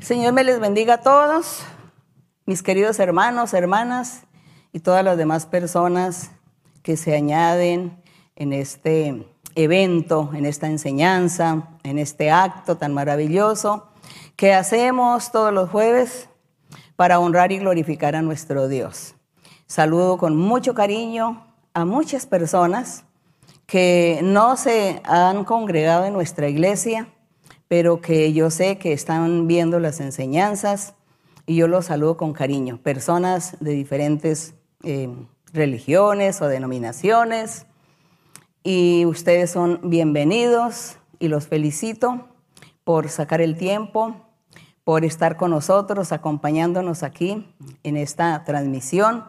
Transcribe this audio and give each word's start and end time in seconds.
Señor 0.00 0.32
me 0.32 0.44
les 0.44 0.58
bendiga 0.60 0.94
a 0.94 1.00
todos, 1.02 1.60
mis 2.46 2.62
queridos 2.62 2.98
hermanos, 2.98 3.52
hermanas 3.52 4.22
y 4.72 4.80
todas 4.80 5.04
las 5.04 5.18
demás 5.18 5.44
personas 5.44 6.30
que 6.82 6.96
se 6.96 7.14
añaden 7.14 8.02
en 8.34 8.54
este 8.54 9.26
evento, 9.54 10.30
en 10.32 10.46
esta 10.46 10.68
enseñanza, 10.68 11.68
en 11.82 11.98
este 11.98 12.30
acto 12.30 12.78
tan 12.78 12.94
maravilloso 12.94 13.88
que 14.36 14.54
hacemos 14.54 15.32
todos 15.32 15.52
los 15.52 15.68
jueves 15.68 16.30
para 16.96 17.20
honrar 17.20 17.52
y 17.52 17.58
glorificar 17.58 18.16
a 18.16 18.22
nuestro 18.22 18.68
Dios. 18.68 19.16
Saludo 19.66 20.16
con 20.16 20.34
mucho 20.34 20.72
cariño 20.72 21.46
a 21.74 21.84
muchas 21.84 22.24
personas 22.24 23.04
que 23.66 24.20
no 24.22 24.56
se 24.56 25.02
han 25.04 25.44
congregado 25.44 26.06
en 26.06 26.14
nuestra 26.14 26.48
iglesia, 26.48 27.08
pero 27.70 28.00
que 28.00 28.32
yo 28.32 28.50
sé 28.50 28.78
que 28.78 28.92
están 28.92 29.46
viendo 29.46 29.78
las 29.78 30.00
enseñanzas 30.00 30.94
y 31.46 31.54
yo 31.54 31.68
los 31.68 31.84
saludo 31.84 32.16
con 32.16 32.32
cariño. 32.32 32.80
Personas 32.82 33.56
de 33.60 33.70
diferentes 33.70 34.54
eh, 34.82 35.08
religiones 35.52 36.42
o 36.42 36.48
denominaciones 36.48 37.66
y 38.64 39.04
ustedes 39.06 39.52
son 39.52 39.78
bienvenidos 39.84 40.96
y 41.20 41.28
los 41.28 41.46
felicito 41.46 42.26
por 42.82 43.08
sacar 43.08 43.40
el 43.40 43.56
tiempo, 43.56 44.16
por 44.82 45.04
estar 45.04 45.36
con 45.36 45.52
nosotros, 45.52 46.10
acompañándonos 46.10 47.04
aquí 47.04 47.54
en 47.84 47.96
esta 47.96 48.42
transmisión, 48.42 49.26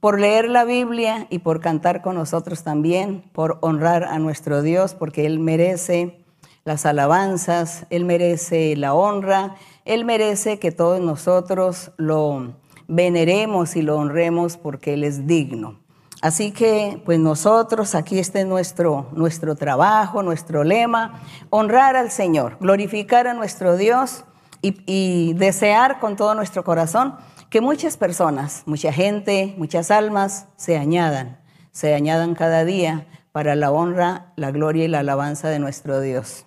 por 0.00 0.18
leer 0.18 0.48
la 0.48 0.64
Biblia 0.64 1.26
y 1.28 1.40
por 1.40 1.60
cantar 1.60 2.00
con 2.00 2.14
nosotros 2.14 2.62
también, 2.62 3.24
por 3.34 3.58
honrar 3.60 4.04
a 4.04 4.18
nuestro 4.18 4.62
Dios, 4.62 4.94
porque 4.94 5.26
Él 5.26 5.38
merece 5.38 6.23
las 6.64 6.86
alabanzas, 6.86 7.86
Él 7.90 8.04
merece 8.04 8.74
la 8.76 8.94
honra, 8.94 9.56
Él 9.84 10.04
merece 10.04 10.58
que 10.58 10.72
todos 10.72 11.00
nosotros 11.00 11.92
lo 11.96 12.54
veneremos 12.88 13.76
y 13.76 13.82
lo 13.82 13.96
honremos 13.98 14.56
porque 14.56 14.94
Él 14.94 15.04
es 15.04 15.26
digno. 15.26 15.80
Así 16.22 16.52
que, 16.52 17.02
pues 17.04 17.18
nosotros, 17.18 17.94
aquí 17.94 18.18
este 18.18 18.46
nuestro, 18.46 19.10
nuestro 19.12 19.56
trabajo, 19.56 20.22
nuestro 20.22 20.64
lema, 20.64 21.20
honrar 21.50 21.96
al 21.96 22.10
Señor, 22.10 22.56
glorificar 22.60 23.26
a 23.26 23.34
nuestro 23.34 23.76
Dios 23.76 24.24
y, 24.62 24.82
y 24.86 25.34
desear 25.34 26.00
con 26.00 26.16
todo 26.16 26.34
nuestro 26.34 26.64
corazón 26.64 27.16
que 27.50 27.60
muchas 27.60 27.98
personas, 27.98 28.62
mucha 28.64 28.90
gente, 28.90 29.54
muchas 29.58 29.90
almas 29.90 30.48
se 30.56 30.78
añadan, 30.78 31.40
se 31.72 31.94
añadan 31.94 32.34
cada 32.34 32.64
día 32.64 33.06
para 33.32 33.54
la 33.54 33.70
honra, 33.70 34.32
la 34.36 34.50
gloria 34.50 34.86
y 34.86 34.88
la 34.88 35.00
alabanza 35.00 35.50
de 35.50 35.58
nuestro 35.58 36.00
Dios. 36.00 36.46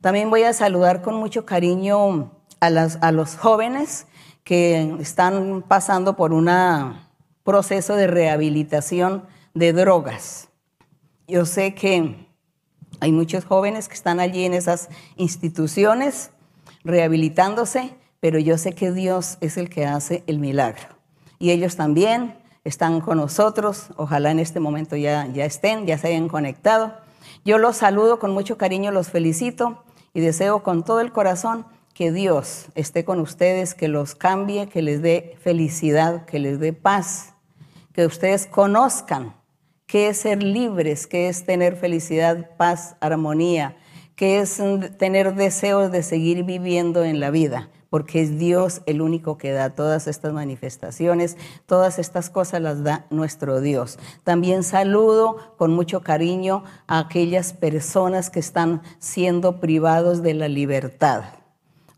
También 0.00 0.30
voy 0.30 0.42
a 0.42 0.52
saludar 0.52 1.02
con 1.02 1.16
mucho 1.16 1.46
cariño 1.46 2.30
a, 2.60 3.12
los 3.12 3.36
jóvenes 3.36 4.06
que 4.44 4.96
están 5.00 5.64
pasando 5.66 6.16
por 6.16 6.32
un 6.32 6.48
proceso 7.42 7.94
de 7.96 8.06
rehabilitación 8.06 9.24
de 9.54 9.72
drogas. 9.72 10.48
Yo 11.26 11.46
sé 11.46 11.74
que 11.74 12.28
hay 13.00 13.12
muchos 13.12 13.44
jóvenes 13.44 13.88
que 13.88 13.94
están 13.94 14.20
allí 14.20 14.44
en 14.44 14.54
esas 14.54 14.88
instituciones 15.16 16.30
rehabilitándose, 16.84 17.96
pero 18.20 18.38
yo 18.38 18.58
sé 18.58 18.74
que 18.74 18.92
Dios 18.92 19.38
es 19.40 19.56
el 19.56 19.68
que 19.68 19.86
hace 19.86 20.22
el 20.26 20.38
milagro. 20.38 20.88
Y 21.38 21.50
ellos 21.50 21.76
también 21.76 22.36
están 22.64 23.00
con 23.00 23.18
nosotros, 23.18 23.88
ojalá 23.96 24.30
en 24.30 24.38
este 24.38 24.60
momento 24.60 24.96
ya, 24.96 25.26
ya 25.26 25.44
estén, 25.44 25.86
ya 25.86 25.98
se 25.98 26.08
hayan 26.08 26.28
conectado. 26.28 26.94
Yo 27.44 27.58
los 27.58 27.76
saludo 27.76 28.18
con 28.18 28.32
mucho 28.32 28.56
cariño, 28.56 28.92
los 28.92 29.08
felicito 29.08 29.84
y 30.16 30.20
deseo 30.20 30.62
con 30.62 30.82
todo 30.82 31.00
el 31.00 31.12
corazón 31.12 31.66
que 31.92 32.10
Dios 32.10 32.68
esté 32.74 33.04
con 33.04 33.20
ustedes, 33.20 33.74
que 33.74 33.86
los 33.86 34.14
cambie, 34.14 34.66
que 34.66 34.80
les 34.80 35.02
dé 35.02 35.36
felicidad, 35.42 36.24
que 36.24 36.38
les 36.38 36.58
dé 36.58 36.72
paz, 36.72 37.34
que 37.92 38.06
ustedes 38.06 38.46
conozcan 38.46 39.36
qué 39.84 40.08
es 40.08 40.16
ser 40.16 40.42
libres, 40.42 41.06
qué 41.06 41.28
es 41.28 41.44
tener 41.44 41.76
felicidad, 41.76 42.56
paz, 42.56 42.96
armonía, 43.00 43.76
qué 44.14 44.40
es 44.40 44.58
tener 44.96 45.34
deseos 45.34 45.92
de 45.92 46.02
seguir 46.02 46.44
viviendo 46.44 47.04
en 47.04 47.20
la 47.20 47.28
vida 47.28 47.68
porque 47.90 48.20
es 48.22 48.38
Dios 48.38 48.82
el 48.86 49.00
único 49.00 49.38
que 49.38 49.52
da 49.52 49.70
todas 49.70 50.06
estas 50.06 50.32
manifestaciones, 50.32 51.36
todas 51.66 51.98
estas 51.98 52.30
cosas 52.30 52.60
las 52.60 52.82
da 52.82 53.06
nuestro 53.10 53.60
Dios. 53.60 53.98
También 54.24 54.62
saludo 54.62 55.36
con 55.56 55.72
mucho 55.72 56.00
cariño 56.00 56.64
a 56.86 56.98
aquellas 56.98 57.52
personas 57.52 58.30
que 58.30 58.40
están 58.40 58.82
siendo 58.98 59.60
privados 59.60 60.22
de 60.22 60.34
la 60.34 60.48
libertad. 60.48 61.24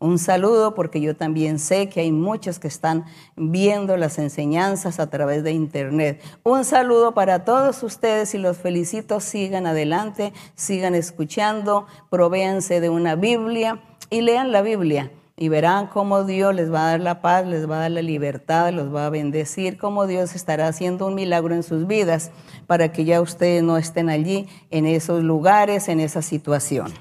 Un 0.01 0.17
saludo 0.17 0.75
porque 0.75 1.01
yo 1.01 1.17
también 1.17 1.59
sé 1.59 1.89
que 1.89 1.99
hay 1.99 2.13
muchos 2.13 2.57
que 2.57 2.69
están 2.69 3.03
viendo 3.35 3.97
las 3.97 4.17
enseñanzas 4.17 4.97
a 4.97 5.09
través 5.09 5.43
de 5.43 5.51
internet. 5.51 6.21
Un 6.43 6.63
saludo 6.63 7.13
para 7.13 7.43
todos 7.43 7.83
ustedes 7.83 8.33
y 8.33 8.37
los 8.37 8.57
felicito. 8.57 9.19
Sigan 9.19 9.67
adelante, 9.67 10.31
sigan 10.55 10.95
escuchando, 10.95 11.85
provéanse 12.09 12.79
de 12.79 12.89
una 12.89 13.15
Biblia 13.15 13.81
y 14.09 14.21
lean 14.21 14.53
la 14.53 14.61
Biblia 14.61 15.11
y 15.41 15.47
verán 15.47 15.87
cómo 15.87 16.25
Dios 16.25 16.53
les 16.53 16.71
va 16.71 16.81
a 16.81 16.91
dar 16.91 16.99
la 16.99 17.21
paz, 17.21 17.47
les 17.47 17.67
va 17.67 17.77
a 17.77 17.79
dar 17.79 17.91
la 17.91 18.01
libertad, 18.01 18.73
los 18.73 18.93
va 18.93 19.05
a 19.05 19.09
bendecir, 19.09 19.77
cómo 19.77 20.05
Dios 20.05 20.35
estará 20.35 20.67
haciendo 20.67 21.07
un 21.07 21.15
milagro 21.15 21.55
en 21.55 21.63
sus 21.63 21.87
vidas 21.87 22.31
para 22.67 22.91
que 22.91 23.05
ya 23.05 23.21
ustedes 23.21 23.63
no 23.63 23.77
estén 23.77 24.09
allí 24.09 24.49
en 24.69 24.85
esos 24.85 25.23
lugares, 25.23 25.87
en 25.87 26.01
esa 26.01 26.21
situación. 26.21 26.93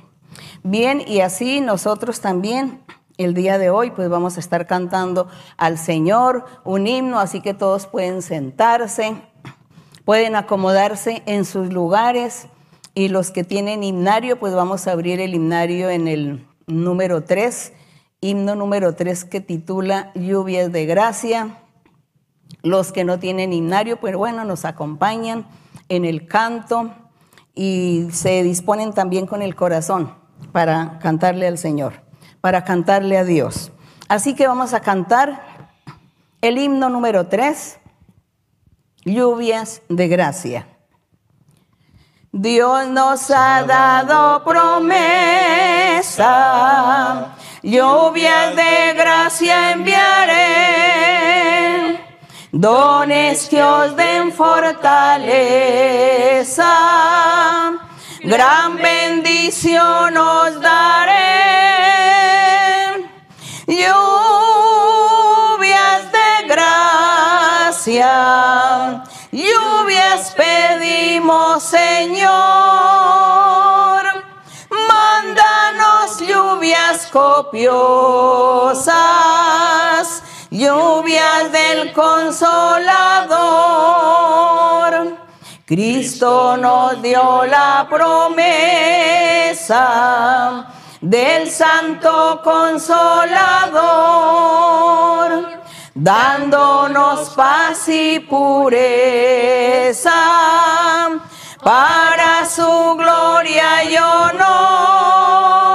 Bien, 0.62 1.02
y 1.04 1.18
así 1.18 1.60
nosotros 1.60 2.20
también 2.20 2.80
el 3.16 3.34
día 3.34 3.58
de 3.58 3.70
hoy 3.70 3.90
pues 3.90 4.08
vamos 4.08 4.36
a 4.36 4.40
estar 4.40 4.68
cantando 4.68 5.26
al 5.56 5.76
Señor 5.76 6.44
un 6.62 6.86
himno, 6.86 7.18
así 7.18 7.40
que 7.40 7.54
todos 7.54 7.88
pueden 7.88 8.22
sentarse, 8.22 9.16
pueden 10.04 10.36
acomodarse 10.36 11.24
en 11.26 11.44
sus 11.44 11.72
lugares 11.72 12.46
y 12.94 13.08
los 13.08 13.32
que 13.32 13.42
tienen 13.42 13.82
himnario 13.82 14.38
pues 14.38 14.54
vamos 14.54 14.86
a 14.86 14.92
abrir 14.92 15.18
el 15.18 15.34
himnario 15.34 15.90
en 15.90 16.06
el 16.06 16.46
número 16.68 17.24
3 17.24 17.72
himno 18.20 18.54
número 18.54 18.94
3 18.94 19.24
que 19.24 19.40
titula 19.40 20.10
Lluvias 20.14 20.70
de 20.72 20.86
Gracia. 20.86 21.58
Los 22.62 22.92
que 22.92 23.04
no 23.04 23.18
tienen 23.18 23.52
himnario, 23.52 24.00
pues 24.00 24.16
bueno, 24.16 24.44
nos 24.44 24.64
acompañan 24.64 25.46
en 25.88 26.04
el 26.04 26.26
canto 26.26 26.92
y 27.54 28.08
se 28.12 28.42
disponen 28.42 28.92
también 28.92 29.26
con 29.26 29.42
el 29.42 29.54
corazón 29.54 30.14
para 30.52 30.98
cantarle 31.00 31.46
al 31.46 31.58
Señor, 31.58 32.02
para 32.40 32.64
cantarle 32.64 33.16
a 33.18 33.24
Dios. 33.24 33.70
Así 34.08 34.34
que 34.34 34.46
vamos 34.46 34.74
a 34.74 34.80
cantar 34.80 35.72
el 36.40 36.58
himno 36.58 36.88
número 36.88 37.26
3, 37.28 37.78
Lluvias 39.04 39.82
de 39.88 40.08
Gracia. 40.08 40.66
Dios 42.32 42.88
nos 42.88 43.30
ha 43.30 43.64
dado 43.64 44.44
promesa 44.44 44.98
lluvias 47.68 48.56
de 48.56 48.94
gracia 48.94 49.72
enviaré, 49.72 50.46
dones 52.50 53.46
que 53.48 53.62
os 53.62 53.94
den 53.94 54.32
fortaleza, 54.32 55.12
gran 58.22 58.78
bendición 58.78 60.16
os 60.16 60.58
daré. 60.62 61.18
Lluvias 63.66 63.92
de 66.16 66.48
gracia, 66.48 68.14
lluvias 69.30 70.34
pedimos, 70.34 71.62
Señor 71.64 73.47
copiosas, 77.12 78.88
lluvias 80.50 81.52
del 81.52 81.92
consolador. 81.92 82.88
Cristo 85.66 86.56
nos 86.56 87.02
dio 87.02 87.44
la 87.44 87.86
promesa 87.90 89.44
del 91.02 91.50
santo 91.50 92.40
consolador, 92.42 93.78
dándonos 95.94 97.28
paz 97.30 97.86
y 97.88 98.18
pureza 98.20 100.10
para 101.62 102.46
su 102.46 102.94
gloria 102.96 103.84
y 103.84 103.96
honor 103.98 105.67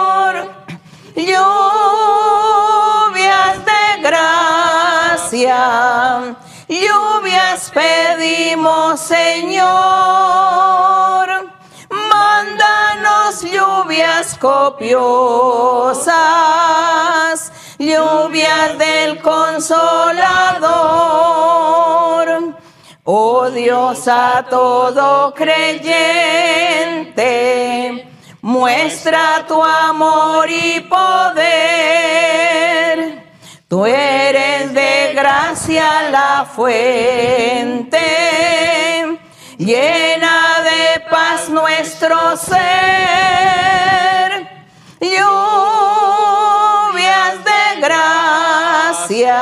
lluvias 6.67 7.71
pedimos 7.73 8.99
Señor, 8.99 9.67
mándanos 11.89 13.41
lluvias 13.41 14.37
copiosas, 14.37 14.93
lluvias 17.77 18.77
del 18.77 19.21
consolador. 19.21 21.03
Oh 23.05 23.49
Dios 23.49 24.07
a 24.07 24.45
todo 24.49 25.33
creyente, 25.33 25.99
muestra 28.41 29.45
tu 29.47 29.61
amor 29.61 30.49
y 30.49 30.79
poder. 30.81 32.13
Tú 33.67 33.85
eres 33.85 34.42
gracia 35.73 36.09
la 36.11 36.45
fuente, 36.45 37.99
llena 39.57 40.61
de 40.63 40.99
paz 41.09 41.49
nuestro 41.49 42.37
ser. 42.37 42.63
Lluvias 45.01 45.33
de 47.43 47.81
gracia 47.81 49.41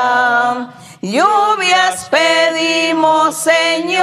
Lluvias 1.02 2.08
pedimos, 2.10 3.36
Señor. 3.36 4.02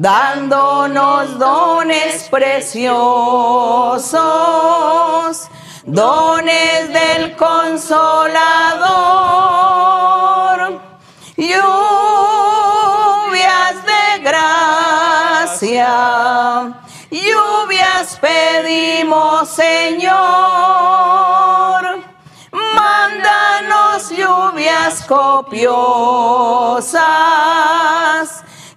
dándonos 0.00 1.38
dones 1.38 2.26
preciosos, 2.30 2.90
dones 5.84 6.92
del 6.92 7.36
consolador, 7.36 8.30
lluvias 17.10 18.18
pedimos, 18.20 19.48
Señor. 19.48 20.10
Mándanos 22.52 24.10
lluvias 24.10 25.04
copiosas 25.06 25.70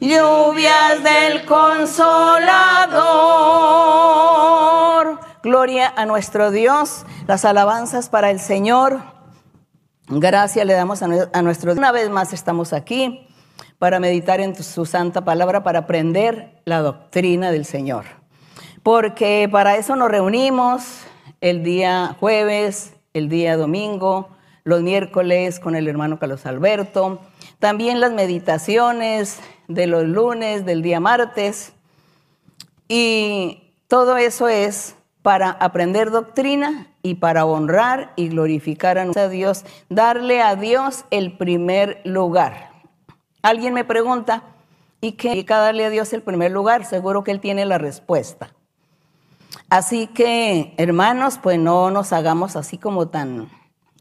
lluvias 0.04 1.04
del 1.04 1.45
consolador. 1.45 2.13
Gloria 5.42 5.94
a 5.95 6.06
nuestro 6.06 6.51
Dios, 6.51 7.06
las 7.27 7.45
alabanzas 7.45 8.10
para 8.10 8.30
el 8.31 8.39
Señor. 8.39 9.01
Gracias 10.07 10.65
le 10.65 10.74
damos 10.74 11.01
a 11.01 11.07
nuestro 11.42 11.71
Dios. 11.71 11.77
Una 11.77 11.92
vez 11.92 12.10
más 12.10 12.33
estamos 12.33 12.74
aquí 12.74 13.27
para 13.80 14.00
meditar 14.00 14.40
en 14.40 14.56
su 14.56 14.86
santa 14.86 15.24
palabra, 15.24 15.64
para 15.64 15.80
aprender 15.80 16.62
la 16.66 16.81
doctrina 16.81 17.52
del 17.52 17.66
Señor. 17.66 18.06
Porque 18.81 19.48
para 19.52 19.78
eso 19.78 19.96
nos 19.96 20.10
reunimos 20.10 21.02
el 21.42 21.64
día 21.64 22.16
jueves, 22.20 22.94
el 23.14 23.30
día 23.30 23.58
domingo, 23.58 24.30
los 24.64 24.81
miércoles 24.81 25.60
con 25.60 25.75
el 25.75 25.88
hermano 25.88 26.20
Carlos 26.20 26.46
Alberto, 26.46 27.20
también 27.60 28.00
las 28.00 28.12
meditaciones 28.12 29.40
de 29.68 29.88
los 29.88 30.04
lunes, 30.04 30.66
del 30.66 30.81
día 30.81 31.00
martes. 31.00 31.74
Y 32.88 33.74
todo 33.88 34.18
eso 34.18 34.48
es 34.48 34.96
para 35.22 35.50
aprender 35.50 36.12
doctrina 36.12 36.88
y 37.02 37.16
para 37.16 37.46
honrar 37.46 38.12
y 38.16 38.30
glorificar 38.30 38.98
a 38.98 39.28
Dios, 39.30 39.66
darle 39.90 40.42
a 40.42 40.56
Dios 40.56 41.06
el 41.12 41.38
primer 41.38 42.02
lugar. 42.04 42.73
Alguien 43.44 43.74
me 43.74 43.84
pregunta, 43.84 44.44
¿y 45.01 45.12
qué 45.12 45.28
significa 45.28 45.57
darle 45.57 45.84
a 45.84 45.90
Dios 45.90 46.13
el 46.13 46.22
primer 46.22 46.50
lugar? 46.51 46.86
Seguro 46.86 47.25
que 47.25 47.31
Él 47.31 47.42
tiene 47.42 47.66
la 47.66 47.78
respuesta. 47.78 48.54
Así 49.69 50.07
que, 50.07 50.74
hermanos, 50.78 51.40
pues 51.44 51.60
no 51.60 51.92
nos 51.92 52.13
hagamos 52.13 52.56
así 52.56 52.78
como 52.78 53.10
tan 53.10 53.50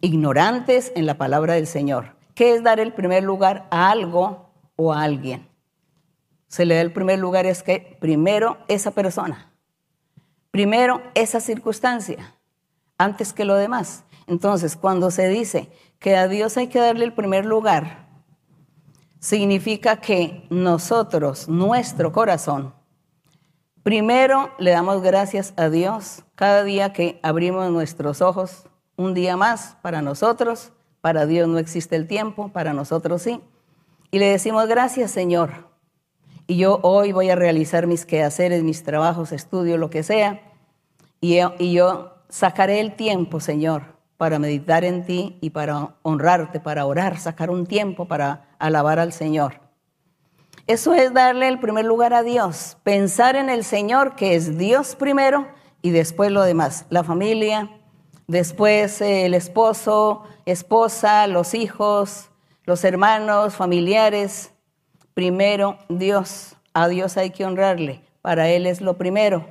ignorantes 0.01 0.93
en 0.95 1.07
la 1.07 1.19
palabra 1.19 1.55
del 1.55 1.67
Señor. 1.67 2.15
¿Qué 2.37 2.55
es 2.55 2.63
dar 2.63 2.79
el 2.79 2.93
primer 2.93 3.25
lugar 3.25 3.67
a 3.73 3.91
algo 3.91 4.53
o 4.77 4.93
a 4.93 5.03
alguien? 5.03 5.49
Se 6.47 6.65
le 6.65 6.77
da 6.77 6.81
el 6.81 6.93
primer 6.93 7.19
lugar 7.19 7.45
es 7.45 7.65
que 7.65 7.97
primero 8.01 8.59
esa 8.69 8.93
persona, 8.93 9.51
primero 10.53 11.03
esa 11.15 11.41
circunstancia, 11.41 12.37
antes 12.97 13.33
que 13.33 13.45
lo 13.45 13.57
demás. 13.57 14.05
Entonces, 14.29 14.77
cuando 14.77 15.11
se 15.11 15.27
dice 15.27 15.69
que 15.99 16.15
a 16.15 16.29
Dios 16.29 16.57
hay 16.57 16.69
que 16.69 16.79
darle 16.79 17.05
el 17.05 17.13
primer 17.13 17.45
lugar, 17.45 18.02
significa 19.23 19.99
que 20.01 20.45
nosotros, 20.51 21.49
nuestro 21.49 22.11
corazón, 22.11 22.75
primero 23.85 24.51
le 24.59 24.73
damos 24.73 25.01
gracias 25.01 25.55
a 25.57 25.69
Dios 25.69 26.25
cada 26.35 26.65
día 26.65 26.93
que 26.93 27.21
abrimos 27.23 27.71
nuestros 27.71 28.21
ojos, 28.21 28.65
un 28.97 29.15
día 29.15 29.37
más 29.37 29.77
para 29.81 30.03
nosotros, 30.03 30.73
para 31.01 31.25
Dios 31.25 31.47
no 31.47 31.59
existe 31.59 31.95
el 31.95 32.09
tiempo, 32.09 32.49
para 32.49 32.73
nosotros 32.73 33.23
sí. 33.23 33.41
Y 34.11 34.19
le 34.19 34.27
decimos 34.27 34.67
gracias 34.67 35.13
Señor. 35.13 35.71
Y 36.49 36.57
yo 36.57 36.81
hoy 36.83 37.13
voy 37.13 37.31
a 37.31 37.37
realizar 37.37 37.87
mis 37.87 38.05
quehaceres, 38.05 38.65
mis 38.65 38.83
trabajos, 38.83 39.31
estudio, 39.31 39.79
lo 39.79 39.89
que 39.89 40.03
sea. 40.03 40.43
Y 41.21 41.37
yo, 41.37 41.55
y 41.61 41.73
yo 41.73 42.17
sacaré 42.29 42.81
el 42.81 42.97
tiempo, 42.97 43.39
Señor, 43.39 43.85
para 44.17 44.41
meditar 44.41 44.85
en 44.85 45.07
ti 45.07 45.39
y 45.41 45.51
para 45.51 45.95
honrarte, 46.03 46.59
para 46.59 46.87
orar, 46.87 47.19
sacar 47.21 47.51
un 47.51 47.67
tiempo 47.67 48.09
para 48.09 48.52
alabar 48.63 49.01
al 49.01 49.13
Señor. 49.13 49.61
Eso 50.69 50.95
es 50.95 51.13
darle 51.13 51.49
el 51.49 51.59
primer 51.59 51.85
lugar 51.85 52.15
a 52.15 52.23
Dios, 52.23 52.79
pensar 52.85 53.35
en 53.35 53.51
el 53.51 53.65
Señor, 53.65 54.15
que 54.15 54.37
es 54.37 54.57
Dios 54.57 54.95
primero, 54.95 55.49
y 55.83 55.91
después 55.91 56.31
lo 56.31 56.43
demás, 56.43 56.87
la 56.89 57.03
familia, 57.03 57.69
después 58.29 59.01
el 59.01 59.35
esposo, 59.35 60.23
esposa, 60.47 61.27
los 61.27 61.55
hijos, 61.55 62.31
los 62.65 62.85
hermanos, 62.85 63.55
familiares. 63.55 64.53
Primero 65.13 65.79
Dios, 65.89 66.55
a 66.73 66.87
Dios 66.87 67.17
hay 67.17 67.31
que 67.31 67.45
honrarle, 67.45 68.05
para 68.23 68.49
Él 68.49 68.67
es 68.67 68.81
lo 68.81 68.97
primero. 68.97 69.45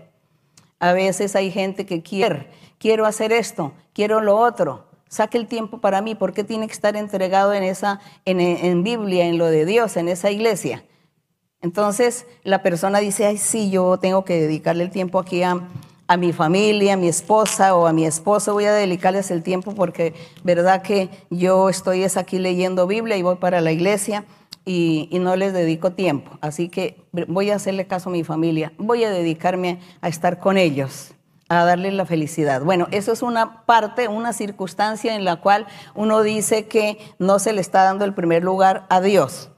A 0.80 0.94
veces 0.94 1.36
hay 1.36 1.52
gente 1.52 1.86
que 1.86 2.02
quiere, 2.02 2.50
quiero 2.80 3.06
hacer 3.06 3.34
esto, 3.34 3.74
quiero 3.94 4.22
lo 4.22 4.38
otro, 4.38 4.88
saque 5.12 5.38
el 5.38 5.46
tiempo 5.46 5.80
para 5.80 6.02
mí, 6.02 6.16
¿por 6.16 6.32
qué 6.32 6.44
tiene 6.46 6.68
que 6.68 6.74
estar 6.74 6.96
entregado 6.96 7.54
en 7.54 7.64
esa, 7.64 8.00
en, 8.24 8.40
en 8.40 8.82
Biblia, 8.82 9.26
en 9.26 9.38
lo 9.38 9.46
de 9.46 9.66
Dios, 9.66 9.98
en 9.98 10.08
esa 10.08 10.32
iglesia? 10.32 10.86
Entonces 11.62 12.26
la 12.44 12.64
persona 12.64 13.00
dice, 13.00 13.26
ay, 13.26 13.38
sí, 13.38 13.70
yo 13.70 13.98
tengo 13.98 14.24
que 14.24 14.40
dedicarle 14.40 14.86
el 14.86 14.90
tiempo 14.90 15.20
aquí 15.20 15.44
a, 15.44 15.68
a 16.08 16.18
mi 16.18 16.32
familia, 16.32 16.94
a 16.94 16.98
mi 16.98 17.10
esposa 17.10 17.76
o 17.76 17.88
a 17.88 17.94
mi 17.94 18.06
esposo, 18.06 18.54
voy 18.54 18.66
a 18.66 18.74
dedicarles 18.74 19.32
el 19.32 19.44
tiempo 19.44 19.76
porque 19.76 20.14
verdad 20.44 20.82
que 20.82 21.10
yo 21.30 21.70
estoy 21.70 22.04
es 22.04 22.16
aquí 22.16 22.40
leyendo 22.40 22.88
Biblia 22.88 23.18
y 23.18 23.22
voy 23.22 23.36
para 23.36 23.60
la 23.60 23.74
iglesia 23.74 24.24
y, 24.66 25.10
no 25.12 25.36
les 25.36 25.52
dedico 25.52 25.92
tiempo. 25.92 26.38
Así 26.40 26.70
que 26.70 27.04
voy 27.28 27.52
a 27.52 27.56
hacerle 27.56 27.86
caso 27.86 28.10
a 28.10 28.14
mi 28.14 28.24
familia, 28.24 28.72
voy 28.78 29.04
a 29.04 29.12
dedicarme 29.12 29.80
a 30.00 30.08
estar 30.08 30.40
con 30.40 30.58
ellos 30.58 31.14
a 31.52 31.66
darles 31.66 31.94
la 31.94 32.06
felicidad. 32.06 32.62
Bueno, 32.62 32.88
eso 32.92 33.12
es 33.12 33.22
una 33.22 33.66
parte, 33.66 34.08
una 34.08 34.32
circunstancia 34.32 35.16
en 35.16 35.26
la 35.26 35.42
cual 35.42 35.68
uno 35.96 36.22
dice 36.22 36.68
que 36.70 36.98
no 37.20 37.40
se 37.40 37.52
le 37.52 37.60
está 37.60 37.84
dando 37.84 38.06
el 38.06 38.14
primer 38.14 38.42
lugar 38.42 38.86
a 38.90 39.02
Dios. 39.02 39.50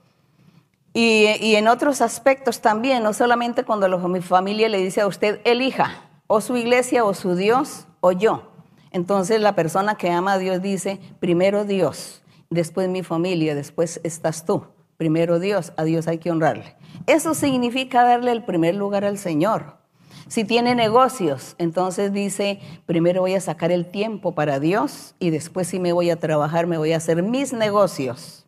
Y 0.95 1.53
en 1.55 1.67
otros 1.67 2.01
aspectos 2.01 2.61
también, 2.61 3.03
no 3.03 3.13
solamente 3.13 3.63
cuando 3.63 3.87
mi 4.09 4.21
familia 4.21 4.69
le 4.69 4.79
dice 4.79 5.01
a 5.01 5.07
usted, 5.07 5.39
elija, 5.43 6.09
o 6.25 6.41
su 6.41 6.57
iglesia 6.57 7.05
o 7.05 7.13
su 7.13 7.35
Dios 7.35 7.85
o 7.99 8.11
yo. 8.11 8.51
Entonces 8.91 9.39
la 9.39 9.53
persona 9.53 9.93
que 9.93 10.09
ama 10.09 10.33
a 10.33 10.37
Dios 10.39 10.63
dice, 10.63 10.99
primero 11.19 11.63
Dios, 11.63 12.23
después 12.49 12.89
mi 12.89 13.03
familia, 13.03 13.53
después 13.53 14.01
estás 14.03 14.45
tú. 14.45 14.65
Primero 14.97 15.39
Dios, 15.39 15.73
a 15.77 15.83
Dios 15.83 16.07
hay 16.07 16.17
que 16.17 16.31
honrarle. 16.31 16.75
Eso 17.05 17.35
significa 17.35 18.03
darle 18.03 18.31
el 18.31 18.43
primer 18.43 18.73
lugar 18.73 19.05
al 19.05 19.19
Señor. 19.19 19.82
Si 20.27 20.43
tiene 20.43 20.75
negocios, 20.75 21.55
entonces 21.57 22.13
dice, 22.13 22.59
primero 22.85 23.21
voy 23.21 23.35
a 23.35 23.41
sacar 23.41 23.71
el 23.71 23.85
tiempo 23.85 24.33
para 24.33 24.59
Dios 24.59 25.15
y 25.19 25.29
después 25.29 25.67
si 25.67 25.79
me 25.79 25.93
voy 25.93 26.09
a 26.09 26.19
trabajar, 26.19 26.67
me 26.67 26.77
voy 26.77 26.93
a 26.93 26.97
hacer 26.97 27.23
mis 27.23 27.53
negocios. 27.53 28.45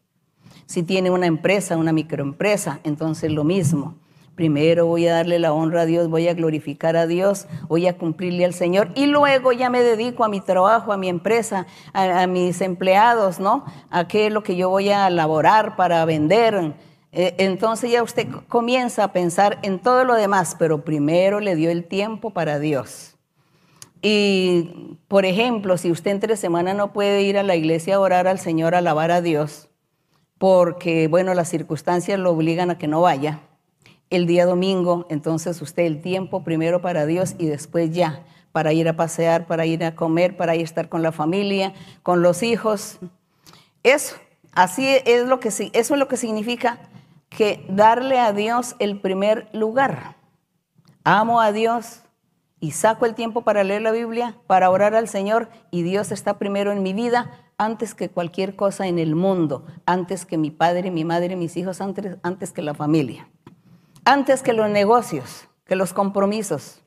Si 0.65 0.83
tiene 0.83 1.11
una 1.11 1.27
empresa, 1.27 1.77
una 1.77 1.93
microempresa, 1.93 2.79
entonces 2.83 3.31
lo 3.31 3.43
mismo. 3.43 3.95
Primero 4.35 4.85
voy 4.85 5.07
a 5.07 5.13
darle 5.13 5.39
la 5.39 5.53
honra 5.53 5.81
a 5.81 5.85
Dios, 5.85 6.09
voy 6.09 6.27
a 6.27 6.33
glorificar 6.33 6.97
a 6.97 7.07
Dios, 7.07 7.47
voy 7.69 7.87
a 7.87 7.97
cumplirle 7.97 8.43
al 8.43 8.53
Señor 8.53 8.89
y 8.93 9.05
luego 9.05 9.53
ya 9.53 9.69
me 9.69 9.81
dedico 9.81 10.25
a 10.25 10.27
mi 10.27 10.41
trabajo, 10.41 10.91
a 10.91 10.97
mi 10.97 11.07
empresa, 11.07 11.67
a, 11.93 12.27
mis 12.27 12.59
empleados, 12.59 13.39
¿no? 13.39 13.63
A 13.89 14.09
qué 14.09 14.27
es 14.27 14.33
lo 14.33 14.43
que 14.43 14.57
yo 14.57 14.69
voy 14.69 14.89
a 14.89 15.07
elaborar 15.07 15.77
para 15.77 16.03
vender, 16.03 16.73
entonces 17.15 17.91
ya 17.91 18.03
usted 18.03 18.27
comienza 18.49 19.05
a 19.05 19.13
pensar 19.13 19.59
en 19.63 19.79
todo 19.79 20.03
lo 20.03 20.15
demás, 20.15 20.55
pero 20.59 20.83
primero 20.83 21.39
le 21.39 21.55
dio 21.55 21.71
el 21.71 21.85
tiempo 21.85 22.31
para 22.31 22.59
Dios. 22.59 23.15
Y, 24.01 24.99
por 25.07 25.25
ejemplo, 25.25 25.77
si 25.77 25.91
usted 25.91 26.11
entre 26.11 26.35
semana 26.35 26.73
no 26.73 26.91
puede 26.91 27.21
ir 27.21 27.37
a 27.37 27.43
la 27.43 27.55
iglesia 27.55 27.95
a 27.95 27.99
orar 27.99 28.27
al 28.27 28.37
Señor, 28.37 28.75
a 28.75 28.79
alabar 28.79 29.11
a 29.11 29.21
Dios, 29.21 29.69
porque, 30.37 31.07
bueno, 31.07 31.33
las 31.33 31.47
circunstancias 31.47 32.19
lo 32.19 32.31
obligan 32.31 32.69
a 32.69 32.77
que 32.77 32.87
no 32.87 33.01
vaya, 33.01 33.39
el 34.09 34.27
día 34.27 34.45
domingo, 34.45 35.07
entonces 35.09 35.61
usted 35.61 35.83
el 35.83 36.01
tiempo 36.01 36.43
primero 36.43 36.81
para 36.81 37.05
Dios 37.05 37.35
y 37.39 37.45
después 37.45 37.91
ya 37.91 38.25
para 38.51 38.73
ir 38.73 38.87
a 38.87 38.95
pasear, 38.95 39.47
para 39.47 39.65
ir 39.65 39.83
a 39.83 39.95
comer, 39.95 40.37
para 40.37 40.55
ir 40.55 40.61
a 40.61 40.65
estar 40.65 40.89
con 40.89 41.01
la 41.01 41.11
familia, 41.11 41.73
con 42.03 42.21
los 42.21 42.43
hijos. 42.43 42.99
Eso, 43.83 44.17
así 44.53 44.87
es 45.05 45.27
lo 45.27 45.39
que 45.39 45.49
eso 45.49 45.69
es 45.71 45.89
lo 45.89 46.07
que 46.07 46.17
significa 46.17 46.79
que 47.35 47.65
darle 47.67 48.17
a 48.17 48.31
Dios 48.31 48.75
el 48.79 48.99
primer 48.99 49.49
lugar. 49.53 50.15
Amo 51.03 51.41
a 51.41 51.51
Dios 51.51 52.01
y 52.61 52.71
saco 52.71 53.05
el 53.05 53.13
tiempo 53.13 53.41
para 53.41 53.63
leer 53.63 53.81
la 53.81 53.91
Biblia, 53.91 54.37
para 54.47 54.69
orar 54.69 54.95
al 54.95 55.09
Señor 55.09 55.49
y 55.69 55.83
Dios 55.83 56.11
está 56.11 56.39
primero 56.39 56.71
en 56.71 56.81
mi 56.81 56.93
vida 56.93 57.29
antes 57.57 57.93
que 57.93 58.09
cualquier 58.09 58.55
cosa 58.55 58.87
en 58.87 58.99
el 58.99 59.15
mundo, 59.15 59.65
antes 59.85 60.25
que 60.25 60.37
mi 60.37 60.49
padre, 60.49 60.91
mi 60.91 61.03
madre, 61.03 61.35
mis 61.35 61.57
hijos, 61.57 61.81
antes, 61.81 62.17
antes 62.23 62.53
que 62.53 62.61
la 62.61 62.73
familia, 62.73 63.29
antes 64.05 64.41
que 64.41 64.53
los 64.53 64.69
negocios, 64.69 65.49
que 65.65 65.75
los 65.75 65.93
compromisos. 65.93 66.81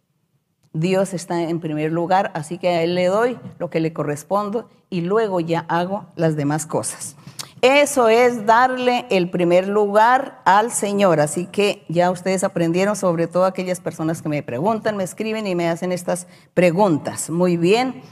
Dios 0.73 1.13
está 1.13 1.43
en 1.43 1.61
primer 1.61 1.93
lugar, 1.93 2.31
así 2.35 2.59
que 2.59 2.69
a 2.69 2.83
Él 2.83 2.95
le 2.95 3.07
doy 3.07 3.39
lo 3.59 3.69
que 3.69 3.81
le 3.81 3.93
corresponde 3.93 4.65
y 4.91 5.03
luego 5.03 5.41
ya 5.41 5.61
hago 5.69 6.07
las 6.17 6.37
demás 6.37 6.67
cosas. 6.67 7.18
Eso 7.63 8.09
es 8.09 8.47
darle 8.47 9.07
el 9.11 9.31
primer 9.31 9.69
lugar 9.69 10.41
al 10.45 10.71
Señor. 10.71 11.21
Así 11.21 11.47
que 11.47 11.85
ya 11.89 12.11
ustedes 12.11 12.45
aprendieron, 12.45 12.95
sobre 12.95 13.27
todo 13.27 13.45
aquellas 13.45 13.81
personas 13.81 14.23
que 14.23 14.29
me 14.29 14.43
preguntan, 14.43 14.97
me 14.97 15.05
escriben 15.05 15.47
y 15.47 15.55
me 15.55 15.69
hacen 15.69 15.93
estas 15.93 16.27
preguntas. 16.55 17.31
Muy 17.31 17.57
bien. 17.57 18.03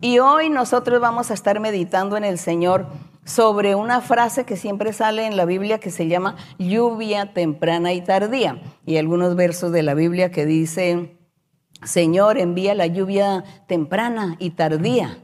Y 0.00 0.18
hoy 0.18 0.50
nosotros 0.50 1.00
vamos 1.00 1.30
a 1.30 1.34
estar 1.34 1.60
meditando 1.60 2.16
en 2.16 2.24
el 2.24 2.38
Señor 2.38 2.86
sobre 3.24 3.74
una 3.74 4.00
frase 4.00 4.44
que 4.44 4.56
siempre 4.56 4.92
sale 4.92 5.26
en 5.26 5.36
la 5.36 5.44
Biblia 5.44 5.78
que 5.78 5.90
se 5.90 6.08
llama 6.08 6.36
lluvia 6.58 7.32
temprana 7.32 7.92
y 7.92 8.02
tardía. 8.02 8.60
Y 8.86 8.96
algunos 8.96 9.36
versos 9.36 9.72
de 9.72 9.82
la 9.82 9.94
Biblia 9.94 10.30
que 10.30 10.46
dicen 10.46 11.20
Señor, 11.82 12.36
envía 12.36 12.74
la 12.74 12.86
lluvia 12.86 13.44
temprana 13.66 14.36
y 14.38 14.50
tardía. 14.50 15.18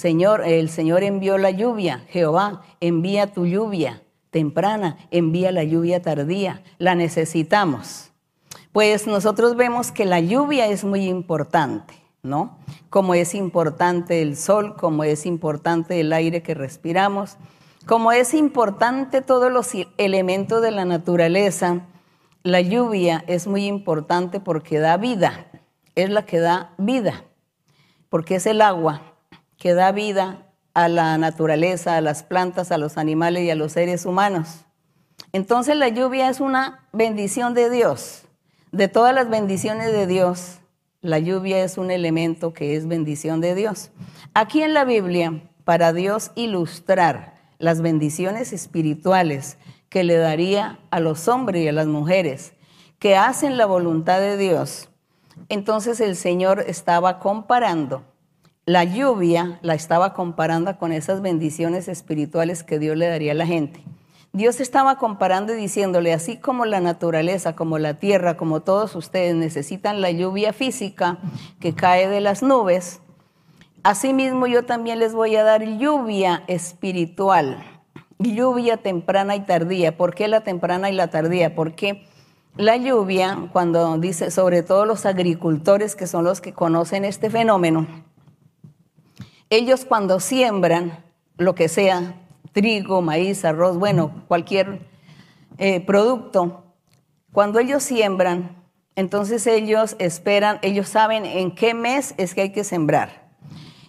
Señor, 0.00 0.42
el 0.46 0.70
Señor 0.70 1.02
envió 1.02 1.36
la 1.36 1.50
lluvia. 1.50 2.06
Jehová, 2.08 2.62
envía 2.80 3.34
tu 3.34 3.44
lluvia 3.44 4.02
temprana, 4.30 4.96
envía 5.10 5.52
la 5.52 5.62
lluvia 5.62 6.00
tardía. 6.00 6.62
La 6.78 6.94
necesitamos. 6.94 8.10
Pues 8.72 9.06
nosotros 9.06 9.56
vemos 9.56 9.92
que 9.92 10.06
la 10.06 10.18
lluvia 10.20 10.68
es 10.68 10.84
muy 10.84 11.04
importante, 11.04 11.92
¿no? 12.22 12.56
Como 12.88 13.12
es 13.12 13.34
importante 13.34 14.22
el 14.22 14.38
sol, 14.38 14.74
como 14.74 15.04
es 15.04 15.26
importante 15.26 16.00
el 16.00 16.14
aire 16.14 16.42
que 16.42 16.54
respiramos, 16.54 17.36
como 17.84 18.10
es 18.10 18.32
importante 18.32 19.20
todos 19.20 19.52
los 19.52 19.68
elementos 19.98 20.62
de 20.62 20.70
la 20.70 20.86
naturaleza, 20.86 21.88
la 22.42 22.62
lluvia 22.62 23.22
es 23.26 23.46
muy 23.46 23.66
importante 23.66 24.40
porque 24.40 24.78
da 24.78 24.96
vida 24.96 25.46
es 25.94 26.08
la 26.08 26.24
que 26.24 26.38
da 26.38 26.72
vida, 26.78 27.24
porque 28.08 28.36
es 28.36 28.46
el 28.46 28.62
agua 28.62 29.09
que 29.60 29.74
da 29.74 29.92
vida 29.92 30.46
a 30.72 30.88
la 30.88 31.18
naturaleza, 31.18 31.96
a 31.96 32.00
las 32.00 32.22
plantas, 32.22 32.72
a 32.72 32.78
los 32.78 32.96
animales 32.96 33.44
y 33.44 33.50
a 33.50 33.54
los 33.54 33.72
seres 33.72 34.06
humanos. 34.06 34.64
Entonces 35.32 35.76
la 35.76 35.88
lluvia 35.88 36.30
es 36.30 36.40
una 36.40 36.88
bendición 36.94 37.52
de 37.52 37.68
Dios. 37.68 38.22
De 38.72 38.88
todas 38.88 39.14
las 39.14 39.28
bendiciones 39.28 39.92
de 39.92 40.06
Dios, 40.06 40.60
la 41.02 41.18
lluvia 41.18 41.62
es 41.62 41.76
un 41.76 41.90
elemento 41.90 42.54
que 42.54 42.74
es 42.74 42.88
bendición 42.88 43.42
de 43.42 43.54
Dios. 43.54 43.90
Aquí 44.32 44.62
en 44.62 44.72
la 44.72 44.84
Biblia, 44.84 45.42
para 45.64 45.92
Dios 45.92 46.30
ilustrar 46.36 47.34
las 47.58 47.82
bendiciones 47.82 48.54
espirituales 48.54 49.58
que 49.90 50.04
le 50.04 50.16
daría 50.16 50.78
a 50.90 51.00
los 51.00 51.28
hombres 51.28 51.62
y 51.64 51.68
a 51.68 51.72
las 51.72 51.86
mujeres 51.86 52.54
que 52.98 53.14
hacen 53.14 53.58
la 53.58 53.66
voluntad 53.66 54.20
de 54.20 54.38
Dios, 54.38 54.88
entonces 55.50 56.00
el 56.00 56.16
Señor 56.16 56.64
estaba 56.66 57.18
comparando 57.18 58.09
la 58.66 58.84
lluvia, 58.84 59.58
la 59.62 59.74
estaba 59.74 60.12
comparando 60.12 60.76
con 60.78 60.92
esas 60.92 61.22
bendiciones 61.22 61.88
espirituales 61.88 62.62
que 62.62 62.78
Dios 62.78 62.96
le 62.96 63.08
daría 63.08 63.32
a 63.32 63.34
la 63.34 63.46
gente. 63.46 63.82
Dios 64.32 64.60
estaba 64.60 64.96
comparando 64.96 65.52
y 65.52 65.56
diciéndole, 65.56 66.12
así 66.12 66.36
como 66.36 66.64
la 66.64 66.80
naturaleza, 66.80 67.56
como 67.56 67.78
la 67.78 67.94
tierra, 67.94 68.36
como 68.36 68.60
todos 68.60 68.94
ustedes 68.94 69.34
necesitan 69.34 70.00
la 70.00 70.12
lluvia 70.12 70.52
física 70.52 71.18
que 71.58 71.74
cae 71.74 72.08
de 72.08 72.20
las 72.20 72.42
nubes, 72.42 73.00
asimismo 73.82 74.46
yo 74.46 74.64
también 74.64 75.00
les 75.00 75.14
voy 75.14 75.34
a 75.34 75.42
dar 75.42 75.64
lluvia 75.64 76.44
espiritual, 76.46 77.64
lluvia 78.20 78.76
temprana 78.76 79.34
y 79.34 79.40
tardía. 79.40 79.96
¿Por 79.96 80.14
qué 80.14 80.28
la 80.28 80.42
temprana 80.42 80.90
y 80.90 80.94
la 80.94 81.08
tardía? 81.08 81.56
Porque 81.56 82.06
la 82.56 82.76
lluvia, 82.76 83.48
cuando 83.52 83.98
dice, 83.98 84.30
sobre 84.30 84.62
todo 84.62 84.84
los 84.86 85.06
agricultores 85.06 85.96
que 85.96 86.06
son 86.06 86.24
los 86.24 86.40
que 86.40 86.52
conocen 86.52 87.04
este 87.04 87.30
fenómeno, 87.30 87.86
ellos 89.50 89.84
cuando 89.84 90.20
siembran 90.20 91.04
lo 91.36 91.54
que 91.54 91.68
sea, 91.68 92.14
trigo, 92.52 93.02
maíz, 93.02 93.44
arroz, 93.44 93.76
bueno, 93.76 94.24
cualquier 94.28 94.86
eh, 95.58 95.80
producto, 95.80 96.64
cuando 97.32 97.58
ellos 97.58 97.82
siembran, 97.82 98.56
entonces 98.96 99.46
ellos 99.46 99.96
esperan, 99.98 100.58
ellos 100.62 100.88
saben 100.88 101.24
en 101.24 101.54
qué 101.54 101.74
mes 101.74 102.14
es 102.16 102.34
que 102.34 102.42
hay 102.42 102.52
que 102.52 102.64
sembrar. 102.64 103.30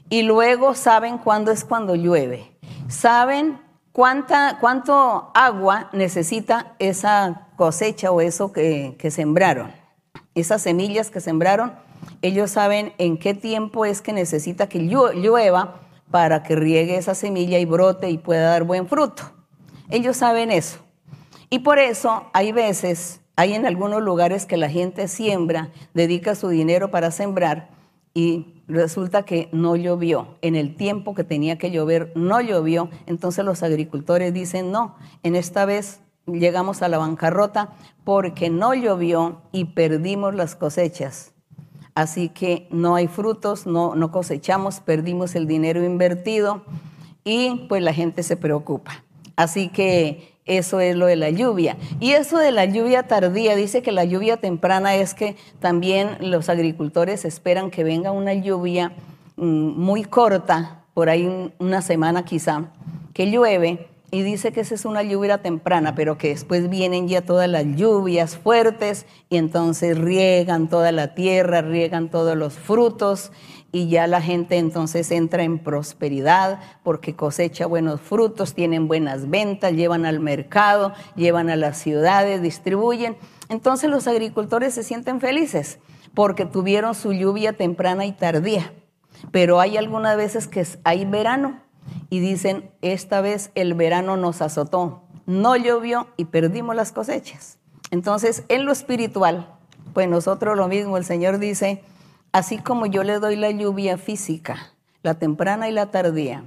Y 0.09 0.23
luego 0.23 0.75
saben 0.75 1.17
cuándo 1.17 1.51
es 1.51 1.63
cuando 1.63 1.95
llueve. 1.95 2.51
Saben 2.87 3.59
cuánta, 3.91 4.57
cuánto 4.59 5.31
agua 5.33 5.89
necesita 5.93 6.75
esa 6.79 7.47
cosecha 7.55 8.11
o 8.11 8.21
eso 8.21 8.51
que, 8.51 8.97
sembraron. 9.09 9.71
Esas 10.35 10.61
semillas 10.61 11.09
que 11.09 11.19
sembraron, 11.19 11.73
ellos 12.21 12.51
saben 12.51 12.93
en 12.97 13.17
qué 13.17 13.33
tiempo 13.33 13.85
es 13.85 14.01
que 14.01 14.13
necesita 14.13 14.67
que 14.67 14.79
llueva 14.79 15.81
para 16.11 16.43
que 16.43 16.55
riegue 16.55 16.97
esa 16.97 17.15
semilla 17.15 17.57
y 17.59 17.65
brote 17.65 18.09
y 18.09 18.17
pueda 18.17 18.49
dar 18.49 18.63
buen 18.63 18.87
fruto. 18.87 19.23
Ellos 19.89 20.17
saben 20.17 20.51
eso. 20.51 20.79
Y 21.49 21.59
por 21.59 21.79
eso 21.79 22.29
hay 22.33 22.51
veces, 22.51 23.21
hay 23.35 23.53
en 23.53 23.65
algunos 23.65 24.01
lugares 24.01 24.45
que 24.45 24.57
la 24.57 24.69
gente 24.69 25.07
siembra, 25.07 25.69
dedica 25.93 26.35
su 26.35 26.49
dinero 26.49 26.91
para 26.91 27.11
sembrar 27.11 27.69
y 28.13 28.63
resulta 28.67 29.23
que 29.23 29.49
no 29.51 29.75
llovió. 29.75 30.37
En 30.41 30.55
el 30.55 30.75
tiempo 30.75 31.13
que 31.13 31.23
tenía 31.23 31.57
que 31.57 31.71
llover, 31.71 32.11
no 32.15 32.41
llovió. 32.41 32.89
Entonces 33.05 33.43
los 33.45 33.63
agricultores 33.63 34.33
dicen, 34.33 34.71
no, 34.71 34.95
en 35.23 35.35
esta 35.35 35.65
vez 35.65 36.01
llegamos 36.25 36.81
a 36.81 36.87
la 36.87 36.97
bancarrota 36.97 37.73
porque 38.03 38.49
no 38.49 38.73
llovió 38.73 39.41
y 39.51 39.65
perdimos 39.65 40.35
las 40.35 40.55
cosechas. 40.55 41.30
Así 41.93 42.29
que 42.29 42.67
no 42.71 42.95
hay 42.95 43.07
frutos, 43.07 43.65
no, 43.65 44.11
cosechamos, 44.11 44.79
perdimos 44.79 45.35
el 45.35 45.45
dinero 45.45 45.83
invertido 45.83 46.63
y 47.23 47.65
pues 47.67 47.83
la 47.83 47.93
gente 47.93 48.23
se 48.23 48.37
preocupa. 48.37 49.03
Así 49.35 49.67
que 49.67 50.31
eso 50.45 50.79
es 50.79 50.95
lo 50.95 51.05
de 51.05 51.17
la 51.17 51.29
lluvia. 51.29 51.77
Y 51.99 52.11
eso 52.11 52.37
de 52.37 52.51
la 52.51 52.65
lluvia 52.65 53.03
tardía, 53.03 53.55
dice 53.55 53.81
que 53.81 53.91
la 53.91 54.05
lluvia 54.05 54.37
temprana 54.37 54.95
es 54.95 55.13
que 55.13 55.35
también 55.59 56.17
los 56.21 56.49
agricultores 56.49 57.25
esperan 57.25 57.71
que 57.71 57.83
venga 57.83 58.11
una 58.11 58.33
lluvia 58.33 58.93
mm, 59.35 59.43
muy 59.43 60.03
corta, 60.03 60.83
por 60.93 61.09
ahí 61.09 61.53
una 61.59 61.81
semana 61.81 62.23
quizá, 62.23 62.71
que 63.13 63.29
llueve 63.29 63.90
y 64.11 64.23
dice 64.23 64.51
que 64.51 64.59
esa 64.59 64.75
es 64.75 64.83
una 64.83 65.03
lluvia 65.03 65.37
temprana, 65.37 65.95
pero 65.95 66.17
que 66.17 66.29
después 66.29 66.69
vienen 66.69 67.07
ya 67.07 67.21
todas 67.21 67.49
las 67.49 67.65
lluvias 67.65 68.37
fuertes 68.37 69.05
y 69.29 69.37
entonces 69.37 69.97
riegan 69.97 70.67
toda 70.67 70.91
la 70.91 71.13
tierra, 71.15 71.61
riegan 71.61 72.09
todos 72.09 72.35
los 72.35 72.55
frutos 72.55 73.31
y 73.71 73.87
ya 73.87 74.07
la 74.07 74.21
gente 74.21 74.57
entonces 74.57 75.09
entra 75.11 75.43
en 75.43 75.59
prosperidad 75.59 76.59
porque 76.83 77.15
cosecha 77.15 77.65
buenos 77.67 78.01
frutos, 78.01 78.53
tienen 78.53 78.89
buenas 78.89 79.29
ventas, 79.29 79.71
llevan 79.71 80.05
al 80.05 80.19
mercado, 80.19 80.91
llevan 81.15 81.49
a 81.49 81.55
las 81.55 81.77
ciudades, 81.77 82.41
distribuyen. 82.41 83.15
Entonces 83.47 83.89
los 83.89 84.07
agricultores 84.07 84.73
se 84.73 84.83
sienten 84.83 85.21
felices 85.21 85.79
porque 86.13 86.45
tuvieron 86.45 86.95
su 86.95 87.13
lluvia 87.13 87.53
temprana 87.53 88.05
y 88.05 88.11
tardía. 88.11 88.73
Pero 89.31 89.61
hay 89.61 89.77
algunas 89.77 90.17
veces 90.17 90.47
que 90.47 90.65
hay 90.83 91.05
verano 91.05 91.61
y 92.09 92.19
dicen, 92.19 92.71
esta 92.81 93.21
vez 93.21 93.51
el 93.55 93.73
verano 93.73 94.17
nos 94.17 94.41
azotó, 94.41 95.03
no 95.25 95.55
llovió 95.55 96.07
y 96.17 96.25
perdimos 96.25 96.75
las 96.75 96.91
cosechas. 96.91 97.57
Entonces, 97.89 98.43
en 98.47 98.65
lo 98.65 98.71
espiritual, 98.71 99.55
pues 99.93 100.07
nosotros 100.07 100.57
lo 100.57 100.67
mismo, 100.67 100.97
el 100.97 101.05
Señor 101.05 101.37
dice, 101.39 101.83
así 102.31 102.57
como 102.57 102.85
yo 102.85 103.03
le 103.03 103.19
doy 103.19 103.35
la 103.35 103.51
lluvia 103.51 103.97
física, 103.97 104.73
la 105.03 105.15
temprana 105.15 105.69
y 105.69 105.71
la 105.71 105.91
tardía, 105.91 106.45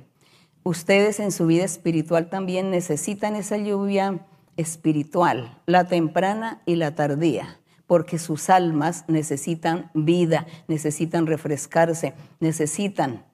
ustedes 0.62 1.20
en 1.20 1.32
su 1.32 1.46
vida 1.46 1.64
espiritual 1.64 2.30
también 2.30 2.70
necesitan 2.70 3.36
esa 3.36 3.56
lluvia 3.56 4.26
espiritual, 4.56 5.58
la 5.66 5.84
temprana 5.84 6.62
y 6.64 6.76
la 6.76 6.94
tardía, 6.94 7.60
porque 7.86 8.18
sus 8.18 8.48
almas 8.50 9.04
necesitan 9.08 9.90
vida, 9.92 10.46
necesitan 10.68 11.26
refrescarse, 11.26 12.14
necesitan 12.40 13.24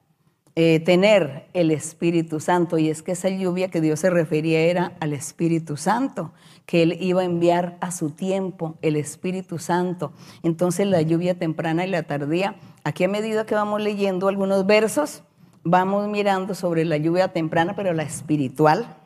eh, 0.55 0.79
tener 0.81 1.47
el 1.53 1.71
Espíritu 1.71 2.39
Santo. 2.39 2.77
Y 2.77 2.89
es 2.89 3.01
que 3.01 3.13
esa 3.13 3.29
lluvia 3.29 3.69
que 3.69 3.81
Dios 3.81 3.99
se 3.99 4.09
refería 4.09 4.59
era 4.61 4.93
al 4.99 5.13
Espíritu 5.13 5.77
Santo, 5.77 6.33
que 6.65 6.83
Él 6.83 6.97
iba 6.99 7.21
a 7.21 7.25
enviar 7.25 7.77
a 7.79 7.91
su 7.91 8.09
tiempo 8.09 8.75
el 8.81 8.95
Espíritu 8.95 9.59
Santo. 9.59 10.11
Entonces 10.43 10.87
la 10.87 11.01
lluvia 11.01 11.37
temprana 11.37 11.85
y 11.85 11.89
la 11.89 12.03
tardía, 12.03 12.55
aquí 12.83 13.03
a 13.03 13.07
medida 13.07 13.45
que 13.45 13.55
vamos 13.55 13.81
leyendo 13.81 14.27
algunos 14.27 14.65
versos, 14.65 15.23
vamos 15.63 16.07
mirando 16.09 16.55
sobre 16.55 16.85
la 16.85 16.97
lluvia 16.97 17.29
temprana, 17.29 17.75
pero 17.75 17.93
la 17.93 18.03
espiritual, 18.03 18.97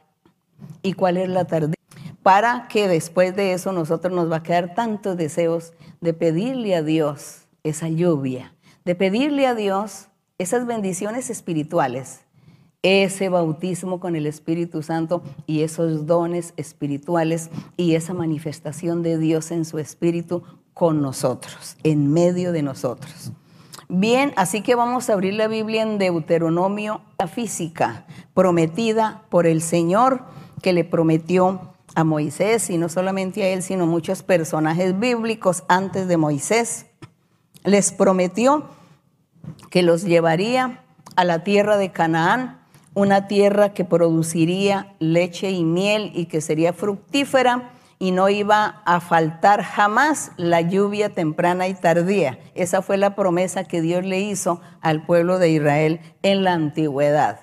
y 0.81 0.93
cuál 0.93 1.17
es 1.17 1.29
la 1.29 1.45
tardía 1.45 1.75
para 2.25 2.67
que 2.69 2.87
después 2.87 3.35
de 3.35 3.53
eso 3.53 3.71
nosotros 3.71 4.11
nos 4.11 4.31
va 4.31 4.37
a 4.37 4.41
quedar 4.41 4.73
tantos 4.73 5.15
deseos 5.15 5.73
de 6.01 6.11
pedirle 6.15 6.75
a 6.75 6.81
Dios 6.81 7.45
esa 7.63 7.87
lluvia, 7.87 8.55
de 8.83 8.95
pedirle 8.95 9.45
a 9.45 9.53
Dios 9.53 10.07
esas 10.37 10.65
bendiciones 10.65 11.29
espirituales, 11.29 12.21
ese 12.83 13.29
bautismo 13.29 13.99
con 13.99 14.15
el 14.15 14.27
Espíritu 14.27 14.83
Santo 14.83 15.23
y 15.47 15.61
esos 15.61 16.05
dones 16.05 16.53
espirituales 16.57 17.49
y 17.77 17.95
esa 17.95 18.13
manifestación 18.13 19.01
de 19.01 19.17
Dios 19.17 19.51
en 19.51 19.65
su 19.65 19.79
Espíritu 19.79 20.43
con 20.73 21.01
nosotros, 21.01 21.77
en 21.83 22.11
medio 22.11 22.51
de 22.51 22.61
nosotros. 22.61 23.31
Bien, 23.87 24.33
así 24.35 24.61
que 24.61 24.75
vamos 24.75 25.09
a 25.09 25.13
abrir 25.13 25.35
la 25.35 25.47
Biblia 25.47 25.83
en 25.83 25.97
Deuteronomio, 25.97 27.01
la 27.17 27.27
física 27.27 28.05
prometida 28.33 29.23
por 29.29 29.47
el 29.47 29.61
Señor 29.61 30.23
que 30.61 30.73
le 30.73 30.83
prometió 30.83 31.73
a 31.95 32.03
Moisés, 32.03 32.69
y 32.69 32.77
no 32.77 32.89
solamente 32.89 33.43
a 33.43 33.47
él, 33.47 33.63
sino 33.63 33.85
muchos 33.87 34.21
personajes 34.21 34.99
bíblicos 34.99 35.63
antes 35.69 36.09
de 36.09 36.17
Moisés. 36.17 36.87
Les 37.63 37.93
prometió 37.93 38.65
que 39.69 39.83
los 39.83 40.03
llevaría 40.03 40.83
a 41.15 41.23
la 41.23 41.43
tierra 41.43 41.77
de 41.77 41.91
Canaán, 41.91 42.59
una 42.93 43.27
tierra 43.27 43.73
que 43.73 43.85
produciría 43.85 44.93
leche 44.99 45.51
y 45.51 45.63
miel 45.63 46.11
y 46.15 46.25
que 46.25 46.41
sería 46.41 46.73
fructífera 46.73 47.71
y 47.99 48.11
no 48.11 48.29
iba 48.29 48.81
a 48.85 48.99
faltar 48.99 49.63
jamás 49.63 50.31
la 50.37 50.61
lluvia 50.61 51.13
temprana 51.13 51.67
y 51.67 51.73
tardía. 51.73 52.39
Esa 52.53 52.81
fue 52.81 52.97
la 52.97 53.15
promesa 53.15 53.63
que 53.63 53.81
Dios 53.81 54.03
le 54.03 54.19
hizo 54.19 54.61
al 54.81 55.05
pueblo 55.05 55.39
de 55.39 55.49
Israel 55.49 55.99
en 56.21 56.43
la 56.43 56.53
antigüedad. 56.53 57.39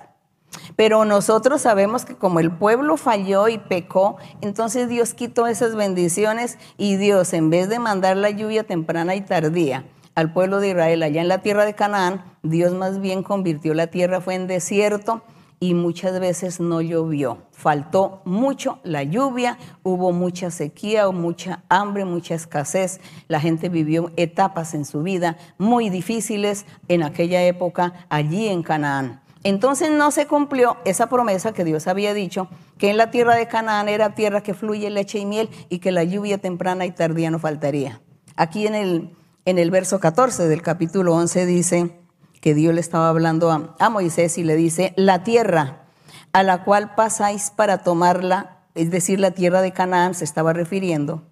Pero 0.75 1.05
nosotros 1.05 1.61
sabemos 1.61 2.05
que 2.05 2.15
como 2.15 2.39
el 2.39 2.51
pueblo 2.51 2.97
falló 2.97 3.47
y 3.47 3.57
pecó, 3.57 4.17
entonces 4.41 4.87
Dios 4.87 5.13
quitó 5.13 5.47
esas 5.47 5.75
bendiciones 5.75 6.57
y 6.77 6.97
Dios, 6.97 7.33
en 7.33 7.49
vez 7.49 7.69
de 7.69 7.79
mandar 7.79 8.17
la 8.17 8.29
lluvia 8.29 8.63
temprana 8.63 9.15
y 9.15 9.21
tardía, 9.21 9.85
al 10.15 10.33
pueblo 10.33 10.59
de 10.59 10.69
Israel 10.69 11.03
allá 11.03 11.21
en 11.21 11.27
la 11.27 11.41
tierra 11.41 11.65
de 11.65 11.73
Canaán, 11.73 12.23
Dios 12.43 12.73
más 12.73 12.99
bien 12.99 13.23
convirtió 13.23 13.73
la 13.73 13.87
tierra, 13.87 14.21
fue 14.21 14.35
en 14.35 14.47
desierto 14.47 15.23
y 15.59 15.73
muchas 15.75 16.19
veces 16.19 16.59
no 16.59 16.81
llovió. 16.81 17.37
Faltó 17.51 18.21
mucho 18.25 18.79
la 18.83 19.03
lluvia, 19.03 19.57
hubo 19.81 20.11
mucha 20.11 20.51
sequía, 20.51 21.09
mucha 21.09 21.63
hambre, 21.69 22.03
mucha 22.03 22.35
escasez. 22.35 22.99
La 23.29 23.39
gente 23.39 23.69
vivió 23.69 24.11
etapas 24.17 24.73
en 24.73 24.83
su 24.83 25.03
vida 25.03 25.37
muy 25.57 25.89
difíciles 25.89 26.65
en 26.89 27.03
aquella 27.03 27.43
época 27.43 27.93
allí 28.09 28.49
en 28.49 28.61
Canaán. 28.61 29.21
Entonces 29.45 29.89
no 29.89 30.11
se 30.11 30.27
cumplió 30.27 30.77
esa 30.83 31.07
promesa 31.07 31.53
que 31.53 31.63
Dios 31.63 31.87
había 31.87 32.13
dicho, 32.13 32.49
que 32.77 32.89
en 32.89 32.97
la 32.97 33.09
tierra 33.09 33.35
de 33.35 33.47
Canaán 33.47 33.87
era 33.87 34.15
tierra 34.15 34.43
que 34.43 34.53
fluye 34.53 34.89
leche 34.89 35.19
y 35.19 35.25
miel 35.25 35.49
y 35.69 35.79
que 35.79 35.93
la 35.93 36.03
lluvia 36.03 36.37
temprana 36.39 36.85
y 36.85 36.91
tardía 36.91 37.31
no 37.31 37.39
faltaría. 37.39 38.01
Aquí 38.35 38.67
en 38.67 38.75
el 38.75 39.15
en 39.45 39.59
el 39.59 39.71
verso 39.71 39.99
14 39.99 40.47
del 40.47 40.61
capítulo 40.61 41.15
11 41.15 41.45
dice 41.45 41.99
que 42.41 42.53
Dios 42.53 42.73
le 42.73 42.81
estaba 42.81 43.09
hablando 43.09 43.51
a, 43.51 43.89
Moisés 43.89 44.37
y 44.37 44.43
le 44.43 44.55
dice, 44.55 44.93
la 44.95 45.23
tierra 45.23 45.87
a 46.31 46.43
la 46.43 46.63
cual 46.63 46.95
pasáis 46.95 47.51
para 47.51 47.79
tomarla, 47.79 48.65
es 48.75 48.89
decir, 48.89 49.19
la 49.19 49.31
tierra 49.31 49.61
de 49.61 49.71
Canaán 49.71 50.13
se 50.13 50.25
estaba 50.25 50.53
refiriendo, 50.53 51.23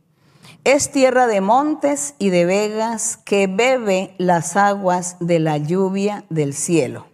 es 0.63 0.91
tierra 0.91 1.27
de 1.27 1.41
montes 1.41 2.13
y 2.19 2.29
de 2.29 2.45
vegas 2.45 3.17
que 3.17 3.47
bebe 3.47 4.13
las 4.17 4.55
aguas 4.55 5.17
de 5.19 5.39
la 5.39 5.57
lluvia 5.57 6.23
del 6.29 6.53
cielo. 6.53 7.07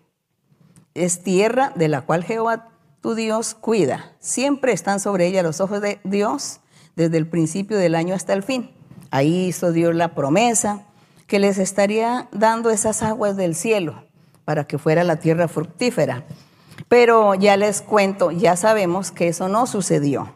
Es 0.93 1.23
tierra 1.23 1.71
de 1.75 1.87
la 1.87 2.01
cual 2.01 2.23
Jehová 2.23 2.69
tu 3.01 3.15
Dios 3.15 3.53
cuida. 3.53 4.15
Siempre 4.19 4.73
están 4.73 4.99
sobre 4.99 5.27
ella 5.27 5.43
los 5.43 5.61
ojos 5.61 5.81
de 5.81 5.99
Dios 6.03 6.59
desde 6.95 7.17
el 7.17 7.29
principio 7.29 7.77
del 7.77 7.95
año 7.95 8.15
hasta 8.15 8.33
el 8.33 8.43
fin. 8.43 8.76
Ahí 9.11 9.47
hizo 9.47 9.71
Dios 9.71 9.95
la 9.95 10.13
promesa 10.15 10.85
que 11.27 11.39
les 11.39 11.57
estaría 11.57 12.27
dando 12.31 12.69
esas 12.69 13.03
aguas 13.03 13.35
del 13.35 13.55
cielo 13.55 14.03
para 14.45 14.65
que 14.65 14.77
fuera 14.77 15.03
la 15.03 15.17
tierra 15.17 15.47
fructífera. 15.47 16.25
Pero 16.87 17.35
ya 17.35 17.57
les 17.57 17.81
cuento, 17.81 18.31
ya 18.31 18.55
sabemos 18.55 19.11
que 19.11 19.27
eso 19.27 19.49
no 19.49 19.67
sucedió. 19.67 20.33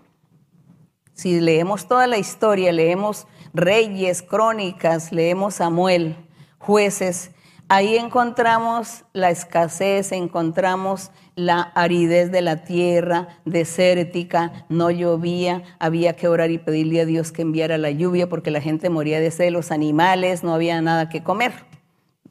Si 1.13 1.39
leemos 1.39 1.88
toda 1.88 2.07
la 2.07 2.17
historia, 2.17 2.71
leemos 2.71 3.27
Reyes, 3.53 4.21
Crónicas, 4.21 5.12
leemos 5.12 5.55
Samuel, 5.55 6.15
jueces, 6.57 7.31
ahí 7.71 7.95
encontramos 7.95 9.05
la 9.13 9.29
escasez, 9.29 10.12
encontramos 10.12 11.10
la 11.36 11.62
aridez 11.73 12.29
de 12.29 12.41
la 12.41 12.65
tierra, 12.65 13.29
desértica, 13.45 14.65
no 14.67 14.91
llovía, 14.91 15.63
había 15.79 16.17
que 16.17 16.27
orar 16.27 16.51
y 16.51 16.57
pedirle 16.57 16.99
a 16.99 17.05
Dios 17.05 17.31
que 17.31 17.43
enviara 17.43 17.77
la 17.77 17.89
lluvia 17.89 18.27
porque 18.27 18.51
la 18.51 18.60
gente 18.60 18.89
moría 18.89 19.21
de 19.21 19.31
sed, 19.31 19.53
los 19.53 19.71
animales, 19.71 20.43
no 20.43 20.53
había 20.53 20.81
nada 20.81 21.07
que 21.07 21.23
comer 21.23 21.53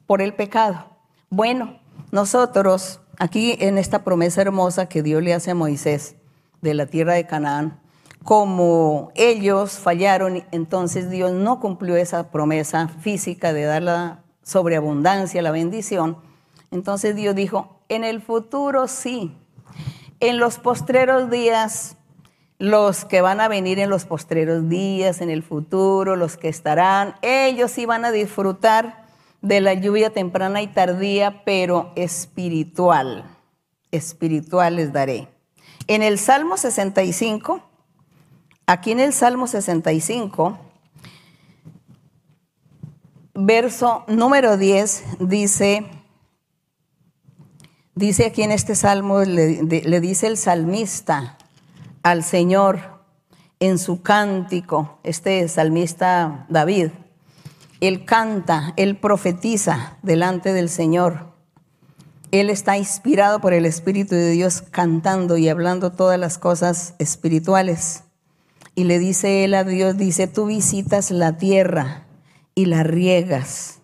por 0.05 0.21
el 0.21 0.35
pecado. 0.35 0.85
Bueno, 1.31 1.79
nosotros 2.11 2.99
aquí 3.17 3.57
en 3.61 3.79
esta 3.79 4.03
promesa 4.03 4.43
hermosa 4.43 4.89
que 4.89 5.01
Dios 5.01 5.23
le 5.23 5.33
hace 5.33 5.49
a 5.49 5.55
Moisés 5.55 6.17
de 6.61 6.75
la 6.75 6.85
tierra 6.85 7.15
de 7.15 7.25
Canaán, 7.25 7.79
como 8.23 9.11
ellos 9.15 9.71
fallaron, 9.71 10.43
entonces 10.51 11.09
Dios 11.09 11.31
no 11.31 11.59
cumplió 11.59 11.95
esa 11.95 12.29
promesa 12.29 12.89
física 12.89 13.53
de 13.53 13.63
dar 13.63 13.81
la 13.81 14.21
sobreabundancia, 14.43 15.41
la 15.41 15.51
bendición. 15.51 16.17
Entonces 16.71 17.15
Dios 17.15 17.35
dijo, 17.35 17.79
en 17.89 18.03
el 18.03 18.21
futuro 18.21 18.87
sí. 18.87 19.35
En 20.19 20.39
los 20.39 20.59
postreros 20.59 21.29
días, 21.29 21.97
los 22.59 23.05
que 23.05 23.21
van 23.21 23.41
a 23.41 23.47
venir 23.47 23.79
en 23.79 23.89
los 23.89 24.05
postreros 24.05 24.69
días, 24.69 25.21
en 25.21 25.29
el 25.29 25.41
futuro, 25.41 26.15
los 26.15 26.37
que 26.37 26.47
estarán, 26.47 27.15
ellos 27.21 27.71
sí 27.71 27.85
van 27.85 28.05
a 28.05 28.11
disfrutar 28.11 29.07
de 29.41 29.61
la 29.61 29.73
lluvia 29.73 30.11
temprana 30.11 30.61
y 30.61 30.67
tardía, 30.67 31.43
pero 31.43 31.91
espiritual. 31.95 33.25
Espiritual 33.91 34.75
les 34.75 34.93
daré. 34.93 35.27
En 35.87 36.03
el 36.03 36.19
Salmo 36.19 36.55
65, 36.55 37.61
aquí 38.67 38.91
en 38.91 38.99
el 38.99 39.13
Salmo 39.13 39.47
65, 39.47 40.59
verso 43.45 44.03
número 44.07 44.57
10 44.57 45.03
dice, 45.19 45.89
Dice 47.93 48.25
aquí 48.25 48.41
en 48.41 48.51
este 48.51 48.73
salmo, 48.73 49.19
le, 49.21 49.99
dice 49.99 50.27
el 50.27 50.37
salmista 50.37 51.37
al 52.03 52.23
Señor 52.23 52.79
en 53.59 53.77
su 53.77 54.01
cántico, 54.01 54.99
este 55.03 55.47
salmista 55.49 56.45
David, 56.49 56.91
él 57.81 58.05
canta, 58.05 58.73
él 58.77 58.97
profetiza 58.97 59.97
delante 60.03 60.53
del 60.53 60.69
Señor. 60.69 61.33
Él 62.31 62.49
está 62.49 62.77
inspirado 62.77 63.41
por 63.41 63.53
el 63.53 63.65
Espíritu 63.65 64.15
de 64.15 64.31
Dios 64.31 64.61
cantando 64.61 65.35
y 65.35 65.49
hablando 65.49 65.91
todas 65.91 66.17
las 66.17 66.37
cosas 66.37 66.95
espirituales. 66.97 68.03
Y 68.73 68.85
le 68.85 68.99
dice 68.99 69.43
él 69.43 69.53
a 69.53 69.65
Dios, 69.65 69.97
dice, 69.97 70.27
tú 70.27 70.45
visitas 70.45 71.11
la 71.11 71.37
tierra 71.37 72.07
y 72.55 72.65
la 72.65 72.83
riegas. 72.83 73.79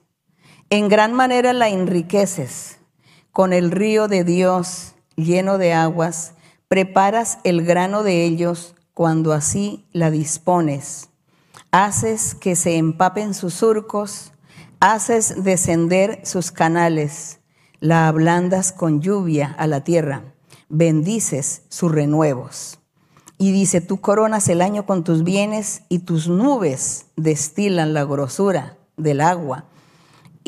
En 0.69 0.89
gran 0.89 1.13
manera 1.13 1.53
la 1.53 1.69
enriqueces 1.69 2.79
con 3.31 3.53
el 3.53 3.71
río 3.71 4.07
de 4.07 4.23
Dios 4.23 4.95
lleno 5.15 5.57
de 5.57 5.73
aguas, 5.73 6.33
preparas 6.67 7.39
el 7.43 7.65
grano 7.65 8.03
de 8.03 8.23
ellos 8.23 8.75
cuando 8.93 9.33
así 9.33 9.85
la 9.91 10.09
dispones. 10.11 11.09
Haces 11.71 12.33
que 12.35 12.55
se 12.55 12.77
empapen 12.77 13.33
sus 13.33 13.53
surcos, 13.53 14.31
haces 14.79 15.43
descender 15.43 16.21
sus 16.23 16.51
canales, 16.51 17.39
la 17.79 18.07
ablandas 18.07 18.71
con 18.71 19.01
lluvia 19.01 19.55
a 19.57 19.67
la 19.67 19.83
tierra, 19.83 20.33
bendices 20.69 21.63
sus 21.69 21.91
renuevos. 21.91 22.79
Y 23.37 23.51
dice, 23.51 23.81
tú 23.81 24.01
coronas 24.01 24.49
el 24.49 24.61
año 24.61 24.85
con 24.85 25.03
tus 25.03 25.23
bienes 25.23 25.83
y 25.89 25.99
tus 25.99 26.27
nubes 26.27 27.05
destilan 27.15 27.93
la 27.93 28.03
grosura 28.03 28.77
del 28.97 29.21
agua 29.21 29.65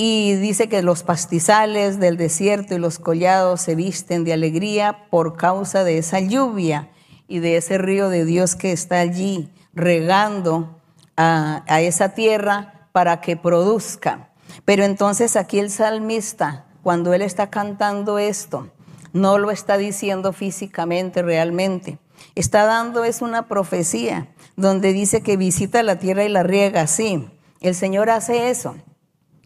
y 0.01 0.35
dice 0.35 0.69
que 0.69 0.81
los 0.81 1.03
pastizales 1.03 1.99
del 1.99 2.15
desierto 2.15 2.73
y 2.73 2.77
los 2.77 2.99
collados 2.99 3.59
se 3.59 3.75
visten 3.75 4.23
de 4.23 4.31
alegría 4.31 5.09
por 5.09 5.35
causa 5.35 5.83
de 5.83 5.97
esa 5.97 6.21
lluvia 6.21 6.87
y 7.27 7.39
de 7.39 7.57
ese 7.57 7.77
río 7.77 8.07
de 8.07 8.23
Dios 8.23 8.55
que 8.55 8.71
está 8.71 9.01
allí 9.01 9.49
regando 9.73 10.79
a, 11.17 11.65
esa 11.81 12.13
tierra 12.13 12.87
para 12.93 13.19
que 13.19 13.35
produzca. 13.35 14.29
Pero 14.63 14.85
entonces 14.85 15.35
aquí 15.35 15.59
el 15.59 15.69
salmista, 15.69 16.67
cuando 16.81 17.13
él 17.13 17.21
está 17.21 17.49
cantando 17.49 18.19
esto, 18.19 18.69
no 19.11 19.37
lo 19.37 19.51
está 19.51 19.77
diciendo 19.77 20.31
físicamente 20.31 21.23
realmente. 21.23 21.99
Está 22.35 22.65
dando 22.65 23.03
es 23.03 23.21
una 23.21 23.47
profecía 23.47 24.29
donde 24.55 24.93
dice 24.93 25.21
que 25.21 25.37
visita 25.37 25.83
la 25.83 25.99
tierra 25.99 26.23
y 26.23 26.29
la 26.29 26.43
riega. 26.43 26.87
Sí, 26.87 27.27
el 27.61 27.75
Señor 27.75 28.09
hace 28.09 28.49
eso, 28.49 28.75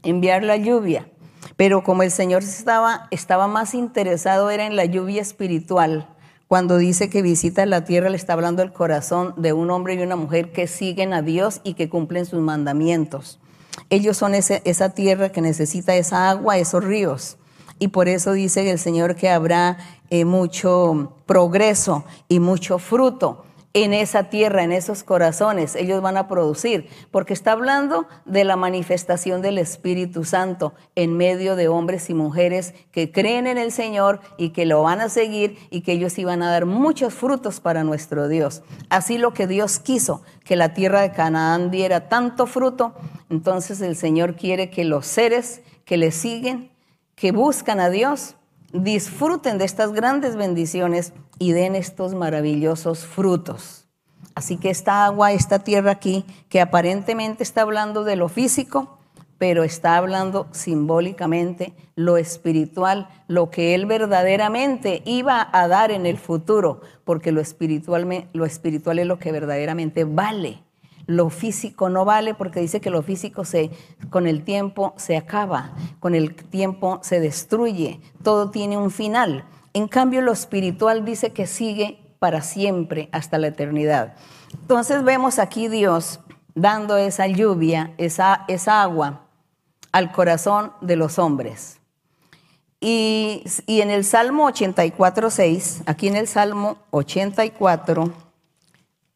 enviar 0.03 0.43
la 0.43 0.57
lluvia. 0.57 1.09
Pero 1.55 1.83
como 1.83 2.03
el 2.03 2.11
Señor 2.11 2.43
estaba, 2.43 3.07
estaba 3.11 3.47
más 3.47 3.73
interesado 3.73 4.49
era 4.49 4.65
en 4.65 4.75
la 4.75 4.85
lluvia 4.85 5.21
espiritual, 5.21 6.07
cuando 6.53 6.77
dice 6.77 7.09
que 7.09 7.23
visita 7.23 7.65
la 7.65 7.83
tierra, 7.83 8.11
le 8.11 8.15
está 8.15 8.33
hablando 8.33 8.61
el 8.61 8.73
corazón 8.73 9.33
de 9.37 9.53
un 9.53 9.71
hombre 9.71 9.95
y 9.95 10.03
una 10.03 10.15
mujer 10.15 10.51
que 10.51 10.67
siguen 10.67 11.11
a 11.11 11.23
Dios 11.23 11.61
y 11.63 11.73
que 11.73 11.89
cumplen 11.89 12.27
sus 12.27 12.41
mandamientos. 12.41 13.39
Ellos 13.89 14.17
son 14.17 14.35
esa 14.35 14.89
tierra 14.89 15.31
que 15.31 15.41
necesita 15.41 15.95
esa 15.95 16.29
agua, 16.29 16.59
esos 16.59 16.83
ríos. 16.83 17.37
Y 17.83 17.89
por 17.89 18.07
eso 18.07 18.31
dice 18.31 18.71
el 18.71 18.79
Señor 18.79 19.17
que 19.17 19.27
habrá 19.27 19.77
eh, 20.09 20.23
mucho 20.23 21.17
progreso 21.25 22.05
y 22.29 22.39
mucho 22.39 22.79
fruto 22.79 23.43
en 23.73 23.93
esa 23.93 24.29
tierra, 24.29 24.63
en 24.63 24.71
esos 24.71 25.03
corazones, 25.03 25.75
ellos 25.75 26.01
van 26.01 26.15
a 26.15 26.29
producir, 26.29 26.87
porque 27.11 27.33
está 27.33 27.51
hablando 27.51 28.07
de 28.23 28.45
la 28.45 28.55
manifestación 28.55 29.41
del 29.41 29.57
Espíritu 29.57 30.23
Santo 30.23 30.73
en 30.95 31.17
medio 31.17 31.57
de 31.57 31.67
hombres 31.67 32.09
y 32.09 32.13
mujeres 32.13 32.73
que 32.93 33.11
creen 33.11 33.47
en 33.47 33.57
el 33.57 33.73
Señor 33.73 34.21
y 34.37 34.51
que 34.51 34.65
lo 34.65 34.81
van 34.83 35.01
a 35.01 35.09
seguir 35.09 35.57
y 35.69 35.81
que 35.81 35.91
ellos 35.91 36.17
iban 36.17 36.41
a 36.41 36.51
dar 36.51 36.65
muchos 36.65 37.13
frutos 37.13 37.59
para 37.59 37.83
nuestro 37.83 38.29
Dios. 38.29 38.61
Así 38.87 39.17
lo 39.17 39.33
que 39.33 39.45
Dios 39.45 39.79
quiso, 39.79 40.21
que 40.45 40.55
la 40.55 40.73
tierra 40.73 41.01
de 41.01 41.11
Canaán 41.11 41.69
diera 41.69 42.07
tanto 42.07 42.47
fruto, 42.47 42.93
entonces 43.29 43.81
el 43.81 43.97
Señor 43.97 44.37
quiere 44.37 44.69
que 44.69 44.85
los 44.85 45.05
seres 45.05 45.63
que 45.83 45.97
le 45.97 46.11
siguen, 46.11 46.72
que 47.15 47.31
buscan 47.31 47.79
a 47.79 47.89
Dios, 47.89 48.35
disfruten 48.71 49.57
de 49.57 49.65
estas 49.65 49.93
grandes 49.93 50.35
bendiciones 50.35 51.13
y 51.39 51.51
den 51.51 51.75
estos 51.75 52.15
maravillosos 52.15 53.05
frutos. 53.05 53.87
Así 54.35 54.57
que 54.57 54.69
esta 54.69 55.05
agua, 55.05 55.31
esta 55.31 55.59
tierra 55.59 55.91
aquí, 55.91 56.25
que 56.49 56.59
aparentemente 56.59 57.43
está 57.43 57.61
hablando 57.61 58.03
de 58.03 58.15
lo 58.15 58.29
físico, 58.29 58.97
pero 59.37 59.63
está 59.63 59.97
hablando 59.97 60.47
simbólicamente 60.51 61.73
lo 61.95 62.17
espiritual, 62.17 63.09
lo 63.27 63.49
que 63.51 63.75
Él 63.75 63.85
verdaderamente 63.85 65.01
iba 65.05 65.47
a 65.51 65.67
dar 65.67 65.91
en 65.91 66.05
el 66.05 66.17
futuro, 66.17 66.81
porque 67.03 67.31
lo 67.31 67.41
espiritual, 67.41 68.27
lo 68.33 68.45
espiritual 68.45 68.99
es 68.99 69.05
lo 69.05 69.19
que 69.19 69.31
verdaderamente 69.31 70.05
vale. 70.05 70.62
Lo 71.05 71.29
físico 71.29 71.89
no 71.89 72.05
vale 72.05 72.33
porque 72.33 72.61
dice 72.61 72.79
que 72.79 72.89
lo 72.89 73.01
físico 73.01 73.43
se, 73.43 73.71
con 74.09 74.25
el 74.25 74.43
tiempo 74.43 74.93
se 74.97 75.17
acaba, 75.17 75.73
con 75.99 76.15
el 76.15 76.35
tiempo 76.35 76.99
se 77.03 77.19
destruye, 77.19 77.99
todo 78.23 78.51
tiene 78.51 78.77
un 78.77 78.89
final. 78.89 79.45
En 79.73 79.87
cambio, 79.87 80.21
lo 80.21 80.31
espiritual 80.31 81.03
dice 81.03 81.31
que 81.33 81.47
sigue 81.47 81.99
para 82.19 82.41
siempre, 82.41 83.09
hasta 83.11 83.37
la 83.37 83.47
eternidad. 83.47 84.15
Entonces 84.53 85.03
vemos 85.03 85.39
aquí 85.39 85.67
Dios 85.67 86.21
dando 86.55 86.95
esa 86.95 87.27
lluvia, 87.27 87.93
esa, 87.97 88.45
esa 88.47 88.81
agua 88.81 89.27
al 89.91 90.11
corazón 90.11 90.71
de 90.81 90.95
los 90.95 91.19
hombres. 91.19 91.79
Y, 92.79 93.43
y 93.65 93.81
en 93.81 93.91
el 93.91 94.05
Salmo 94.05 94.45
84, 94.45 95.29
6, 95.29 95.83
aquí 95.85 96.07
en 96.07 96.15
el 96.15 96.27
Salmo 96.27 96.77
84, 96.91 98.11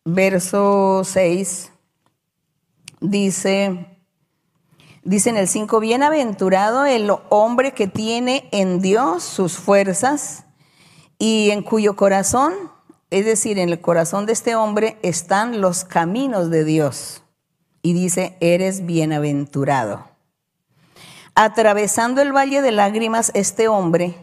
verso 0.05 1.01
6, 1.03 1.71
dice, 2.99 3.99
dice 5.03 5.29
en 5.29 5.37
el 5.37 5.47
5, 5.47 5.79
bienaventurado 5.79 6.85
el 6.85 7.11
hombre 7.29 7.73
que 7.73 7.87
tiene 7.87 8.47
en 8.51 8.81
Dios 8.81 9.23
sus 9.23 9.57
fuerzas 9.57 10.45
y 11.19 11.49
en 11.51 11.63
cuyo 11.63 11.95
corazón, 11.95 12.53
es 13.09 13.25
decir, 13.25 13.57
en 13.59 13.69
el 13.69 13.81
corazón 13.81 14.25
de 14.25 14.33
este 14.33 14.55
hombre 14.55 14.97
están 15.01 15.61
los 15.61 15.83
caminos 15.83 16.49
de 16.49 16.63
Dios. 16.63 17.23
Y 17.81 17.93
dice, 17.93 18.35
eres 18.41 18.85
bienaventurado. 18.85 20.09
Atravesando 21.35 22.21
el 22.21 22.35
valle 22.35 22.61
de 22.61 22.71
lágrimas, 22.71 23.31
este 23.33 23.67
hombre, 23.67 24.17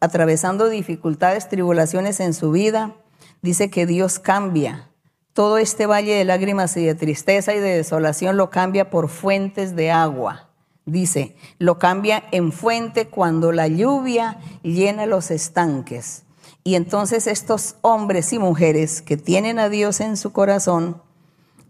atravesando 0.00 0.68
dificultades, 0.68 1.48
tribulaciones 1.48 2.20
en 2.20 2.32
su 2.32 2.50
vida, 2.52 2.94
dice 3.42 3.70
que 3.70 3.86
Dios 3.86 4.18
cambia 4.18 4.89
todo 5.32 5.58
este 5.58 5.86
valle 5.86 6.14
de 6.14 6.24
lágrimas 6.24 6.76
y 6.76 6.84
de 6.84 6.94
tristeza 6.94 7.54
y 7.54 7.60
de 7.60 7.76
desolación 7.76 8.36
lo 8.36 8.50
cambia 8.50 8.90
por 8.90 9.08
fuentes 9.08 9.76
de 9.76 9.90
agua. 9.90 10.48
Dice, 10.86 11.36
lo 11.58 11.78
cambia 11.78 12.24
en 12.32 12.52
fuente 12.52 13.08
cuando 13.08 13.52
la 13.52 13.68
lluvia 13.68 14.38
llena 14.62 15.06
los 15.06 15.30
estanques. 15.30 16.24
Y 16.64 16.74
entonces 16.74 17.26
estos 17.26 17.76
hombres 17.80 18.32
y 18.32 18.38
mujeres 18.38 19.02
que 19.02 19.16
tienen 19.16 19.58
a 19.58 19.68
Dios 19.68 20.00
en 20.00 20.16
su 20.16 20.32
corazón, 20.32 21.00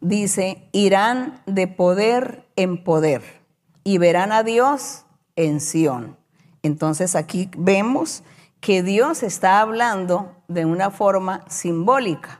dice, 0.01 0.69
irán 0.73 1.43
de 1.47 1.69
poder 1.69 2.47
en 2.57 2.83
poder 2.83 3.23
y 3.85 3.99
verán 3.99 4.33
a 4.33 4.43
Dios 4.43 5.05
en 5.37 5.61
Sión. 5.61 6.17
Entonces 6.63 7.15
aquí 7.15 7.51
vemos 7.57 8.23
que 8.61 8.83
Dios 8.83 9.23
está 9.23 9.61
hablando 9.61 10.35
de 10.49 10.65
una 10.65 10.91
forma 10.91 11.45
simbólica 11.49 12.40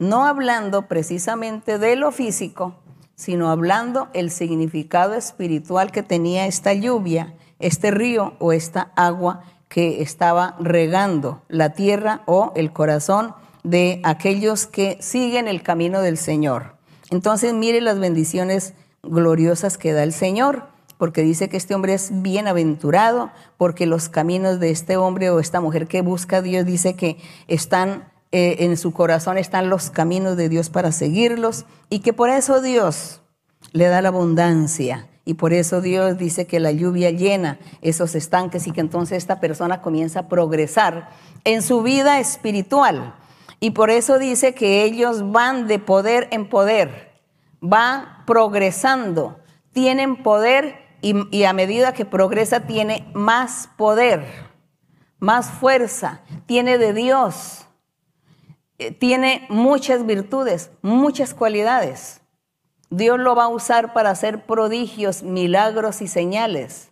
no 0.00 0.24
hablando 0.24 0.88
precisamente 0.88 1.78
de 1.78 1.94
lo 1.94 2.10
físico, 2.10 2.74
sino 3.14 3.50
hablando 3.50 4.08
el 4.14 4.30
significado 4.30 5.14
espiritual 5.14 5.92
que 5.92 6.02
tenía 6.02 6.46
esta 6.46 6.72
lluvia, 6.72 7.34
este 7.58 7.90
río 7.90 8.32
o 8.38 8.52
esta 8.52 8.90
agua 8.96 9.44
que 9.68 10.00
estaba 10.02 10.56
regando 10.58 11.42
la 11.48 11.74
tierra 11.74 12.22
o 12.24 12.52
el 12.56 12.72
corazón 12.72 13.34
de 13.62 14.00
aquellos 14.02 14.66
que 14.66 14.96
siguen 15.00 15.46
el 15.48 15.62
camino 15.62 16.00
del 16.00 16.16
Señor. 16.16 16.76
Entonces 17.10 17.52
mire 17.52 17.82
las 17.82 17.98
bendiciones 17.98 18.72
gloriosas 19.02 19.76
que 19.76 19.92
da 19.92 20.02
el 20.02 20.14
Señor, 20.14 20.64
porque 20.96 21.22
dice 21.22 21.50
que 21.50 21.58
este 21.58 21.74
hombre 21.74 21.92
es 21.92 22.22
bienaventurado, 22.22 23.30
porque 23.58 23.84
los 23.84 24.08
caminos 24.08 24.60
de 24.60 24.70
este 24.70 24.96
hombre 24.96 25.28
o 25.28 25.40
esta 25.40 25.60
mujer 25.60 25.86
que 25.88 26.00
busca 26.00 26.38
a 26.38 26.42
Dios 26.42 26.64
dice 26.64 26.94
que 26.94 27.18
están 27.48 28.09
eh, 28.32 28.56
en 28.60 28.76
su 28.76 28.92
corazón 28.92 29.38
están 29.38 29.68
los 29.68 29.90
caminos 29.90 30.36
de 30.36 30.48
Dios 30.48 30.70
para 30.70 30.92
seguirlos 30.92 31.66
y 31.88 31.98
que 31.98 32.12
por 32.12 32.30
eso 32.30 32.60
Dios 32.60 33.22
le 33.72 33.86
da 33.86 34.02
la 34.02 34.08
abundancia 34.08 35.08
y 35.24 35.34
por 35.34 35.52
eso 35.52 35.80
Dios 35.80 36.16
dice 36.16 36.46
que 36.46 36.60
la 36.60 36.70
lluvia 36.70 37.10
llena 37.10 37.58
esos 37.82 38.14
estanques 38.14 38.68
y 38.68 38.72
que 38.72 38.80
entonces 38.80 39.18
esta 39.18 39.40
persona 39.40 39.82
comienza 39.82 40.20
a 40.20 40.28
progresar 40.28 41.10
en 41.42 41.62
su 41.62 41.82
vida 41.82 42.20
espiritual. 42.20 43.16
Y 43.58 43.72
por 43.72 43.90
eso 43.90 44.18
dice 44.18 44.54
que 44.54 44.84
ellos 44.84 45.32
van 45.32 45.66
de 45.66 45.78
poder 45.78 46.28
en 46.30 46.48
poder, 46.48 47.12
van 47.60 48.24
progresando, 48.26 49.40
tienen 49.72 50.22
poder 50.22 50.76
y, 51.02 51.14
y 51.36 51.44
a 51.44 51.52
medida 51.52 51.94
que 51.94 52.04
progresa 52.04 52.60
tiene 52.60 53.10
más 53.12 53.68
poder, 53.76 54.24
más 55.18 55.50
fuerza, 55.50 56.22
tiene 56.46 56.78
de 56.78 56.94
Dios 56.94 57.66
tiene 58.98 59.46
muchas 59.48 60.06
virtudes, 60.06 60.70
muchas 60.82 61.34
cualidades. 61.34 62.20
Dios 62.90 63.18
lo 63.18 63.34
va 63.34 63.44
a 63.44 63.48
usar 63.48 63.92
para 63.92 64.10
hacer 64.10 64.46
prodigios, 64.46 65.22
milagros 65.22 66.02
y 66.02 66.08
señales. 66.08 66.90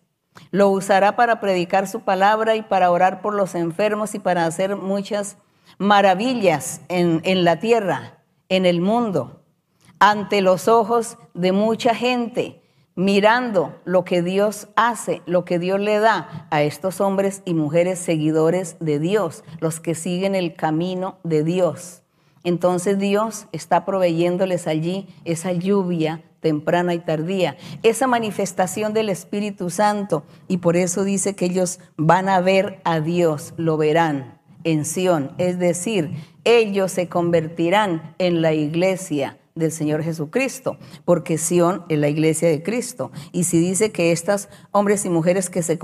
Lo 0.50 0.68
usará 0.68 1.16
para 1.16 1.40
predicar 1.40 1.88
su 1.88 2.02
palabra 2.02 2.54
y 2.54 2.62
para 2.62 2.90
orar 2.90 3.20
por 3.20 3.34
los 3.34 3.54
enfermos 3.54 4.14
y 4.14 4.18
para 4.18 4.46
hacer 4.46 4.76
muchas 4.76 5.36
maravillas 5.78 6.80
en, 6.88 7.20
en 7.24 7.44
la 7.44 7.58
tierra, 7.58 8.22
en 8.48 8.64
el 8.64 8.80
mundo, 8.80 9.42
ante 9.98 10.40
los 10.40 10.68
ojos 10.68 11.18
de 11.34 11.52
mucha 11.52 11.94
gente 11.94 12.62
mirando 12.98 13.80
lo 13.84 14.04
que 14.04 14.22
Dios 14.22 14.66
hace, 14.74 15.22
lo 15.24 15.44
que 15.44 15.60
Dios 15.60 15.78
le 15.78 16.00
da 16.00 16.48
a 16.50 16.64
estos 16.64 17.00
hombres 17.00 17.42
y 17.44 17.54
mujeres 17.54 18.00
seguidores 18.00 18.76
de 18.80 18.98
Dios, 18.98 19.44
los 19.60 19.78
que 19.78 19.94
siguen 19.94 20.34
el 20.34 20.56
camino 20.56 21.18
de 21.22 21.44
Dios. 21.44 22.02
Entonces 22.42 22.98
Dios 22.98 23.46
está 23.52 23.84
proveyéndoles 23.84 24.66
allí 24.66 25.06
esa 25.24 25.52
lluvia 25.52 26.24
temprana 26.40 26.92
y 26.92 26.98
tardía, 26.98 27.56
esa 27.84 28.08
manifestación 28.08 28.92
del 28.94 29.10
Espíritu 29.10 29.70
Santo. 29.70 30.24
Y 30.48 30.56
por 30.56 30.76
eso 30.76 31.04
dice 31.04 31.36
que 31.36 31.44
ellos 31.44 31.78
van 31.96 32.28
a 32.28 32.40
ver 32.40 32.80
a 32.82 32.98
Dios, 32.98 33.54
lo 33.56 33.76
verán 33.76 34.40
en 34.64 34.84
Sión. 34.84 35.34
Es 35.38 35.60
decir, 35.60 36.16
ellos 36.42 36.90
se 36.90 37.08
convertirán 37.08 38.16
en 38.18 38.42
la 38.42 38.54
iglesia 38.54 39.38
del 39.58 39.72
Señor 39.72 40.02
Jesucristo, 40.02 40.78
porque 41.04 41.38
Sión 41.38 41.84
es 41.88 41.98
la 41.98 42.08
iglesia 42.08 42.48
de 42.48 42.62
Cristo. 42.62 43.10
Y 43.32 43.44
si 43.44 43.58
dice 43.58 43.92
que 43.92 44.12
estas 44.12 44.48
hombres 44.70 45.04
y 45.04 45.10
mujeres 45.10 45.50
que 45.50 45.62
se, 45.62 45.78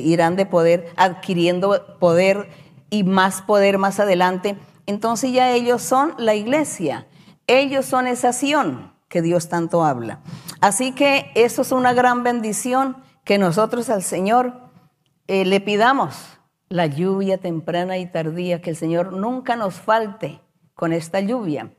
irán 0.00 0.36
de 0.36 0.46
poder, 0.46 0.92
adquiriendo 0.96 1.96
poder 1.98 2.48
y 2.90 3.04
más 3.04 3.42
poder 3.42 3.78
más 3.78 4.00
adelante, 4.00 4.56
entonces 4.86 5.32
ya 5.32 5.52
ellos 5.52 5.82
son 5.82 6.14
la 6.18 6.34
iglesia, 6.34 7.06
ellos 7.46 7.86
son 7.86 8.06
esa 8.06 8.28
acción 8.28 8.92
que 9.08 9.22
Dios 9.22 9.48
tanto 9.48 9.84
habla. 9.84 10.20
Así 10.60 10.92
que 10.92 11.30
eso 11.34 11.62
es 11.62 11.72
una 11.72 11.92
gran 11.92 12.22
bendición 12.22 12.96
que 13.24 13.38
nosotros 13.38 13.90
al 13.90 14.02
Señor 14.02 14.54
eh, 15.26 15.44
le 15.44 15.60
pidamos 15.60 16.40
la 16.68 16.86
lluvia 16.86 17.38
temprana 17.38 17.98
y 17.98 18.06
tardía, 18.06 18.60
que 18.60 18.70
el 18.70 18.76
Señor 18.76 19.12
nunca 19.12 19.56
nos 19.56 19.74
falte 19.74 20.40
con 20.74 20.92
esta 20.92 21.20
lluvia. 21.20 21.72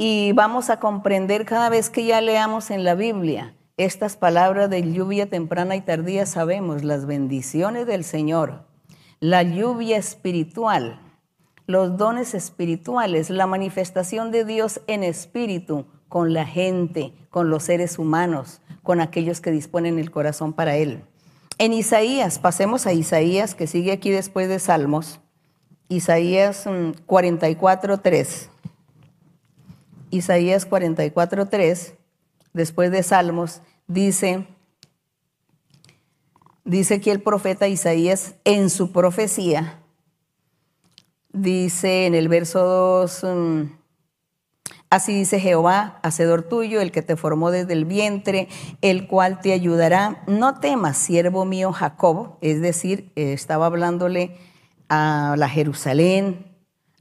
Y 0.00 0.30
vamos 0.30 0.70
a 0.70 0.78
comprender 0.78 1.44
cada 1.44 1.68
vez 1.70 1.90
que 1.90 2.06
ya 2.06 2.20
leamos 2.20 2.70
en 2.70 2.84
la 2.84 2.94
Biblia 2.94 3.56
estas 3.76 4.16
palabras 4.16 4.70
de 4.70 4.92
lluvia 4.92 5.28
temprana 5.28 5.74
y 5.74 5.80
tardía, 5.80 6.24
sabemos 6.24 6.84
las 6.84 7.04
bendiciones 7.04 7.84
del 7.84 8.04
Señor, 8.04 8.64
la 9.18 9.42
lluvia 9.42 9.96
espiritual, 9.96 11.00
los 11.66 11.96
dones 11.96 12.34
espirituales, 12.34 13.28
la 13.28 13.48
manifestación 13.48 14.30
de 14.30 14.44
Dios 14.44 14.80
en 14.86 15.02
espíritu 15.02 15.86
con 16.08 16.32
la 16.32 16.46
gente, 16.46 17.12
con 17.28 17.50
los 17.50 17.64
seres 17.64 17.98
humanos, 17.98 18.60
con 18.84 19.00
aquellos 19.00 19.40
que 19.40 19.50
disponen 19.50 19.98
el 19.98 20.12
corazón 20.12 20.52
para 20.52 20.76
Él. 20.76 21.02
En 21.58 21.72
Isaías, 21.72 22.38
pasemos 22.38 22.86
a 22.86 22.92
Isaías, 22.92 23.56
que 23.56 23.66
sigue 23.66 23.90
aquí 23.90 24.10
después 24.10 24.48
de 24.48 24.60
Salmos. 24.60 25.18
Isaías 25.88 26.66
44.3. 26.66 28.46
Mm, 28.46 28.57
Isaías 30.10 30.68
44.3, 30.68 31.94
después 32.52 32.90
de 32.90 33.02
Salmos, 33.02 33.62
dice, 33.86 34.46
dice 36.64 36.94
aquí 36.94 37.10
el 37.10 37.22
profeta 37.22 37.68
Isaías 37.68 38.34
en 38.44 38.70
su 38.70 38.92
profecía, 38.92 39.82
dice 41.32 42.06
en 42.06 42.14
el 42.14 42.28
verso 42.28 42.60
2, 42.60 43.26
Así 44.90 45.12
dice 45.12 45.38
Jehová, 45.38 46.00
hacedor 46.02 46.42
tuyo, 46.42 46.80
el 46.80 46.92
que 46.92 47.02
te 47.02 47.16
formó 47.16 47.50
desde 47.50 47.74
el 47.74 47.84
vientre, 47.84 48.48
el 48.80 49.06
cual 49.06 49.40
te 49.42 49.52
ayudará. 49.52 50.22
No 50.26 50.60
temas, 50.60 50.96
siervo 50.96 51.44
mío 51.44 51.72
Jacob, 51.72 52.38
es 52.40 52.62
decir, 52.62 53.12
estaba 53.14 53.66
hablándole 53.66 54.38
a 54.88 55.34
la 55.36 55.50
Jerusalén, 55.50 56.46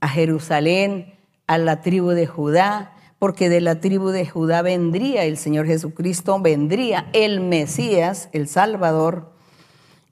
a 0.02 0.10
Jerusalén, 0.10 1.14
a 1.48 1.58
la 1.58 1.82
tribu 1.82 2.10
de 2.10 2.28
Judá, 2.28 2.97
porque 3.20 3.50
de 3.50 3.62
la 3.62 3.80
tribu 3.80 4.10
de 4.10 4.26
Judá 4.26 4.62
vendría 4.62 5.26
el 5.26 5.38
Señor 5.38 5.66
Jesucristo, 5.66 6.40
vendría 6.40 7.10
el 7.14 7.40
Mesías, 7.40 8.30
el 8.32 8.48
Salvador, 8.48 9.34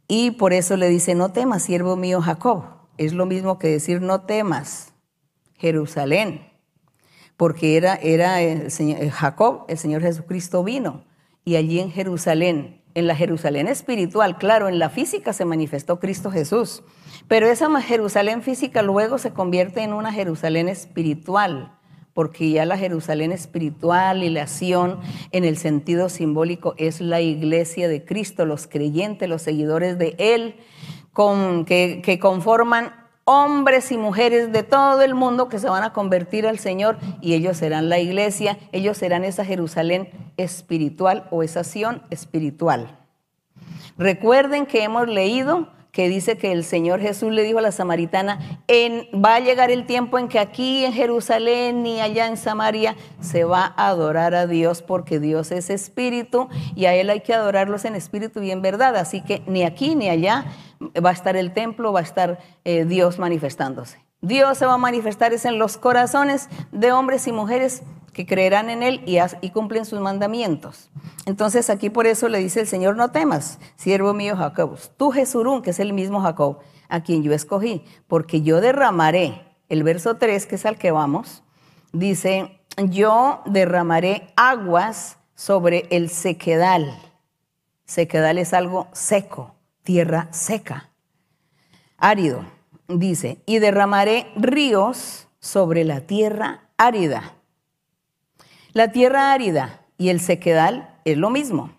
y 0.08 0.32
por 0.32 0.54
eso 0.54 0.78
le 0.78 0.90
dice, 0.90 1.16
no 1.16 1.32
temas, 1.32 1.64
siervo 1.64 1.96
mío 1.96 2.22
Jacob. 2.22 2.66
Es 2.98 3.14
lo 3.14 3.26
mismo 3.26 3.60
que 3.60 3.68
decir, 3.68 4.02
no 4.02 4.22
temas, 4.22 4.94
Jerusalén 5.56 6.56
porque 7.38 7.78
era, 7.78 7.96
era 7.96 8.70
señor, 8.70 9.10
Jacob, 9.10 9.66
el 9.68 9.78
Señor 9.78 10.02
Jesucristo 10.02 10.64
vino, 10.64 11.04
y 11.44 11.56
allí 11.56 11.80
en 11.80 11.92
Jerusalén, 11.92 12.82
en 12.94 13.08
la 13.08 13.16
Jerusalén 13.16 13.68
espiritual, 13.68 14.38
claro, 14.38 14.70
en 14.70 14.80
la 14.80 14.90
física 14.90 15.34
se 15.34 15.46
manifestó 15.46 16.00
Cristo 16.00 16.32
Jesús, 16.32 16.84
pero 17.28 17.48
esa 17.48 17.70
Jerusalén 17.82 18.42
física 18.42 18.82
luego 18.82 19.18
se 19.18 19.32
convierte 19.32 19.82
en 19.82 19.94
una 19.94 20.14
Jerusalén 20.14 20.70
espiritual, 20.70 21.78
porque 22.16 22.50
ya 22.50 22.66
la 22.66 22.78
Jerusalén 22.78 23.34
espiritual 23.34 24.24
y 24.24 24.30
la 24.30 24.44
acción 24.44 25.02
en 25.32 25.44
el 25.44 25.58
sentido 25.58 26.08
simbólico 26.08 26.74
es 26.78 27.02
la 27.02 27.20
iglesia 27.20 27.90
de 27.90 28.06
Cristo, 28.06 28.46
los 28.46 28.68
creyentes, 28.68 29.28
los 29.28 29.42
seguidores 29.42 30.00
de 30.00 30.16
Él, 30.18 30.56
que, 31.66 32.18
conforman 32.22 32.94
hombres 33.26 33.92
y 33.92 33.98
mujeres 33.98 34.54
de 34.54 34.64
todo 34.64 35.02
el 35.02 35.14
mundo 35.14 35.50
que 35.50 35.60
se 35.60 35.68
van 35.68 35.84
a 35.84 35.92
convertir 35.92 36.48
al 36.48 36.58
Señor 36.58 36.98
y 37.20 37.34
ellos 37.34 37.58
serán 37.58 37.90
la 37.90 38.00
iglesia, 38.00 38.58
ellos 38.72 38.98
serán 38.98 39.26
esa 39.26 39.44
Jerusalén 39.44 40.10
espiritual 40.38 41.28
o 41.32 41.44
esa 41.44 41.66
Sion 41.66 42.02
espiritual. 42.12 42.98
Recuerden 43.98 44.68
que 44.68 44.84
hemos 44.84 45.10
leído 45.10 45.68
que 45.96 46.10
dice 46.10 46.38
que 46.38 46.52
el 46.52 46.66
Señor 46.66 47.00
Jesús 47.00 47.32
le 47.32 47.42
dijo 47.44 47.60
a 47.60 47.62
la 47.62 47.72
samaritana, 47.72 48.60
va 49.16 49.36
a 49.36 49.40
llegar 49.40 49.72
el 49.72 49.86
tiempo 49.86 50.20
en 50.20 50.28
que 50.28 50.40
aquí 50.40 50.84
en 50.84 50.92
Jerusalén 50.92 51.84
ni 51.84 52.02
allá 52.02 52.28
en 52.28 52.36
Samaria 52.36 52.98
se 53.22 53.46
va 53.46 53.74
a 53.78 53.88
adorar 53.88 54.36
a 54.36 54.46
Dios 54.46 54.82
porque 54.82 55.22
Dios 55.22 55.54
es 55.54 55.70
espíritu 55.70 56.50
y 56.76 56.84
a 56.84 56.94
Él 56.94 57.10
hay 57.10 57.22
que 57.22 57.34
adorarlos 57.34 57.86
en 57.86 57.96
espíritu 57.96 58.44
y 58.44 58.52
en 58.52 58.62
verdad. 58.62 58.98
Así 58.98 59.22
que 59.22 59.42
ni 59.48 59.64
aquí 59.64 59.96
ni 59.96 60.10
allá 60.10 60.44
va 61.04 61.12
a 61.12 61.14
estar 61.14 61.38
el 61.38 61.54
templo, 61.54 61.94
va 61.94 62.02
a 62.02 62.04
estar 62.04 62.40
eh, 62.66 62.84
Dios 62.84 63.18
manifestándose. 63.18 64.05
Dios 64.26 64.58
se 64.58 64.66
va 64.66 64.74
a 64.74 64.78
manifestar 64.78 65.34
es 65.34 65.46
en 65.46 65.60
los 65.60 65.78
corazones 65.78 66.50
de 66.72 66.92
hombres 66.92 67.28
y 67.28 67.32
mujeres 67.32 67.84
que 68.12 68.26
creerán 68.26 68.72
en 68.72 68.82
Él 68.82 69.04
y, 69.06 69.50
cumplen 69.52 69.86
sus 69.86 70.00
mandamientos. 70.00 70.90
Entonces 71.28 71.70
aquí 71.70 71.92
por 71.92 72.08
eso 72.08 72.28
le 72.28 72.40
dice 72.40 72.62
el 72.62 72.68
Señor, 72.68 72.96
no 72.96 73.12
temas, 73.12 73.60
siervo 73.76 74.14
mío 74.14 74.36
Jacob, 74.36 74.80
tú 74.98 75.12
Jesurún, 75.12 75.62
que 75.62 75.70
es 75.70 75.80
el 75.80 75.94
mismo 75.94 76.22
Jacob, 76.22 76.60
a 76.90 77.04
quien 77.04 77.22
yo 77.22 77.34
escogí, 77.34 77.84
porque 78.08 78.42
yo 78.42 78.62
derramaré, 78.62 79.46
el 79.70 79.84
verso 79.84 80.16
3, 80.16 80.48
que 80.48 80.56
es 80.56 80.66
al 80.66 80.78
que 80.78 80.92
vamos, 80.92 81.44
dice, 81.92 82.62
yo 82.78 83.42
derramaré 83.46 84.34
aguas 84.36 85.18
sobre 85.36 85.88
el 85.92 86.10
sequedal. 86.10 86.98
Sequedal 87.86 88.40
es 88.40 88.54
algo 88.54 88.88
seco, 88.92 89.56
tierra 89.84 90.30
seca, 90.32 90.90
árido, 91.98 92.55
dice, 92.88 93.42
y 93.46 93.60
derramaré 93.60 94.28
ríos 94.36 95.28
sobre 95.40 95.84
la 95.84 96.02
tierra 96.02 96.70
árida. 96.78 97.36
La 98.74 98.92
tierra 98.92 99.32
árida 99.32 99.86
y 99.98 100.10
el 100.10 100.20
sequedal 100.20 101.00
es 101.06 101.18
lo 101.18 101.30
mismo. 101.30 101.72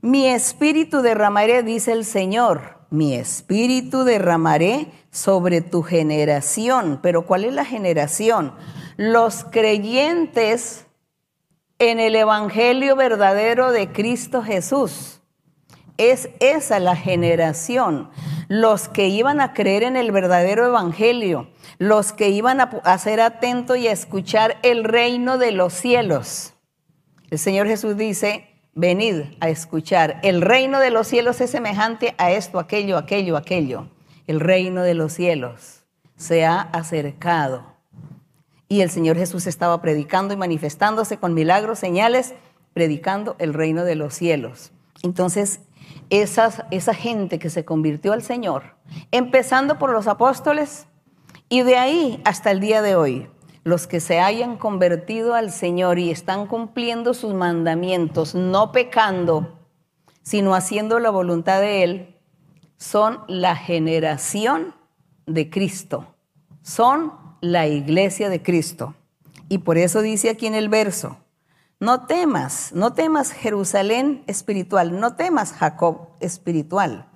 Mi 0.00 0.26
espíritu 0.28 1.02
derramaré, 1.02 1.62
dice 1.62 1.92
el 1.92 2.04
Señor, 2.04 2.78
mi 2.90 3.14
espíritu 3.14 4.04
derramaré 4.04 4.92
sobre 5.10 5.60
tu 5.60 5.82
generación. 5.82 7.00
Pero 7.02 7.26
¿cuál 7.26 7.44
es 7.44 7.52
la 7.52 7.64
generación? 7.64 8.54
Los 8.96 9.44
creyentes 9.44 10.86
en 11.78 12.00
el 12.00 12.16
Evangelio 12.16 12.96
verdadero 12.96 13.72
de 13.72 13.92
Cristo 13.92 14.42
Jesús. 14.42 15.20
Es 15.96 16.30
esa 16.40 16.78
la 16.78 16.96
generación. 16.96 18.10
Los 18.48 18.88
que 18.88 19.08
iban 19.08 19.40
a 19.40 19.52
creer 19.52 19.82
en 19.82 19.96
el 19.96 20.10
verdadero 20.10 20.66
Evangelio, 20.66 21.48
los 21.78 22.12
que 22.12 22.30
iban 22.30 22.60
a, 22.60 22.98
ser 22.98 23.20
atentos 23.20 23.76
y 23.76 23.88
a 23.88 23.92
escuchar 23.92 24.56
el 24.62 24.84
reino 24.84 25.38
de 25.38 25.52
los 25.52 25.74
cielos. 25.74 26.54
El 27.30 27.38
Señor 27.38 27.66
Jesús 27.66 27.96
dice, 27.96 28.48
venid 28.74 29.24
a 29.40 29.50
escuchar. 29.50 30.18
El 30.22 30.40
reino 30.40 30.80
de 30.80 30.90
los 30.90 31.06
cielos 31.06 31.40
es 31.42 31.50
semejante 31.50 32.14
a 32.16 32.30
esto, 32.30 32.58
aquello, 32.58 32.96
aquello, 32.96 33.36
aquello. 33.36 33.90
El 34.26 34.40
reino 34.40 34.82
de 34.82 34.94
los 34.94 35.12
cielos 35.12 35.84
se 36.16 36.46
ha 36.46 36.60
acercado. 36.60 37.76
Y 38.68 38.80
el 38.80 38.90
Señor 38.90 39.16
Jesús 39.16 39.46
estaba 39.46 39.80
predicando 39.82 40.34
y 40.34 40.36
manifestándose 40.36 41.18
con 41.18 41.34
milagros, 41.34 41.78
señales, 41.78 42.34
predicando 42.72 43.36
el 43.38 43.54
reino 43.54 43.84
de 43.84 43.94
los 43.94 44.14
cielos. 44.14 44.72
Entonces, 45.02 45.60
esa 46.10 46.94
gente 46.94 47.38
que 47.38 47.50
se 47.50 47.64
convirtió 47.64 48.12
al 48.12 48.22
Señor, 48.22 48.76
empezando 49.10 49.78
por 49.78 49.90
los 49.90 50.06
apóstoles, 50.06 50.86
y 51.48 51.62
de 51.62 51.76
ahí 51.76 52.20
hasta 52.24 52.50
el 52.50 52.60
día 52.60 52.82
de 52.82 52.94
hoy, 52.94 53.28
los 53.64 53.86
que 53.86 54.00
se 54.00 54.20
hayan 54.20 54.56
convertido 54.56 55.34
al 55.34 55.50
Señor 55.50 55.98
y 55.98 56.10
están 56.10 56.46
cumpliendo 56.46 57.14
sus 57.14 57.34
mandamientos, 57.34 58.34
no 58.34 58.72
pecando, 58.72 59.58
sino 60.22 60.54
haciendo 60.54 60.98
la 61.00 61.10
voluntad 61.10 61.60
de 61.60 61.82
Él, 61.84 62.16
son 62.76 63.20
la 63.28 63.56
generación 63.56 64.74
de 65.26 65.50
Cristo, 65.50 66.14
son 66.62 67.12
la 67.40 67.66
iglesia 67.66 68.28
de 68.28 68.42
Cristo. 68.42 68.94
Y 69.48 69.58
por 69.58 69.78
eso 69.78 70.02
dice 70.02 70.30
aquí 70.30 70.46
en 70.46 70.54
el 70.54 70.68
verso, 70.68 71.18
no 71.80 72.06
temas, 72.06 72.72
no 72.74 72.92
temas 72.92 73.32
Jerusalén 73.32 74.24
espiritual, 74.26 74.98
no 74.98 75.14
temas 75.14 75.52
Jacob 75.52 76.08
espiritual, 76.20 77.06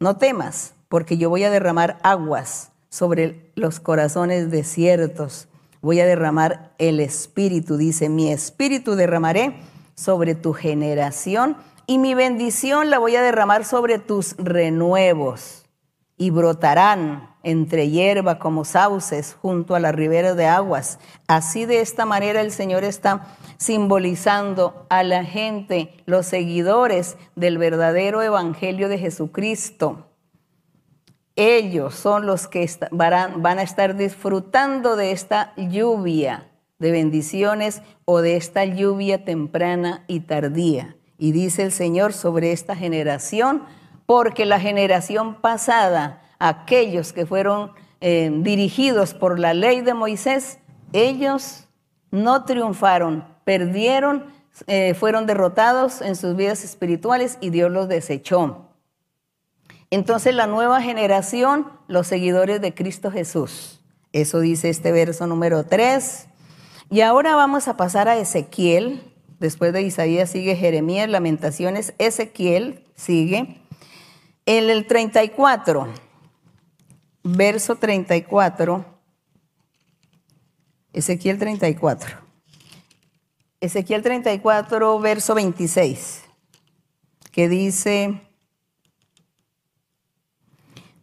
no 0.00 0.16
temas, 0.16 0.74
porque 0.88 1.16
yo 1.16 1.30
voy 1.30 1.44
a 1.44 1.50
derramar 1.50 1.98
aguas 2.02 2.72
sobre 2.90 3.50
los 3.54 3.80
corazones 3.80 4.50
desiertos. 4.50 5.48
Voy 5.80 6.00
a 6.00 6.06
derramar 6.06 6.74
el 6.78 7.00
espíritu, 7.00 7.76
dice, 7.76 8.08
mi 8.08 8.30
espíritu 8.30 8.94
derramaré 8.94 9.60
sobre 9.94 10.34
tu 10.34 10.52
generación 10.52 11.56
y 11.86 11.98
mi 11.98 12.14
bendición 12.14 12.90
la 12.90 12.98
voy 12.98 13.16
a 13.16 13.22
derramar 13.22 13.64
sobre 13.64 13.98
tus 13.98 14.36
renuevos 14.36 15.64
y 16.16 16.30
brotarán 16.30 17.31
entre 17.42 17.90
hierba 17.90 18.38
como 18.38 18.64
sauces 18.64 19.36
junto 19.40 19.74
a 19.74 19.80
la 19.80 19.92
ribera 19.92 20.34
de 20.34 20.46
aguas. 20.46 20.98
Así 21.26 21.66
de 21.66 21.80
esta 21.80 22.06
manera 22.06 22.40
el 22.40 22.50
Señor 22.50 22.84
está 22.84 23.36
simbolizando 23.56 24.86
a 24.90 25.02
la 25.02 25.24
gente, 25.24 25.94
los 26.06 26.26
seguidores 26.26 27.16
del 27.36 27.58
verdadero 27.58 28.22
evangelio 28.22 28.88
de 28.88 28.98
Jesucristo 28.98 30.06
ellos 31.36 31.94
son 31.94 32.26
los 32.26 32.46
que 32.46 32.68
van 32.90 33.58
a 33.58 33.62
estar 33.62 33.96
disfrutando 33.96 34.96
de 34.96 35.12
esta 35.12 35.54
lluvia 35.56 36.48
de 36.78 36.90
bendiciones 36.90 37.80
o 38.04 38.20
de 38.20 38.36
esta 38.36 38.64
lluvia 38.64 39.24
temprana 39.24 40.04
y 40.08 40.20
tardía. 40.20 40.96
Y 41.16 41.32
dice 41.32 41.62
el 41.62 41.72
Señor 41.72 42.12
sobre 42.12 42.52
esta 42.52 42.74
generación, 42.76 43.62
porque 44.04 44.44
la 44.44 44.58
generación 44.58 45.40
pasada, 45.40 46.21
aquellos 46.42 47.12
que 47.12 47.24
fueron 47.24 47.70
eh, 48.00 48.30
dirigidos 48.34 49.14
por 49.14 49.38
la 49.38 49.54
ley 49.54 49.80
de 49.80 49.94
Moisés, 49.94 50.58
ellos 50.92 51.68
no 52.10 52.44
triunfaron, 52.44 53.24
perdieron, 53.44 54.26
eh, 54.66 54.94
fueron 54.94 55.26
derrotados 55.26 56.02
en 56.02 56.16
sus 56.16 56.34
vidas 56.34 56.64
espirituales 56.64 57.38
y 57.40 57.50
Dios 57.50 57.70
los 57.70 57.88
desechó. 57.88 58.68
Entonces 59.90 60.34
la 60.34 60.48
nueva 60.48 60.82
generación, 60.82 61.70
los 61.86 62.08
seguidores 62.08 62.60
de 62.60 62.74
Cristo 62.74 63.12
Jesús. 63.12 63.80
Eso 64.12 64.40
dice 64.40 64.68
este 64.68 64.90
verso 64.90 65.28
número 65.28 65.64
3. 65.64 66.26
Y 66.90 67.02
ahora 67.02 67.36
vamos 67.36 67.68
a 67.68 67.76
pasar 67.76 68.08
a 68.08 68.18
Ezequiel. 68.18 69.00
Después 69.38 69.72
de 69.72 69.82
Isaías 69.82 70.30
sigue 70.30 70.56
Jeremías, 70.56 71.08
Lamentaciones, 71.08 71.94
Ezequiel 71.98 72.84
sigue. 72.96 73.60
En 74.44 74.70
el 74.70 74.88
34, 74.88 75.88
verso 77.22 77.76
34, 77.76 78.84
Ezequiel 80.92 81.38
34. 81.38 82.18
Ezequiel 83.60 84.02
34, 84.02 84.98
verso 84.98 85.34
26, 85.34 86.24
que 87.30 87.48
dice, 87.48 88.20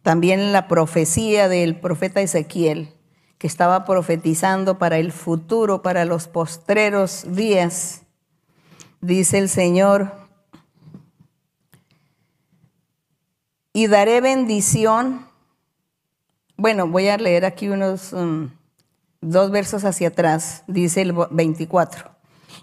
también 0.02 0.52
la 0.52 0.68
profecía 0.68 1.48
del 1.48 1.80
profeta 1.80 2.20
Ezequiel, 2.20 2.94
que 3.38 3.46
estaba 3.46 3.86
profetizando 3.86 4.78
para 4.78 4.98
el 4.98 5.12
futuro, 5.12 5.80
para 5.80 6.04
los 6.04 6.28
postreros 6.28 7.24
días. 7.34 8.02
Dice 9.00 9.38
el 9.38 9.48
Señor, 9.48 10.12
y 13.72 13.86
daré 13.86 14.20
bendición. 14.20 15.29
Bueno, 16.60 16.86
voy 16.86 17.08
a 17.08 17.16
leer 17.16 17.46
aquí 17.46 17.70
unos 17.70 18.12
um, 18.12 18.50
dos 19.22 19.50
versos 19.50 19.86
hacia 19.86 20.08
atrás. 20.08 20.62
Dice 20.66 21.00
el 21.00 21.14
24. 21.30 22.10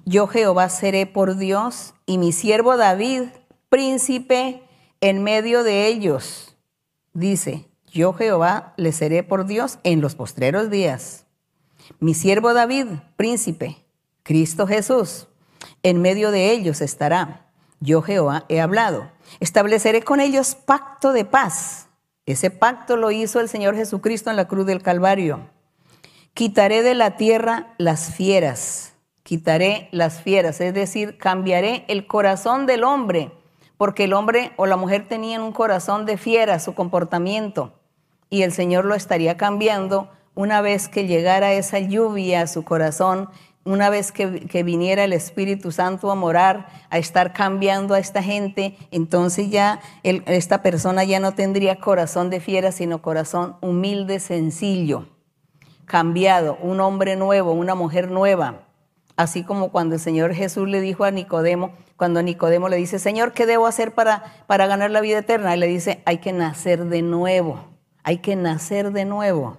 Yo 0.06 0.28
Jehová 0.28 0.70
seré 0.70 1.08
por 1.08 1.36
Dios 1.36 1.96
y 2.06 2.20
mi 2.20 2.32
siervo 2.32 2.78
David, 2.78 3.24
príncipe 3.70 4.62
en 5.02 5.24
medio 5.24 5.64
de 5.64 5.88
ellos 5.88 6.48
dice, 7.18 7.66
yo 7.92 8.14
Jehová 8.14 8.74
le 8.78 8.92
seré 8.92 9.24
por 9.24 9.48
Dios 9.48 9.80
en 9.84 10.00
los 10.00 10.14
postreros 10.14 10.70
días. 10.70 11.26
Mi 12.00 12.14
siervo 12.14 12.54
David, 12.54 12.86
príncipe, 13.16 13.78
Cristo 14.22 14.68
Jesús, 14.68 15.28
en 15.82 16.00
medio 16.04 16.30
de 16.30 16.52
ellos 16.52 16.82
estará. 16.82 17.50
Yo 17.80 18.04
Jehová 18.04 18.46
he 18.50 18.62
hablado. 18.62 19.10
Estableceré 19.40 20.04
con 20.04 20.20
ellos 20.20 20.54
pacto 20.54 21.12
de 21.14 21.26
paz. 21.26 21.87
Ese 22.28 22.52
pacto 22.52 22.96
lo 22.96 23.10
hizo 23.10 23.40
el 23.40 23.50
Señor 23.50 23.76
Jesucristo 23.76 24.30
en 24.30 24.36
la 24.36 24.48
cruz 24.48 24.68
del 24.68 24.84
Calvario. 24.84 25.50
Quitaré 26.36 26.84
de 26.84 26.94
la 26.94 27.18
tierra 27.18 27.74
las 27.80 28.14
fieras. 28.14 28.94
Quitaré 29.24 29.90
las 29.92 30.22
fieras, 30.22 30.62
es 30.62 30.76
decir, 30.76 31.18
cambiaré 31.18 31.86
el 31.88 32.06
corazón 32.06 32.68
del 32.68 32.84
hombre 32.84 33.32
porque 33.78 34.06
el 34.06 34.14
hombre 34.14 34.52
o 34.58 34.66
la 34.66 34.76
mujer 34.76 35.08
tenían 35.08 35.44
un 35.44 35.52
corazón 35.52 36.06
de 36.06 36.18
fiera, 36.18 36.60
su 36.60 36.74
comportamiento, 36.74 37.80
y 38.30 38.42
el 38.42 38.52
Señor 38.52 38.86
lo 38.86 38.96
estaría 38.96 39.38
cambiando 39.38 40.10
una 40.36 40.62
vez 40.62 40.90
que 40.90 41.08
llegara 41.08 41.54
esa 41.54 41.80
lluvia 41.80 42.42
a 42.42 42.48
su 42.48 42.64
corazón, 42.64 43.30
una 43.68 43.90
vez 43.90 44.14
que, 44.14 44.64
viniera 44.64 45.04
el 45.04 45.12
Espíritu 45.12 45.74
Santo 45.74 46.10
a 46.10 46.16
morar, 46.16 46.68
a 46.90 46.98
estar 46.98 47.34
cambiando 47.34 47.94
a 47.94 48.00
esta 48.00 48.24
gente, 48.24 48.78
entonces 48.92 49.50
ya 49.50 49.82
esta 50.04 50.62
persona 50.62 51.04
ya 51.04 51.20
no 51.20 51.34
tendría 51.34 51.80
corazón 51.80 52.30
de 52.30 52.40
fiera, 52.40 52.72
sino 52.72 53.02
corazón 53.02 53.58
humilde, 53.60 54.22
sencillo, 54.22 55.08
cambiado, 55.86 56.58
un 56.62 56.80
hombre 56.80 57.18
nuevo, 57.18 57.52
una 57.52 57.76
mujer 57.76 58.10
nueva. 58.10 58.62
Así 59.18 59.44
como 59.44 59.70
cuando 59.70 59.96
el 59.96 60.02
Señor 60.02 60.34
Jesús 60.34 60.70
le 60.70 60.80
dijo 60.80 61.04
a 61.04 61.12
Nicodemo, 61.12 61.72
cuando 61.98 62.22
Nicodemo 62.22 62.70
le 62.70 62.78
dice, 62.78 63.00
Señor, 63.00 63.34
¿qué 63.34 63.46
debo 63.46 63.68
hacer 63.68 63.94
para, 63.94 64.24
para 64.48 64.68
ganar 64.68 64.92
la 64.92 65.02
vida 65.02 65.20
eterna? 65.20 65.54
Y 65.56 65.60
le 65.60 65.68
dice, 65.68 66.02
hay 66.06 66.20
que 66.20 66.32
nacer 66.32 66.86
de 66.86 67.02
nuevo, 67.02 67.66
hay 68.04 68.20
que 68.20 68.38
nacer 68.38 68.94
de 68.94 69.04
nuevo. 69.04 69.58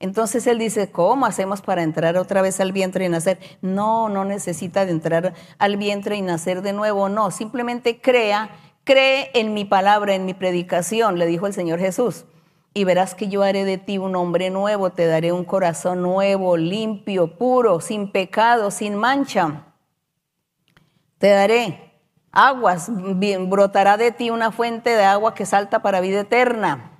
Entonces 0.00 0.46
él 0.46 0.58
dice, 0.58 0.90
¿cómo 0.90 1.26
hacemos 1.26 1.60
para 1.60 1.82
entrar 1.82 2.16
otra 2.16 2.42
vez 2.42 2.60
al 2.60 2.72
vientre 2.72 3.04
y 3.04 3.08
nacer? 3.08 3.38
No, 3.62 4.08
no 4.08 4.24
necesita 4.24 4.84
de 4.86 4.92
entrar 4.92 5.34
al 5.58 5.76
vientre 5.76 6.16
y 6.16 6.22
nacer 6.22 6.62
de 6.62 6.72
nuevo, 6.72 7.08
no, 7.08 7.30
simplemente 7.30 8.00
crea, 8.00 8.50
cree 8.84 9.30
en 9.34 9.54
mi 9.54 9.64
palabra, 9.64 10.14
en 10.14 10.24
mi 10.24 10.34
predicación, 10.34 11.18
le 11.18 11.26
dijo 11.26 11.46
el 11.46 11.52
Señor 11.52 11.80
Jesús. 11.80 12.26
Y 12.74 12.84
verás 12.84 13.14
que 13.14 13.28
yo 13.28 13.42
haré 13.42 13.64
de 13.64 13.78
ti 13.78 13.98
un 13.98 14.14
hombre 14.14 14.50
nuevo, 14.50 14.90
te 14.90 15.06
daré 15.06 15.32
un 15.32 15.44
corazón 15.44 16.02
nuevo, 16.02 16.56
limpio, 16.56 17.36
puro, 17.36 17.80
sin 17.80 18.12
pecado, 18.12 18.70
sin 18.70 18.94
mancha 18.94 19.64
te 21.18 21.28
daré 21.28 22.00
aguas, 22.32 22.90
brotará 23.48 23.96
de 23.96 24.12
ti 24.12 24.30
una 24.30 24.52
fuente 24.52 24.90
de 24.90 25.04
agua 25.04 25.34
que 25.34 25.46
salta 25.46 25.82
para 25.82 26.00
vida 26.00 26.20
eterna. 26.20 26.92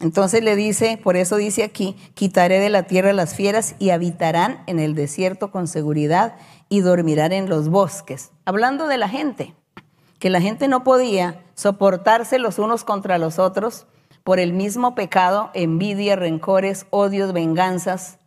Entonces 0.00 0.42
le 0.42 0.56
dice, 0.56 0.98
por 1.02 1.16
eso 1.16 1.36
dice 1.36 1.62
aquí, 1.62 1.94
quitaré 2.14 2.58
de 2.58 2.70
la 2.70 2.84
tierra 2.84 3.12
las 3.12 3.34
fieras 3.34 3.74
y 3.78 3.90
habitarán 3.90 4.62
en 4.66 4.80
el 4.80 4.94
desierto 4.94 5.50
con 5.50 5.68
seguridad 5.68 6.36
y 6.70 6.80
dormirán 6.80 7.32
en 7.32 7.50
los 7.50 7.68
bosques. 7.68 8.30
Hablando 8.46 8.86
de 8.86 8.96
la 8.96 9.10
gente, 9.10 9.54
que 10.18 10.30
la 10.30 10.40
gente 10.40 10.68
no 10.68 10.84
podía 10.84 11.44
soportarse 11.54 12.38
los 12.38 12.58
unos 12.58 12.82
contra 12.82 13.18
los 13.18 13.38
otros 13.38 13.86
por 14.24 14.38
el 14.38 14.54
mismo 14.54 14.94
pecado, 14.94 15.50
envidia, 15.52 16.16
rencores, 16.16 16.86
odios, 16.90 17.34
venganzas, 17.34 18.18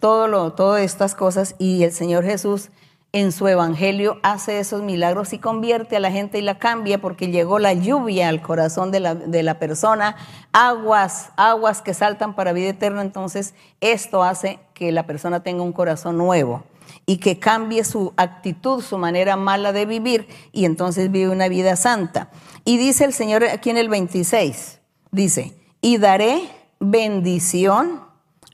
todo 0.00 0.28
lo, 0.28 0.54
todas 0.54 0.82
estas 0.82 1.14
cosas. 1.14 1.56
Y 1.58 1.82
el 1.84 1.92
Señor 1.92 2.24
Jesús 2.24 2.70
en 3.12 3.30
su 3.30 3.46
evangelio 3.46 4.18
hace 4.22 4.58
esos 4.58 4.82
milagros 4.82 5.34
y 5.34 5.38
convierte 5.38 5.96
a 5.96 6.00
la 6.00 6.10
gente 6.10 6.38
y 6.38 6.42
la 6.42 6.58
cambia 6.58 6.98
porque 6.98 7.28
llegó 7.28 7.58
la 7.58 7.74
lluvia 7.74 8.28
al 8.28 8.40
corazón 8.40 8.90
de 8.90 9.00
la, 9.00 9.14
de 9.14 9.42
la, 9.42 9.58
persona, 9.58 10.16
aguas, 10.52 11.30
aguas 11.36 11.82
que 11.82 11.92
saltan 11.92 12.34
para 12.34 12.54
vida 12.54 12.70
eterna. 12.70 13.02
Entonces, 13.02 13.54
esto 13.82 14.22
hace 14.22 14.60
que 14.72 14.92
la 14.92 15.06
persona 15.06 15.42
tenga 15.42 15.62
un 15.62 15.72
corazón 15.72 16.16
nuevo 16.16 16.64
y 17.04 17.18
que 17.18 17.38
cambie 17.38 17.84
su 17.84 18.14
actitud, 18.16 18.82
su 18.82 18.96
manera 18.96 19.36
mala 19.36 19.72
de 19.72 19.86
vivir 19.86 20.26
y 20.52 20.64
entonces 20.64 21.10
vive 21.10 21.30
una 21.30 21.48
vida 21.48 21.76
santa. 21.76 22.30
Y 22.64 22.78
dice 22.78 23.04
el 23.04 23.12
Señor 23.12 23.44
aquí 23.44 23.70
en 23.70 23.76
el 23.76 23.88
26, 23.88 24.80
dice, 25.10 25.54
y 25.80 25.98
daré 25.98 26.48
bendición 26.80 28.00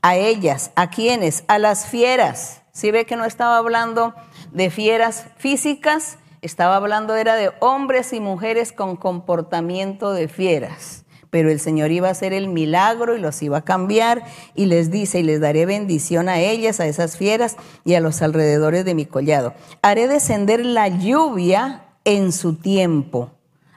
a 0.02 0.16
ellas, 0.16 0.70
a 0.74 0.90
quienes, 0.90 1.44
a 1.46 1.58
las 1.58 1.86
fieras. 1.86 2.62
Si 2.72 2.90
ve 2.90 3.06
que 3.06 3.16
no 3.16 3.24
estaba 3.24 3.56
hablando 3.56 4.14
de 4.52 4.70
fieras 4.70 5.26
físicas, 5.36 6.18
estaba 6.42 6.76
hablando 6.76 7.16
era 7.16 7.34
de 7.34 7.50
hombres 7.60 8.12
y 8.12 8.20
mujeres 8.20 8.72
con 8.72 8.96
comportamiento 8.96 10.12
de 10.12 10.28
fieras. 10.28 11.04
Pero 11.30 11.50
el 11.50 11.60
Señor 11.60 11.90
iba 11.90 12.08
a 12.08 12.12
hacer 12.12 12.32
el 12.32 12.48
milagro 12.48 13.14
y 13.14 13.20
los 13.20 13.42
iba 13.42 13.58
a 13.58 13.64
cambiar 13.64 14.24
y 14.54 14.66
les 14.66 14.90
dice, 14.90 15.20
y 15.20 15.22
les 15.22 15.40
daré 15.40 15.66
bendición 15.66 16.28
a 16.28 16.40
ellas, 16.40 16.80
a 16.80 16.86
esas 16.86 17.16
fieras 17.16 17.56
y 17.84 17.94
a 17.94 18.00
los 18.00 18.22
alrededores 18.22 18.84
de 18.84 18.94
mi 18.94 19.04
collado. 19.04 19.52
Haré 19.82 20.08
descender 20.08 20.64
la 20.64 20.88
lluvia 20.88 21.84
en 22.04 22.32
su 22.32 22.54
tiempo. 22.54 23.32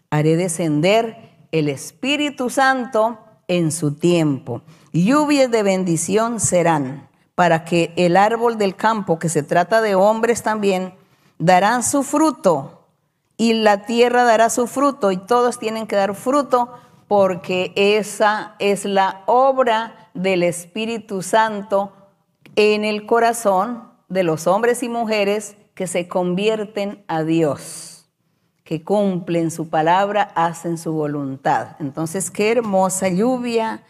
Haré 0.09 0.37
descender 0.37 1.17
el 1.51 1.67
Espíritu 1.67 2.49
Santo 2.49 3.19
en 3.49 3.71
su 3.71 3.95
tiempo. 3.95 4.61
Lluvias 4.93 5.51
de 5.51 5.63
bendición 5.63 6.39
serán 6.39 7.09
para 7.41 7.65
que 7.65 7.91
el 7.95 8.17
árbol 8.17 8.59
del 8.59 8.75
campo, 8.75 9.17
que 9.17 9.27
se 9.27 9.41
trata 9.41 9.81
de 9.81 9.95
hombres 9.95 10.43
también, 10.43 10.93
darán 11.39 11.81
su 11.81 12.03
fruto 12.03 12.85
y 13.35 13.53
la 13.53 13.87
tierra 13.87 14.23
dará 14.23 14.51
su 14.51 14.67
fruto 14.67 15.11
y 15.11 15.17
todos 15.17 15.57
tienen 15.57 15.87
que 15.87 15.95
dar 15.95 16.13
fruto 16.13 16.71
porque 17.07 17.73
esa 17.75 18.53
es 18.59 18.85
la 18.85 19.23
obra 19.25 20.11
del 20.13 20.43
Espíritu 20.43 21.23
Santo 21.23 21.91
en 22.55 22.85
el 22.85 23.07
corazón 23.07 23.89
de 24.07 24.21
los 24.21 24.45
hombres 24.45 24.83
y 24.83 24.89
mujeres 24.89 25.55
que 25.73 25.87
se 25.87 26.07
convierten 26.07 27.03
a 27.07 27.23
Dios, 27.23 28.07
que 28.63 28.83
cumplen 28.83 29.49
su 29.49 29.67
palabra, 29.67 30.31
hacen 30.35 30.77
su 30.77 30.93
voluntad. 30.93 31.69
Entonces, 31.79 32.29
qué 32.29 32.51
hermosa 32.51 33.09
lluvia 33.09 33.81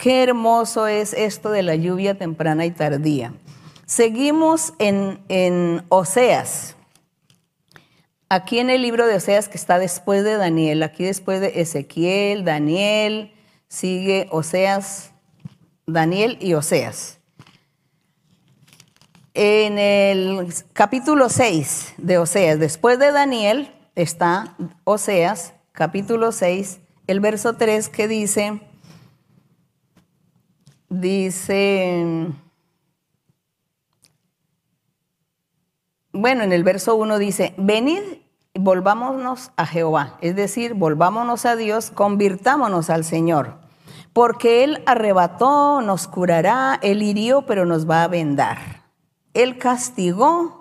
Qué 0.00 0.22
hermoso 0.22 0.86
es 0.86 1.12
esto 1.12 1.50
de 1.50 1.62
la 1.62 1.74
lluvia 1.74 2.16
temprana 2.16 2.64
y 2.64 2.70
tardía. 2.70 3.34
Seguimos 3.84 4.72
en, 4.78 5.84
Oseas. 5.90 6.74
Aquí 8.30 8.60
en 8.60 8.70
el 8.70 8.80
libro 8.80 9.06
de 9.06 9.16
Oseas 9.16 9.50
que 9.50 9.58
está 9.58 9.78
después 9.78 10.24
de 10.24 10.38
Daniel, 10.38 10.82
aquí 10.84 11.04
después 11.04 11.42
de 11.42 11.60
Ezequiel, 11.60 12.46
Daniel, 12.46 13.34
sigue 13.68 14.26
Oseas, 14.30 15.12
Daniel 15.86 16.38
y 16.40 16.54
Oseas. 16.54 17.18
En 19.34 19.78
el 19.78 20.46
capítulo 20.72 21.28
6 21.28 21.96
de 21.98 22.16
Oseas, 22.16 22.58
después 22.58 22.98
de 22.98 23.12
Daniel, 23.12 23.70
está 23.96 24.56
Oseas, 24.84 25.52
capítulo 25.72 26.32
6, 26.32 26.80
el 27.06 27.20
verso 27.20 27.56
3 27.56 27.90
que 27.90 28.08
dice, 28.08 28.62
dice, 30.90 32.26
bueno, 36.12 36.42
en 36.42 36.52
el 36.52 36.64
verso 36.64 36.96
1 36.96 37.18
dice, 37.18 37.54
venid, 37.56 38.02
volvámonos 38.54 39.52
a 39.56 39.64
Jehová, 39.64 40.18
es 40.20 40.36
decir, 40.36 40.74
volvámonos 40.74 41.46
a 41.46 41.56
Dios, 41.56 41.90
convirtámonos 41.90 42.90
al 42.90 43.04
Señor, 43.04 43.54
porque 44.12 44.64
Él 44.64 44.82
arrebató, 44.86 45.80
nos 45.80 46.08
curará, 46.08 46.78
Él 46.82 47.02
hirió, 47.02 47.46
pero 47.46 47.64
nos 47.64 47.88
va 47.88 48.02
a 48.02 48.08
vendar. 48.08 48.58
Él 49.32 49.58
castigó, 49.58 50.60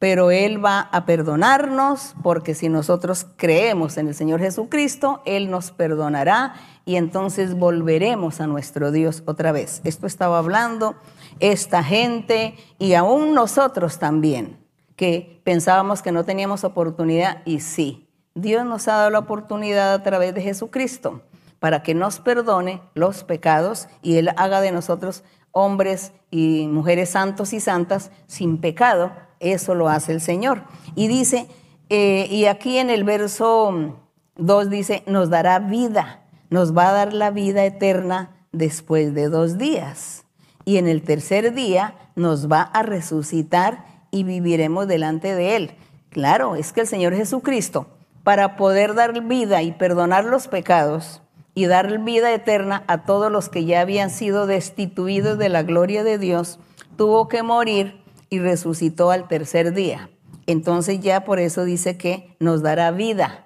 pero 0.00 0.32
Él 0.32 0.62
va 0.62 0.80
a 0.80 1.06
perdonarnos 1.06 2.16
porque 2.22 2.54
si 2.54 2.68
nosotros 2.68 3.26
creemos 3.36 3.96
en 3.96 4.08
el 4.08 4.14
Señor 4.14 4.40
Jesucristo, 4.40 5.22
Él 5.24 5.50
nos 5.50 5.70
perdonará 5.70 6.54
y 6.86 6.96
entonces 6.96 7.54
volveremos 7.58 8.40
a 8.40 8.46
nuestro 8.46 8.90
Dios 8.90 9.22
otra 9.26 9.52
vez. 9.52 9.82
Esto 9.84 10.06
estaba 10.06 10.38
hablando 10.38 10.94
esta 11.38 11.82
gente 11.82 12.54
y 12.78 12.94
aún 12.94 13.34
nosotros 13.34 13.98
también, 13.98 14.56
que 14.96 15.42
pensábamos 15.44 16.00
que 16.00 16.12
no 16.12 16.24
teníamos 16.24 16.64
oportunidad 16.64 17.42
y 17.44 17.60
sí, 17.60 18.08
Dios 18.34 18.64
nos 18.64 18.88
ha 18.88 18.92
dado 18.92 19.10
la 19.10 19.18
oportunidad 19.18 19.92
a 19.92 20.02
través 20.02 20.34
de 20.34 20.40
Jesucristo 20.40 21.20
para 21.58 21.82
que 21.82 21.94
nos 21.94 22.20
perdone 22.20 22.80
los 22.94 23.24
pecados 23.24 23.88
y 24.00 24.16
Él 24.16 24.30
haga 24.38 24.62
de 24.62 24.72
nosotros 24.72 25.24
hombres 25.52 26.12
y 26.30 26.66
mujeres 26.68 27.10
santos 27.10 27.52
y 27.52 27.60
santas 27.60 28.10
sin 28.26 28.58
pecado 28.58 29.12
eso 29.40 29.74
lo 29.74 29.88
hace 29.88 30.12
el 30.12 30.20
Señor. 30.20 30.62
Y 30.94 31.08
dice, 31.08 31.48
eh, 31.88 32.26
y 32.30 32.46
aquí 32.46 32.78
en 32.78 32.90
el 32.90 33.04
verso 33.04 33.94
2 34.36 34.70
dice, 34.70 35.02
nos 35.06 35.30
dará 35.30 35.58
vida, 35.58 36.25
nos 36.50 36.76
va 36.76 36.88
a 36.88 36.92
dar 36.92 37.12
la 37.12 37.30
vida 37.30 37.64
eterna 37.64 38.36
después 38.52 39.14
de 39.14 39.28
dos 39.28 39.58
días. 39.58 40.24
Y 40.64 40.78
en 40.78 40.88
el 40.88 41.02
tercer 41.02 41.54
día 41.54 41.94
nos 42.16 42.50
va 42.50 42.62
a 42.62 42.82
resucitar 42.82 43.84
y 44.10 44.24
viviremos 44.24 44.88
delante 44.88 45.34
de 45.34 45.56
Él. 45.56 45.70
Claro, 46.10 46.56
es 46.56 46.72
que 46.72 46.80
el 46.80 46.86
Señor 46.86 47.14
Jesucristo, 47.14 47.86
para 48.22 48.56
poder 48.56 48.94
dar 48.94 49.22
vida 49.22 49.62
y 49.62 49.72
perdonar 49.72 50.24
los 50.24 50.48
pecados 50.48 51.22
y 51.54 51.66
dar 51.66 51.98
vida 52.00 52.32
eterna 52.32 52.84
a 52.86 53.04
todos 53.04 53.30
los 53.30 53.48
que 53.48 53.64
ya 53.64 53.80
habían 53.80 54.10
sido 54.10 54.46
destituidos 54.46 55.38
de 55.38 55.48
la 55.48 55.62
gloria 55.62 56.04
de 56.04 56.18
Dios, 56.18 56.58
tuvo 56.96 57.28
que 57.28 57.42
morir 57.42 58.02
y 58.30 58.38
resucitó 58.38 59.10
al 59.10 59.28
tercer 59.28 59.72
día. 59.72 60.10
Entonces 60.46 61.00
ya 61.00 61.24
por 61.24 61.38
eso 61.38 61.64
dice 61.64 61.96
que 61.96 62.36
nos 62.40 62.62
dará 62.62 62.90
vida. 62.90 63.45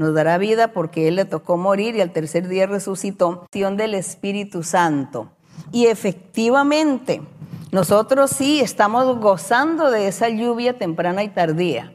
Nos 0.00 0.14
dará 0.14 0.38
vida 0.38 0.68
porque 0.72 1.08
Él 1.08 1.16
le 1.16 1.26
tocó 1.26 1.58
morir 1.58 1.94
y 1.94 2.00
al 2.00 2.10
tercer 2.10 2.48
día 2.48 2.66
resucitó. 2.66 3.46
del 3.52 3.92
Espíritu 3.92 4.62
Santo. 4.62 5.28
Y 5.72 5.88
efectivamente, 5.88 7.20
nosotros 7.70 8.30
sí 8.30 8.60
estamos 8.60 9.18
gozando 9.18 9.90
de 9.90 10.08
esa 10.08 10.30
lluvia 10.30 10.78
temprana 10.78 11.22
y 11.22 11.28
tardía. 11.28 11.94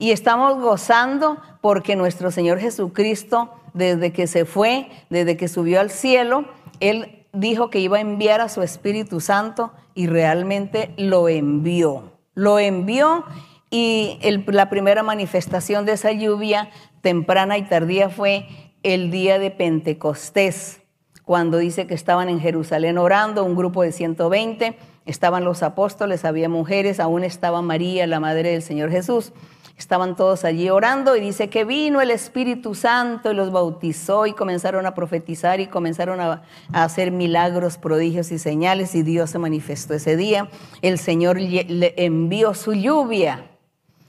Y 0.00 0.10
estamos 0.10 0.60
gozando 0.60 1.38
porque 1.60 1.94
nuestro 1.94 2.32
Señor 2.32 2.58
Jesucristo, 2.58 3.52
desde 3.72 4.12
que 4.12 4.26
se 4.26 4.44
fue, 4.44 4.88
desde 5.08 5.36
que 5.36 5.46
subió 5.46 5.78
al 5.78 5.90
cielo, 5.90 6.44
Él 6.80 7.24
dijo 7.32 7.70
que 7.70 7.78
iba 7.78 7.98
a 7.98 8.00
enviar 8.00 8.40
a 8.40 8.48
su 8.48 8.62
Espíritu 8.62 9.20
Santo 9.20 9.70
y 9.94 10.08
realmente 10.08 10.92
lo 10.96 11.28
envió. 11.28 12.14
Lo 12.34 12.58
envió 12.58 13.24
y 13.70 14.18
la 14.46 14.70
primera 14.70 15.02
manifestación 15.02 15.84
de 15.84 15.92
esa 15.92 16.12
lluvia 16.12 16.70
temprana 17.08 17.56
y 17.56 17.62
tardía 17.62 18.10
fue 18.10 18.46
el 18.82 19.10
día 19.10 19.38
de 19.38 19.50
Pentecostés, 19.50 20.82
cuando 21.24 21.56
dice 21.56 21.86
que 21.86 21.94
estaban 21.94 22.28
en 22.28 22.38
Jerusalén 22.38 22.98
orando, 22.98 23.44
un 23.44 23.56
grupo 23.56 23.82
de 23.82 23.92
120, 23.92 24.76
estaban 25.06 25.42
los 25.42 25.62
apóstoles, 25.62 26.26
había 26.26 26.50
mujeres, 26.50 27.00
aún 27.00 27.24
estaba 27.24 27.62
María, 27.62 28.06
la 28.06 28.20
madre 28.20 28.50
del 28.50 28.60
Señor 28.60 28.90
Jesús. 28.90 29.32
Estaban 29.78 30.16
todos 30.16 30.44
allí 30.44 30.68
orando 30.68 31.16
y 31.16 31.20
dice 31.20 31.48
que 31.48 31.64
vino 31.64 32.02
el 32.02 32.10
Espíritu 32.10 32.74
Santo 32.74 33.32
y 33.32 33.34
los 33.34 33.52
bautizó 33.52 34.26
y 34.26 34.34
comenzaron 34.34 34.84
a 34.84 34.94
profetizar 34.94 35.60
y 35.60 35.66
comenzaron 35.66 36.20
a, 36.20 36.42
hacer 36.74 37.10
milagros, 37.10 37.78
prodigios 37.78 38.30
y 38.32 38.38
señales 38.38 38.94
y 38.94 39.02
Dios 39.02 39.30
se 39.30 39.38
manifestó 39.38 39.94
ese 39.94 40.14
día. 40.18 40.50
El 40.82 40.98
Señor 40.98 41.40
le 41.40 41.94
envió 41.96 42.52
su 42.52 42.74
lluvia, 42.74 43.47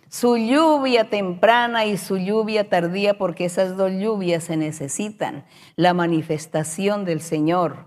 su 0.10 0.38
lluvia 0.38 1.10
temprana 1.10 1.86
y 1.86 1.98
su 1.98 2.18
lluvia 2.18 2.68
tardía, 2.68 3.18
porque 3.18 3.46
esas 3.46 3.78
dos 3.78 3.92
lluvias 3.92 4.44
se 4.44 4.58
necesitan, 4.58 5.46
la 5.76 5.94
manifestación 5.94 7.06
del 7.06 7.22
Señor. 7.22 7.86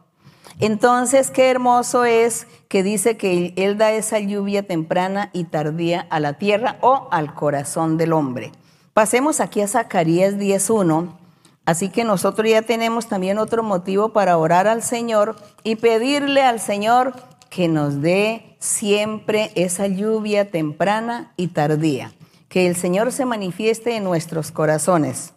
Entonces, 0.60 1.30
qué 1.30 1.50
hermoso 1.50 2.04
es 2.04 2.46
que 2.68 2.82
dice 2.82 3.16
que 3.16 3.52
Él 3.56 3.76
da 3.76 3.92
esa 3.92 4.20
lluvia 4.20 4.62
temprana 4.62 5.30
y 5.32 5.44
tardía 5.44 6.06
a 6.10 6.20
la 6.20 6.34
tierra 6.34 6.76
o 6.80 7.08
al 7.10 7.34
corazón 7.34 7.96
del 7.96 8.12
hombre. 8.12 8.52
Pasemos 8.94 9.40
aquí 9.40 9.60
a 9.60 9.68
Zacarías 9.68 10.34
10.1. 10.34 11.16
Así 11.64 11.88
que 11.90 12.04
nosotros 12.04 12.48
ya 12.48 12.62
tenemos 12.62 13.06
también 13.06 13.38
otro 13.38 13.62
motivo 13.62 14.10
para 14.10 14.36
orar 14.36 14.66
al 14.66 14.82
Señor 14.82 15.36
y 15.62 15.76
pedirle 15.76 16.42
al 16.42 16.60
Señor 16.60 17.14
que 17.52 17.68
nos 17.68 18.00
dé 18.00 18.56
siempre 18.60 19.52
esa 19.56 19.86
lluvia 19.86 20.50
temprana 20.50 21.34
y 21.36 21.48
tardía. 21.48 22.10
Que 22.48 22.66
el 22.66 22.76
Señor 22.76 23.12
se 23.12 23.26
manifieste 23.26 23.94
en 23.94 24.04
nuestros 24.04 24.50
corazones. 24.50 25.34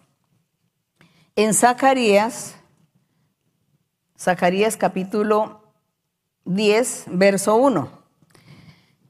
En 1.35 1.53
Zacarías 1.53 2.55
Zacarías 4.17 4.77
capítulo 4.77 5.61
10, 6.45 7.07
verso 7.09 7.57
1. 7.57 7.89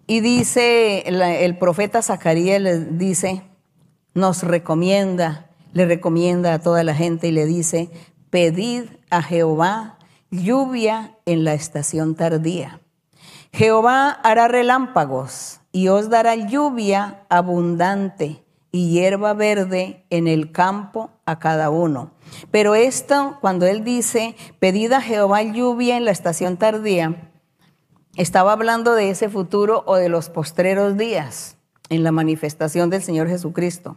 Y 0.08 0.22
dice, 0.22 1.04
el 1.08 1.58
profeta 1.60 2.02
Zacarías 2.02 2.60
le 2.60 2.80
dice, 2.80 3.44
nos 4.16 4.42
recomienda, 4.42 5.52
le 5.74 5.86
recomienda 5.86 6.56
a 6.56 6.60
toda 6.60 6.84
la 6.84 6.96
gente 6.96 7.28
y 7.28 7.32
le 7.32 7.46
dice, 7.46 7.92
pedid 8.32 8.86
a 9.12 9.22
Jehová 9.22 10.00
lluvia 10.32 11.16
en 11.28 11.44
la 11.44 11.54
estación 11.54 12.16
tardía. 12.16 12.82
Jehová 13.56 14.10
hará 14.10 14.50
relámpagos 14.50 15.62
y 15.72 15.88
os 15.88 16.10
dará 16.10 16.36
lluvia 16.36 17.24
abundante 17.30 18.44
y 18.74 18.90
hierba 18.90 19.34
verde 19.34 20.04
en 20.10 20.28
el 20.28 20.52
campo 20.52 21.12
a 21.26 21.40
cada 21.40 21.70
uno. 21.70 22.12
Pero 22.52 22.76
esto, 22.76 23.38
cuando 23.40 23.66
él 23.66 23.86
dice, 23.86 24.36
pedida 24.60 25.00
Jehová 25.00 25.42
lluvia 25.42 25.96
en 25.96 26.04
la 26.04 26.12
estación 26.12 26.58
tardía, 26.58 27.32
estaba 28.18 28.52
hablando 28.52 28.94
de 28.94 29.10
ese 29.10 29.30
futuro 29.30 29.86
o 29.88 29.96
de 29.96 30.10
los 30.10 30.30
postreros 30.30 30.98
días 30.98 31.56
en 31.88 32.04
la 32.04 32.12
manifestación 32.12 32.90
del 32.90 33.04
Señor 33.04 33.30
Jesucristo. 33.30 33.96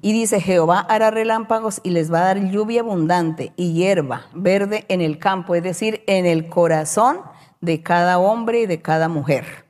Y 0.00 0.12
dice, 0.12 0.40
Jehová 0.40 0.78
hará 0.78 1.10
relámpagos 1.10 1.80
y 1.82 1.90
les 1.90 2.12
va 2.12 2.20
a 2.20 2.26
dar 2.26 2.50
lluvia 2.50 2.82
abundante 2.82 3.52
y 3.56 3.72
hierba 3.72 4.26
verde 4.32 4.84
en 4.86 5.00
el 5.00 5.18
campo, 5.18 5.56
es 5.56 5.64
decir, 5.64 6.04
en 6.06 6.24
el 6.24 6.48
corazón 6.48 7.31
de 7.62 7.82
cada 7.82 8.18
hombre 8.18 8.60
y 8.60 8.66
de 8.66 8.82
cada 8.82 9.08
mujer 9.08 9.62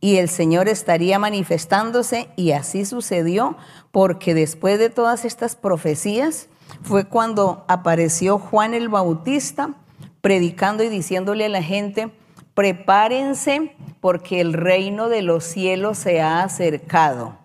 y 0.00 0.16
el 0.16 0.28
Señor 0.28 0.68
estaría 0.68 1.18
manifestándose 1.18 2.30
y 2.36 2.52
así 2.52 2.84
sucedió 2.84 3.56
porque 3.92 4.34
después 4.34 4.78
de 4.78 4.88
todas 4.88 5.24
estas 5.24 5.56
profecías 5.56 6.48
fue 6.82 7.04
cuando 7.04 7.64
apareció 7.68 8.38
Juan 8.38 8.72
el 8.74 8.88
Bautista 8.88 9.74
predicando 10.22 10.82
y 10.82 10.88
diciéndole 10.88 11.44
a 11.46 11.50
la 11.50 11.62
gente, 11.62 12.10
prepárense 12.54 13.76
porque 14.00 14.40
el 14.40 14.54
reino 14.54 15.08
de 15.08 15.22
los 15.22 15.44
cielos 15.44 15.98
se 15.98 16.20
ha 16.20 16.42
acercado. 16.42 17.36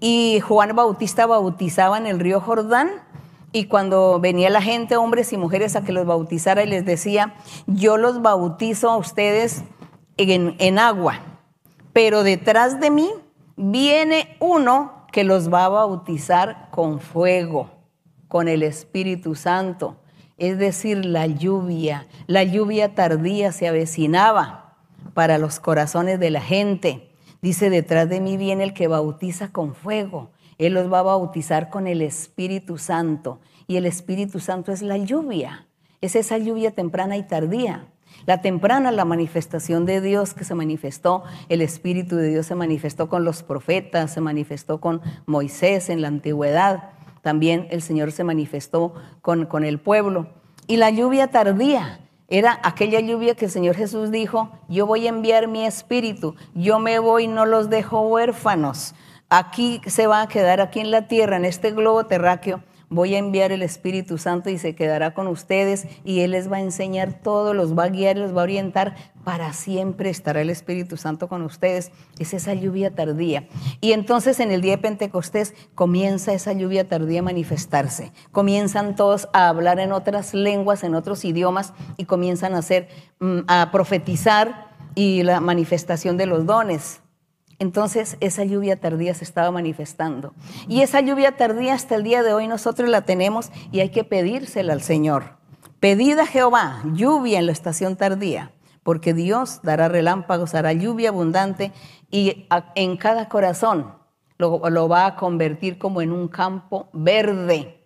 Y 0.00 0.40
Juan 0.40 0.74
Bautista 0.74 1.26
bautizaba 1.26 1.98
en 1.98 2.06
el 2.06 2.18
río 2.20 2.40
Jordán 2.40 2.90
y 3.52 3.64
cuando 3.64 4.20
venía 4.20 4.50
la 4.50 4.62
gente, 4.62 4.96
hombres 4.96 5.32
y 5.32 5.36
mujeres, 5.36 5.76
a 5.76 5.82
que 5.82 5.92
los 5.92 6.06
bautizara 6.06 6.62
y 6.62 6.68
les 6.68 6.84
decía, 6.84 7.34
yo 7.66 7.96
los 7.96 8.22
bautizo 8.22 8.90
a 8.90 8.96
ustedes 8.96 9.64
en, 10.16 10.78
agua 10.78 11.20
pero 11.92 12.22
detrás 12.22 12.80
de 12.80 12.90
mí 12.90 13.10
viene 13.56 14.36
uno 14.38 15.06
que 15.12 15.24
los 15.24 15.52
va 15.52 15.64
a 15.64 15.70
bautizar 15.70 16.68
con 16.70 17.00
fuego, 17.00 17.70
con 18.28 18.48
el 18.48 18.62
Espíritu 18.62 19.34
Santo, 19.34 19.96
es 20.38 20.56
decir, 20.56 21.04
la 21.04 21.26
lluvia. 21.26 22.06
La 22.26 22.44
lluvia 22.44 22.94
tardía 22.94 23.52
se 23.52 23.66
avecinaba 23.66 24.76
para 25.14 25.38
los 25.38 25.58
corazones 25.58 26.20
de 26.20 26.30
la 26.30 26.40
gente. 26.40 27.10
Dice, 27.42 27.70
detrás 27.70 28.08
de 28.08 28.20
mí 28.20 28.36
viene 28.36 28.64
el 28.64 28.72
que 28.72 28.86
bautiza 28.86 29.50
con 29.50 29.74
fuego. 29.74 30.30
Él 30.60 30.74
los 30.74 30.92
va 30.92 30.98
a 30.98 31.04
bautizar 31.04 31.70
con 31.70 31.86
el 31.86 32.02
Espíritu 32.02 32.76
Santo. 32.76 33.40
Y 33.66 33.76
el 33.76 33.86
Espíritu 33.86 34.40
Santo 34.40 34.72
es 34.72 34.82
la 34.82 34.98
lluvia. 34.98 35.66
Es 36.02 36.14
esa 36.16 36.36
lluvia 36.36 36.72
temprana 36.72 37.16
y 37.16 37.22
tardía. 37.22 37.86
La 38.26 38.42
temprana, 38.42 38.92
la 38.92 39.06
manifestación 39.06 39.86
de 39.86 40.02
Dios 40.02 40.34
que 40.34 40.44
se 40.44 40.54
manifestó, 40.54 41.24
el 41.48 41.62
Espíritu 41.62 42.16
de 42.16 42.28
Dios 42.28 42.44
se 42.44 42.54
manifestó 42.56 43.08
con 43.08 43.24
los 43.24 43.42
profetas, 43.42 44.12
se 44.12 44.20
manifestó 44.20 44.82
con 44.82 45.00
Moisés 45.24 45.88
en 45.88 46.02
la 46.02 46.08
antigüedad. 46.08 46.90
También 47.22 47.66
el 47.70 47.80
Señor 47.80 48.12
se 48.12 48.22
manifestó 48.22 48.92
con, 49.22 49.46
con 49.46 49.64
el 49.64 49.80
pueblo. 49.80 50.26
Y 50.66 50.76
la 50.76 50.90
lluvia 50.90 51.28
tardía 51.28 52.00
era 52.28 52.60
aquella 52.62 53.00
lluvia 53.00 53.34
que 53.34 53.46
el 53.46 53.50
Señor 53.50 53.76
Jesús 53.76 54.10
dijo, 54.10 54.50
yo 54.68 54.84
voy 54.84 55.06
a 55.06 55.08
enviar 55.08 55.48
mi 55.48 55.64
espíritu, 55.64 56.36
yo 56.54 56.78
me 56.78 56.98
voy, 56.98 57.28
no 57.28 57.46
los 57.46 57.70
dejo 57.70 58.02
huérfanos. 58.02 58.94
Aquí 59.30 59.80
se 59.86 60.08
va 60.08 60.22
a 60.22 60.28
quedar, 60.28 60.60
aquí 60.60 60.80
en 60.80 60.90
la 60.90 61.06
tierra, 61.06 61.36
en 61.36 61.44
este 61.44 61.70
globo 61.70 62.04
terráqueo, 62.04 62.64
voy 62.88 63.14
a 63.14 63.18
enviar 63.18 63.52
el 63.52 63.62
Espíritu 63.62 64.18
Santo 64.18 64.50
y 64.50 64.58
se 64.58 64.74
quedará 64.74 65.14
con 65.14 65.28
ustedes 65.28 65.86
y 66.04 66.20
Él 66.20 66.32
les 66.32 66.50
va 66.50 66.56
a 66.56 66.60
enseñar 66.60 67.12
todo, 67.22 67.54
los 67.54 67.78
va 67.78 67.84
a 67.84 67.88
guiar, 67.88 68.18
los 68.18 68.36
va 68.36 68.40
a 68.40 68.44
orientar. 68.44 68.96
Para 69.22 69.52
siempre 69.52 70.10
estará 70.10 70.40
el 70.40 70.50
Espíritu 70.50 70.96
Santo 70.96 71.28
con 71.28 71.42
ustedes. 71.42 71.92
Es 72.18 72.34
esa 72.34 72.54
lluvia 72.54 72.92
tardía. 72.92 73.46
Y 73.80 73.92
entonces 73.92 74.40
en 74.40 74.50
el 74.50 74.62
día 74.62 74.72
de 74.72 74.82
Pentecostés 74.82 75.54
comienza 75.76 76.32
esa 76.32 76.52
lluvia 76.52 76.88
tardía 76.88 77.20
a 77.20 77.22
manifestarse. 77.22 78.12
Comienzan 78.32 78.96
todos 78.96 79.28
a 79.32 79.48
hablar 79.48 79.78
en 79.78 79.92
otras 79.92 80.34
lenguas, 80.34 80.82
en 80.82 80.96
otros 80.96 81.24
idiomas 81.24 81.72
y 81.96 82.06
comienzan 82.06 82.54
a 82.54 82.58
hacer, 82.58 82.88
mm, 83.20 83.40
a 83.46 83.70
profetizar 83.70 84.74
y 84.96 85.22
la 85.22 85.40
manifestación 85.40 86.16
de 86.16 86.26
los 86.26 86.46
dones. 86.46 87.00
Entonces 87.60 88.16
esa 88.20 88.42
lluvia 88.42 88.80
tardía 88.80 89.12
se 89.12 89.22
estaba 89.22 89.50
manifestando. 89.50 90.32
Y 90.66 90.80
esa 90.80 91.00
lluvia 91.00 91.36
tardía 91.36 91.74
hasta 91.74 91.94
el 91.94 92.02
día 92.02 92.22
de 92.22 92.32
hoy 92.32 92.48
nosotros 92.48 92.88
la 92.88 93.02
tenemos 93.02 93.50
y 93.70 93.80
hay 93.80 93.90
que 93.90 94.02
pedírsela 94.02 94.72
al 94.72 94.80
Señor. 94.80 95.36
Pedid 95.78 96.18
a 96.18 96.26
Jehová 96.26 96.82
lluvia 96.94 97.38
en 97.38 97.44
la 97.44 97.52
estación 97.52 97.96
tardía, 97.96 98.50
porque 98.82 99.12
Dios 99.12 99.60
dará 99.62 99.88
relámpagos, 99.88 100.54
hará 100.54 100.72
lluvia 100.72 101.10
abundante 101.10 101.72
y 102.10 102.46
en 102.74 102.96
cada 102.96 103.28
corazón 103.28 103.94
lo, 104.38 104.62
lo 104.70 104.88
va 104.88 105.04
a 105.04 105.16
convertir 105.16 105.76
como 105.78 106.00
en 106.00 106.12
un 106.12 106.28
campo 106.28 106.88
verde, 106.94 107.84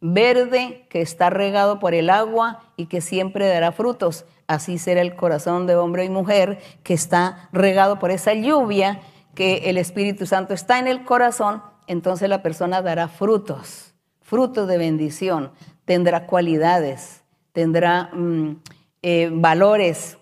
verde 0.00 0.86
que 0.90 1.00
está 1.00 1.28
regado 1.28 1.80
por 1.80 1.92
el 1.92 2.08
agua 2.08 2.60
y 2.76 2.86
que 2.86 3.00
siempre 3.00 3.48
dará 3.48 3.72
frutos 3.72 4.24
así 4.48 4.78
será 4.78 5.02
el 5.02 5.14
corazón 5.14 5.66
de 5.66 5.76
hombre 5.76 6.04
y 6.04 6.10
mujer 6.10 6.58
que 6.82 6.94
está 6.94 7.48
regado 7.52 7.98
por 8.00 8.10
esa 8.10 8.34
lluvia, 8.34 9.00
que 9.34 9.70
el 9.70 9.78
Espíritu 9.78 10.26
Santo 10.26 10.54
está 10.54 10.80
en 10.80 10.88
el 10.88 11.04
corazón, 11.04 11.62
entonces 11.86 12.28
la 12.28 12.42
persona 12.42 12.82
dará 12.82 13.06
frutos, 13.08 13.94
frutos 14.20 14.66
de 14.66 14.78
bendición, 14.78 15.52
tendrá 15.84 16.26
cualidades, 16.26 17.22
tendrá 17.52 18.10
mm, 18.12 18.56
eh, 19.02 19.30
valores, 19.32 20.18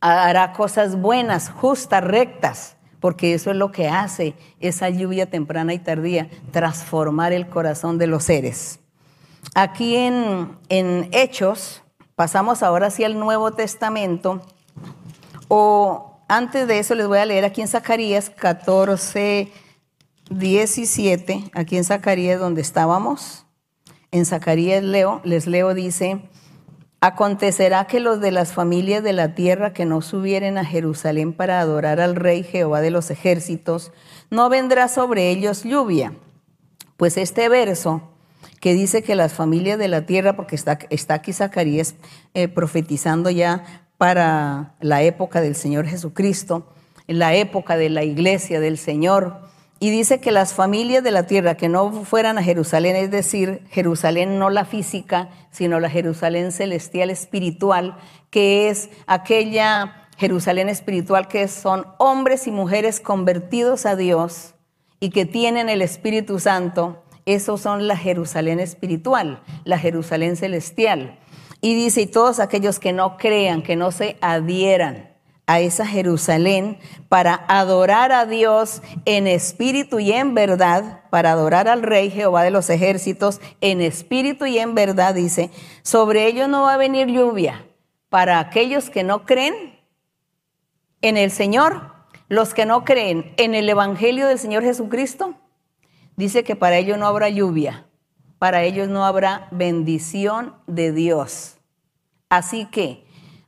hará 0.00 0.52
cosas 0.52 0.96
buenas, 0.96 1.50
justas, 1.50 2.02
rectas, 2.02 2.76
porque 3.00 3.34
eso 3.34 3.50
es 3.50 3.56
lo 3.56 3.72
que 3.72 3.88
hace 3.88 4.34
esa 4.60 4.88
lluvia 4.88 5.28
temprana 5.28 5.74
y 5.74 5.78
tardía, 5.78 6.28
transformar 6.52 7.32
el 7.32 7.48
corazón 7.48 7.98
de 7.98 8.06
los 8.06 8.24
seres. 8.24 8.80
Aquí 9.54 9.96
en, 9.96 10.56
en 10.68 11.08
Hechos, 11.12 11.82
Pasamos 12.16 12.62
ahora 12.62 12.86
hacia 12.86 13.06
el 13.06 13.18
Nuevo 13.18 13.50
Testamento. 13.50 14.40
O 15.48 16.22
antes 16.28 16.66
de 16.66 16.78
eso 16.78 16.94
les 16.94 17.06
voy 17.06 17.18
a 17.18 17.26
leer 17.26 17.44
aquí 17.44 17.60
en 17.60 17.68
Zacarías 17.68 18.30
14, 18.30 19.52
17, 20.30 21.50
aquí 21.52 21.76
en 21.76 21.84
Zacarías 21.84 22.40
donde 22.40 22.62
estábamos. 22.62 23.44
En 24.12 24.24
Zacarías 24.24 24.82
leo, 24.82 25.20
les 25.24 25.46
leo, 25.46 25.74
dice, 25.74 26.30
acontecerá 27.02 27.86
que 27.86 28.00
los 28.00 28.18
de 28.22 28.30
las 28.30 28.54
familias 28.54 29.02
de 29.02 29.12
la 29.12 29.34
tierra 29.34 29.74
que 29.74 29.84
no 29.84 30.00
subieren 30.00 30.56
a 30.56 30.64
Jerusalén 30.64 31.34
para 31.34 31.60
adorar 31.60 32.00
al 32.00 32.16
Rey 32.16 32.44
Jehová 32.44 32.80
de 32.80 32.92
los 32.92 33.10
ejércitos, 33.10 33.92
no 34.30 34.48
vendrá 34.48 34.88
sobre 34.88 35.28
ellos 35.28 35.64
lluvia. 35.64 36.14
Pues 36.96 37.18
este 37.18 37.50
verso 37.50 38.15
que 38.60 38.74
dice 38.74 39.02
que 39.02 39.14
las 39.14 39.32
familias 39.32 39.78
de 39.78 39.88
la 39.88 40.06
tierra, 40.06 40.36
porque 40.36 40.56
está, 40.56 41.14
aquí 41.14 41.32
Zacarías 41.32 41.94
eh, 42.34 42.48
profetizando 42.48 43.30
ya 43.30 43.64
para 43.98 44.74
la 44.80 45.02
época 45.02 45.40
del 45.40 45.54
Señor 45.54 45.86
Jesucristo, 45.86 46.72
la 47.06 47.34
época 47.34 47.76
de 47.76 47.90
la 47.90 48.04
iglesia 48.04 48.60
del 48.60 48.78
Señor, 48.78 49.46
y 49.78 49.90
dice 49.90 50.20
que 50.20 50.32
las 50.32 50.54
familias 50.54 51.04
de 51.04 51.10
la 51.10 51.24
tierra 51.24 51.56
que 51.56 51.68
no 51.68 51.92
fueran 52.04 52.38
a 52.38 52.42
Jerusalén, 52.42 52.96
es 52.96 53.10
decir, 53.10 53.62
Jerusalén 53.70 54.38
no 54.38 54.48
la 54.48 54.64
física, 54.64 55.28
sino 55.50 55.80
la 55.80 55.90
Jerusalén 55.90 56.50
celestial 56.50 57.10
espiritual, 57.10 57.98
que 58.30 58.70
es 58.70 58.88
aquella 59.06 60.08
Jerusalén 60.16 60.70
espiritual 60.70 61.28
que 61.28 61.46
son 61.46 61.86
hombres 61.98 62.46
y 62.46 62.50
mujeres 62.50 63.00
convertidos 63.00 63.84
a 63.84 63.96
Dios 63.96 64.54
y 64.98 65.10
que 65.10 65.26
tienen 65.26 65.68
el 65.68 65.82
Espíritu 65.82 66.38
Santo, 66.40 67.02
esos 67.26 67.60
son 67.60 67.88
la 67.88 67.96
Jerusalén 67.96 68.60
espiritual, 68.60 69.42
la 69.64 69.78
Jerusalén 69.78 70.36
celestial. 70.36 71.18
Y 71.60 71.74
dice, 71.74 72.02
y 72.02 72.06
todos 72.06 72.38
aquellos 72.38 72.78
que 72.78 72.92
no 72.92 73.16
crean, 73.16 73.62
que 73.62 73.76
no 73.76 73.90
se 73.90 74.16
adhieran 74.20 75.10
a 75.46 75.60
esa 75.60 75.86
Jerusalén 75.86 76.78
para 77.08 77.44
adorar 77.48 78.12
a 78.12 78.26
Dios 78.26 78.82
en 79.04 79.26
espíritu 79.26 79.98
y 79.98 80.12
en 80.12 80.34
verdad, 80.34 81.02
para 81.10 81.32
adorar 81.32 81.68
al 81.68 81.82
Rey 81.82 82.10
Jehová 82.10 82.42
de 82.42 82.50
los 82.50 82.70
ejércitos 82.70 83.40
en 83.60 83.80
espíritu 83.80 84.46
y 84.46 84.58
en 84.58 84.74
verdad, 84.74 85.14
dice, 85.14 85.50
sobre 85.82 86.26
ellos 86.26 86.48
no 86.48 86.62
va 86.62 86.74
a 86.74 86.78
venir 86.78 87.08
lluvia. 87.08 87.66
Para 88.08 88.38
aquellos 88.38 88.88
que 88.88 89.02
no 89.02 89.24
creen 89.24 89.80
en 91.02 91.16
el 91.16 91.30
Señor, 91.30 91.92
los 92.28 92.54
que 92.54 92.66
no 92.66 92.84
creen 92.84 93.34
en 93.36 93.54
el 93.54 93.68
Evangelio 93.68 94.28
del 94.28 94.38
Señor 94.38 94.62
Jesucristo, 94.62 95.34
Dice 96.16 96.44
que 96.44 96.56
para 96.56 96.78
ellos 96.78 96.98
no 96.98 97.06
habrá 97.06 97.28
lluvia, 97.28 97.86
para 98.38 98.62
ellos 98.62 98.88
no 98.88 99.04
habrá 99.04 99.48
bendición 99.50 100.54
de 100.66 100.92
Dios. 100.92 101.56
Así 102.28 102.66
que, 102.66 103.04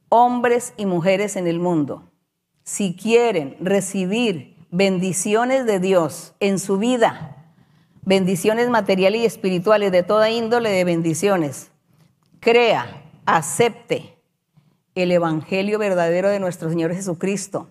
hombres 0.08 0.74
y 0.76 0.86
mujeres 0.86 1.36
en 1.36 1.46
el 1.46 1.58
mundo, 1.60 2.10
si 2.62 2.94
quieren 2.94 3.56
recibir 3.60 4.56
bendiciones 4.70 5.64
de 5.66 5.80
Dios 5.80 6.34
en 6.40 6.58
su 6.58 6.78
vida, 6.78 7.54
bendiciones 8.02 8.68
materiales 8.68 9.22
y 9.22 9.26
espirituales 9.26 9.92
de 9.92 10.02
toda 10.02 10.30
índole 10.30 10.70
de 10.70 10.84
bendiciones, 10.84 11.70
crea, 12.40 13.04
acepte 13.24 14.18
el 14.94 15.12
Evangelio 15.12 15.78
verdadero 15.78 16.28
de 16.28 16.40
nuestro 16.40 16.68
Señor 16.68 16.94
Jesucristo, 16.94 17.70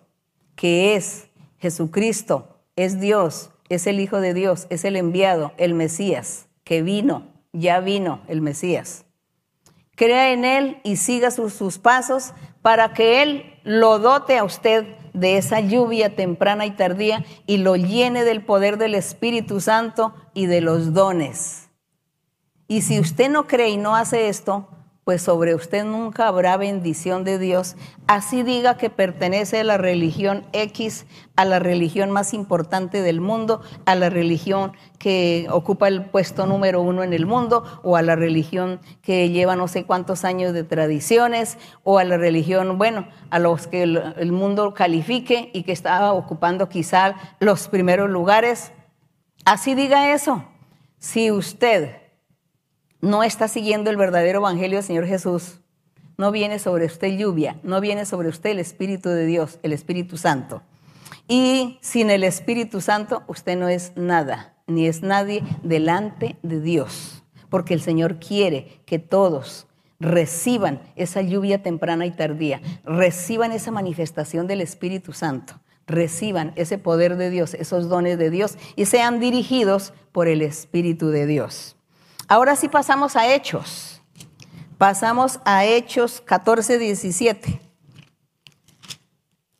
que 0.55 0.95
es 0.95 1.27
Jesucristo, 1.59 2.57
es 2.75 2.99
Dios, 2.99 3.51
es 3.69 3.87
el 3.87 3.99
Hijo 3.99 4.19
de 4.21 4.33
Dios, 4.33 4.67
es 4.69 4.85
el 4.85 4.95
enviado, 4.95 5.53
el 5.57 5.73
Mesías, 5.73 6.47
que 6.63 6.81
vino, 6.81 7.23
ya 7.53 7.79
vino 7.79 8.21
el 8.27 8.41
Mesías. 8.41 9.05
Crea 9.95 10.31
en 10.31 10.45
Él 10.45 10.79
y 10.83 10.97
siga 10.97 11.31
sus, 11.31 11.53
sus, 11.53 11.79
pasos 11.79 12.33
para 12.61 12.93
que 12.93 13.23
Él 13.23 13.59
lo 13.63 13.99
dote 13.99 14.37
a 14.37 14.43
usted 14.43 14.85
de 15.13 15.37
esa 15.37 15.59
lluvia 15.59 16.15
temprana 16.15 16.65
y 16.65 16.71
tardía 16.71 17.25
y 17.47 17.57
lo 17.57 17.75
llene 17.75 18.23
del 18.23 18.45
poder 18.45 18.77
del 18.77 18.93
Espíritu 18.93 19.59
Santo 19.59 20.13
y 20.33 20.45
de 20.45 20.61
los 20.61 20.93
dones. 20.93 21.69
Y 22.67 22.81
si 22.81 22.99
usted 22.99 23.29
no 23.29 23.47
cree 23.47 23.69
y 23.69 23.77
no 23.77 23.95
hace 23.95 24.29
esto, 24.29 24.67
pues 25.07 25.21
sobre 25.21 25.55
usted 25.55 25.85
nunca 25.85 26.27
habrá 26.27 26.57
bendición 26.57 27.23
de 27.23 27.39
Dios. 27.39 27.77
Así 28.07 28.43
diga 28.43 28.75
que 28.75 28.89
pertenece 28.89 29.61
a 29.61 29.63
la 29.63 29.77
religión 29.77 30.45
X, 30.51 31.05
a 31.37 31.45
la 31.45 31.59
religión 31.59 32.11
más 32.11 32.33
importante 32.33 33.01
del 33.01 33.21
mundo, 33.21 33.61
a 33.85 33.95
la 33.95 34.09
religión 34.09 34.73
que 34.99 35.47
ocupa 35.49 35.87
el 35.87 36.03
puesto 36.03 36.45
número 36.45 36.81
uno 36.81 37.03
en 37.03 37.13
el 37.13 37.25
mundo, 37.25 37.63
o 37.83 37.95
a 37.95 38.01
la 38.01 38.17
religión 38.17 38.81
que 39.01 39.29
lleva 39.29 39.55
no 39.55 39.69
sé 39.69 39.85
cuántos 39.85 40.25
años 40.25 40.51
de 40.51 40.65
tradiciones, 40.65 41.57
o 41.85 41.99
a 41.99 42.03
la 42.03 42.17
religión, 42.17 42.77
bueno, 42.77 43.07
a 43.29 43.39
los 43.39 43.67
que 43.67 43.83
el, 43.83 44.31
mundo 44.33 44.73
califique 44.73 45.51
y 45.53 45.63
que 45.63 45.71
está 45.71 46.11
ocupando 46.11 46.67
quizá 46.67 47.15
los 47.39 47.69
primeros 47.69 48.09
lugares. 48.09 48.73
Así 49.45 49.73
diga 49.73 50.11
eso. 50.11 50.43
Si 50.99 51.31
usted 51.31 52.06
no 53.01 53.23
está 53.23 53.47
siguiendo 53.47 53.89
el 53.89 53.97
verdadero 53.97 54.39
evangelio 54.39 54.77
del 54.77 54.85
Señor 54.85 55.05
Jesús, 55.05 55.59
no 56.17 56.31
viene 56.31 56.57
sobre 56.59 56.85
usted 56.85 57.17
lluvia, 57.17 57.59
no 57.63 57.79
viene 57.79 58.05
sobre 58.05 58.29
usted 58.29 58.51
el 58.51 58.59
Espíritu 58.59 59.09
de 59.09 59.25
Dios, 59.25 59.59
el 59.61 59.71
Espíritu 59.71 60.17
Santo. 60.17 60.63
Y 61.27 61.77
sin 61.81 62.09
el 62.09 62.23
Espíritu 62.23 62.81
Santo 62.81 63.23
usted 63.27 63.57
no 63.57 63.67
es 63.67 63.91
nada, 63.95 64.55
ni 64.65 64.87
es 64.87 65.03
nadie 65.03 65.43
delante 65.61 66.37
de 66.41 66.59
Dios, 66.59 67.23
porque 67.49 67.73
el 67.73 67.81
Señor 67.81 68.17
quiere 68.17 68.81
que 68.85 68.97
todos 68.97 69.67
reciban 69.99 70.81
esa 70.95 71.21
lluvia 71.21 71.61
temprana 71.61 72.05
y 72.05 72.11
tardía, 72.11 72.61
reciban 72.83 73.51
esa 73.51 73.71
manifestación 73.71 74.47
del 74.47 74.61
Espíritu 74.61 75.13
Santo, 75.13 75.59
reciban 75.85 76.53
ese 76.55 76.77
poder 76.77 77.15
de 77.17 77.29
Dios, 77.29 77.53
esos 77.53 77.89
dones 77.89 78.17
de 78.17 78.29
Dios 78.29 78.57
y 78.75 78.85
sean 78.85 79.19
dirigidos 79.19 79.93
por 80.11 80.27
el 80.27 80.41
Espíritu 80.41 81.09
de 81.09 81.25
Dios. 81.25 81.76
Ahora 82.29 82.57
sí 82.57 82.67
pasamos 82.67 83.15
a 83.15 83.33
Hechos. 83.33 84.01
Pasamos 84.77 85.39
a 85.45 85.63
Hechos 85.63 86.19
14, 86.19 86.77
17. 86.77 87.61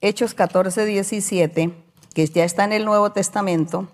Hechos 0.01 0.33
14, 0.33 0.83
17, 0.83 1.73
que 2.13 2.27
ya 2.27 2.43
está 2.43 2.65
en 2.65 2.73
el 2.73 2.83
Nuevo 2.83 3.13
Testamento. 3.13 3.87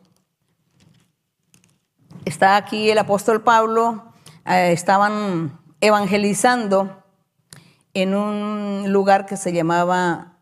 Está 2.26 2.56
aquí 2.56 2.90
el 2.90 2.98
apóstol 2.98 3.44
Pablo, 3.44 4.12
eh, 4.46 4.72
estaban 4.72 5.60
evangelizando 5.80 7.04
en 7.94 8.16
un 8.16 8.92
lugar 8.92 9.28
que 9.28 9.38
se 9.38 9.54
llamaba 9.54 10.40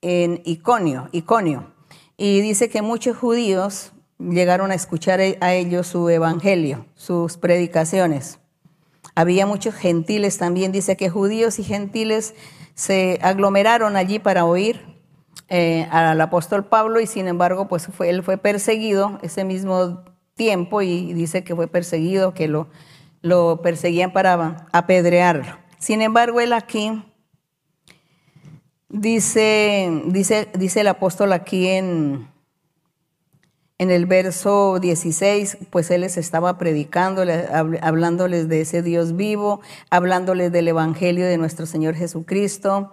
en 0.00 0.40
Iconio, 0.46 1.10
Iconio. 1.12 1.74
Y 2.16 2.40
dice 2.40 2.70
que 2.70 2.80
muchos 2.80 3.16
judíos 3.16 3.92
llegaron 4.18 4.70
a 4.70 4.74
escuchar 4.74 5.20
a 5.20 5.54
ellos 5.54 5.86
su 5.86 6.08
evangelio, 6.08 6.86
sus 6.94 7.36
predicaciones. 7.36 8.38
Había 9.14 9.46
muchos 9.46 9.74
gentiles 9.74 10.38
también, 10.38 10.72
dice 10.72 10.96
que 10.96 11.10
judíos 11.10 11.58
y 11.58 11.64
gentiles 11.64 12.34
se 12.74 13.18
aglomeraron 13.22 13.96
allí 13.96 14.18
para 14.18 14.44
oír 14.44 14.80
eh, 15.48 15.88
al 15.90 16.20
apóstol 16.20 16.66
Pablo 16.66 17.00
y 17.00 17.06
sin 17.06 17.26
embargo, 17.26 17.68
pues 17.68 17.88
él 18.00 18.22
fue 18.22 18.36
perseguido 18.36 19.18
ese 19.22 19.44
mismo 19.44 20.04
tiempo 20.34 20.82
y 20.82 21.12
dice 21.14 21.42
que 21.42 21.56
fue 21.56 21.66
perseguido, 21.66 22.34
que 22.34 22.48
lo, 22.48 22.68
lo 23.22 23.60
perseguían 23.62 24.12
para 24.12 24.68
apedrearlo. 24.72 25.56
Sin 25.78 26.02
embargo, 26.02 26.40
él 26.40 26.52
aquí 26.52 27.02
dice, 28.88 30.02
dice, 30.06 30.48
dice 30.56 30.80
el 30.80 30.88
apóstol 30.88 31.32
aquí 31.32 31.68
en, 31.68 32.28
en 33.78 33.92
el 33.92 34.06
verso 34.06 34.80
16, 34.80 35.58
pues 35.70 35.90
él 35.92 36.00
les 36.00 36.16
estaba 36.16 36.58
predicando, 36.58 37.22
hablándoles 37.80 38.48
de 38.48 38.62
ese 38.62 38.82
Dios 38.82 39.16
vivo, 39.16 39.60
hablándoles 39.88 40.50
del 40.50 40.66
Evangelio 40.66 41.26
de 41.26 41.38
nuestro 41.38 41.64
Señor 41.64 41.94
Jesucristo. 41.94 42.92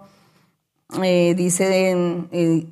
Eh, 1.02 1.34
dice 1.36 1.90
eh, 2.30 2.66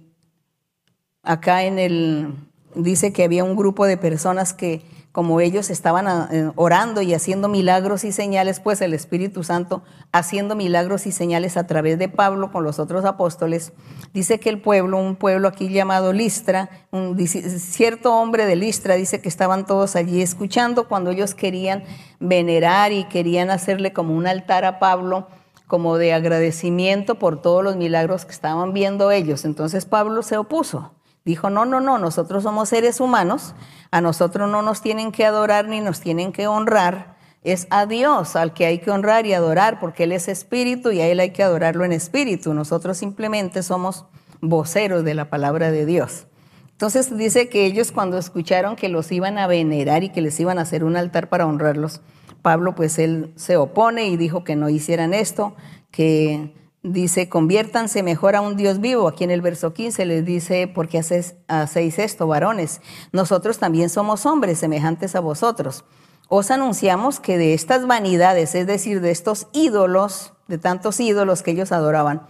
acá 1.24 1.64
en 1.64 1.80
el, 1.80 2.34
dice 2.76 3.12
que 3.12 3.24
había 3.24 3.42
un 3.42 3.56
grupo 3.56 3.84
de 3.84 3.96
personas 3.96 4.54
que 4.54 4.82
como 5.14 5.40
ellos 5.40 5.70
estaban 5.70 6.08
ah, 6.08 6.28
eh, 6.32 6.50
orando 6.56 7.00
y 7.00 7.14
haciendo 7.14 7.48
milagros 7.48 8.02
y 8.02 8.10
señales, 8.10 8.58
pues 8.58 8.80
el 8.80 8.92
Espíritu 8.92 9.44
Santo 9.44 9.84
haciendo 10.10 10.56
milagros 10.56 11.06
y 11.06 11.12
señales 11.12 11.56
a 11.56 11.68
través 11.68 12.00
de 12.00 12.08
Pablo 12.08 12.50
con 12.50 12.64
los 12.64 12.80
otros 12.80 13.04
apóstoles, 13.04 13.72
dice 14.12 14.40
que 14.40 14.50
el 14.50 14.60
pueblo, 14.60 14.98
un 14.98 15.14
pueblo 15.14 15.46
aquí 15.46 15.68
llamado 15.68 16.12
Listra, 16.12 16.68
un 16.90 17.16
cierto 17.28 18.12
hombre 18.12 18.44
de 18.44 18.56
Listra, 18.56 18.96
dice 18.96 19.20
que 19.20 19.28
estaban 19.28 19.66
todos 19.66 19.94
allí 19.94 20.20
escuchando 20.20 20.88
cuando 20.88 21.12
ellos 21.12 21.36
querían 21.36 21.84
venerar 22.18 22.90
y 22.90 23.04
querían 23.04 23.50
hacerle 23.50 23.92
como 23.92 24.16
un 24.16 24.26
altar 24.26 24.64
a 24.64 24.80
Pablo 24.80 25.28
como 25.68 25.96
de 25.96 26.12
agradecimiento 26.12 27.20
por 27.20 27.40
todos 27.40 27.62
los 27.62 27.76
milagros 27.76 28.24
que 28.24 28.32
estaban 28.32 28.72
viendo 28.72 29.12
ellos. 29.12 29.44
Entonces 29.44 29.86
Pablo 29.86 30.24
se 30.24 30.38
opuso. 30.38 30.90
Dijo, 31.25 31.49
no, 31.49 31.64
no, 31.64 31.81
no, 31.81 31.99
nosotros 31.99 32.43
somos 32.43 32.68
seres 32.68 33.01
humanos, 33.01 33.55
a 33.91 34.01
nosotros 34.01 34.51
no 34.51 34.61
nos 34.62 34.83
tienen 34.83 35.11
que 35.11 35.25
adorar 35.25 35.68
ni 35.68 35.81
nos 35.81 36.01
tienen 36.01 36.33
que 36.33 36.47
honrar, 36.47 37.14
es 37.45 37.66
a 37.70 37.87
Dios 37.87 38.37
al 38.37 38.55
que 38.55 38.66
hay 38.66 38.79
que 38.79 38.91
honrar 38.91 39.27
y 39.27 39.35
adorar, 39.35 39.79
porque 39.79 40.05
Él 40.05 40.12
es 40.12 40.29
espíritu 40.29 40.91
y 40.91 41.01
a 41.01 41.07
Él 41.07 41.20
hay 41.20 41.31
que 41.31 41.43
adorarlo 41.43 41.85
en 41.85 41.93
espíritu. 41.93 42.55
Nosotros 42.55 42.97
simplemente 42.97 43.62
somos 43.62 44.07
voceros 44.41 45.05
de 45.05 45.14
la 45.14 45.29
palabra 45.29 45.70
de 45.70 45.87
Dios. 45.87 46.27
Entonces 46.72 47.16
dice 47.16 47.49
que 47.49 47.66
ellos 47.66 47.93
cuando 47.93 48.18
escucharon 48.18 48.77
que 48.77 48.89
los 48.89 49.12
iban 49.12 49.39
a 49.39 49.47
venerar 49.47 50.03
y 50.03 50.09
que 50.09 50.22
les 50.22 50.41
iban 50.41 50.59
a 50.59 50.62
hacer 50.62 50.85
un 50.85 50.97
altar 50.97 51.29
para 51.29 51.47
honrarlos, 51.47 52.01
Pablo 52.43 52.75
pues 52.75 52.99
él 52.99 53.33
se 53.37 53.57
opone 53.57 54.07
y 54.07 54.16
dijo 54.16 54.43
que 54.43 54.57
no 54.57 54.68
hicieran 54.68 55.14
esto, 55.14 55.55
que 55.91 56.53
Dice, 56.87 57.30
conviértanse 57.30 58.03
mejor 58.03 58.37
a 58.37 58.43
un 58.43 58.59
Dios 58.59 58.78
vivo. 58.78 59.09
Aquí 59.09 59.24
en 59.24 59.30
el 59.30 59.41
verso 59.41 59.72
15 59.72 60.05
les 60.05 60.22
dice, 60.26 60.68
porque 60.68 60.99
hacéis 60.99 61.99
esto, 61.99 62.26
varones? 62.26 62.82
Nosotros 63.11 63.57
también 63.57 63.89
somos 63.89 64.26
hombres 64.26 64.59
semejantes 64.59 65.14
a 65.14 65.20
vosotros. 65.20 65.87
Os 66.28 66.51
anunciamos 66.51 67.20
que 67.20 67.39
de 67.39 67.55
estas 67.55 67.87
vanidades, 67.87 68.55
es 68.55 68.66
decir, 68.66 69.01
de 69.01 69.12
estos 69.12 69.47
ídolos, 69.55 70.35
de 70.47 70.59
tantos 70.59 71.01
ídolos 71.01 71.43
que 71.43 71.53
ellos 71.53 71.72
adoraban, 71.72 72.26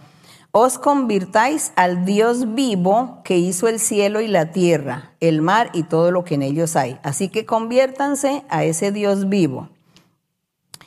os 0.51 0.79
convirtáis 0.79 1.73
al 1.75 2.05
Dios 2.05 2.55
vivo 2.55 3.19
que 3.25 3.37
hizo 3.37 3.67
el 3.67 3.77
cielo 3.77 4.21
y 4.21 4.29
la 4.29 4.53
tierra, 4.53 5.15
el 5.19 5.41
mar 5.41 5.69
y 5.73 5.83
todo 5.83 6.11
lo 6.11 6.23
que 6.23 6.35
en 6.35 6.43
ellos 6.43 6.77
hay. 6.77 6.97
Así 7.03 7.27
que 7.27 7.45
conviértanse 7.45 8.45
a 8.47 8.63
ese 8.63 8.93
Dios 8.93 9.27
vivo. 9.27 9.67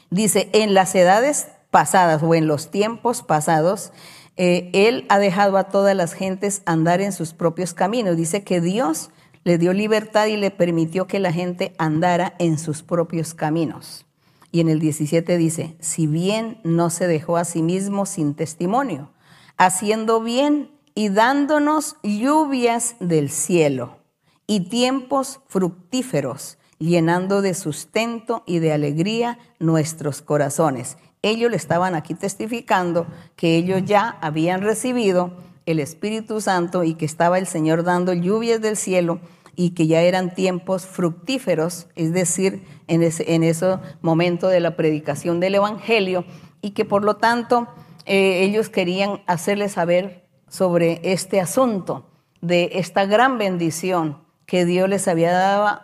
Dice, 0.08 0.48
en 0.54 0.72
las 0.72 0.94
edades 0.94 1.48
pasadas 1.70 2.22
o 2.22 2.34
en 2.34 2.46
los 2.46 2.70
tiempos 2.70 3.22
pasados, 3.22 3.92
eh, 4.36 4.70
Él 4.72 5.04
ha 5.08 5.18
dejado 5.18 5.56
a 5.56 5.64
todas 5.64 5.96
las 5.96 6.12
gentes 6.12 6.62
andar 6.64 7.00
en 7.00 7.12
sus 7.12 7.32
propios 7.32 7.74
caminos. 7.74 8.16
Dice 8.16 8.44
que 8.44 8.60
Dios 8.60 9.10
le 9.44 9.58
dio 9.58 9.72
libertad 9.72 10.26
y 10.26 10.36
le 10.36 10.50
permitió 10.50 11.06
que 11.06 11.18
la 11.18 11.32
gente 11.32 11.74
andara 11.78 12.34
en 12.38 12.58
sus 12.58 12.82
propios 12.82 13.34
caminos. 13.34 14.06
Y 14.50 14.60
en 14.60 14.68
el 14.68 14.78
17 14.78 15.36
dice, 15.36 15.76
si 15.80 16.06
bien 16.06 16.60
no 16.64 16.90
se 16.90 17.06
dejó 17.06 17.36
a 17.36 17.44
sí 17.44 17.62
mismo 17.62 18.06
sin 18.06 18.34
testimonio, 18.34 19.10
haciendo 19.56 20.22
bien 20.22 20.70
y 20.94 21.10
dándonos 21.10 21.96
lluvias 22.02 22.96
del 23.00 23.30
cielo 23.30 23.98
y 24.46 24.68
tiempos 24.68 25.40
fructíferos, 25.48 26.58
llenando 26.78 27.42
de 27.42 27.54
sustento 27.54 28.44
y 28.46 28.60
de 28.60 28.72
alegría 28.72 29.38
nuestros 29.58 30.22
corazones 30.22 30.96
ellos 31.22 31.50
le 31.50 31.56
estaban 31.56 31.94
aquí 31.94 32.14
testificando 32.14 33.06
que 33.36 33.56
ellos 33.56 33.82
ya 33.84 34.18
habían 34.20 34.62
recibido 34.62 35.32
el 35.66 35.80
Espíritu 35.80 36.40
Santo 36.40 36.84
y 36.84 36.94
que 36.94 37.04
estaba 37.04 37.38
el 37.38 37.46
Señor 37.46 37.84
dando 37.84 38.12
lluvias 38.12 38.60
del 38.60 38.76
cielo 38.76 39.20
y 39.54 39.70
que 39.70 39.86
ya 39.86 40.02
eran 40.02 40.34
tiempos 40.34 40.86
fructíferos, 40.86 41.88
es 41.96 42.12
decir, 42.12 42.64
en 42.86 43.02
ese, 43.02 43.34
en 43.34 43.42
ese 43.42 43.76
momento 44.00 44.48
de 44.48 44.60
la 44.60 44.76
predicación 44.76 45.40
del 45.40 45.56
Evangelio, 45.56 46.24
y 46.60 46.70
que 46.70 46.84
por 46.84 47.04
lo 47.04 47.16
tanto 47.16 47.66
eh, 48.06 48.44
ellos 48.44 48.68
querían 48.68 49.20
hacerles 49.26 49.72
saber 49.72 50.28
sobre 50.48 51.00
este 51.02 51.40
asunto 51.40 52.06
de 52.40 52.70
esta 52.74 53.04
gran 53.04 53.36
bendición 53.36 54.22
que 54.46 54.64
Dios 54.64 54.88
les 54.88 55.08
había 55.08 55.32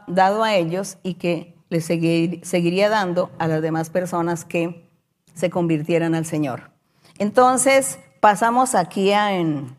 dado 0.06 0.44
a 0.44 0.54
ellos 0.54 0.98
y 1.02 1.14
que 1.14 1.56
les 1.68 1.84
seguiría 1.84 2.88
dando 2.88 3.30
a 3.38 3.48
las 3.48 3.60
demás 3.60 3.90
personas 3.90 4.44
que 4.44 4.88
se 5.34 5.50
convirtieran 5.50 6.14
al 6.14 6.24
Señor. 6.24 6.70
Entonces, 7.18 7.98
pasamos 8.20 8.74
aquí 8.74 9.12
en, 9.12 9.76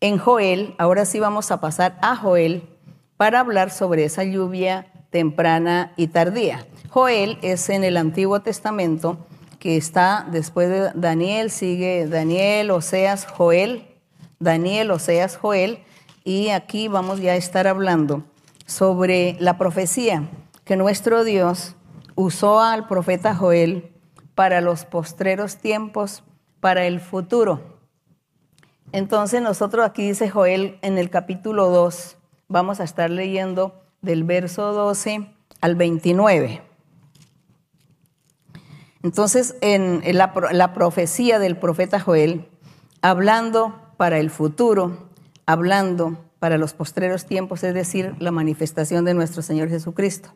en 0.00 0.18
Joel, 0.18 0.74
ahora 0.78 1.04
sí 1.04 1.20
vamos 1.20 1.50
a 1.50 1.60
pasar 1.60 1.98
a 2.02 2.16
Joel 2.16 2.68
para 3.16 3.40
hablar 3.40 3.70
sobre 3.70 4.04
esa 4.04 4.24
lluvia 4.24 4.92
temprana 5.10 5.92
y 5.96 6.08
tardía. 6.08 6.66
Joel 6.90 7.38
es 7.42 7.68
en 7.70 7.84
el 7.84 7.96
Antiguo 7.96 8.40
Testamento 8.40 9.26
que 9.58 9.76
está 9.76 10.26
después 10.30 10.68
de 10.68 10.90
Daniel, 10.94 11.50
sigue 11.50 12.06
Daniel, 12.06 12.70
Oseas, 12.70 13.26
Joel, 13.26 13.86
Daniel, 14.38 14.90
Oseas, 14.90 15.36
Joel, 15.36 15.78
y 16.24 16.50
aquí 16.50 16.88
vamos 16.88 17.20
ya 17.20 17.32
a 17.32 17.36
estar 17.36 17.66
hablando 17.66 18.24
sobre 18.66 19.36
la 19.40 19.56
profecía 19.58 20.28
que 20.64 20.76
nuestro 20.76 21.24
Dios 21.24 21.76
usó 22.16 22.60
al 22.60 22.86
profeta 22.86 23.34
Joel 23.34 23.95
para 24.36 24.60
los 24.60 24.84
postreros 24.84 25.56
tiempos, 25.56 26.22
para 26.60 26.84
el 26.84 27.00
futuro. 27.00 27.80
Entonces 28.92 29.40
nosotros 29.40 29.84
aquí 29.84 30.06
dice 30.06 30.28
Joel 30.28 30.78
en 30.82 30.98
el 30.98 31.08
capítulo 31.10 31.70
2, 31.70 32.18
vamos 32.46 32.78
a 32.78 32.84
estar 32.84 33.10
leyendo 33.10 33.82
del 34.02 34.24
verso 34.24 34.74
12 34.74 35.34
al 35.62 35.74
29. 35.74 36.62
Entonces 39.02 39.56
en 39.62 40.02
la, 40.16 40.34
la 40.52 40.74
profecía 40.74 41.38
del 41.38 41.56
profeta 41.56 41.98
Joel, 41.98 42.46
hablando 43.00 43.80
para 43.96 44.18
el 44.18 44.28
futuro, 44.28 45.08
hablando 45.46 46.18
para 46.40 46.58
los 46.58 46.74
postreros 46.74 47.24
tiempos, 47.24 47.64
es 47.64 47.72
decir, 47.72 48.14
la 48.18 48.32
manifestación 48.32 49.06
de 49.06 49.14
nuestro 49.14 49.40
Señor 49.40 49.70
Jesucristo. 49.70 50.34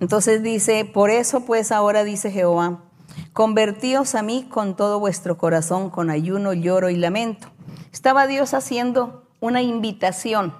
Entonces 0.00 0.42
dice, 0.42 0.84
por 0.84 1.10
eso 1.10 1.44
pues 1.44 1.70
ahora 1.70 2.02
dice 2.02 2.32
Jehová, 2.32 2.87
Convertíos 3.32 4.14
a 4.14 4.22
mí 4.22 4.46
con 4.48 4.76
todo 4.76 4.98
vuestro 4.98 5.38
corazón, 5.38 5.90
con 5.90 6.10
ayuno, 6.10 6.52
lloro 6.52 6.90
y 6.90 6.96
lamento. 6.96 7.48
Estaba 7.92 8.26
Dios 8.26 8.54
haciendo 8.54 9.28
una 9.40 9.62
invitación, 9.62 10.54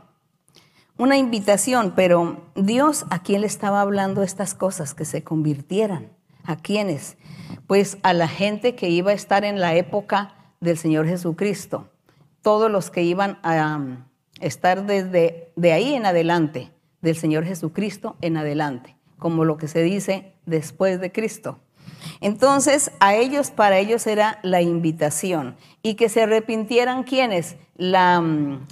una 0.96 1.16
invitación, 1.16 1.92
pero 1.94 2.50
Dios 2.54 3.06
a 3.10 3.22
quién 3.22 3.40
le 3.42 3.46
estaba 3.46 3.80
hablando 3.80 4.22
estas 4.22 4.54
cosas, 4.54 4.94
que 4.94 5.04
se 5.04 5.22
convirtieran. 5.22 6.10
¿A 6.44 6.56
quiénes? 6.56 7.16
Pues 7.66 7.98
a 8.02 8.12
la 8.12 8.28
gente 8.28 8.74
que 8.74 8.88
iba 8.88 9.10
a 9.10 9.14
estar 9.14 9.44
en 9.44 9.60
la 9.60 9.74
época 9.74 10.34
del 10.60 10.78
Señor 10.78 11.06
Jesucristo. 11.06 11.88
Todos 12.42 12.70
los 12.70 12.90
que 12.90 13.02
iban 13.02 13.38
a 13.42 13.76
um, 13.76 14.04
estar 14.40 14.86
desde 14.86 15.52
de 15.56 15.72
ahí 15.72 15.94
en 15.94 16.06
adelante, 16.06 16.72
del 17.00 17.16
Señor 17.16 17.44
Jesucristo 17.44 18.16
en 18.20 18.36
adelante, 18.36 18.96
como 19.18 19.44
lo 19.44 19.56
que 19.56 19.68
se 19.68 19.82
dice 19.82 20.34
después 20.46 21.00
de 21.00 21.12
Cristo. 21.12 21.60
Entonces, 22.20 22.90
a 23.00 23.14
ellos, 23.14 23.50
para 23.50 23.78
ellos 23.78 24.06
era 24.06 24.38
la 24.42 24.60
invitación. 24.60 25.56
Y 25.82 25.94
que 25.94 26.08
se 26.08 26.22
arrepintieran 26.22 27.04
quienes? 27.04 27.56
La, 27.76 28.20
mm, 28.20 28.66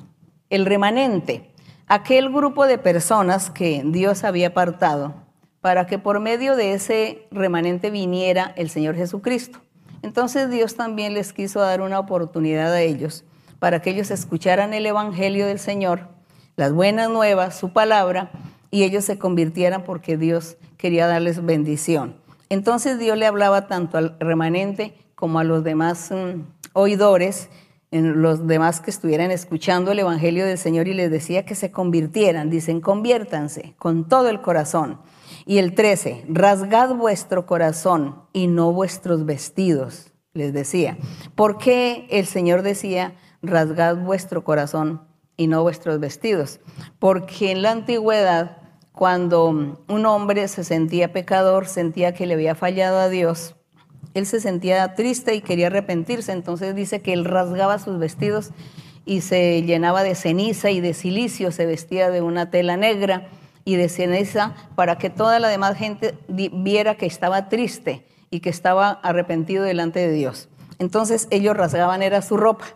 el 0.50 0.66
remanente, 0.66 1.50
aquel 1.86 2.30
grupo 2.30 2.66
de 2.66 2.78
personas 2.78 3.50
que 3.50 3.82
Dios 3.84 4.24
había 4.24 4.48
apartado 4.48 5.14
para 5.60 5.86
que 5.86 5.98
por 5.98 6.20
medio 6.20 6.54
de 6.54 6.74
ese 6.74 7.26
remanente 7.32 7.90
viniera 7.90 8.52
el 8.56 8.70
Señor 8.70 8.94
Jesucristo. 8.94 9.60
Entonces 10.02 10.48
Dios 10.48 10.76
también 10.76 11.14
les 11.14 11.32
quiso 11.32 11.58
dar 11.58 11.80
una 11.80 11.98
oportunidad 11.98 12.72
a 12.72 12.82
ellos 12.82 13.24
para 13.58 13.82
que 13.82 13.90
ellos 13.90 14.12
escucharan 14.12 14.74
el 14.74 14.86
Evangelio 14.86 15.46
del 15.46 15.58
Señor, 15.58 16.08
las 16.54 16.72
buenas 16.72 17.10
nuevas, 17.10 17.58
su 17.58 17.72
palabra, 17.72 18.30
y 18.70 18.84
ellos 18.84 19.04
se 19.04 19.18
convirtieran 19.18 19.82
porque 19.82 20.16
Dios 20.16 20.56
quería 20.76 21.08
darles 21.08 21.44
bendición. 21.44 22.14
Entonces 22.49 22.99
Dios 22.99 23.16
le 23.18 23.26
hablaba 23.26 23.66
tanto 23.66 23.99
al 23.99 24.16
remanente 24.20 24.94
como 25.14 25.38
a 25.38 25.44
los 25.44 25.64
demás 25.64 26.11
mm, 26.11 26.42
oidores, 26.72 27.49
en 27.90 28.20
los 28.20 28.47
demás 28.47 28.80
que 28.80 28.90
estuvieran 28.90 29.30
escuchando 29.30 29.92
el 29.92 30.01
Evangelio 30.01 30.44
del 30.44 30.59
Señor 30.59 30.88
y 30.88 30.94
les 30.94 31.11
decía 31.11 31.44
que 31.44 31.55
se 31.55 31.70
convirtieran. 31.70 32.51
Dicen, 32.51 32.80
conviértanse 32.80 33.74
con 33.78 34.09
todo 34.09 34.28
el 34.28 34.40
corazón. 34.40 35.01
Y 35.47 35.59
el 35.59 35.74
13, 35.74 36.24
rasgad 36.28 36.94
vuestro 36.94 37.47
corazón 37.47 38.22
y 38.32 38.49
no 38.49 38.72
vuestros 38.72 39.24
vestidos, 39.24 40.12
les 40.34 40.53
decía. 40.53 40.99
¿Por 41.34 41.59
qué 41.59 42.07
el 42.11 42.26
Señor 42.26 42.62
decía, 42.62 43.14
rasgad 43.42 43.97
vuestro 43.97 44.44
corazón 44.44 45.03
y 45.36 45.47
no 45.47 45.62
vuestros 45.62 46.01
vestidos? 46.01 46.61
Porque 46.99 47.53
en 47.53 47.62
la 47.62 47.70
antigüedad, 47.70 48.59
cuando 48.97 49.51
un 49.88 50.07
hombre 50.07 50.49
se 50.49 50.64
sentía 50.64 51.12
pecador, 51.12 51.66
sentía 51.66 52.14
que 52.14 52.24
le 52.24 52.32
había 52.32 52.55
fallado 52.55 52.99
a 52.99 53.11
Dios, 53.11 53.55
él 54.14 54.24
se 54.24 54.40
sentía 54.40 54.94
triste 54.94 55.34
y 55.34 55.42
quería 55.42 55.66
arrepentirse, 55.66 56.32
entonces 56.32 56.74
dice 56.74 57.03
que 57.03 57.12
él 57.12 57.26
rasgaba 57.26 57.78
sus 57.78 57.99
vestidos 57.99 58.53
y 59.05 59.20
se 59.20 59.62
llenaba 59.64 60.03
de 60.03 60.14
ceniza 60.14 60.70
y 60.70 60.80
de 60.80 60.94
silicio, 60.94 61.53
se 61.53 61.66
vestía 61.66 62.09
de 62.09 62.22
una 62.22 62.49
tela 62.49 62.78
negra 62.78 63.28
y 63.66 63.76
de 63.76 63.90
ceniza 63.90 64.55
para 64.76 64.97
que 64.97 65.11
toda 65.11 65.40
la 65.40 65.49
demás 65.49 65.76
gente 65.76 66.14
viera 66.28 66.94
que 66.94 67.05
estaba 67.05 67.51
triste 67.51 68.07
y 68.30 68.40
que 68.40 68.49
estaba 68.49 68.92
arrepentido 69.03 69.64
delante 69.64 70.01
de 70.01 70.12
Dios. 70.12 70.49
Entonces 70.79 71.27
ellos 71.31 71.57
rasgaban 71.57 72.03
era 72.03 72.22
su 72.22 72.37
ropa. 72.37 72.66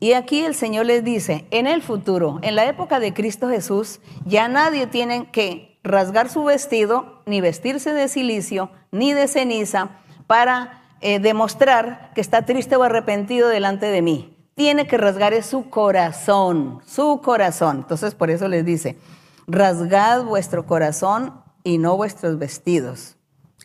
Y 0.00 0.12
aquí 0.12 0.44
el 0.44 0.54
Señor 0.54 0.86
les 0.86 1.04
dice, 1.04 1.46
en 1.50 1.66
el 1.66 1.82
futuro, 1.82 2.38
en 2.42 2.54
la 2.54 2.66
época 2.66 3.00
de 3.00 3.14
Cristo 3.14 3.48
Jesús, 3.48 4.00
ya 4.24 4.48
nadie 4.48 4.86
tiene 4.86 5.30
que 5.30 5.78
rasgar 5.82 6.28
su 6.28 6.44
vestido, 6.44 7.22
ni 7.26 7.40
vestirse 7.40 7.92
de 7.92 8.08
silicio, 8.08 8.70
ni 8.90 9.12
de 9.12 9.28
ceniza, 9.28 9.90
para 10.26 10.82
eh, 11.00 11.18
demostrar 11.18 12.10
que 12.14 12.20
está 12.20 12.42
triste 12.42 12.76
o 12.76 12.82
arrepentido 12.82 13.48
delante 13.48 13.86
de 13.86 14.02
mí. 14.02 14.36
Tiene 14.54 14.86
que 14.86 14.96
rasgar 14.96 15.40
su 15.42 15.70
corazón, 15.70 16.80
su 16.86 17.20
corazón. 17.22 17.78
Entonces 17.78 18.14
por 18.14 18.30
eso 18.30 18.48
les 18.48 18.64
dice, 18.64 18.98
rasgad 19.46 20.24
vuestro 20.24 20.66
corazón 20.66 21.40
y 21.62 21.78
no 21.78 21.96
vuestros 21.96 22.38
vestidos. 22.38 23.16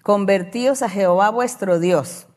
Convertíos 0.04 0.82
a 0.82 0.90
Jehová 0.90 1.30
vuestro 1.30 1.80
Dios, 1.80 2.28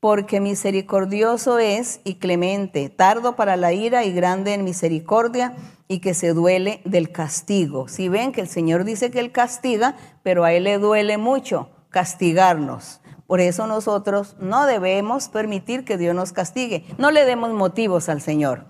porque 0.00 0.40
misericordioso 0.40 1.58
es 1.58 2.00
y 2.04 2.14
clemente, 2.14 2.88
tardo 2.88 3.36
para 3.36 3.56
la 3.56 3.74
ira 3.74 4.04
y 4.04 4.12
grande 4.12 4.54
en 4.54 4.64
misericordia 4.64 5.54
y 5.88 6.00
que 6.00 6.14
se 6.14 6.32
duele 6.32 6.80
del 6.86 7.12
castigo. 7.12 7.86
Si 7.86 8.08
ven 8.08 8.32
que 8.32 8.40
el 8.40 8.48
Señor 8.48 8.84
dice 8.84 9.10
que 9.10 9.20
Él 9.20 9.30
castiga, 9.30 9.96
pero 10.22 10.44
a 10.44 10.52
Él 10.52 10.64
le 10.64 10.78
duele 10.78 11.18
mucho 11.18 11.68
castigarnos. 11.90 13.00
Por 13.26 13.40
eso 13.40 13.66
nosotros 13.66 14.36
no 14.40 14.66
debemos 14.66 15.28
permitir 15.28 15.84
que 15.84 15.98
Dios 15.98 16.14
nos 16.14 16.32
castigue. 16.32 16.84
No 16.96 17.10
le 17.10 17.24
demos 17.24 17.52
motivos 17.52 18.08
al 18.08 18.22
Señor. 18.22 18.64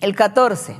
El 0.00 0.14
14. 0.14 0.76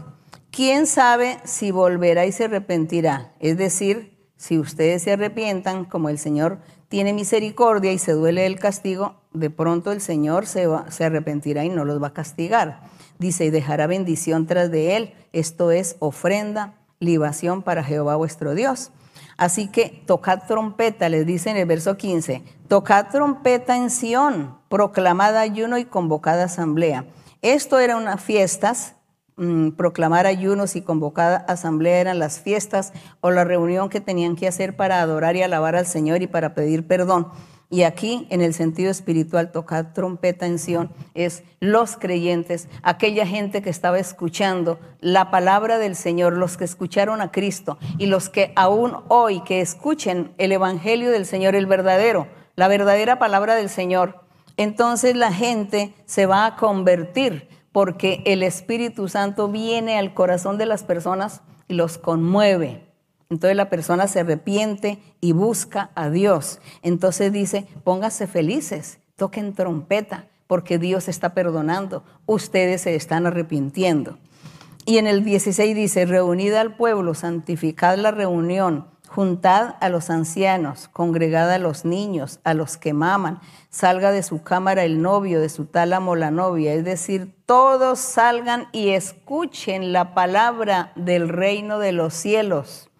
¿Quién 0.50 0.86
sabe 0.86 1.38
si 1.44 1.70
volverá 1.70 2.26
y 2.26 2.32
se 2.32 2.44
arrepentirá? 2.44 3.32
Es 3.40 3.56
decir, 3.56 4.16
si 4.36 4.58
ustedes 4.58 5.02
se 5.02 5.12
arrepientan, 5.12 5.84
como 5.84 6.08
el 6.08 6.18
Señor 6.18 6.58
tiene 6.88 7.12
misericordia 7.12 7.92
y 7.92 7.98
se 7.98 8.12
duele 8.12 8.42
del 8.42 8.58
castigo, 8.58 9.16
de 9.32 9.50
pronto 9.50 9.92
el 9.92 10.00
Señor 10.00 10.46
se, 10.46 10.66
se 10.88 11.04
arrepentirá 11.04 11.64
y 11.64 11.68
no 11.68 11.84
los 11.84 12.02
va 12.02 12.08
a 12.08 12.12
castigar. 12.14 12.80
Dice, 13.18 13.46
y 13.46 13.50
dejará 13.50 13.86
bendición 13.86 14.46
tras 14.46 14.70
de 14.70 14.96
él. 14.96 15.14
Esto 15.32 15.70
es 15.70 15.96
ofrenda, 15.98 16.74
libación 17.00 17.62
para 17.62 17.82
Jehová 17.82 18.16
vuestro 18.16 18.54
Dios. 18.54 18.92
Así 19.36 19.68
que 19.68 20.02
tocad 20.06 20.42
trompeta, 20.46 21.08
les 21.08 21.26
dice 21.26 21.50
en 21.50 21.56
el 21.58 21.66
verso 21.66 21.96
15, 21.96 22.42
tocad 22.68 23.08
trompeta 23.10 23.76
en 23.76 23.90
Sión, 23.90 24.58
proclamad 24.68 25.36
ayuno 25.36 25.76
y 25.76 25.84
convocada 25.84 26.44
asamblea. 26.44 27.04
Esto 27.42 27.78
eran 27.78 27.98
unas 27.98 28.22
fiestas 28.22 28.94
Mm, 29.38 29.72
proclamar 29.72 30.26
ayunos 30.26 30.76
y 30.76 30.80
convocar 30.80 31.44
asamblea 31.46 32.00
eran 32.00 32.18
las 32.18 32.40
fiestas 32.40 32.94
o 33.20 33.30
la 33.30 33.44
reunión 33.44 33.90
que 33.90 34.00
tenían 34.00 34.34
que 34.34 34.48
hacer 34.48 34.76
para 34.76 35.02
adorar 35.02 35.36
y 35.36 35.42
alabar 35.42 35.76
al 35.76 35.84
Señor 35.84 36.22
y 36.22 36.26
para 36.26 36.54
pedir 36.54 36.86
perdón. 36.86 37.28
Y 37.68 37.82
aquí, 37.82 38.26
en 38.30 38.40
el 38.40 38.54
sentido 38.54 38.90
espiritual, 38.90 39.52
tocar 39.52 39.92
trompeta 39.92 40.46
en 40.46 40.58
Sion 40.58 40.90
es 41.12 41.42
los 41.60 41.98
creyentes, 41.98 42.68
aquella 42.82 43.26
gente 43.26 43.60
que 43.60 43.68
estaba 43.68 43.98
escuchando 43.98 44.78
la 45.00 45.30
palabra 45.30 45.78
del 45.78 45.96
Señor, 45.96 46.32
los 46.32 46.56
que 46.56 46.64
escucharon 46.64 47.20
a 47.20 47.30
Cristo 47.30 47.76
y 47.98 48.06
los 48.06 48.30
que 48.30 48.52
aún 48.56 48.96
hoy 49.08 49.42
que 49.42 49.60
escuchen 49.60 50.32
el 50.38 50.52
Evangelio 50.52 51.10
del 51.10 51.26
Señor, 51.26 51.56
el 51.56 51.66
verdadero, 51.66 52.26
la 52.54 52.68
verdadera 52.68 53.18
palabra 53.18 53.54
del 53.54 53.68
Señor, 53.68 54.20
entonces 54.56 55.14
la 55.14 55.30
gente 55.30 55.92
se 56.06 56.24
va 56.24 56.46
a 56.46 56.56
convertir 56.56 57.48
porque 57.76 58.22
el 58.24 58.42
Espíritu 58.42 59.06
Santo 59.06 59.48
viene 59.48 59.98
al 59.98 60.14
corazón 60.14 60.56
de 60.56 60.64
las 60.64 60.82
personas 60.82 61.42
y 61.68 61.74
los 61.74 61.98
conmueve. 61.98 62.86
Entonces 63.28 63.54
la 63.54 63.68
persona 63.68 64.08
se 64.08 64.20
arrepiente 64.20 64.98
y 65.20 65.32
busca 65.32 65.90
a 65.94 66.08
Dios. 66.08 66.58
Entonces 66.80 67.34
dice, 67.34 67.66
pónganse 67.84 68.26
felices, 68.26 68.98
toquen 69.14 69.52
trompeta, 69.52 70.26
porque 70.46 70.78
Dios 70.78 71.06
está 71.06 71.34
perdonando, 71.34 72.02
ustedes 72.24 72.80
se 72.80 72.94
están 72.94 73.26
arrepintiendo. 73.26 74.16
Y 74.86 74.96
en 74.96 75.06
el 75.06 75.22
16 75.22 75.76
dice, 75.76 76.06
reunid 76.06 76.54
al 76.54 76.76
pueblo, 76.76 77.12
santificad 77.12 77.98
la 77.98 78.10
reunión, 78.10 78.86
Juntad 79.08 79.76
a 79.80 79.88
los 79.88 80.10
ancianos, 80.10 80.88
congregad 80.88 81.50
a 81.50 81.58
los 81.58 81.84
niños, 81.84 82.40
a 82.44 82.54
los 82.54 82.76
que 82.76 82.92
maman, 82.92 83.40
salga 83.70 84.10
de 84.10 84.22
su 84.22 84.42
cámara 84.42 84.84
el 84.84 85.00
novio, 85.00 85.40
de 85.40 85.48
su 85.48 85.64
tálamo 85.64 86.16
la 86.16 86.30
novia, 86.30 86.74
es 86.74 86.84
decir, 86.84 87.32
todos 87.46 88.00
salgan 88.00 88.66
y 88.72 88.90
escuchen 88.90 89.92
la 89.92 90.12
palabra 90.12 90.92
del 90.96 91.28
reino 91.28 91.78
de 91.78 91.92
los 91.92 92.14
cielos. 92.14 92.90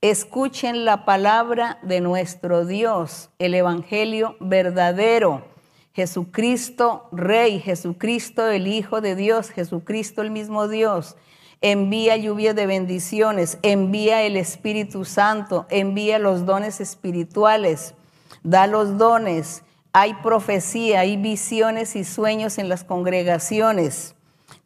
Escuchen 0.00 0.86
la 0.86 1.04
palabra 1.04 1.78
de 1.82 2.00
nuestro 2.00 2.64
Dios, 2.64 3.28
el 3.38 3.54
Evangelio 3.54 4.36
verdadero. 4.40 5.44
Jesucristo 5.92 7.08
Rey, 7.12 7.60
Jesucristo 7.60 8.48
el 8.48 8.66
Hijo 8.66 9.00
de 9.00 9.14
Dios, 9.14 9.50
Jesucristo 9.50 10.22
el 10.22 10.30
mismo 10.30 10.68
Dios 10.68 11.16
envía 11.60 12.16
lluvia 12.16 12.54
de 12.54 12.66
bendiciones, 12.66 13.58
envía 13.62 14.22
el 14.22 14.36
Espíritu 14.36 15.04
Santo, 15.04 15.66
envía 15.68 16.18
los 16.18 16.46
dones 16.46 16.80
espirituales, 16.80 17.94
da 18.42 18.66
los 18.66 18.96
dones. 18.96 19.62
Hay 19.92 20.14
profecía, 20.14 21.00
hay 21.00 21.16
visiones 21.16 21.96
y 21.96 22.04
sueños 22.04 22.58
en 22.58 22.68
las 22.68 22.84
congregaciones. 22.84 24.14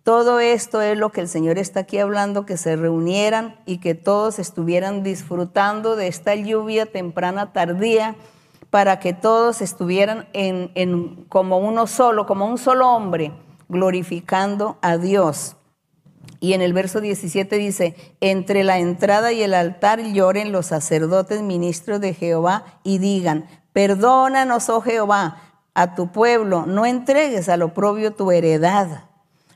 Todo 0.02 0.38
esto 0.38 0.82
es 0.82 0.98
lo 0.98 1.10
que 1.10 1.22
el 1.22 1.28
Señor 1.28 1.56
está 1.58 1.80
aquí 1.80 1.98
hablando, 1.98 2.44
que 2.44 2.58
se 2.58 2.76
reunieran 2.76 3.56
y 3.64 3.78
que 3.78 3.94
todos 3.94 4.38
estuvieran 4.38 5.02
disfrutando 5.02 5.96
de 5.96 6.08
esta 6.08 6.34
lluvia 6.34 6.84
temprana, 6.84 7.52
tardía, 7.52 8.14
para 8.68 8.98
que 8.98 9.14
todos 9.14 9.62
estuvieran 9.62 10.28
en, 10.34 10.70
en, 10.74 11.24
como 11.28 11.58
uno 11.58 11.86
solo, 11.86 12.26
como 12.26 12.46
un 12.46 12.58
solo 12.58 12.90
hombre, 12.90 13.32
glorificando 13.68 14.76
a 14.82 14.98
Dios. 14.98 15.56
Y 16.40 16.52
en 16.52 16.62
el 16.62 16.72
verso 16.72 17.00
17 17.00 17.56
dice, 17.56 17.94
entre 18.20 18.64
la 18.64 18.78
entrada 18.78 19.32
y 19.32 19.42
el 19.42 19.54
altar 19.54 20.00
lloren 20.00 20.52
los 20.52 20.66
sacerdotes 20.66 21.42
ministros 21.42 22.00
de 22.00 22.14
Jehová 22.14 22.64
y 22.82 22.98
digan, 22.98 23.46
perdónanos, 23.72 24.68
oh 24.68 24.80
Jehová, 24.80 25.38
a 25.74 25.94
tu 25.94 26.12
pueblo, 26.12 26.66
no 26.66 26.86
entregues 26.86 27.48
al 27.48 27.62
oprobio 27.62 28.12
tu 28.12 28.30
heredad 28.30 29.04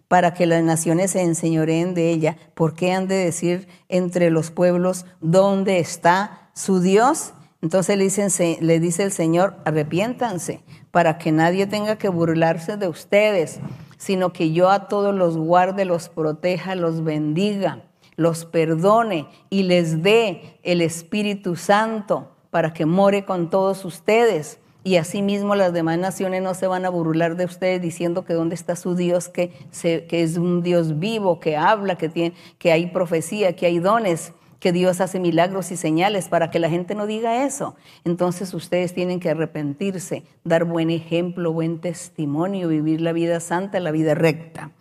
para 0.08 0.32
que 0.34 0.46
las 0.46 0.62
naciones 0.62 1.12
se 1.12 1.22
enseñoreen 1.22 1.94
de 1.94 2.10
ella. 2.10 2.36
¿Por 2.54 2.74
qué 2.74 2.92
han 2.92 3.06
de 3.06 3.16
decir 3.16 3.68
entre 3.88 4.30
los 4.30 4.50
pueblos 4.50 5.06
dónde 5.20 5.78
está 5.78 6.50
su 6.54 6.80
Dios? 6.80 7.34
Entonces 7.60 7.98
le, 7.98 8.58
le 8.60 8.80
dice 8.80 9.02
el 9.02 9.12
Señor, 9.12 9.56
arrepiéntanse 9.64 10.62
para 10.90 11.18
que 11.18 11.32
nadie 11.32 11.66
tenga 11.66 11.96
que 11.96 12.08
burlarse 12.08 12.76
de 12.76 12.88
ustedes 12.88 13.60
sino 13.98 14.32
que 14.32 14.52
yo 14.52 14.70
a 14.70 14.88
todos 14.88 15.14
los 15.14 15.36
guarde, 15.36 15.84
los 15.84 16.08
proteja, 16.08 16.74
los 16.74 17.04
bendiga, 17.04 17.82
los 18.16 18.46
perdone 18.46 19.26
y 19.50 19.64
les 19.64 20.02
dé 20.02 20.58
el 20.62 20.80
Espíritu 20.80 21.56
Santo 21.56 22.30
para 22.50 22.72
que 22.72 22.86
more 22.86 23.26
con 23.26 23.50
todos 23.50 23.84
ustedes. 23.84 24.60
y 24.84 24.96
asimismo 24.96 25.54
las 25.54 25.74
demás 25.74 25.98
naciones 25.98 26.40
no 26.40 26.54
se 26.54 26.66
van 26.66 26.86
a 26.86 26.88
burlar 26.88 27.36
de 27.36 27.44
ustedes 27.44 27.82
diciendo 27.82 28.24
que 28.24 28.32
dónde 28.32 28.54
está 28.54 28.74
su 28.74 28.94
Dios, 28.94 29.28
que, 29.28 29.52
que 29.82 30.22
es 30.22 30.38
un 30.38 30.62
Dios 30.62 30.98
vivo, 30.98 31.40
que 31.40 31.58
habla, 31.58 31.96
que, 31.96 32.08
tiene, 32.08 32.34
que 32.58 32.72
hay 32.72 32.86
profecía, 32.86 33.54
que 33.54 33.66
hay 33.66 33.80
dones, 33.80 34.32
que 34.60 34.72
Dios 34.72 35.00
hace 35.00 35.20
milagros 35.20 35.70
y 35.70 35.76
señales 35.76 36.28
para 36.28 36.50
que 36.50 36.58
la 36.58 36.70
gente 36.70 36.94
no 36.94 37.06
diga 37.06 37.44
eso. 37.44 37.76
Entonces 38.04 38.54
ustedes 38.54 38.94
tienen 38.94 39.20
que 39.20 39.30
arrepentirse, 39.30 40.24
dar 40.44 40.64
buen 40.64 40.90
ejemplo, 40.90 41.52
buen 41.52 41.80
testimonio, 41.80 42.68
vivir 42.68 43.00
la 43.00 43.12
vida 43.12 43.40
santa, 43.40 43.80
la 43.80 43.92
vida 43.92 44.14
recta. 44.14 44.72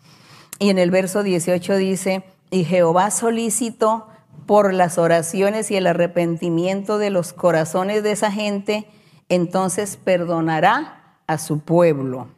Y 0.59 0.69
en 0.69 0.79
el 0.79 0.89
verso 0.89 1.21
18 1.21 1.75
dice, 1.75 2.23
y 2.49 2.63
Jehová 2.63 3.11
solicitó 3.11 4.07
por 4.45 4.73
las 4.73 4.97
oraciones 4.97 5.69
y 5.69 5.75
el 5.75 5.87
arrepentimiento 5.87 6.97
de 6.97 7.09
los 7.09 7.33
corazones 7.33 8.01
de 8.01 8.11
esa 8.13 8.31
gente, 8.31 8.87
entonces 9.29 9.97
perdonará 9.97 11.19
a 11.27 11.37
su 11.37 11.59
pueblo. 11.59 12.29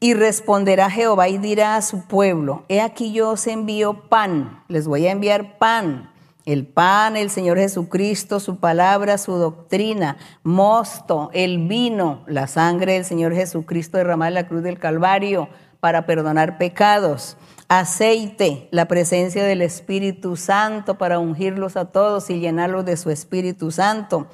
Y 0.00 0.14
responderá 0.14 0.90
Jehová 0.90 1.28
y 1.28 1.38
dirá 1.38 1.76
a 1.76 1.82
su 1.82 2.06
pueblo, 2.06 2.64
he 2.68 2.80
aquí 2.80 3.12
yo 3.12 3.30
os 3.30 3.46
envío 3.46 4.08
pan, 4.08 4.62
les 4.68 4.86
voy 4.86 5.06
a 5.06 5.12
enviar 5.12 5.58
pan, 5.58 6.10
el 6.52 6.66
pan, 6.66 7.16
el 7.16 7.30
Señor 7.30 7.58
Jesucristo, 7.58 8.40
su 8.40 8.56
palabra, 8.58 9.18
su 9.18 9.32
doctrina, 9.32 10.16
mosto, 10.42 11.30
el 11.32 11.66
vino, 11.66 12.24
la 12.26 12.46
sangre 12.46 12.94
del 12.94 13.04
Señor 13.04 13.34
Jesucristo 13.34 13.98
derramada 13.98 14.28
en 14.28 14.34
la 14.34 14.48
cruz 14.48 14.62
del 14.62 14.78
Calvario 14.78 15.48
para 15.80 16.06
perdonar 16.06 16.58
pecados, 16.58 17.36
aceite, 17.68 18.68
la 18.72 18.88
presencia 18.88 19.44
del 19.44 19.62
Espíritu 19.62 20.36
Santo 20.36 20.98
para 20.98 21.18
ungirlos 21.18 21.76
a 21.76 21.86
todos 21.86 22.30
y 22.30 22.40
llenarlos 22.40 22.84
de 22.84 22.96
su 22.96 23.10
Espíritu 23.10 23.70
Santo 23.70 24.26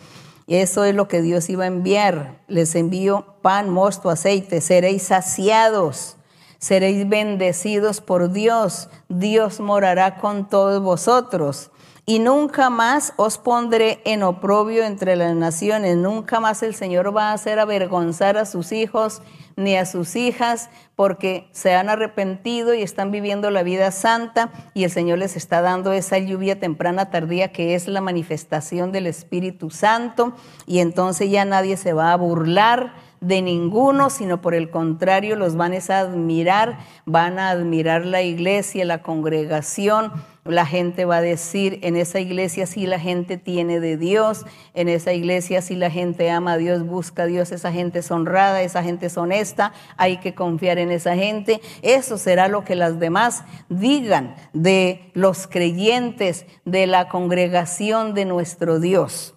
eso 0.47 0.85
es 0.85 0.95
lo 0.95 1.09
que 1.09 1.23
Dios 1.23 1.49
iba 1.49 1.65
a 1.65 1.69
enviar. 1.69 2.39
Les 2.49 2.75
envío 2.75 3.37
pan, 3.41 3.71
mosto, 3.71 4.11
aceite. 4.11 4.61
Seréis 4.61 5.05
saciados, 5.05 6.17
seréis 6.59 7.09
bendecidos 7.09 8.01
por 8.01 8.31
Dios. 8.31 8.91
Dios 9.09 9.61
morará 9.61 10.17
con 10.19 10.49
todos 10.49 10.83
vosotros. 10.83 11.71
Y 12.07 12.19
nunca 12.19 12.69
más 12.69 13.15
os 13.17 13.39
pondré 13.39 14.03
en 14.05 14.23
oprobio 14.23 14.85
entre 14.85 15.17
las 15.17 15.35
naciones. 15.35 15.97
Nunca 15.97 16.39
más 16.39 16.63
el 16.63 16.75
Señor 16.75 17.17
va 17.17 17.31
a 17.31 17.33
hacer 17.33 17.59
avergonzar 17.59 18.37
a 18.37 18.45
sus 18.45 18.73
hijos 18.73 19.23
ni 19.57 19.77
a 19.77 19.87
sus 19.87 20.17
hijas, 20.17 20.69
porque 20.97 21.49
se 21.53 21.75
han 21.75 21.89
arrepentido 21.89 22.75
y 22.75 22.83
están 22.83 23.11
viviendo 23.11 23.51
la 23.51 23.63
vida 23.63 23.91
santa 23.91 24.51
y 24.75 24.85
el 24.85 24.91
Señor 24.91 25.19
les 25.19 25.37
está 25.37 25.63
dando 25.63 25.93
esa 25.93 26.19
lluvia 26.19 26.59
temprana 26.59 27.11
tardía 27.11 27.53
que 27.53 27.75
es 27.75 27.87
la 27.87 28.01
manifestación 28.01 28.93
del 28.93 29.07
Espíritu 29.07 29.71
Santo 29.71 30.35
y 30.67 30.81
entonces 30.81 31.31
ya 31.31 31.45
nadie 31.45 31.77
se 31.77 31.93
va 31.93 32.13
a 32.13 32.17
burlar 32.17 32.95
de 33.21 33.43
ninguno, 33.43 34.11
sino 34.11 34.41
por 34.41 34.55
el 34.55 34.71
contrario 34.71 35.37
los 35.37 35.57
van 35.57 35.73
a 35.73 35.99
admirar, 35.99 36.79
van 37.07 37.39
a 37.39 37.51
admirar 37.51 38.05
la 38.05 38.23
iglesia, 38.23 38.85
la 38.85 39.03
congregación, 39.03 40.13
la 40.53 40.67
gente 40.67 41.07
va 41.07 41.17
a 41.17 41.23
decir, 41.23 41.79
en 41.83 41.97
esa 41.97 42.21
iglesia 42.21 42.67
sí 42.67 42.87
la 42.87 42.99
gente 42.99 43.39
tiene 43.39 43.81
de 43.81 43.97
Dios, 43.97 44.45
en 44.75 44.89
esa 44.89 45.13
iglesia 45.15 45.63
sí 45.63 45.75
la 45.75 45.91
gente 45.91 46.31
ama 46.31 46.53
a 46.53 46.57
Dios, 46.59 46.87
busca 46.87 47.23
a 47.23 47.27
Dios, 47.27 47.51
esa 47.51 47.73
gente 47.73 48.01
es 48.01 48.11
honrada, 48.11 48.61
esa 48.63 48.83
gente 48.83 49.07
es 49.07 49.17
honesta, 49.17 49.73
hay 49.97 50.19
que 50.19 50.35
confiar 50.35 50.79
en 50.79 50.91
esa 50.91 51.15
gente. 51.15 51.63
Eso 51.81 52.19
será 52.19 52.49
lo 52.49 52.65
que 52.65 52.75
las 52.75 52.99
demás 52.99 53.45
digan 53.71 54.35
de 54.53 55.11
los 55.15 55.47
creyentes, 55.47 56.45
de 56.67 56.87
la 56.87 57.09
congregación 57.09 58.13
de 58.13 58.27
nuestro 58.27 58.81
Dios. 58.81 59.35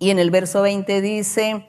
Y 0.00 0.10
en 0.10 0.18
el 0.18 0.30
verso 0.30 0.62
20 0.62 1.00
dice, 1.00 1.66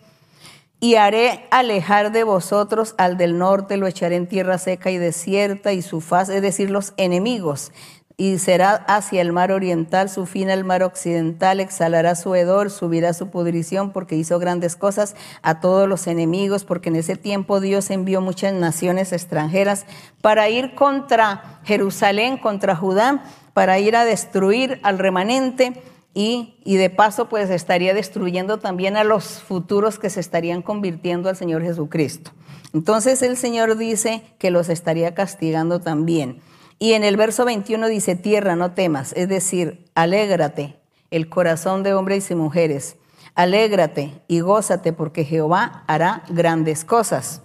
y 0.80 0.96
haré 0.96 1.46
alejar 1.52 2.12
de 2.12 2.24
vosotros 2.24 2.96
al 2.98 3.18
del 3.18 3.38
norte, 3.38 3.76
lo 3.76 3.86
echaré 3.86 4.16
en 4.16 4.28
tierra 4.28 4.58
seca 4.58 4.90
y 4.92 4.98
desierta 4.98 5.74
y 5.74 5.82
su 5.82 6.00
faz, 6.00 6.30
es 6.30 6.42
decir, 6.42 6.70
los 6.70 6.94
enemigos 6.98 7.72
y 8.20 8.38
será 8.38 8.76
hacia 8.76 9.22
el 9.22 9.32
mar 9.32 9.50
oriental, 9.54 10.10
su 10.10 10.26
fin 10.26 10.50
al 10.50 10.66
mar 10.66 10.84
occidental, 10.84 11.62
exhalará 11.62 12.16
su 12.16 12.36
hedor, 12.36 12.70
subirá 12.70 13.14
su 13.14 13.30
pudrición, 13.30 13.94
porque 13.94 14.18
hizo 14.18 14.38
grandes 14.40 14.76
cosas 14.76 15.16
a 15.42 15.62
todos 15.62 15.88
los 15.88 16.06
enemigos, 16.06 16.66
porque 16.66 16.90
en 16.90 16.98
ese 16.98 17.16
tiempo 17.16 17.62
Dios 17.62 17.90
envió 17.90 18.20
muchas 18.20 18.52
naciones 18.52 19.14
extranjeras 19.14 19.86
para 20.20 20.50
ir 20.50 20.76
contra 20.76 21.62
Jerusalén, 21.64 22.38
contra 22.38 22.76
Judá, 22.76 23.24
para 23.54 23.80
ir 23.80 23.96
a 23.96 24.04
destruir 24.04 24.82
al 24.84 25.00
remanente. 25.00 25.82
Y, 26.14 26.60
y, 26.66 26.76
de 26.76 26.90
paso 26.90 27.30
pues 27.30 27.50
estaría 27.50 27.94
destruyendo 27.94 28.60
también 28.60 28.98
a 28.98 29.06
los 29.06 29.40
futuros 29.40 29.98
que 29.98 30.10
se 30.10 30.20
estarían 30.20 30.62
convirtiendo 30.62 31.30
al 31.30 31.38
Señor 31.38 31.62
Jesucristo. 31.62 32.32
Entonces 32.74 33.22
el 33.22 33.38
Señor 33.38 33.78
dice 33.78 34.24
que 34.40 34.52
los 34.52 34.68
estaría 34.68 35.14
castigando 35.14 35.80
también. 35.80 36.42
Y 36.80 36.94
en 36.94 37.04
el 37.04 37.18
verso 37.18 37.44
21 37.44 37.90
dice, 37.90 38.16
tierra, 38.16 38.56
no 38.56 38.72
temas, 38.72 39.12
es 39.18 39.28
decir, 39.28 39.86
alégrate, 39.96 40.80
el 41.12 41.28
corazón 41.28 41.84
de 41.84 41.94
hombres 41.94 42.32
y 42.32 42.36
mujeres, 42.36 42.96
alégrate 43.36 44.22
y 44.30 44.40
gózate 44.40 44.94
porque 44.94 45.26
Jehová 45.26 45.84
hará 45.88 46.24
grandes 46.30 46.86
cosas. 46.86 47.42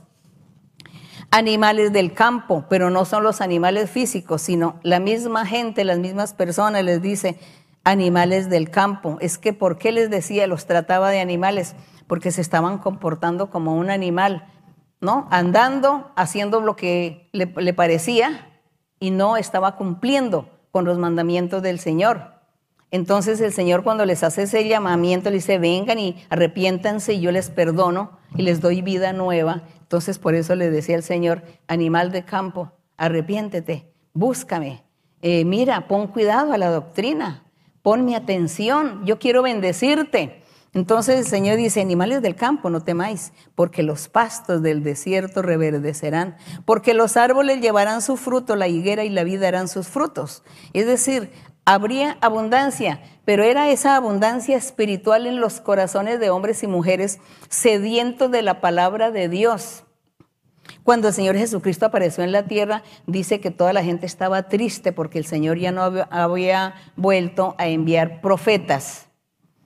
Animales 1.32 1.92
del 1.92 2.14
campo, 2.14 2.66
pero 2.70 2.90
no 2.90 3.04
son 3.04 3.24
los 3.24 3.40
animales 3.40 3.90
físicos, 3.90 4.42
sino 4.42 4.78
la 4.84 5.00
misma 5.00 5.44
gente, 5.44 5.82
las 5.82 5.98
mismas 5.98 6.32
personas 6.32 6.84
les 6.84 7.02
dice, 7.02 7.40
animales 7.82 8.48
del 8.50 8.70
campo. 8.70 9.18
Es 9.20 9.38
que, 9.38 9.52
¿por 9.52 9.78
qué 9.78 9.90
les 9.90 10.10
decía, 10.10 10.46
los 10.46 10.66
trataba 10.66 11.10
de 11.10 11.20
animales? 11.20 11.74
Porque 12.06 12.30
se 12.30 12.40
estaban 12.40 12.78
comportando 12.78 13.50
como 13.50 13.74
un 13.74 13.90
animal, 13.90 14.46
¿no? 15.00 15.26
Andando, 15.32 16.12
haciendo 16.14 16.60
lo 16.60 16.76
que 16.76 17.28
le, 17.32 17.52
le 17.56 17.74
parecía, 17.74 18.53
y 19.04 19.10
no 19.10 19.36
estaba 19.36 19.76
cumpliendo 19.76 20.48
con 20.70 20.86
los 20.86 20.96
mandamientos 20.96 21.62
del 21.62 21.78
Señor. 21.78 22.36
Entonces 22.90 23.38
el 23.42 23.52
Señor 23.52 23.84
cuando 23.84 24.06
les 24.06 24.22
hace 24.22 24.44
ese 24.44 24.66
llamamiento, 24.66 25.28
le 25.28 25.36
dice, 25.36 25.58
vengan 25.58 25.98
y 25.98 26.24
arrepiéntanse 26.30 27.12
y 27.12 27.20
yo 27.20 27.30
les 27.30 27.50
perdono 27.50 28.12
y 28.34 28.40
les 28.44 28.62
doy 28.62 28.80
vida 28.80 29.12
nueva. 29.12 29.64
Entonces 29.82 30.18
por 30.18 30.34
eso 30.34 30.54
le 30.54 30.70
decía 30.70 30.96
el 30.96 31.02
Señor, 31.02 31.42
animal 31.68 32.12
de 32.12 32.24
campo, 32.24 32.72
arrepiéntete, 32.96 33.92
búscame, 34.14 34.84
eh, 35.20 35.44
mira, 35.44 35.86
pon 35.86 36.06
cuidado 36.06 36.54
a 36.54 36.56
la 36.56 36.70
doctrina, 36.70 37.44
pon 37.82 38.06
mi 38.06 38.14
atención, 38.14 39.04
yo 39.04 39.18
quiero 39.18 39.42
bendecirte. 39.42 40.43
Entonces 40.74 41.20
el 41.20 41.26
Señor 41.26 41.56
dice, 41.56 41.80
animales 41.80 42.20
del 42.20 42.34
campo, 42.34 42.68
no 42.68 42.82
temáis, 42.82 43.32
porque 43.54 43.84
los 43.84 44.08
pastos 44.08 44.60
del 44.60 44.82
desierto 44.82 45.40
reverdecerán, 45.40 46.36
porque 46.64 46.94
los 46.94 47.16
árboles 47.16 47.60
llevarán 47.60 48.02
su 48.02 48.16
fruto, 48.16 48.56
la 48.56 48.66
higuera 48.66 49.04
y 49.04 49.08
la 49.08 49.22
vida 49.22 49.42
darán 49.42 49.68
sus 49.68 49.86
frutos. 49.86 50.42
Es 50.72 50.86
decir, 50.86 51.30
habría 51.64 52.18
abundancia, 52.20 53.00
pero 53.24 53.44
era 53.44 53.70
esa 53.70 53.94
abundancia 53.94 54.56
espiritual 54.56 55.28
en 55.28 55.40
los 55.40 55.60
corazones 55.60 56.18
de 56.18 56.30
hombres 56.30 56.64
y 56.64 56.66
mujeres 56.66 57.20
sedientos 57.48 58.32
de 58.32 58.42
la 58.42 58.60
palabra 58.60 59.12
de 59.12 59.28
Dios. 59.28 59.84
Cuando 60.82 61.08
el 61.08 61.14
Señor 61.14 61.36
Jesucristo 61.36 61.86
apareció 61.86 62.24
en 62.24 62.32
la 62.32 62.46
tierra, 62.46 62.82
dice 63.06 63.38
que 63.38 63.52
toda 63.52 63.72
la 63.72 63.84
gente 63.84 64.06
estaba 64.06 64.48
triste 64.48 64.92
porque 64.92 65.18
el 65.18 65.24
Señor 65.24 65.58
ya 65.58 65.70
no 65.70 65.82
había 66.10 66.74
vuelto 66.96 67.54
a 67.58 67.68
enviar 67.68 68.20
profetas. 68.20 69.06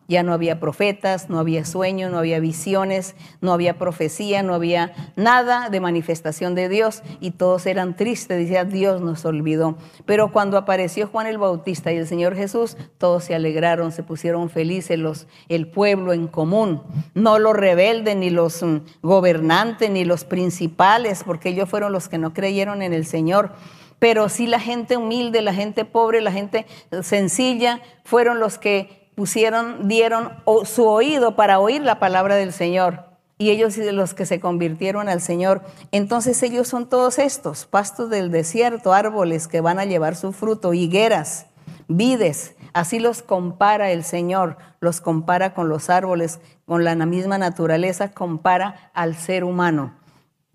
Ya 0.09 0.23
no 0.23 0.33
había 0.33 0.59
profetas, 0.59 1.29
no 1.29 1.39
había 1.39 1.67
sueños, 1.67 2.11
no 2.11 2.19
había 2.19 2.41
visiones, 2.41 3.15
no 3.43 3.53
había 3.53 3.77
profecía, 3.77 4.43
no 4.43 4.55
había 4.55 4.93
nada 5.17 5.69
de 5.69 5.81
manifestación 5.81 6.55
de 6.55 6.71
Dios 6.71 7.03
y 7.21 7.33
todos 7.33 7.67
eran 7.67 7.95
tristes, 7.95 8.39
decía 8.39 8.65
Dios 8.65 9.03
nos 9.03 9.27
olvidó. 9.27 9.77
Pero 10.07 10.33
cuando 10.33 10.57
apareció 10.57 11.09
Juan 11.09 11.27
el 11.27 11.37
Bautista 11.37 11.93
y 11.93 11.99
el 11.99 12.07
Señor 12.07 12.35
Jesús, 12.35 12.79
todos 12.97 13.25
se 13.25 13.35
alegraron, 13.35 13.93
se 13.93 14.03
pusieron 14.03 14.49
felices 14.49 14.99
los, 14.99 15.27
el 15.51 15.69
pueblo 15.69 16.15
en 16.15 16.27
común, 16.27 16.83
no 17.13 17.39
los 17.39 17.55
rebeldes, 17.55 18.17
ni 18.17 18.31
los 18.31 18.63
mm, 18.63 18.79
gobernantes, 19.03 19.91
ni 19.91 20.07
los 20.07 20.25
principales, 20.25 21.23
porque 21.23 21.51
ellos 21.51 21.69
fueron 21.69 21.93
los 21.93 22.09
que 22.09 22.17
no 22.17 22.33
creyeron 22.33 22.81
en 22.81 22.95
el 22.95 23.05
Señor 23.05 23.53
pero 23.99 24.29
sí 24.29 24.47
la 24.47 24.61
gente 24.61 24.97
humilde, 24.97 25.43
la 25.43 25.53
gente 25.53 25.85
pobre, 25.85 26.21
la 26.21 26.33
gente 26.33 26.67
sencilla, 27.03 27.81
fueron 28.05 28.39
los 28.39 28.59
que 28.59 28.98
pusieron, 29.19 29.89
dieron 29.89 30.31
su 30.65 30.87
oído 30.87 31.35
para 31.35 31.59
oír 31.59 31.83
la 31.83 31.99
palabra 31.99 32.37
del 32.37 32.53
Señor. 32.53 33.07
Y 33.37 33.51
ellos 33.51 33.77
los 33.77 34.15
que 34.15 34.27
se 34.27 34.39
convirtieron 34.39 35.09
al 35.09 35.21
Señor. 35.21 35.63
Entonces 35.91 36.41
ellos 36.45 36.69
son 36.69 36.89
todos 36.89 37.19
estos, 37.19 37.67
pastos 37.67 38.11
del 38.11 38.31
desierto, 38.31 38.93
árboles 38.93 39.49
que 39.49 39.61
van 39.61 39.81
a 39.81 39.87
llevar 39.87 40.15
su 40.15 40.33
fruto, 40.33 40.73
higueras, 40.73 41.47
vides. 41.89 42.55
Así 42.75 43.01
los 43.01 43.23
compara 43.23 43.91
el 43.91 44.05
Señor, 44.05 44.57
los 44.79 45.01
compara 45.01 45.53
con 45.53 45.69
los 45.69 45.91
árboles, 45.91 46.39
con 46.65 46.85
la 46.85 46.95
misma 46.95 47.39
naturaleza, 47.39 48.13
compara 48.13 48.93
al 48.95 49.17
ser 49.17 49.43
humano. 49.43 49.97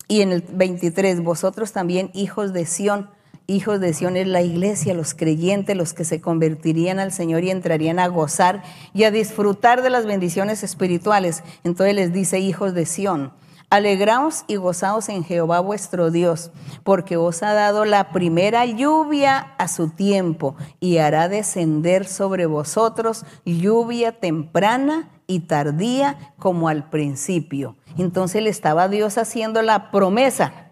Y 0.08 0.22
en 0.22 0.32
el 0.32 0.42
23, 0.42 1.22
vosotros 1.22 1.74
también, 1.74 2.12
hijos 2.14 2.54
de 2.54 2.66
Sión, 2.66 3.10
hijos 3.48 3.80
de 3.80 3.94
Sión 3.94 4.18
es 4.18 4.28
la 4.28 4.42
iglesia, 4.42 4.94
los 4.94 5.14
creyentes, 5.14 5.76
los 5.76 5.94
que 5.94 6.06
se 6.06 6.22
convertirían 6.22 7.00
al 7.00 7.12
Señor 7.12 7.44
y 7.44 7.52
entrarían 7.52 8.00
a 8.00 8.08
gozar 8.08 8.64
y 8.94 9.04
a 9.04 9.12
disfrutar 9.12 9.82
de 9.82 9.90
las 9.90 10.06
bendiciones 10.06 10.64
espirituales. 10.64 11.44
Entonces 11.64 11.96
les 11.96 12.14
dice, 12.14 12.40
hijos 12.40 12.74
de 12.74 12.86
Sión, 12.86 13.34
alegraos 13.70 14.46
y 14.48 14.56
gozaos 14.58 15.10
en 15.10 15.24
Jehová 15.24 15.60
vuestro 15.60 16.12
Dios, 16.12 16.52
porque 16.84 17.18
os 17.18 17.42
ha 17.44 17.54
dado 17.54 17.86
la 17.86 18.12
primera 18.12 18.66
lluvia 18.66 19.54
a 19.58 19.68
su 19.68 19.90
tiempo 19.90 20.56
y 20.80 20.98
hará 20.98 21.28
descender 21.28 22.06
sobre 22.06 22.46
vosotros 22.46 23.26
lluvia 23.46 24.20
temprana 24.20 25.10
y 25.26 25.42
tardía 25.42 26.34
como 26.38 26.70
al 26.70 26.90
principio. 26.90 27.76
Entonces 27.98 28.44
le 28.44 28.50
estaba 28.50 28.90
Dios 28.90 29.18
haciendo 29.18 29.62
la 29.62 29.92
promesa 29.92 30.63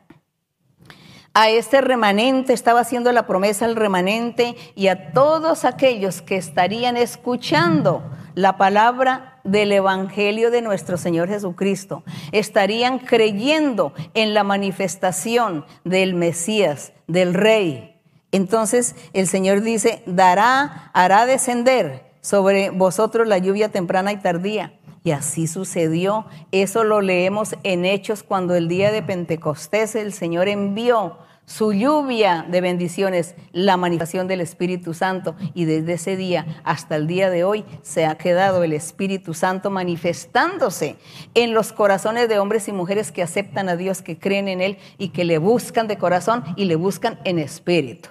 a 1.33 1.49
este 1.49 1.81
remanente, 1.81 2.53
estaba 2.53 2.81
haciendo 2.81 3.11
la 3.11 3.25
promesa 3.25 3.65
al 3.65 3.75
remanente 3.75 4.55
y 4.75 4.87
a 4.87 5.11
todos 5.13 5.63
aquellos 5.65 6.21
que 6.21 6.35
estarían 6.35 6.97
escuchando 6.97 8.03
la 8.35 8.57
palabra 8.57 9.39
del 9.43 9.71
Evangelio 9.71 10.51
de 10.51 10.61
nuestro 10.61 10.97
Señor 10.97 11.29
Jesucristo, 11.29 12.03
estarían 12.31 12.99
creyendo 12.99 13.93
en 14.13 14.33
la 14.33 14.43
manifestación 14.43 15.65
del 15.83 16.13
Mesías, 16.13 16.93
del 17.07 17.33
Rey. 17.33 17.99
Entonces 18.31 18.95
el 19.13 19.27
Señor 19.27 19.61
dice, 19.61 20.03
dará, 20.05 20.91
hará 20.93 21.25
descender 21.25 22.11
sobre 22.21 22.69
vosotros 22.69 23.27
la 23.27 23.39
lluvia 23.39 23.69
temprana 23.69 24.11
y 24.11 24.17
tardía. 24.17 24.73
Y 25.03 25.11
así 25.11 25.47
sucedió. 25.47 26.25
Eso 26.51 26.83
lo 26.83 27.01
leemos 27.01 27.55
en 27.63 27.85
Hechos 27.85 28.23
cuando 28.23 28.55
el 28.55 28.67
día 28.67 28.91
de 28.91 29.01
Pentecostés 29.01 29.95
el 29.95 30.13
Señor 30.13 30.47
envió 30.47 31.17
su 31.45 31.73
lluvia 31.73 32.45
de 32.49 32.61
bendiciones, 32.61 33.35
la 33.51 33.75
manifestación 33.75 34.27
del 34.27 34.41
Espíritu 34.41 34.93
Santo. 34.93 35.35
Y 35.53 35.65
desde 35.65 35.93
ese 35.93 36.15
día 36.15 36.61
hasta 36.63 36.95
el 36.95 37.07
día 37.07 37.29
de 37.29 37.43
hoy 37.43 37.65
se 37.81 38.05
ha 38.05 38.15
quedado 38.15 38.63
el 38.63 38.73
Espíritu 38.73 39.33
Santo 39.33 39.69
manifestándose 39.69 40.95
en 41.33 41.53
los 41.53 41.73
corazones 41.73 42.29
de 42.29 42.39
hombres 42.39 42.67
y 42.67 42.71
mujeres 42.71 43.11
que 43.11 43.23
aceptan 43.23 43.69
a 43.69 43.75
Dios, 43.75 44.01
que 44.01 44.17
creen 44.17 44.47
en 44.47 44.61
Él 44.61 44.77
y 44.97 45.09
que 45.09 45.25
le 45.25 45.39
buscan 45.39 45.87
de 45.87 45.97
corazón 45.97 46.43
y 46.55 46.65
le 46.65 46.75
buscan 46.75 47.19
en 47.25 47.39
espíritu. 47.39 48.09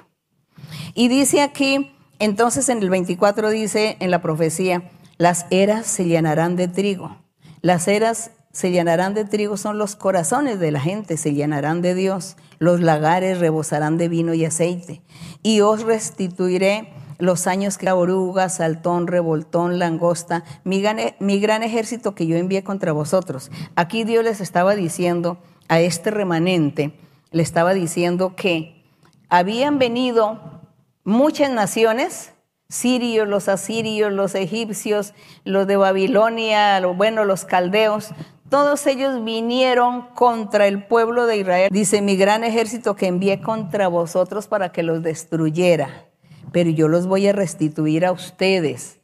Y 0.95 1.09
dice 1.09 1.41
aquí, 1.41 1.93
entonces 2.19 2.69
en 2.69 2.83
el 2.83 2.91
24 2.91 3.49
dice 3.51 3.97
en 4.01 4.11
la 4.11 4.21
profecía, 4.21 4.91
las 5.21 5.45
eras 5.51 5.87
se 5.87 6.07
llenarán 6.07 6.57
de 6.57 6.67
trigo. 6.67 7.19
Las 7.61 7.89
eras 7.89 8.31
se 8.53 8.71
llenarán 8.71 9.13
de 9.13 9.27
trigo 9.27 9.59
son 9.59 9.77
los 9.77 9.95
corazones 9.95 10.59
de 10.59 10.71
la 10.71 10.81
gente, 10.81 11.19
se 11.19 11.35
llenarán 11.35 11.83
de 11.83 11.95
Dios. 11.95 12.39
Los 12.59 12.81
lagares 12.81 13.39
rebosarán 13.39 13.99
de 13.99 14.09
vino 14.09 14.33
y 14.33 14.47
aceite. 14.47 15.03
Y 15.43 15.61
os 15.61 15.83
restituiré 15.83 16.95
los 17.19 17.47
años 17.47 17.77
que 17.77 17.85
la 17.85 17.97
oruga, 17.97 18.49
saltón, 18.49 19.09
revoltón, 19.09 19.79
langosta, 19.79 20.43
mi 20.65 20.81
gran, 20.81 20.97
mi 21.19 21.39
gran 21.39 21.63
ejército 21.63 22.15
que 22.15 22.27
yo 22.27 22.39
envié 22.39 22.65
contra 22.65 22.93
vosotros. 22.93 23.51
Aquí 23.77 24.05
Dios 24.05 24.25
les 24.25 24.41
estaba 24.41 24.75
diciendo 24.75 25.37
a 25.69 25.81
este 25.81 26.11
remanente, 26.11 26.99
le 27.31 27.43
estaba 27.43 27.75
diciendo 27.75 28.37
que 28.37 28.87
habían 29.29 29.79
venido 29.79 30.63
muchas 31.05 31.51
naciones 31.51 32.33
sirios, 32.71 33.29
los 33.29 33.49
asirios, 33.49 34.13
los 34.13 34.35
egipcios, 34.35 35.13
los 35.45 35.67
de 35.67 35.77
Babilonia, 35.77 36.81
bueno, 36.87 37.25
los 37.25 37.45
caldeos, 37.45 38.11
todos 38.49 38.87
ellos 38.87 39.23
vinieron 39.23 40.09
contra 40.15 40.67
el 40.67 40.85
pueblo 40.85 41.27
de 41.27 41.39
Israel. 41.39 41.69
Dice, 41.71 42.01
mi 42.01 42.17
gran 42.17 42.43
ejército 42.43 42.97
que 42.97 43.07
envié 43.07 43.41
contra 43.41 43.89
vosotros 43.89 44.49
para 44.49 44.73
que 44.73 44.83
los 44.83 45.03
destruyera, 45.03 46.07
pero 46.53 46.71
yo 46.71 46.89
los 46.89 47.07
voy 47.07 47.27
a 47.29 47.33
restituir 47.33 48.07
a 48.07 48.13
ustedes, 48.13 48.99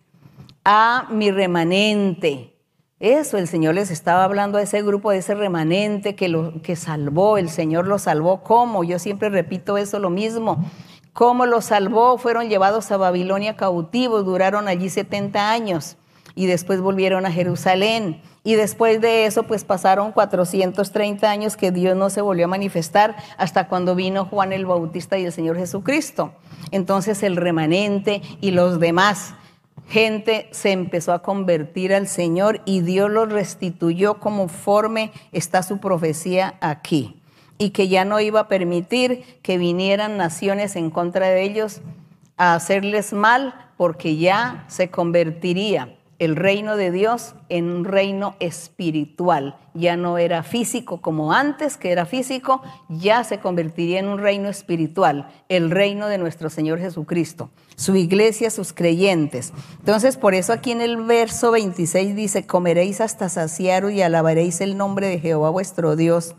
a 0.64 1.08
mi 1.10 1.30
remanente. 1.30 2.54
Eso, 2.98 3.36
el 3.36 3.46
Señor 3.46 3.74
les 3.74 3.90
estaba 3.90 4.24
hablando 4.24 4.58
a 4.58 4.62
ese 4.62 4.82
grupo, 4.82 5.10
de 5.10 5.18
ese 5.18 5.34
remanente 5.34 6.14
que, 6.14 6.28
lo, 6.28 6.62
que 6.62 6.76
salvó, 6.76 7.36
el 7.36 7.50
Señor 7.50 7.86
los 7.86 8.02
salvó. 8.02 8.42
¿Cómo? 8.42 8.84
Yo 8.84 8.98
siempre 8.98 9.28
repito 9.28 9.76
eso 9.76 9.98
lo 9.98 10.08
mismo 10.08 10.64
cómo 11.16 11.46
los 11.46 11.64
salvó, 11.64 12.18
fueron 12.18 12.50
llevados 12.50 12.92
a 12.92 12.98
Babilonia 12.98 13.56
cautivos, 13.56 14.26
duraron 14.26 14.68
allí 14.68 14.90
70 14.90 15.50
años 15.50 15.96
y 16.34 16.44
después 16.44 16.82
volvieron 16.82 17.24
a 17.24 17.32
Jerusalén. 17.32 18.20
Y 18.44 18.54
después 18.54 19.00
de 19.00 19.24
eso, 19.24 19.44
pues 19.44 19.64
pasaron 19.64 20.12
430 20.12 21.30
años 21.30 21.56
que 21.56 21.72
Dios 21.72 21.96
no 21.96 22.10
se 22.10 22.20
volvió 22.20 22.44
a 22.44 22.48
manifestar 22.48 23.16
hasta 23.38 23.66
cuando 23.66 23.94
vino 23.94 24.26
Juan 24.26 24.52
el 24.52 24.66
Bautista 24.66 25.16
y 25.16 25.24
el 25.24 25.32
Señor 25.32 25.56
Jesucristo. 25.56 26.34
Entonces 26.70 27.22
el 27.22 27.36
remanente 27.36 28.20
y 28.42 28.50
los 28.50 28.78
demás 28.78 29.32
gente 29.88 30.50
se 30.52 30.72
empezó 30.72 31.14
a 31.14 31.22
convertir 31.22 31.94
al 31.94 32.08
Señor 32.08 32.60
y 32.66 32.82
Dios 32.82 33.10
los 33.10 33.32
restituyó 33.32 34.20
conforme 34.20 35.12
está 35.32 35.62
su 35.62 35.78
profecía 35.78 36.56
aquí 36.60 37.22
y 37.58 37.70
que 37.70 37.88
ya 37.88 38.04
no 38.04 38.20
iba 38.20 38.40
a 38.40 38.48
permitir 38.48 39.24
que 39.42 39.58
vinieran 39.58 40.16
naciones 40.16 40.76
en 40.76 40.90
contra 40.90 41.28
de 41.28 41.42
ellos 41.42 41.80
a 42.36 42.54
hacerles 42.54 43.12
mal, 43.12 43.54
porque 43.76 44.16
ya 44.16 44.64
se 44.68 44.90
convertiría 44.90 45.96
el 46.18 46.34
reino 46.34 46.76
de 46.76 46.90
Dios 46.90 47.34
en 47.48 47.66
un 47.66 47.84
reino 47.84 48.36
espiritual. 48.40 49.56
Ya 49.74 49.96
no 49.96 50.16
era 50.16 50.42
físico 50.42 51.00
como 51.00 51.32
antes, 51.32 51.76
que 51.76 51.92
era 51.92 52.06
físico, 52.06 52.62
ya 52.88 53.22
se 53.24 53.38
convertiría 53.38 53.98
en 53.98 54.08
un 54.08 54.18
reino 54.18 54.48
espiritual, 54.48 55.28
el 55.48 55.70
reino 55.70 56.08
de 56.08 56.18
nuestro 56.18 56.48
Señor 56.48 56.78
Jesucristo, 56.78 57.50
su 57.76 57.96
iglesia, 57.96 58.50
sus 58.50 58.72
creyentes. 58.72 59.52
Entonces, 59.78 60.16
por 60.16 60.34
eso 60.34 60.54
aquí 60.54 60.72
en 60.72 60.80
el 60.80 60.96
verso 60.96 61.50
26 61.50 62.16
dice, 62.16 62.46
comeréis 62.46 63.02
hasta 63.02 63.28
saciar 63.28 63.90
y 63.90 64.00
alabaréis 64.00 64.62
el 64.62 64.78
nombre 64.78 65.08
de 65.08 65.20
Jehová 65.20 65.50
vuestro 65.50 65.96
Dios 65.96 66.34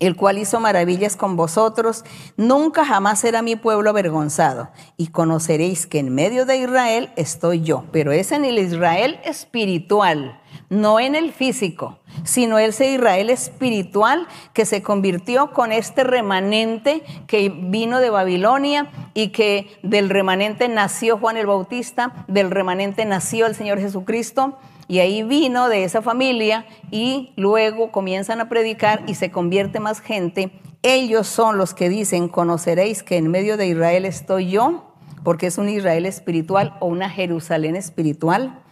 el 0.00 0.16
cual 0.16 0.38
hizo 0.38 0.58
maravillas 0.60 1.14
con 1.14 1.36
vosotros, 1.36 2.04
nunca 2.36 2.84
jamás 2.84 3.20
será 3.20 3.42
mi 3.42 3.54
pueblo 3.54 3.90
avergonzado. 3.90 4.70
Y 4.96 5.08
conoceréis 5.08 5.86
que 5.86 5.98
en 5.98 6.14
medio 6.14 6.46
de 6.46 6.56
Israel 6.56 7.12
estoy 7.16 7.60
yo, 7.60 7.84
pero 7.92 8.10
es 8.10 8.32
en 8.32 8.44
el 8.44 8.58
Israel 8.58 9.20
espiritual, 9.24 10.40
no 10.70 10.98
en 10.98 11.14
el 11.14 11.32
físico, 11.32 11.98
sino 12.24 12.58
ese 12.58 12.92
Israel 12.92 13.28
espiritual 13.30 14.26
que 14.54 14.64
se 14.64 14.82
convirtió 14.82 15.52
con 15.52 15.70
este 15.70 16.02
remanente 16.02 17.02
que 17.26 17.50
vino 17.50 18.00
de 18.00 18.10
Babilonia 18.10 18.90
y 19.14 19.28
que 19.28 19.78
del 19.82 20.08
remanente 20.08 20.68
nació 20.68 21.18
Juan 21.18 21.36
el 21.36 21.46
Bautista, 21.46 22.24
del 22.26 22.50
remanente 22.50 23.04
nació 23.04 23.46
el 23.46 23.54
Señor 23.54 23.78
Jesucristo 23.78 24.56
y 24.90 24.98
ahí 24.98 25.22
vino 25.22 25.68
de 25.68 25.84
esa 25.84 26.02
familia 26.02 26.66
y 26.90 27.32
luego 27.36 27.92
comienzan 27.92 28.40
a 28.40 28.48
predicar 28.48 29.04
y 29.06 29.14
se 29.14 29.30
convierte 29.30 29.78
más 29.78 30.00
gente. 30.00 30.50
Ellos 30.82 31.28
son 31.28 31.58
los 31.58 31.74
que 31.74 31.88
dicen, 31.88 32.28
conoceréis 32.28 33.04
que 33.04 33.16
en 33.16 33.30
medio 33.30 33.56
de 33.56 33.68
Israel 33.68 34.04
estoy 34.04 34.50
yo, 34.50 34.92
porque 35.22 35.46
es 35.46 35.58
un 35.58 35.68
Israel 35.68 36.06
espiritual 36.06 36.76
o 36.80 36.86
una 36.86 37.08
Jerusalén 37.08 37.76
espiritual, 37.76 38.64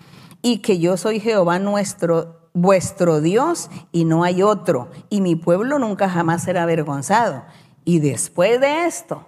y 0.42 0.58
que 0.58 0.80
yo 0.80 0.96
soy 0.96 1.20
Jehová 1.20 1.60
nuestro, 1.60 2.50
vuestro 2.52 3.20
Dios, 3.20 3.70
y 3.92 4.04
no 4.04 4.24
hay 4.24 4.42
otro, 4.42 4.88
y 5.10 5.20
mi 5.20 5.36
pueblo 5.36 5.78
nunca 5.78 6.08
jamás 6.08 6.42
será 6.42 6.64
avergonzado. 6.64 7.44
Y 7.84 8.00
después 8.00 8.60
de 8.60 8.86
esto, 8.86 9.24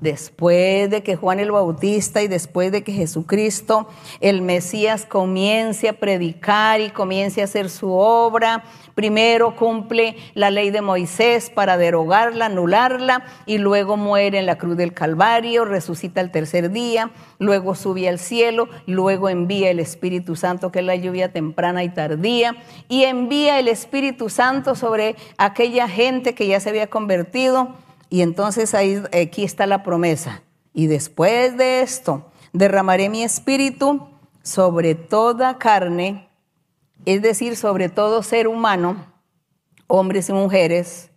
Después 0.00 0.90
de 0.90 1.02
que 1.02 1.16
Juan 1.16 1.40
el 1.40 1.52
Bautista 1.52 2.20
y 2.20 2.28
después 2.28 2.70
de 2.70 2.84
que 2.84 2.92
Jesucristo, 2.92 3.88
el 4.20 4.42
Mesías, 4.42 5.06
comience 5.06 5.88
a 5.88 5.94
predicar 5.94 6.82
y 6.82 6.90
comience 6.90 7.40
a 7.40 7.44
hacer 7.44 7.70
su 7.70 7.92
obra, 7.92 8.62
primero 8.94 9.56
cumple 9.56 10.16
la 10.34 10.50
ley 10.50 10.68
de 10.68 10.82
Moisés 10.82 11.48
para 11.48 11.78
derogarla, 11.78 12.46
anularla, 12.46 13.24
y 13.46 13.56
luego 13.56 13.96
muere 13.96 14.38
en 14.38 14.44
la 14.44 14.58
cruz 14.58 14.76
del 14.76 14.92
Calvario, 14.92 15.64
resucita 15.64 16.20
el 16.20 16.30
tercer 16.30 16.70
día, 16.70 17.10
luego 17.38 17.74
sube 17.74 18.06
al 18.06 18.18
cielo, 18.18 18.68
luego 18.86 19.30
envía 19.30 19.70
el 19.70 19.80
Espíritu 19.80 20.36
Santo, 20.36 20.70
que 20.70 20.80
es 20.80 20.84
la 20.84 20.96
lluvia 20.96 21.32
temprana 21.32 21.84
y 21.84 21.88
tardía, 21.88 22.54
y 22.90 23.04
envía 23.04 23.58
el 23.58 23.68
Espíritu 23.68 24.28
Santo 24.28 24.74
sobre 24.74 25.16
aquella 25.38 25.88
gente 25.88 26.34
que 26.34 26.46
ya 26.46 26.60
se 26.60 26.68
había 26.68 26.88
convertido 26.88 27.85
y 28.08 28.22
entonces 28.22 28.74
aquí 28.74 29.44
está 29.44 29.66
la 29.66 29.82
promesa. 29.82 30.42
Y 30.72 30.86
después 30.86 31.56
de 31.56 31.80
esto, 31.80 32.30
derramaré 32.52 33.08
mi 33.08 33.22
espíritu 33.22 34.08
sobre 34.42 34.94
toda 34.94 35.58
carne, 35.58 36.28
es 37.04 37.22
decir, 37.22 37.56
sobre 37.56 37.88
todo 37.88 38.22
ser 38.22 38.48
humano, 38.48 39.06
hombres 39.86 40.28
y 40.28 40.32
mujeres. 40.32 41.10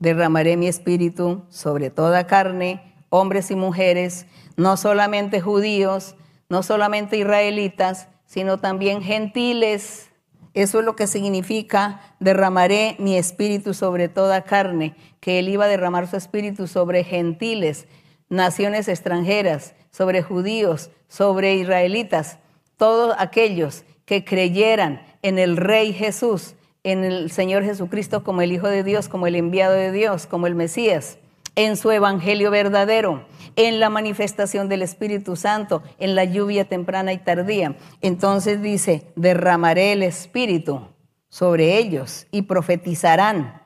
Derramaré 0.00 0.56
mi 0.56 0.66
espíritu 0.66 1.44
sobre 1.48 1.90
toda 1.90 2.26
carne, 2.26 2.94
hombres 3.08 3.50
y 3.50 3.56
mujeres, 3.56 4.26
no 4.56 4.76
solamente 4.76 5.40
judíos, 5.40 6.16
no 6.48 6.62
solamente 6.62 7.16
israelitas, 7.18 8.08
sino 8.26 8.58
también 8.58 9.02
gentiles 9.02 10.11
eso 10.54 10.80
es 10.80 10.84
lo 10.84 10.96
que 10.96 11.06
significa 11.06 12.00
derramaré 12.20 12.96
mi 12.98 13.16
espíritu 13.16 13.72
sobre 13.72 14.08
toda 14.08 14.42
carne, 14.42 14.94
que 15.20 15.38
él 15.38 15.48
iba 15.48 15.64
a 15.64 15.68
derramar 15.68 16.08
su 16.08 16.16
espíritu 16.16 16.66
sobre 16.66 17.04
gentiles, 17.04 17.86
naciones 18.28 18.88
extranjeras, 18.88 19.74
sobre 19.90 20.22
judíos, 20.22 20.90
sobre 21.08 21.54
israelitas, 21.54 22.38
todos 22.76 23.14
aquellos 23.18 23.84
que 24.04 24.24
creyeran 24.24 25.02
en 25.22 25.38
el 25.38 25.56
Rey 25.56 25.92
Jesús, 25.92 26.54
en 26.84 27.04
el 27.04 27.30
Señor 27.30 27.64
Jesucristo 27.64 28.24
como 28.24 28.42
el 28.42 28.52
Hijo 28.52 28.68
de 28.68 28.82
Dios, 28.82 29.08
como 29.08 29.26
el 29.26 29.36
enviado 29.36 29.74
de 29.74 29.92
Dios, 29.92 30.26
como 30.26 30.46
el 30.46 30.54
Mesías, 30.54 31.18
en 31.54 31.76
su 31.76 31.90
evangelio 31.90 32.50
verdadero, 32.50 33.26
en 33.56 33.80
la 33.80 33.90
manifestación 33.90 34.68
del 34.68 34.82
Espíritu 34.82 35.36
Santo, 35.36 35.82
en 35.98 36.14
la 36.14 36.24
lluvia 36.24 36.68
temprana 36.68 37.12
y 37.12 37.18
tardía. 37.18 37.76
Entonces 38.00 38.62
dice, 38.62 39.12
derramaré 39.16 39.92
el 39.92 40.02
Espíritu 40.02 40.88
sobre 41.28 41.78
ellos 41.78 42.26
y 42.30 42.42
profetizarán. 42.42 43.62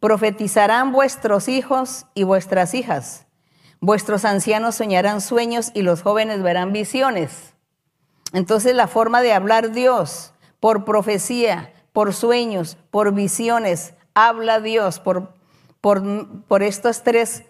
Profetizarán 0.00 0.92
vuestros 0.92 1.48
hijos 1.48 2.06
y 2.14 2.24
vuestras 2.24 2.74
hijas. 2.74 3.26
Vuestros 3.80 4.24
ancianos 4.24 4.76
soñarán 4.76 5.20
sueños 5.20 5.70
y 5.74 5.82
los 5.82 6.02
jóvenes 6.02 6.42
verán 6.42 6.72
visiones. 6.72 7.54
Entonces 8.32 8.74
la 8.74 8.88
forma 8.88 9.22
de 9.22 9.32
hablar 9.32 9.72
Dios 9.72 10.32
por 10.60 10.84
profecía, 10.84 11.72
por 11.92 12.12
sueños, 12.12 12.76
por 12.90 13.14
visiones, 13.14 13.94
habla 14.14 14.60
Dios 14.60 14.98
por, 14.98 15.37
por, 15.80 16.42
por 16.44 16.62
estas 16.62 17.04
tres 17.04 17.44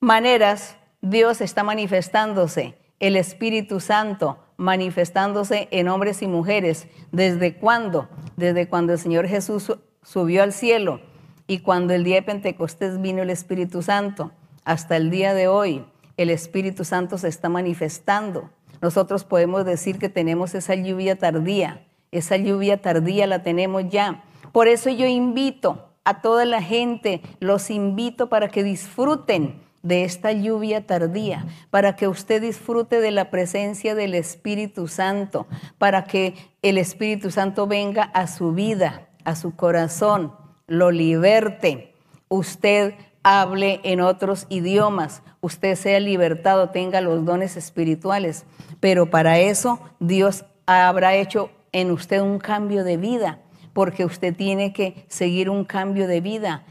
maneras, 0.00 0.76
Dios 1.00 1.40
está 1.40 1.64
manifestándose, 1.64 2.78
el 3.00 3.16
Espíritu 3.16 3.80
Santo 3.80 4.38
manifestándose 4.56 5.68
en 5.70 5.88
hombres 5.88 6.22
y 6.22 6.26
mujeres. 6.26 6.86
¿Desde 7.12 7.56
cuándo? 7.56 8.08
Desde 8.36 8.68
cuando 8.68 8.92
el 8.92 8.98
Señor 8.98 9.26
Jesús 9.26 9.72
subió 10.02 10.42
al 10.42 10.52
cielo 10.52 11.00
y 11.46 11.60
cuando 11.60 11.92
el 11.92 12.04
día 12.04 12.16
de 12.16 12.22
Pentecostés 12.22 13.00
vino 13.00 13.22
el 13.22 13.30
Espíritu 13.30 13.82
Santo. 13.82 14.32
Hasta 14.64 14.96
el 14.96 15.10
día 15.10 15.34
de 15.34 15.48
hoy, 15.48 15.84
el 16.16 16.30
Espíritu 16.30 16.84
Santo 16.84 17.18
se 17.18 17.28
está 17.28 17.48
manifestando. 17.48 18.50
Nosotros 18.80 19.24
podemos 19.24 19.64
decir 19.64 19.98
que 19.98 20.08
tenemos 20.08 20.54
esa 20.54 20.74
lluvia 20.74 21.16
tardía. 21.16 21.86
Esa 22.10 22.36
lluvia 22.36 22.80
tardía 22.80 23.26
la 23.26 23.42
tenemos 23.42 23.84
ya. 23.88 24.24
Por 24.52 24.68
eso 24.68 24.88
yo 24.88 25.06
invito 25.06 25.90
a 26.04 26.20
toda 26.20 26.44
la 26.44 26.62
gente, 26.62 27.22
los 27.40 27.70
invito 27.70 28.28
para 28.28 28.48
que 28.48 28.62
disfruten 28.62 29.60
de 29.84 30.04
esta 30.04 30.32
lluvia 30.32 30.86
tardía, 30.86 31.44
para 31.70 31.94
que 31.94 32.08
usted 32.08 32.40
disfrute 32.40 33.00
de 33.00 33.10
la 33.10 33.30
presencia 33.30 33.94
del 33.94 34.14
Espíritu 34.14 34.88
Santo, 34.88 35.46
para 35.78 36.04
que 36.04 36.34
el 36.62 36.78
Espíritu 36.78 37.30
Santo 37.30 37.66
venga 37.66 38.04
a 38.04 38.26
su 38.26 38.52
vida, 38.52 39.08
a 39.24 39.36
su 39.36 39.54
corazón, 39.54 40.32
lo 40.66 40.90
liberte. 40.90 41.94
Usted 42.28 42.94
hable 43.22 43.80
en 43.84 44.00
otros 44.00 44.46
idiomas, 44.48 45.22
usted 45.42 45.76
sea 45.76 46.00
libertado, 46.00 46.70
tenga 46.70 47.02
los 47.02 47.24
dones 47.26 47.56
espirituales, 47.56 48.46
pero 48.80 49.10
para 49.10 49.38
eso 49.38 49.80
Dios 50.00 50.46
habrá 50.64 51.14
hecho 51.14 51.50
en 51.72 51.90
usted 51.90 52.22
un 52.22 52.38
cambio 52.38 52.84
de 52.84 52.96
vida, 52.96 53.40
porque 53.74 54.06
usted 54.06 54.34
tiene 54.34 54.72
que 54.72 55.04
seguir 55.08 55.50
un 55.50 55.64
cambio 55.64 56.06
de 56.08 56.22
vida, 56.22 56.64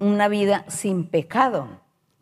una 0.00 0.26
vida 0.26 0.64
sin 0.66 1.04
pecado, 1.04 1.68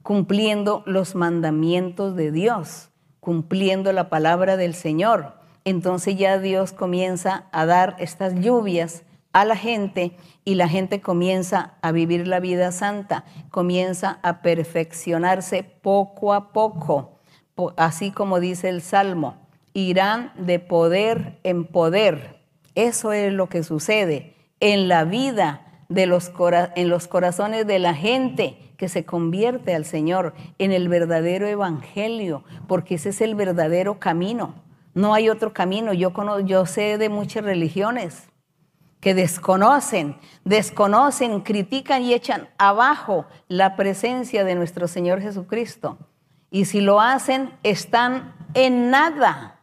cumpliendo 0.03 0.83
los 0.85 1.15
mandamientos 1.15 2.15
de 2.17 2.33
Dios, 2.33 2.91
cumpliendo 3.21 3.93
la 3.93 4.11
palabra 4.11 4.59
del 4.59 4.75
Señor. 4.75 5.35
Entonces 5.65 6.17
ya 6.17 6.39
Dios 6.39 6.73
comienza 6.73 7.47
a 7.53 7.65
dar 7.65 7.97
estas 7.99 8.35
lluvias 8.35 9.05
a 9.33 9.45
la 9.45 9.57
gente 9.57 10.17
y 10.45 10.55
la 10.55 10.69
gente 10.69 11.01
comienza 11.01 11.75
a 11.83 11.93
vivir 11.93 12.27
la 12.27 12.41
vida 12.41 12.73
santa, 12.73 13.25
comienza 13.51 14.19
a 14.23 14.43
perfeccionarse 14.43 15.63
poco 15.63 16.35
a 16.35 16.53
poco, 16.53 17.19
así 17.77 18.11
como 18.11 18.41
dice 18.41 18.69
el 18.69 18.81
Salmo, 18.81 19.37
irán 19.73 20.33
de 20.39 20.59
poder 20.59 21.39
en 21.43 21.65
poder. 21.67 22.36
Eso 22.77 23.13
es 23.13 23.33
lo 23.33 23.49
que 23.49 23.65
sucede 23.65 24.37
en 24.61 24.87
la 24.87 25.03
vida 25.05 25.83
de 25.89 26.07
los, 26.07 26.31
en 26.77 26.89
los 26.89 27.09
corazones 27.09 27.67
de 27.67 27.81
la 27.81 27.95
gente 27.95 28.59
que 28.77 28.89
se 28.89 29.05
convierte 29.05 29.75
al 29.75 29.85
Señor, 29.85 30.35
en 30.59 30.71
el 30.71 30.89
verdadero 30.89 31.47
evangelio, 31.47 32.45
porque 32.69 32.97
ese 32.97 33.09
es 33.09 33.21
el 33.23 33.35
verdadero 33.35 33.99
camino. 33.99 34.55
No 34.95 35.15
hay 35.15 35.29
otro 35.29 35.53
camino. 35.53 35.93
Yo, 35.93 36.13
yo 36.45 36.67
sé 36.67 36.99
de 36.99 37.09
muchas 37.09 37.45
religiones 37.45 38.29
que 39.01 39.15
desconocen, 39.15 40.17
desconocen, 40.45 41.41
critican 41.41 42.03
y 42.03 42.13
echan 42.13 42.49
abajo 42.59 43.27
la 43.49 43.77
presencia 43.77 44.45
de 44.45 44.55
nuestro 44.55 44.89
Señor 44.89 45.21
Jesucristo. 45.21 45.99
Y 46.51 46.67
si 46.67 46.81
lo 46.81 47.01
hacen, 47.01 47.51
están 47.63 48.35
en 48.55 48.91
nada, 48.91 49.56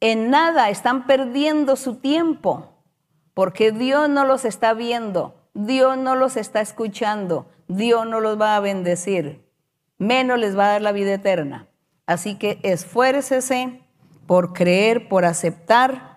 en 0.00 0.30
nada, 0.30 0.70
están 0.70 1.06
perdiendo 1.06 1.76
su 1.76 1.96
tiempo, 1.96 2.68
porque 3.34 3.72
Dios 3.72 4.08
no 4.08 4.24
los 4.24 4.44
está 4.44 4.74
viendo, 4.74 5.34
Dios 5.54 5.96
no 5.96 6.14
los 6.14 6.36
está 6.36 6.60
escuchando, 6.60 7.46
Dios 7.68 8.06
no 8.06 8.20
los 8.20 8.40
va 8.40 8.56
a 8.56 8.60
bendecir, 8.60 9.44
menos 9.98 10.38
les 10.38 10.56
va 10.56 10.66
a 10.66 10.72
dar 10.72 10.82
la 10.82 10.92
vida 10.92 11.14
eterna. 11.14 11.68
Así 12.06 12.36
que 12.36 12.58
esfuércese 12.62 13.82
por 14.26 14.52
creer, 14.52 15.08
por 15.08 15.24
aceptar 15.24 16.10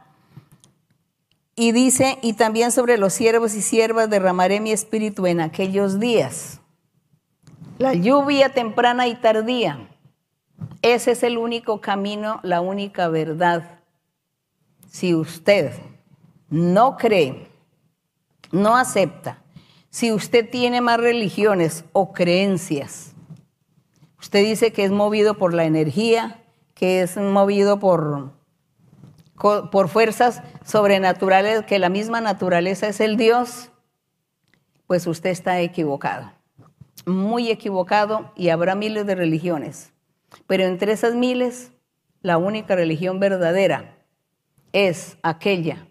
y 1.56 1.72
dice, 1.72 2.18
y 2.22 2.34
también 2.34 2.72
sobre 2.72 2.98
los 2.98 3.14
siervos 3.14 3.54
y 3.54 3.62
siervas 3.62 4.10
derramaré 4.10 4.60
mi 4.60 4.72
espíritu 4.72 5.28
en 5.28 5.40
aquellos 5.40 6.00
días. 6.00 6.60
La 7.78 7.94
lluvia 7.94 8.50
temprana 8.50 9.08
y 9.08 9.16
tardía. 9.16 9.88
Ese 10.82 11.11
es 11.11 11.24
el 11.24 11.38
único 11.38 11.82
camino, 11.82 12.39
la 12.43 12.61
única 12.61 13.07
verdad. 13.07 13.80
Si 14.89 15.16
usted 15.16 15.72
no 16.49 16.97
cree, 16.97 17.47
no 18.51 18.78
acepta, 18.78 19.41
si 19.89 20.11
usted 20.11 20.49
tiene 20.49 20.82
más 20.82 20.99
religiones 20.99 21.86
o 21.93 22.14
creencias, 22.14 23.14
usted 24.20 24.43
dice 24.43 24.74
que 24.74 24.84
es 24.84 24.91
movido 24.91 25.38
por 25.38 25.53
la 25.53 25.66
energía, 25.66 26.43
que 26.74 27.01
es 27.01 27.18
movido 27.18 27.80
por 27.80 28.32
por 29.72 29.89
fuerzas 29.89 30.41
sobrenaturales, 30.66 31.64
que 31.66 31.80
la 31.80 31.89
misma 31.89 32.22
naturaleza 32.22 32.88
es 32.88 32.99
el 32.99 33.18
Dios, 33.18 33.72
pues 34.88 35.07
usted 35.07 35.32
está 35.32 35.59
equivocado, 35.59 36.32
muy 37.05 37.49
equivocado 37.49 38.32
y 38.36 38.49
habrá 38.49 38.76
miles 38.76 39.05
de 39.05 39.16
religiones. 39.16 39.93
Pero 40.48 40.64
entre 40.64 40.92
esas 40.92 41.16
miles, 41.16 41.72
la 42.22 42.38
única 42.38 42.76
religión 42.76 43.20
verdadera 43.20 43.98
es 44.72 45.18
aquella 45.22 45.88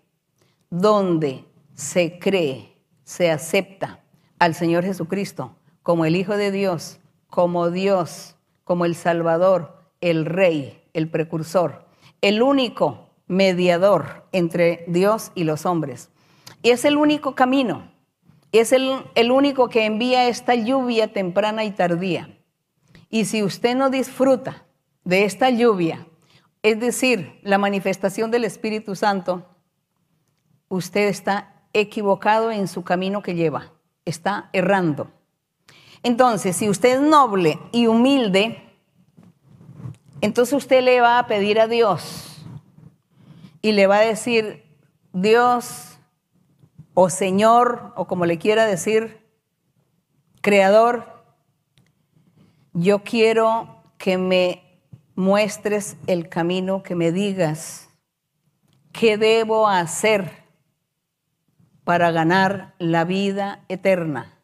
donde 0.70 1.44
se 1.74 2.18
cree, 2.18 2.76
se 3.04 3.30
acepta 3.30 4.00
al 4.38 4.54
Señor 4.54 4.84
Jesucristo 4.84 5.56
como 5.82 6.04
el 6.04 6.16
Hijo 6.16 6.36
de 6.36 6.50
Dios, 6.50 7.00
como 7.28 7.70
Dios, 7.70 8.36
como 8.64 8.84
el 8.84 8.94
Salvador, 8.94 9.82
el 10.00 10.24
Rey, 10.26 10.82
el 10.92 11.08
precursor, 11.10 11.86
el 12.20 12.42
único 12.42 13.10
mediador 13.26 14.26
entre 14.32 14.84
Dios 14.86 15.32
y 15.34 15.44
los 15.44 15.66
hombres. 15.66 16.10
Y 16.62 16.70
es 16.70 16.84
el 16.84 16.96
único 16.96 17.34
camino, 17.34 17.92
es 18.52 18.72
el, 18.72 19.02
el 19.14 19.30
único 19.30 19.68
que 19.68 19.84
envía 19.84 20.28
esta 20.28 20.54
lluvia 20.54 21.12
temprana 21.12 21.64
y 21.64 21.70
tardía. 21.72 22.38
Y 23.12 23.26
si 23.26 23.42
usted 23.42 23.76
no 23.76 23.90
disfruta 23.90 24.64
de 25.04 25.26
esta 25.26 25.50
lluvia, 25.50 26.06
es 26.62 26.80
decir, 26.80 27.38
la 27.42 27.58
manifestación 27.58 28.30
del 28.30 28.44
Espíritu 28.44 28.96
Santo, 28.96 29.46
usted 30.70 31.08
está 31.08 31.62
equivocado 31.74 32.50
en 32.50 32.68
su 32.68 32.84
camino 32.84 33.22
que 33.22 33.34
lleva, 33.34 33.74
está 34.06 34.48
errando. 34.54 35.10
Entonces, 36.02 36.56
si 36.56 36.70
usted 36.70 36.94
es 36.94 37.00
noble 37.02 37.58
y 37.70 37.86
humilde, 37.86 38.62
entonces 40.22 40.54
usted 40.54 40.82
le 40.82 41.02
va 41.02 41.18
a 41.18 41.26
pedir 41.26 41.60
a 41.60 41.68
Dios 41.68 42.42
y 43.60 43.72
le 43.72 43.86
va 43.86 43.98
a 43.98 44.06
decir, 44.06 44.64
Dios 45.12 45.98
o 46.94 47.10
Señor, 47.10 47.92
o 47.94 48.06
como 48.06 48.24
le 48.24 48.38
quiera 48.38 48.64
decir, 48.64 49.20
Creador, 50.40 51.21
yo 52.72 53.02
quiero 53.02 53.82
que 53.98 54.18
me 54.18 54.82
muestres 55.14 55.96
el 56.06 56.28
camino, 56.28 56.82
que 56.82 56.94
me 56.94 57.12
digas 57.12 57.88
qué 58.92 59.16
debo 59.16 59.68
hacer 59.68 60.30
para 61.84 62.10
ganar 62.10 62.74
la 62.78 63.04
vida 63.04 63.64
eterna 63.68 64.38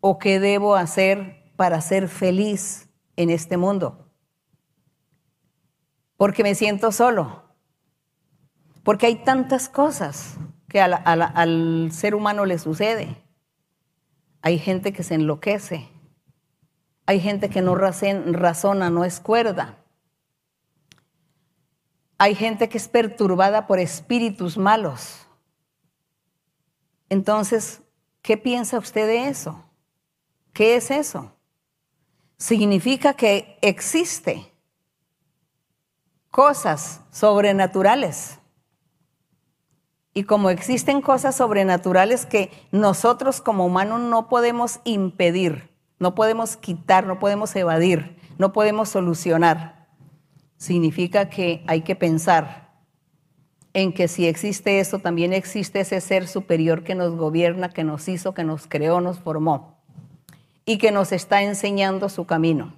o 0.00 0.18
qué 0.18 0.40
debo 0.40 0.76
hacer 0.76 1.52
para 1.56 1.80
ser 1.80 2.08
feliz 2.08 2.88
en 3.16 3.30
este 3.30 3.56
mundo. 3.56 4.10
Porque 6.16 6.42
me 6.42 6.54
siento 6.54 6.92
solo 6.92 7.46
porque 8.86 9.06
hay 9.06 9.16
tantas 9.16 9.68
cosas 9.68 10.38
que 10.68 10.80
al 10.80 11.88
ser 11.90 12.14
humano 12.14 12.44
le 12.46 12.56
sucede. 12.56 13.20
Hay 14.42 14.60
gente 14.60 14.92
que 14.92 15.02
se 15.02 15.14
enloquece. 15.16 15.88
Hay 17.06 17.20
gente 17.20 17.48
que 17.48 17.62
no 17.62 17.76
razona, 17.76 18.90
no 18.90 19.04
es 19.04 19.20
cuerda. 19.20 19.78
Hay 22.18 22.34
gente 22.34 22.68
que 22.68 22.78
es 22.78 22.88
perturbada 22.88 23.66
por 23.66 23.78
espíritus 23.78 24.58
malos. 24.58 25.26
Entonces, 27.08 27.80
¿qué 28.22 28.36
piensa 28.36 28.78
usted 28.78 29.06
de 29.06 29.28
eso? 29.28 29.64
¿Qué 30.52 30.76
es 30.76 30.90
eso? 30.90 31.32
Significa 32.38 33.14
que 33.14 33.58
existe 33.62 34.52
cosas 36.30 37.02
sobrenaturales. 37.12 38.38
Y 40.12 40.24
como 40.24 40.50
existen 40.50 41.02
cosas 41.02 41.36
sobrenaturales 41.36 42.26
que 42.26 42.50
nosotros 42.72 43.40
como 43.40 43.66
humanos 43.66 44.00
no 44.00 44.28
podemos 44.28 44.80
impedir, 44.84 45.75
no 45.98 46.14
podemos 46.14 46.56
quitar, 46.56 47.06
no 47.06 47.18
podemos 47.18 47.54
evadir, 47.56 48.16
no 48.38 48.52
podemos 48.52 48.88
solucionar, 48.88 49.86
significa 50.56 51.28
que 51.28 51.64
hay 51.66 51.82
que 51.82 51.96
pensar 51.96 52.66
en 53.72 53.92
que 53.92 54.08
si 54.08 54.26
existe 54.26 54.80
eso, 54.80 55.00
también 55.00 55.32
existe 55.32 55.80
ese 55.80 56.00
ser 56.00 56.28
superior 56.28 56.82
que 56.82 56.94
nos 56.94 57.14
gobierna, 57.14 57.68
que 57.68 57.84
nos 57.84 58.08
hizo, 58.08 58.32
que 58.32 58.42
nos 58.42 58.66
creó, 58.66 59.00
nos 59.02 59.18
formó 59.18 59.76
y 60.64 60.78
que 60.78 60.90
nos 60.92 61.12
está 61.12 61.42
enseñando 61.42 62.08
su 62.08 62.24
camino. 62.24 62.72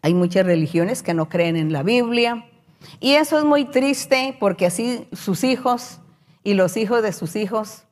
Hay 0.00 0.14
muchas 0.14 0.46
religiones 0.46 1.02
que 1.02 1.14
no 1.14 1.28
creen 1.28 1.56
en 1.56 1.72
la 1.72 1.82
Biblia 1.82 2.46
y 3.00 3.12
eso 3.12 3.38
es 3.38 3.44
muy 3.44 3.66
triste 3.66 4.36
porque 4.40 4.66
así 4.66 5.06
sus 5.12 5.44
hijos 5.44 6.00
y 6.42 6.54
los 6.54 6.76
hijos 6.76 7.02
de 7.02 7.12
sus 7.12 7.36
hijos 7.36 7.84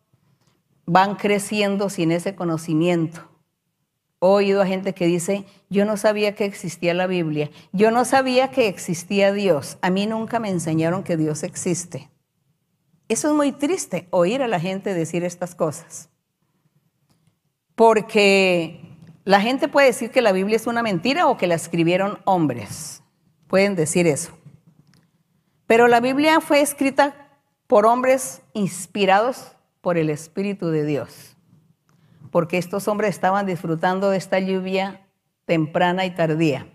van 0.86 1.16
creciendo 1.16 1.90
sin 1.90 2.12
ese 2.12 2.34
conocimiento. 2.34 3.33
He 4.20 4.26
oído 4.26 4.62
a 4.62 4.66
gente 4.66 4.94
que 4.94 5.06
dice, 5.06 5.44
yo 5.68 5.84
no 5.84 5.96
sabía 5.96 6.34
que 6.34 6.44
existía 6.44 6.94
la 6.94 7.06
Biblia, 7.06 7.50
yo 7.72 7.90
no 7.90 8.04
sabía 8.04 8.50
que 8.50 8.68
existía 8.68 9.32
Dios, 9.32 9.76
a 9.82 9.90
mí 9.90 10.06
nunca 10.06 10.38
me 10.38 10.48
enseñaron 10.48 11.02
que 11.02 11.16
Dios 11.16 11.42
existe. 11.42 12.10
Eso 13.08 13.28
es 13.28 13.34
muy 13.34 13.52
triste, 13.52 14.08
oír 14.10 14.42
a 14.42 14.48
la 14.48 14.60
gente 14.60 14.94
decir 14.94 15.24
estas 15.24 15.54
cosas. 15.54 16.08
Porque 17.74 18.80
la 19.24 19.40
gente 19.40 19.68
puede 19.68 19.88
decir 19.88 20.10
que 20.10 20.22
la 20.22 20.32
Biblia 20.32 20.56
es 20.56 20.66
una 20.66 20.82
mentira 20.82 21.26
o 21.26 21.36
que 21.36 21.46
la 21.46 21.54
escribieron 21.54 22.18
hombres. 22.24 23.02
Pueden 23.46 23.76
decir 23.76 24.06
eso. 24.06 24.32
Pero 25.66 25.86
la 25.86 26.00
Biblia 26.00 26.40
fue 26.40 26.60
escrita 26.60 27.30
por 27.66 27.84
hombres 27.84 28.40
inspirados 28.54 29.52
por 29.80 29.98
el 29.98 30.08
Espíritu 30.08 30.68
de 30.68 30.84
Dios 30.86 31.33
porque 32.34 32.58
estos 32.58 32.88
hombres 32.88 33.10
estaban 33.10 33.46
disfrutando 33.46 34.10
de 34.10 34.16
esta 34.16 34.40
lluvia 34.40 35.06
temprana 35.44 36.04
y 36.04 36.10
tardía. 36.16 36.66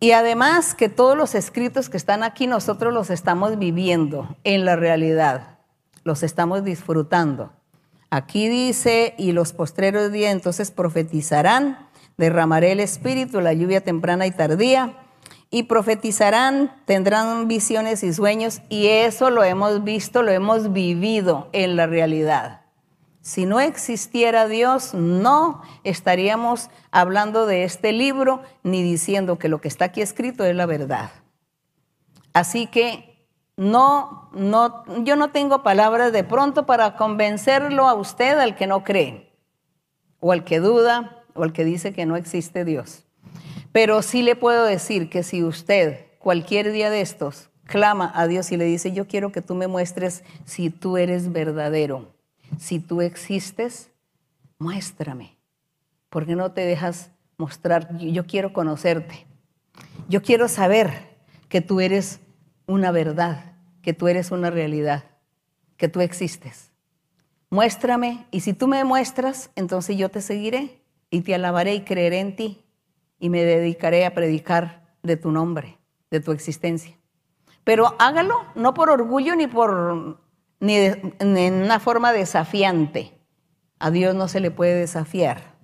Y 0.00 0.10
además 0.10 0.74
que 0.74 0.88
todos 0.88 1.16
los 1.16 1.36
escritos 1.36 1.88
que 1.88 1.98
están 1.98 2.24
aquí 2.24 2.48
nosotros 2.48 2.92
los 2.92 3.10
estamos 3.10 3.60
viviendo 3.60 4.36
en 4.42 4.64
la 4.64 4.74
realidad, 4.74 5.60
los 6.02 6.24
estamos 6.24 6.64
disfrutando. 6.64 7.52
Aquí 8.10 8.48
dice, 8.48 9.14
y 9.18 9.30
los 9.30 9.52
postreros 9.52 10.10
días 10.10 10.32
entonces 10.32 10.72
profetizarán, 10.72 11.88
derramaré 12.16 12.72
el 12.72 12.80
espíritu, 12.80 13.40
la 13.40 13.52
lluvia 13.52 13.82
temprana 13.82 14.26
y 14.26 14.32
tardía, 14.32 14.98
y 15.48 15.62
profetizarán, 15.62 16.74
tendrán 16.86 17.46
visiones 17.46 18.02
y 18.02 18.12
sueños, 18.12 18.62
y 18.68 18.88
eso 18.88 19.30
lo 19.30 19.44
hemos 19.44 19.84
visto, 19.84 20.24
lo 20.24 20.32
hemos 20.32 20.72
vivido 20.72 21.48
en 21.52 21.76
la 21.76 21.86
realidad. 21.86 22.61
Si 23.22 23.46
no 23.46 23.60
existiera 23.60 24.48
Dios, 24.48 24.94
no 24.94 25.62
estaríamos 25.84 26.70
hablando 26.90 27.46
de 27.46 27.62
este 27.62 27.92
libro 27.92 28.42
ni 28.64 28.82
diciendo 28.82 29.38
que 29.38 29.48
lo 29.48 29.60
que 29.60 29.68
está 29.68 29.86
aquí 29.86 30.02
escrito 30.02 30.44
es 30.44 30.56
la 30.56 30.66
verdad. 30.66 31.12
Así 32.32 32.66
que 32.66 33.28
no, 33.56 34.28
no, 34.32 34.84
yo 35.04 35.14
no 35.14 35.30
tengo 35.30 35.62
palabras 35.62 36.12
de 36.12 36.24
pronto 36.24 36.66
para 36.66 36.96
convencerlo 36.96 37.88
a 37.88 37.94
usted 37.94 38.36
al 38.38 38.56
que 38.56 38.66
no 38.66 38.82
cree, 38.82 39.32
o 40.18 40.32
al 40.32 40.42
que 40.42 40.58
duda, 40.58 41.24
o 41.34 41.44
al 41.44 41.52
que 41.52 41.64
dice 41.64 41.92
que 41.92 42.06
no 42.06 42.16
existe 42.16 42.64
Dios. 42.64 43.04
Pero 43.70 44.02
sí 44.02 44.22
le 44.22 44.34
puedo 44.34 44.64
decir 44.64 45.08
que 45.08 45.22
si 45.22 45.44
usted 45.44 46.06
cualquier 46.18 46.72
día 46.72 46.90
de 46.90 47.02
estos 47.02 47.50
clama 47.66 48.10
a 48.16 48.26
Dios 48.26 48.50
y 48.50 48.56
le 48.56 48.64
dice, 48.64 48.90
yo 48.90 49.06
quiero 49.06 49.30
que 49.30 49.42
tú 49.42 49.54
me 49.54 49.68
muestres 49.68 50.24
si 50.44 50.70
tú 50.70 50.96
eres 50.96 51.30
verdadero 51.30 52.12
si 52.58 52.78
tú 52.78 53.00
existes, 53.00 53.90
muéstrame. 54.58 55.38
¿Por 56.08 56.26
qué 56.26 56.36
no 56.36 56.52
te 56.52 56.62
dejas 56.62 57.10
mostrar? 57.38 57.96
Yo 57.98 58.26
quiero 58.26 58.52
conocerte. 58.52 59.26
Yo 60.08 60.22
quiero 60.22 60.48
saber 60.48 61.16
que 61.48 61.60
tú 61.60 61.80
eres 61.80 62.20
una 62.66 62.90
verdad, 62.90 63.56
que 63.82 63.92
tú 63.92 64.08
eres 64.08 64.30
una 64.30 64.50
realidad, 64.50 65.04
que 65.76 65.88
tú 65.88 66.00
existes. 66.00 66.70
Muéstrame 67.50 68.26
y 68.30 68.40
si 68.40 68.52
tú 68.52 68.68
me 68.68 68.84
muestras, 68.84 69.50
entonces 69.56 69.96
yo 69.96 70.08
te 70.08 70.20
seguiré 70.20 70.82
y 71.10 71.20
te 71.20 71.34
alabaré 71.34 71.74
y 71.74 71.82
creeré 71.82 72.20
en 72.20 72.36
ti 72.36 72.64
y 73.18 73.28
me 73.28 73.44
dedicaré 73.44 74.06
a 74.06 74.14
predicar 74.14 74.94
de 75.02 75.16
tu 75.16 75.30
nombre, 75.30 75.78
de 76.10 76.20
tu 76.20 76.32
existencia. 76.32 76.96
Pero 77.64 77.94
hágalo 77.98 78.36
no 78.54 78.74
por 78.74 78.90
orgullo 78.90 79.36
ni 79.36 79.46
por 79.46 80.18
ni, 80.62 80.76
en 80.76 81.54
una 81.54 81.80
forma 81.80 82.12
desafiante. 82.12 83.12
A 83.80 83.90
Dios 83.90 84.14
no 84.14 84.28
se 84.28 84.38
le 84.38 84.52
puede 84.52 84.76
desafiar. 84.76 85.56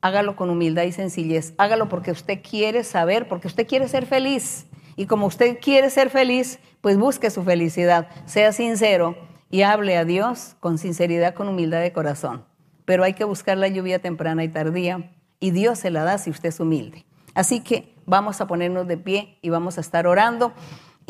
Hágalo 0.00 0.34
con 0.34 0.50
humildad 0.50 0.82
y 0.82 0.92
sencillez. 0.92 1.54
Hágalo 1.56 1.88
porque 1.88 2.10
usted 2.10 2.40
quiere 2.42 2.82
saber, 2.82 3.28
porque 3.28 3.46
usted 3.46 3.66
quiere 3.66 3.86
ser 3.86 4.06
feliz. 4.06 4.66
Y 4.96 5.06
como 5.06 5.26
usted 5.26 5.58
quiere 5.60 5.88
ser 5.88 6.10
feliz, 6.10 6.58
pues 6.80 6.98
busque 6.98 7.30
su 7.30 7.44
felicidad. 7.44 8.08
Sea 8.26 8.52
sincero 8.52 9.16
y 9.50 9.62
hable 9.62 9.96
a 9.96 10.04
Dios 10.04 10.56
con 10.58 10.78
sinceridad, 10.78 11.34
con 11.34 11.46
humildad 11.46 11.80
de 11.80 11.92
corazón. 11.92 12.44
Pero 12.84 13.04
hay 13.04 13.14
que 13.14 13.24
buscar 13.24 13.56
la 13.56 13.68
lluvia 13.68 14.00
temprana 14.00 14.42
y 14.42 14.48
tardía 14.48 15.12
y 15.38 15.52
Dios 15.52 15.78
se 15.78 15.92
la 15.92 16.02
da 16.02 16.18
si 16.18 16.30
usted 16.30 16.48
es 16.48 16.58
humilde. 16.58 17.06
Así 17.34 17.60
que 17.60 17.94
vamos 18.04 18.40
a 18.40 18.48
ponernos 18.48 18.88
de 18.88 18.96
pie 18.96 19.38
y 19.42 19.50
vamos 19.50 19.78
a 19.78 19.80
estar 19.80 20.08
orando. 20.08 20.52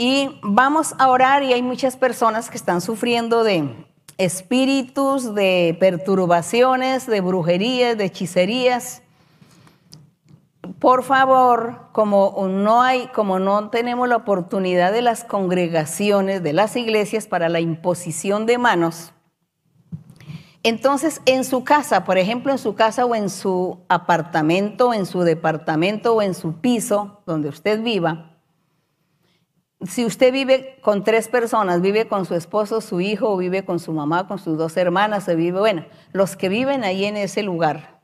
Y 0.00 0.38
vamos 0.42 0.94
a 0.98 1.08
orar 1.08 1.42
y 1.42 1.52
hay 1.52 1.60
muchas 1.60 1.96
personas 1.96 2.50
que 2.50 2.56
están 2.56 2.80
sufriendo 2.80 3.42
de 3.42 3.84
espíritus, 4.16 5.34
de 5.34 5.76
perturbaciones, 5.80 7.08
de 7.08 7.20
brujerías, 7.20 7.98
de 7.98 8.04
hechicerías. 8.04 9.02
Por 10.78 11.02
favor, 11.02 11.88
como 11.90 12.46
no 12.48 12.80
hay, 12.80 13.08
como 13.08 13.40
no 13.40 13.70
tenemos 13.70 14.08
la 14.08 14.14
oportunidad 14.14 14.92
de 14.92 15.02
las 15.02 15.24
congregaciones, 15.24 16.44
de 16.44 16.52
las 16.52 16.76
iglesias 16.76 17.26
para 17.26 17.48
la 17.48 17.58
imposición 17.58 18.46
de 18.46 18.56
manos, 18.56 19.12
entonces 20.62 21.22
en 21.26 21.42
su 21.42 21.64
casa, 21.64 22.04
por 22.04 22.18
ejemplo, 22.18 22.52
en 22.52 22.58
su 22.58 22.76
casa 22.76 23.04
o 23.04 23.16
en 23.16 23.30
su 23.30 23.78
apartamento, 23.88 24.94
en 24.94 25.06
su 25.06 25.22
departamento 25.22 26.14
o 26.14 26.22
en 26.22 26.34
su 26.34 26.60
piso 26.60 27.20
donde 27.26 27.48
usted 27.48 27.82
viva, 27.82 28.37
si 29.86 30.04
usted 30.04 30.32
vive 30.32 30.78
con 30.82 31.04
tres 31.04 31.28
personas, 31.28 31.80
vive 31.80 32.08
con 32.08 32.24
su 32.24 32.34
esposo, 32.34 32.80
su 32.80 33.00
hijo, 33.00 33.30
o 33.30 33.36
vive 33.36 33.64
con 33.64 33.78
su 33.78 33.92
mamá, 33.92 34.26
con 34.26 34.38
sus 34.38 34.58
dos 34.58 34.76
hermanas, 34.76 35.24
se 35.24 35.36
vive, 35.36 35.60
bueno, 35.60 35.86
los 36.12 36.36
que 36.36 36.48
viven 36.48 36.82
ahí 36.82 37.04
en 37.04 37.16
ese 37.16 37.42
lugar, 37.42 38.00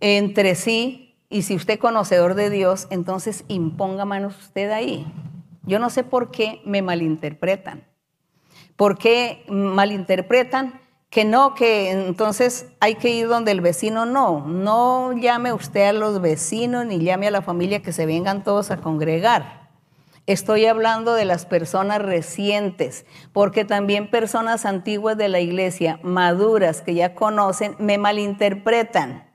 entre 0.00 0.54
sí, 0.54 1.18
y 1.28 1.42
si 1.42 1.56
usted 1.56 1.74
es 1.74 1.80
conocedor 1.80 2.34
de 2.34 2.50
Dios, 2.50 2.86
entonces 2.90 3.44
imponga 3.48 4.04
manos 4.04 4.36
usted 4.38 4.70
ahí. 4.70 5.06
Yo 5.64 5.78
no 5.78 5.90
sé 5.90 6.04
por 6.04 6.30
qué 6.30 6.60
me 6.64 6.82
malinterpretan. 6.82 7.86
¿Por 8.76 8.98
qué 8.98 9.44
malinterpretan? 9.48 10.80
Que 11.08 11.24
no, 11.24 11.54
que 11.54 11.90
entonces 11.90 12.66
hay 12.80 12.96
que 12.96 13.10
ir 13.10 13.28
donde 13.28 13.52
el 13.52 13.60
vecino. 13.60 14.06
No, 14.06 14.46
no 14.46 15.12
llame 15.12 15.52
usted 15.52 15.88
a 15.88 15.92
los 15.92 16.20
vecinos 16.20 16.84
ni 16.86 16.98
llame 16.98 17.28
a 17.28 17.30
la 17.30 17.42
familia 17.42 17.80
que 17.80 17.92
se 17.92 18.06
vengan 18.06 18.42
todos 18.42 18.70
a 18.70 18.78
congregar. 18.78 19.61
Estoy 20.26 20.66
hablando 20.66 21.14
de 21.14 21.24
las 21.24 21.46
personas 21.46 22.00
recientes, 22.00 23.04
porque 23.32 23.64
también 23.64 24.08
personas 24.08 24.64
antiguas 24.64 25.16
de 25.16 25.28
la 25.28 25.40
iglesia, 25.40 25.98
maduras, 26.04 26.80
que 26.80 26.94
ya 26.94 27.14
conocen, 27.14 27.74
me 27.78 27.98
malinterpretan. 27.98 29.32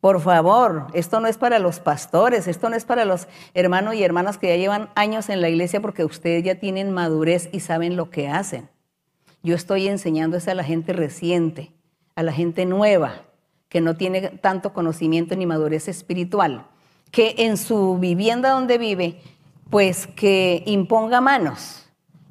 Por 0.00 0.20
favor, 0.20 0.88
esto 0.92 1.20
no 1.20 1.28
es 1.28 1.38
para 1.38 1.60
los 1.60 1.78
pastores, 1.78 2.48
esto 2.48 2.68
no 2.68 2.76
es 2.76 2.84
para 2.84 3.04
los 3.04 3.28
hermanos 3.54 3.94
y 3.94 4.02
hermanas 4.02 4.38
que 4.38 4.48
ya 4.48 4.56
llevan 4.56 4.90
años 4.96 5.28
en 5.28 5.40
la 5.40 5.48
iglesia 5.48 5.80
porque 5.80 6.04
ustedes 6.04 6.42
ya 6.42 6.56
tienen 6.56 6.90
madurez 6.90 7.48
y 7.52 7.60
saben 7.60 7.96
lo 7.96 8.10
que 8.10 8.28
hacen. 8.28 8.68
Yo 9.42 9.54
estoy 9.54 9.86
enseñando 9.86 10.36
eso 10.36 10.50
a 10.50 10.54
la 10.54 10.64
gente 10.64 10.92
reciente, 10.92 11.72
a 12.16 12.24
la 12.24 12.32
gente 12.32 12.66
nueva, 12.66 13.22
que 13.68 13.80
no 13.80 13.96
tiene 13.96 14.20
tanto 14.30 14.72
conocimiento 14.72 15.36
ni 15.36 15.46
madurez 15.46 15.88
espiritual, 15.88 16.66
que 17.10 17.34
en 17.38 17.56
su 17.56 17.98
vivienda 17.98 18.50
donde 18.50 18.78
vive 18.78 19.20
pues 19.70 20.06
que 20.06 20.62
imponga 20.66 21.20
manos. 21.20 21.82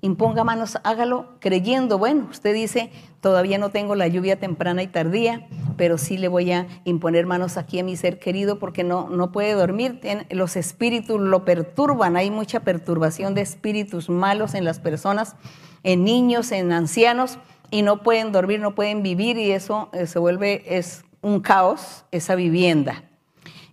imponga 0.02 0.44
manos, 0.44 0.78
hágalo 0.84 1.30
creyendo, 1.40 1.98
bueno, 1.98 2.28
usted 2.30 2.54
dice, 2.54 2.92
todavía 3.22 3.58
no 3.58 3.70
tengo 3.70 3.96
la 3.96 4.08
lluvia 4.08 4.40
temprana 4.40 4.84
y 4.84 4.88
tardía, 4.88 5.48
pero 5.78 5.98
sí 5.98 6.20
le 6.20 6.28
voy 6.28 6.52
a 6.52 6.68
imponer 6.84 7.26
manos 7.26 7.58
aquí 7.58 7.80
a 7.80 7.84
mi 7.84 7.96
ser 7.96 8.20
querido 8.20 8.60
porque 8.60 8.84
no, 8.84 9.10
no 9.10 9.32
puede 9.32 9.54
dormir, 9.54 10.00
los 10.30 10.58
espíritus 10.58 11.20
lo 11.20 11.44
perturban, 11.44 12.18
hay 12.18 12.30
mucha 12.30 12.60
perturbación 12.60 13.34
de 13.34 13.42
espíritus 13.42 14.08
malos 14.10 14.54
en 14.54 14.64
las 14.64 14.80
personas, 14.80 15.36
en 15.82 16.04
niños, 16.04 16.52
en 16.52 16.72
ancianos, 16.72 17.40
y 17.72 17.82
no 17.82 18.04
pueden 18.04 18.32
dormir, 18.32 18.60
no 18.60 18.76
pueden 18.76 19.02
vivir 19.02 19.38
y 19.38 19.52
eso 19.52 19.90
eh, 19.92 20.06
se 20.06 20.20
vuelve, 20.20 20.64
es 20.78 21.04
un 21.22 21.40
caos, 21.40 22.06
esa 22.12 22.36
vivienda. 22.36 23.04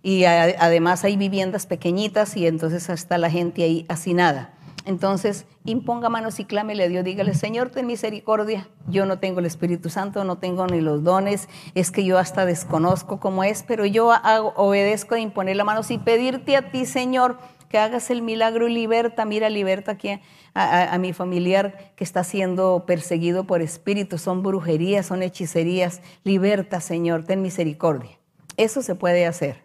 Y 0.03 0.25
además 0.25 1.03
hay 1.05 1.17
viviendas 1.17 1.65
pequeñitas 1.65 2.37
y 2.37 2.45
entonces 2.45 2.89
está 2.89 3.17
la 3.17 3.31
gente 3.31 3.63
ahí 3.63 3.85
hacinada. 3.87 4.53
Entonces, 4.85 5.45
imponga 5.63 6.09
manos 6.09 6.41
y 6.41 6.45
clámele 6.45 6.83
a 6.83 6.87
Dios, 6.89 7.05
dígale, 7.05 7.33
Señor, 7.35 7.69
ten 7.69 7.87
misericordia, 7.87 8.67
yo 8.87 9.05
no 9.05 9.17
tengo 9.17 9.39
el 9.39 9.45
Espíritu 9.45 9.89
Santo, 9.89 10.25
no 10.25 10.39
tengo 10.39 10.67
ni 10.67 10.81
los 10.81 11.05
dones, 11.05 11.47
es 11.73 11.89
que 11.89 12.03
yo 12.03 12.17
hasta 12.17 12.45
desconozco 12.45 13.21
cómo 13.21 13.45
es, 13.45 13.63
pero 13.63 13.85
yo 13.85 14.11
obedezco 14.55 15.15
de 15.15 15.21
imponer 15.21 15.55
la 15.55 15.63
mano 15.63 15.81
y 15.87 15.97
pedirte 15.99 16.57
a 16.57 16.69
ti, 16.69 16.85
Señor, 16.85 17.37
que 17.69 17.77
hagas 17.77 18.09
el 18.09 18.21
milagro 18.21 18.67
y 18.67 18.73
liberta, 18.73 19.23
mira, 19.23 19.49
liberta 19.49 19.93
aquí 19.93 20.19
a, 20.53 20.93
a, 20.93 20.97
mi 20.97 21.13
familiar 21.13 21.93
que 21.95 22.03
está 22.03 22.25
siendo 22.25 22.83
perseguido 22.85 23.45
por 23.45 23.61
espíritus, 23.61 24.21
son 24.21 24.43
brujerías, 24.43 25.05
son 25.05 25.23
hechicerías, 25.23 26.01
liberta, 26.23 26.81
Señor, 26.81 27.23
ten 27.23 27.41
misericordia. 27.41 28.19
Eso 28.57 28.83
se 28.83 28.95
puede 28.95 29.25
hacer, 29.25 29.63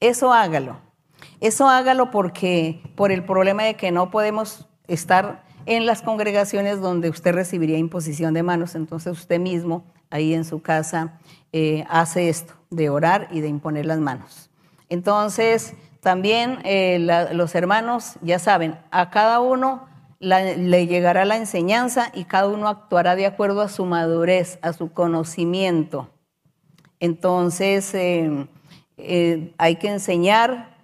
eso 0.00 0.32
hágalo. 0.32 0.78
Eso 1.40 1.68
hágalo 1.68 2.10
porque 2.10 2.82
por 2.96 3.12
el 3.12 3.24
problema 3.24 3.64
de 3.64 3.74
que 3.74 3.90
no 3.90 4.10
podemos 4.10 4.68
estar 4.86 5.44
en 5.66 5.86
las 5.86 6.02
congregaciones 6.02 6.80
donde 6.80 7.10
usted 7.10 7.34
recibiría 7.34 7.78
imposición 7.78 8.34
de 8.34 8.42
manos, 8.42 8.74
entonces 8.74 9.12
usted 9.12 9.38
mismo 9.38 9.84
ahí 10.10 10.32
en 10.32 10.44
su 10.44 10.62
casa 10.62 11.18
eh, 11.52 11.84
hace 11.90 12.28
esto, 12.28 12.54
de 12.70 12.88
orar 12.88 13.28
y 13.30 13.40
de 13.40 13.48
imponer 13.48 13.86
las 13.86 13.98
manos. 13.98 14.50
Entonces, 14.88 15.74
también 16.00 16.58
eh, 16.64 16.98
los 17.32 17.54
hermanos, 17.54 18.14
ya 18.22 18.38
saben, 18.38 18.78
a 18.90 19.10
cada 19.10 19.40
uno 19.40 19.86
le 20.20 20.86
llegará 20.86 21.24
la 21.24 21.36
enseñanza 21.36 22.10
y 22.14 22.24
cada 22.24 22.48
uno 22.48 22.68
actuará 22.68 23.14
de 23.14 23.26
acuerdo 23.26 23.60
a 23.60 23.68
su 23.68 23.84
madurez, 23.84 24.58
a 24.62 24.72
su 24.72 24.92
conocimiento. 24.92 26.08
Entonces, 26.98 27.94
eh, 27.94 28.48
hay 29.58 29.76
que 29.76 29.88
enseñar 29.88 30.78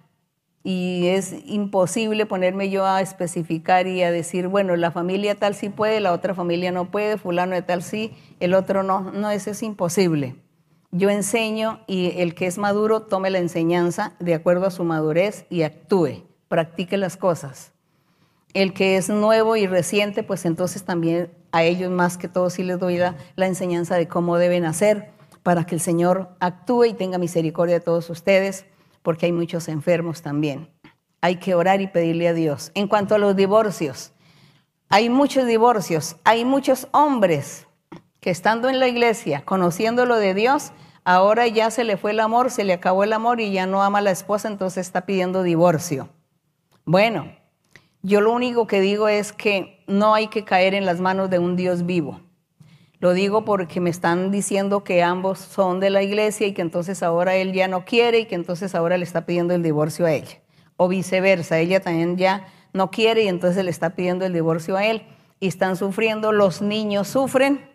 y 0.65 1.09
es 1.09 1.35
imposible 1.45 2.25
ponerme 2.25 2.71
yo 2.71 2.87
a 2.87 2.99
especificar 2.99 3.85
y 3.85 4.01
a 4.01 4.09
decir, 4.09 4.47
bueno, 4.47 4.75
la 4.75 4.89
familia 4.89 5.35
tal 5.35 5.53
sí 5.53 5.69
puede, 5.69 5.99
la 5.99 6.11
otra 6.11 6.33
familia 6.33 6.71
no 6.71 6.89
puede, 6.89 7.17
fulano 7.17 7.53
de 7.53 7.61
tal 7.61 7.83
sí, 7.83 8.13
el 8.39 8.55
otro 8.55 8.81
no. 8.81 9.11
No, 9.11 9.29
eso 9.29 9.51
es 9.51 9.61
imposible. 9.61 10.35
Yo 10.89 11.11
enseño 11.11 11.81
y 11.85 12.19
el 12.19 12.33
que 12.33 12.47
es 12.47 12.57
maduro 12.57 13.03
tome 13.03 13.29
la 13.29 13.37
enseñanza 13.37 14.13
de 14.19 14.33
acuerdo 14.33 14.65
a 14.65 14.71
su 14.71 14.83
madurez 14.83 15.45
y 15.51 15.61
actúe, 15.61 16.23
practique 16.47 16.97
las 16.97 17.15
cosas. 17.15 17.71
El 18.55 18.73
que 18.73 18.97
es 18.97 19.09
nuevo 19.09 19.57
y 19.57 19.67
reciente, 19.67 20.23
pues 20.23 20.45
entonces 20.45 20.83
también 20.83 21.29
a 21.51 21.63
ellos 21.63 21.91
más 21.91 22.17
que 22.17 22.27
todo 22.27 22.49
sí 22.49 22.63
les 22.63 22.79
doy 22.79 22.97
la, 22.97 23.15
la 23.35 23.45
enseñanza 23.45 23.97
de 23.97 24.07
cómo 24.07 24.37
deben 24.39 24.65
hacer 24.65 25.14
para 25.45 25.67
que 25.67 25.75
el 25.75 25.81
Señor 25.81 26.35
actúe 26.39 26.85
y 26.85 26.93
tenga 26.95 27.19
misericordia 27.19 27.75
de 27.75 27.85
todos 27.85 28.09
ustedes 28.09 28.65
porque 29.03 29.27
hay 29.27 29.31
muchos 29.31 29.67
enfermos 29.67 30.23
también. 30.23 30.71
Hay 31.21 31.35
que 31.35 31.53
orar 31.53 31.81
y 31.81 31.87
pedirle 31.87 32.27
a 32.27 32.33
Dios. 32.33 32.71
En 32.73 32.87
cuanto 32.87 33.13
a 33.13 33.19
los 33.19 33.35
divorcios, 33.35 34.11
hay 34.89 35.07
muchos 35.07 35.45
divorcios, 35.45 36.15
hay 36.23 36.45
muchos 36.45 36.87
hombres 36.93 37.67
que 38.21 38.31
estando 38.31 38.69
en 38.69 38.79
la 38.79 38.87
iglesia, 38.87 39.45
conociendo 39.45 40.07
lo 40.07 40.15
de 40.15 40.33
Dios, 40.33 40.71
ahora 41.03 41.45
ya 41.45 41.69
se 41.69 41.83
le 41.83 41.95
fue 41.95 42.09
el 42.09 42.21
amor, 42.21 42.49
se 42.49 42.63
le 42.63 42.73
acabó 42.73 43.03
el 43.03 43.13
amor 43.13 43.39
y 43.39 43.51
ya 43.51 43.67
no 43.67 43.83
ama 43.83 43.99
a 43.99 44.01
la 44.01 44.09
esposa, 44.09 44.47
entonces 44.47 44.87
está 44.87 45.05
pidiendo 45.05 45.43
divorcio. 45.43 46.09
Bueno, 46.85 47.31
yo 48.01 48.19
lo 48.19 48.33
único 48.33 48.65
que 48.65 48.81
digo 48.81 49.07
es 49.09 49.31
que 49.31 49.83
no 49.85 50.15
hay 50.15 50.25
que 50.27 50.43
caer 50.43 50.73
en 50.73 50.87
las 50.87 50.99
manos 51.01 51.29
de 51.29 51.37
un 51.37 51.55
Dios 51.55 51.85
vivo. 51.85 52.24
Lo 53.05 53.13
digo 53.13 53.45
porque 53.45 53.81
me 53.81 53.91
están 53.91 54.31
diciendo 54.31 54.83
que 54.83 55.03
ambos 55.03 55.37
son 55.37 55.79
de 55.79 55.91
la 55.91 56.01
iglesia 56.01 56.47
y 56.47 56.53
que 56.53 56.63
entonces 56.63 57.03
ahora 57.03 57.35
él 57.35 57.53
ya 57.53 57.67
no 57.67 57.85
quiere 57.85 58.21
y 58.21 58.25
que 58.25 58.33
entonces 58.33 58.73
ahora 58.73 58.97
le 58.97 59.03
está 59.03 59.27
pidiendo 59.27 59.53
el 59.53 59.61
divorcio 59.61 60.07
a 60.07 60.11
ella. 60.11 60.41
O 60.75 60.87
viceversa, 60.87 61.59
ella 61.59 61.79
también 61.79 62.17
ya 62.17 62.47
no 62.73 62.89
quiere 62.89 63.21
y 63.21 63.27
entonces 63.27 63.63
le 63.63 63.69
está 63.69 63.91
pidiendo 63.91 64.25
el 64.25 64.33
divorcio 64.33 64.75
a 64.75 64.87
él. 64.87 65.03
Y 65.39 65.49
están 65.49 65.75
sufriendo, 65.75 66.31
los 66.31 66.63
niños 66.63 67.07
sufren. 67.07 67.69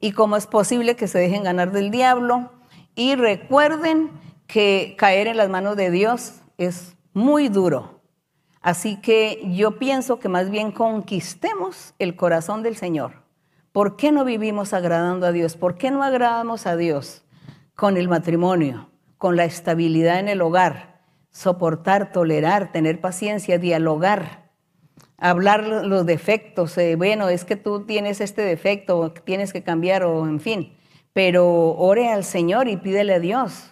Y 0.00 0.10
cómo 0.10 0.36
es 0.36 0.48
posible 0.48 0.96
que 0.96 1.06
se 1.06 1.20
dejen 1.20 1.44
ganar 1.44 1.70
del 1.70 1.92
diablo. 1.92 2.50
Y 2.96 3.14
recuerden 3.14 4.10
que 4.48 4.96
caer 4.98 5.28
en 5.28 5.36
las 5.36 5.50
manos 5.50 5.76
de 5.76 5.92
Dios 5.92 6.40
es 6.58 6.96
muy 7.12 7.48
duro. 7.48 8.00
Así 8.60 9.00
que 9.00 9.40
yo 9.54 9.78
pienso 9.78 10.18
que 10.18 10.28
más 10.28 10.50
bien 10.50 10.72
conquistemos 10.72 11.94
el 12.00 12.16
corazón 12.16 12.64
del 12.64 12.74
Señor 12.74 13.29
¿Por 13.72 13.96
qué 13.96 14.10
no 14.10 14.24
vivimos 14.24 14.72
agradando 14.72 15.26
a 15.26 15.32
Dios? 15.32 15.56
¿Por 15.56 15.76
qué 15.76 15.92
no 15.92 16.02
agradamos 16.02 16.66
a 16.66 16.76
Dios 16.76 17.22
con 17.76 17.96
el 17.96 18.08
matrimonio, 18.08 18.90
con 19.16 19.36
la 19.36 19.44
estabilidad 19.44 20.18
en 20.18 20.28
el 20.28 20.42
hogar, 20.42 21.02
soportar, 21.30 22.10
tolerar, 22.10 22.72
tener 22.72 23.00
paciencia, 23.00 23.58
dialogar, 23.58 24.50
hablar 25.18 25.62
los 25.62 26.04
defectos? 26.04 26.76
Eh, 26.78 26.96
bueno, 26.96 27.28
es 27.28 27.44
que 27.44 27.54
tú 27.54 27.86
tienes 27.86 28.20
este 28.20 28.42
defecto, 28.42 29.12
tienes 29.12 29.52
que 29.52 29.62
cambiar 29.62 30.02
o 30.02 30.26
en 30.26 30.40
fin, 30.40 30.76
pero 31.12 31.46
ore 31.76 32.08
al 32.08 32.24
Señor 32.24 32.66
y 32.66 32.76
pídele 32.76 33.14
a 33.14 33.20
Dios. 33.20 33.69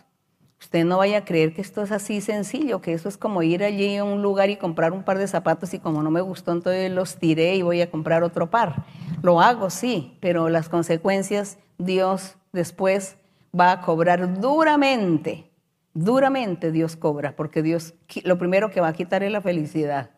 Usted 0.60 0.84
no 0.84 0.98
vaya 0.98 1.18
a 1.18 1.24
creer 1.24 1.54
que 1.54 1.60
esto 1.60 1.82
es 1.82 1.92
así 1.92 2.20
sencillo, 2.20 2.80
que 2.80 2.92
eso 2.92 3.08
es 3.08 3.16
como 3.16 3.42
ir 3.42 3.62
allí 3.62 3.96
a 3.96 4.04
un 4.04 4.22
lugar 4.22 4.50
y 4.50 4.56
comprar 4.56 4.92
un 4.92 5.04
par 5.04 5.18
de 5.18 5.28
zapatos 5.28 5.72
y 5.72 5.78
como 5.78 6.02
no 6.02 6.10
me 6.10 6.20
gustó, 6.20 6.52
entonces 6.52 6.90
los 6.90 7.16
tiré 7.16 7.54
y 7.54 7.62
voy 7.62 7.80
a 7.80 7.90
comprar 7.90 8.24
otro 8.24 8.50
par. 8.50 8.84
Lo 9.22 9.40
hago, 9.40 9.70
sí, 9.70 10.16
pero 10.20 10.48
las 10.48 10.68
consecuencias 10.68 11.58
Dios 11.78 12.36
después 12.52 13.16
va 13.58 13.72
a 13.72 13.80
cobrar 13.80 14.40
duramente, 14.40 15.50
duramente 15.94 16.72
Dios 16.72 16.96
cobra, 16.96 17.36
porque 17.36 17.62
Dios 17.62 17.94
lo 18.24 18.36
primero 18.36 18.70
que 18.70 18.80
va 18.80 18.88
a 18.88 18.92
quitar 18.92 19.22
es 19.22 19.30
la 19.30 19.40
felicidad 19.40 20.10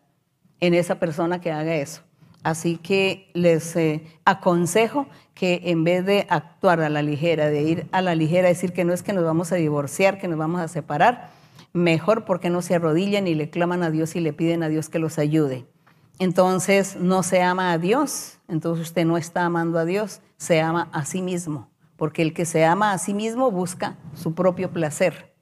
en 0.59 0.73
esa 0.73 0.95
persona 0.95 1.39
que 1.39 1.51
haga 1.51 1.75
eso. 1.75 2.01
Así 2.43 2.77
que 2.77 3.29
les 3.33 3.75
eh, 3.75 4.03
aconsejo 4.25 5.07
que 5.33 5.61
en 5.65 5.83
vez 5.83 6.05
de 6.05 6.25
actuar 6.29 6.81
a 6.81 6.89
la 6.89 7.01
ligera, 7.01 7.47
de 7.47 7.61
ir 7.61 7.87
a 7.91 8.01
la 8.01 8.15
ligera, 8.15 8.47
decir 8.47 8.73
que 8.73 8.83
no 8.83 8.93
es 8.93 9.03
que 9.03 9.13
nos 9.13 9.23
vamos 9.23 9.51
a 9.51 9.55
divorciar, 9.55 10.19
que 10.19 10.27
nos 10.27 10.39
vamos 10.39 10.61
a 10.61 10.67
separar, 10.67 11.29
mejor 11.73 12.25
porque 12.25 12.49
no 12.49 12.61
se 12.61 12.75
arrodillan 12.75 13.27
y 13.27 13.35
le 13.35 13.49
claman 13.49 13.83
a 13.83 13.91
Dios 13.91 14.15
y 14.15 14.19
le 14.19 14.33
piden 14.33 14.63
a 14.63 14.69
Dios 14.69 14.89
que 14.89 14.99
los 14.99 15.19
ayude. 15.19 15.65
Entonces 16.19 16.97
no 16.97 17.23
se 17.23 17.41
ama 17.41 17.71
a 17.71 17.77
Dios, 17.77 18.39
entonces 18.47 18.87
usted 18.87 19.05
no 19.05 19.17
está 19.17 19.45
amando 19.45 19.79
a 19.79 19.85
Dios, 19.85 20.21
se 20.37 20.61
ama 20.61 20.89
a 20.93 21.05
sí 21.05 21.21
mismo, 21.21 21.69
porque 21.95 22.21
el 22.21 22.33
que 22.33 22.45
se 22.45 22.65
ama 22.65 22.91
a 22.91 22.97
sí 22.97 23.13
mismo 23.13 23.49
busca 23.49 23.97
su 24.13 24.33
propio 24.35 24.71
placer. 24.71 25.33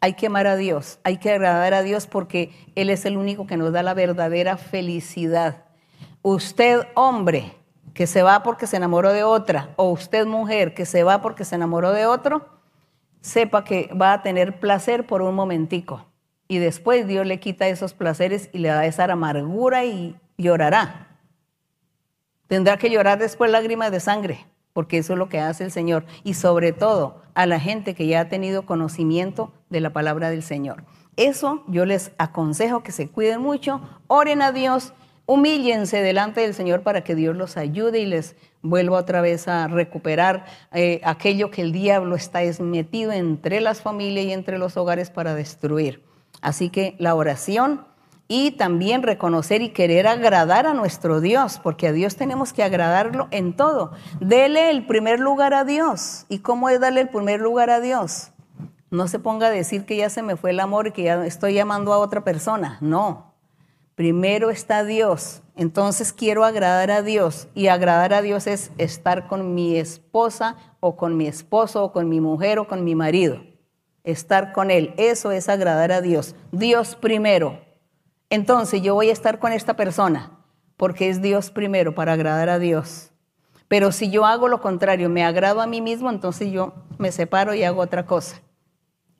Hay 0.00 0.14
que 0.14 0.28
amar 0.28 0.46
a 0.46 0.56
Dios, 0.56 0.98
hay 1.04 1.18
que 1.18 1.30
agradar 1.30 1.74
a 1.74 1.82
Dios 1.82 2.06
porque 2.06 2.52
Él 2.74 2.90
es 2.90 3.04
el 3.04 3.16
único 3.16 3.46
que 3.46 3.56
nos 3.56 3.72
da 3.72 3.82
la 3.82 3.94
verdadera 3.94 4.56
felicidad. 4.56 5.64
Usted, 6.22 6.86
hombre, 6.94 7.54
que 7.94 8.06
se 8.06 8.22
va 8.22 8.42
porque 8.42 8.66
se 8.66 8.76
enamoró 8.76 9.12
de 9.12 9.24
otra, 9.24 9.70
o 9.76 9.90
usted, 9.90 10.26
mujer, 10.26 10.74
que 10.74 10.86
se 10.86 11.02
va 11.02 11.22
porque 11.22 11.44
se 11.44 11.54
enamoró 11.54 11.92
de 11.92 12.06
otro, 12.06 12.46
sepa 13.20 13.64
que 13.64 13.90
va 14.00 14.12
a 14.12 14.22
tener 14.22 14.60
placer 14.60 15.06
por 15.06 15.22
un 15.22 15.34
momentico. 15.34 16.06
Y 16.48 16.58
después 16.58 17.06
Dios 17.06 17.26
le 17.26 17.40
quita 17.40 17.68
esos 17.68 17.94
placeres 17.94 18.50
y 18.52 18.58
le 18.58 18.68
da 18.68 18.84
esa 18.84 19.04
amargura 19.04 19.84
y 19.84 20.16
llorará. 20.36 21.08
Tendrá 22.48 22.76
que 22.76 22.90
llorar 22.90 23.18
después 23.18 23.50
lágrimas 23.50 23.92
de 23.92 24.00
sangre, 24.00 24.46
porque 24.72 24.98
eso 24.98 25.12
es 25.12 25.18
lo 25.18 25.28
que 25.28 25.38
hace 25.38 25.64
el 25.64 25.70
Señor. 25.70 26.04
Y 26.24 26.34
sobre 26.34 26.72
todo 26.72 27.22
a 27.34 27.46
la 27.46 27.60
gente 27.60 27.94
que 27.94 28.06
ya 28.06 28.20
ha 28.20 28.28
tenido 28.28 28.66
conocimiento 28.66 29.52
de 29.68 29.80
la 29.80 29.92
palabra 29.92 30.30
del 30.30 30.42
Señor. 30.42 30.84
Eso 31.16 31.62
yo 31.68 31.84
les 31.84 32.12
aconsejo 32.18 32.82
que 32.82 32.92
se 32.92 33.08
cuiden 33.08 33.40
mucho, 33.40 33.80
oren 34.08 34.42
a 34.42 34.52
Dios 34.52 34.92
Humíllense 35.30 36.02
delante 36.02 36.40
del 36.40 36.54
Señor 36.54 36.82
para 36.82 37.04
que 37.04 37.14
Dios 37.14 37.36
los 37.36 37.56
ayude 37.56 38.00
y 38.00 38.04
les 38.04 38.34
vuelva 38.62 38.98
otra 38.98 39.20
vez 39.20 39.46
a 39.46 39.68
recuperar 39.68 40.44
eh, 40.72 41.00
aquello 41.04 41.52
que 41.52 41.62
el 41.62 41.70
diablo 41.70 42.16
está 42.16 42.40
metido 42.58 43.12
entre 43.12 43.60
las 43.60 43.80
familias 43.80 44.26
y 44.26 44.32
entre 44.32 44.58
los 44.58 44.76
hogares 44.76 45.08
para 45.08 45.36
destruir. 45.36 46.02
Así 46.40 46.68
que 46.68 46.96
la 46.98 47.14
oración 47.14 47.86
y 48.26 48.50
también 48.50 49.04
reconocer 49.04 49.62
y 49.62 49.68
querer 49.68 50.08
agradar 50.08 50.66
a 50.66 50.74
nuestro 50.74 51.20
Dios, 51.20 51.60
porque 51.62 51.86
a 51.86 51.92
Dios 51.92 52.16
tenemos 52.16 52.52
que 52.52 52.64
agradarlo 52.64 53.28
en 53.30 53.54
todo. 53.54 53.92
Dele 54.18 54.70
el 54.70 54.84
primer 54.84 55.20
lugar 55.20 55.54
a 55.54 55.62
Dios. 55.62 56.26
¿Y 56.28 56.40
cómo 56.40 56.68
es 56.70 56.80
darle 56.80 57.02
el 57.02 57.08
primer 57.08 57.40
lugar 57.40 57.70
a 57.70 57.78
Dios? 57.78 58.32
No 58.90 59.06
se 59.06 59.20
ponga 59.20 59.46
a 59.46 59.50
decir 59.50 59.84
que 59.84 59.96
ya 59.96 60.10
se 60.10 60.22
me 60.22 60.34
fue 60.34 60.50
el 60.50 60.58
amor 60.58 60.88
y 60.88 60.90
que 60.90 61.04
ya 61.04 61.24
estoy 61.24 61.54
llamando 61.54 61.92
a 61.92 61.98
otra 61.98 62.24
persona. 62.24 62.78
No, 62.80 63.29
Primero 64.00 64.48
está 64.48 64.82
Dios, 64.82 65.42
Entonces 65.56 66.14
quiero 66.14 66.46
agradar 66.46 66.90
a 66.90 67.02
Dios 67.02 67.48
y 67.54 67.66
agradar 67.66 68.14
a 68.14 68.22
Dios 68.22 68.46
es 68.46 68.72
estar 68.78 69.26
con 69.26 69.54
mi 69.54 69.76
esposa 69.76 70.56
o 70.80 70.96
con 70.96 71.18
mi 71.18 71.26
esposo 71.26 71.84
o 71.84 71.92
con 71.92 72.08
mi 72.08 72.18
mujer 72.18 72.58
o 72.58 72.66
con 72.66 72.82
mi 72.82 72.94
marido. 72.94 73.42
Estar 74.02 74.52
con 74.52 74.70
Él, 74.70 74.94
eso 74.96 75.32
es 75.32 75.50
agradar 75.50 75.92
a 75.92 76.00
Dios. 76.00 76.34
Dios 76.50 76.96
primero. 76.96 77.60
Entonces 78.30 78.80
yo 78.80 78.94
voy 78.94 79.10
a 79.10 79.12
estar 79.12 79.38
con 79.38 79.52
esta 79.52 79.76
persona 79.76 80.30
porque 80.78 81.10
es 81.10 81.20
Dios 81.20 81.50
primero 81.50 81.94
para 81.94 82.14
agradar 82.14 82.48
a 82.48 82.58
Dios. 82.58 83.10
Pero 83.68 83.92
si 83.92 84.10
yo 84.10 84.24
hago 84.24 84.48
lo 84.48 84.62
contrario, 84.62 85.10
me 85.10 85.24
agrado 85.24 85.60
a 85.60 85.66
mí 85.66 85.82
mismo, 85.82 86.08
entonces 86.08 86.50
yo 86.50 86.72
me 86.96 87.12
separo 87.12 87.52
y 87.52 87.64
hago 87.64 87.82
otra 87.82 88.06
cosa. 88.06 88.40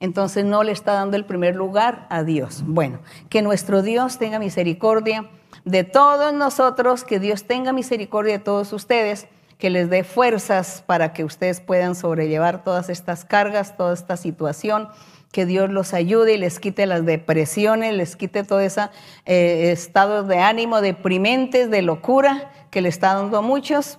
Entonces 0.00 0.46
no 0.46 0.62
le 0.62 0.72
está 0.72 0.94
dando 0.94 1.16
el 1.16 1.26
primer 1.26 1.54
lugar 1.54 2.06
a 2.08 2.24
Dios. 2.24 2.62
Bueno, 2.66 3.00
que 3.28 3.42
nuestro 3.42 3.82
Dios 3.82 4.18
tenga 4.18 4.38
misericordia 4.38 5.28
de 5.66 5.84
todos 5.84 6.32
nosotros, 6.32 7.04
que 7.04 7.20
Dios 7.20 7.44
tenga 7.44 7.74
misericordia 7.74 8.38
de 8.38 8.44
todos 8.44 8.72
ustedes, 8.72 9.28
que 9.58 9.68
les 9.68 9.90
dé 9.90 10.02
fuerzas 10.02 10.82
para 10.86 11.12
que 11.12 11.22
ustedes 11.22 11.60
puedan 11.60 11.94
sobrellevar 11.94 12.64
todas 12.64 12.88
estas 12.88 13.26
cargas, 13.26 13.76
toda 13.76 13.92
esta 13.92 14.16
situación, 14.16 14.88
que 15.32 15.44
Dios 15.44 15.70
los 15.70 15.92
ayude 15.92 16.34
y 16.34 16.38
les 16.38 16.58
quite 16.58 16.86
las 16.86 17.04
depresiones, 17.04 17.94
les 17.94 18.16
quite 18.16 18.42
todo 18.42 18.60
ese 18.60 18.88
eh, 19.26 19.70
estado 19.70 20.24
de 20.24 20.38
ánimo 20.38 20.80
deprimentes, 20.80 21.70
de 21.70 21.82
locura 21.82 22.50
que 22.70 22.80
le 22.80 22.88
está 22.88 23.14
dando 23.14 23.36
a 23.36 23.42
muchos. 23.42 23.98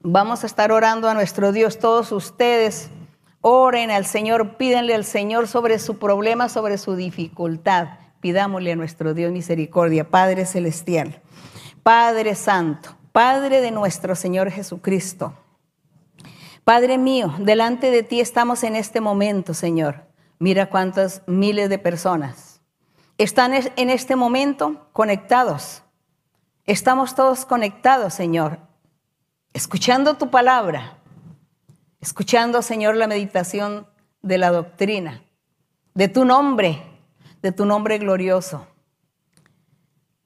Vamos 0.00 0.42
a 0.42 0.46
estar 0.46 0.72
orando 0.72 1.08
a 1.08 1.14
nuestro 1.14 1.52
Dios, 1.52 1.78
todos 1.78 2.10
ustedes 2.10 2.90
Oren 3.44 3.90
al 3.90 4.06
Señor, 4.06 4.56
pídenle 4.56 4.94
al 4.94 5.04
Señor 5.04 5.48
sobre 5.48 5.80
su 5.80 5.98
problema, 5.98 6.48
sobre 6.48 6.78
su 6.78 6.94
dificultad. 6.94 7.98
Pidámosle 8.20 8.70
a 8.70 8.76
nuestro 8.76 9.14
Dios 9.14 9.32
misericordia, 9.32 10.08
Padre 10.08 10.46
Celestial, 10.46 11.20
Padre 11.82 12.36
Santo, 12.36 12.96
Padre 13.10 13.60
de 13.60 13.72
nuestro 13.72 14.14
Señor 14.14 14.52
Jesucristo. 14.52 15.34
Padre 16.62 16.98
mío, 16.98 17.34
delante 17.40 17.90
de 17.90 18.04
ti 18.04 18.20
estamos 18.20 18.62
en 18.62 18.76
este 18.76 19.00
momento, 19.00 19.54
Señor. 19.54 20.06
Mira 20.38 20.70
cuántas 20.70 21.22
miles 21.26 21.68
de 21.68 21.80
personas 21.80 22.60
están 23.18 23.54
en 23.54 23.90
este 23.90 24.14
momento 24.14 24.86
conectados. 24.92 25.82
Estamos 26.64 27.16
todos 27.16 27.44
conectados, 27.44 28.14
Señor, 28.14 28.60
escuchando 29.52 30.14
tu 30.14 30.30
palabra 30.30 31.01
escuchando, 32.02 32.60
Señor, 32.62 32.96
la 32.96 33.06
meditación 33.06 33.86
de 34.22 34.36
la 34.36 34.50
doctrina, 34.50 35.22
de 35.94 36.08
tu 36.08 36.24
nombre, 36.24 36.82
de 37.40 37.52
tu 37.52 37.64
nombre 37.64 37.96
glorioso, 37.98 38.66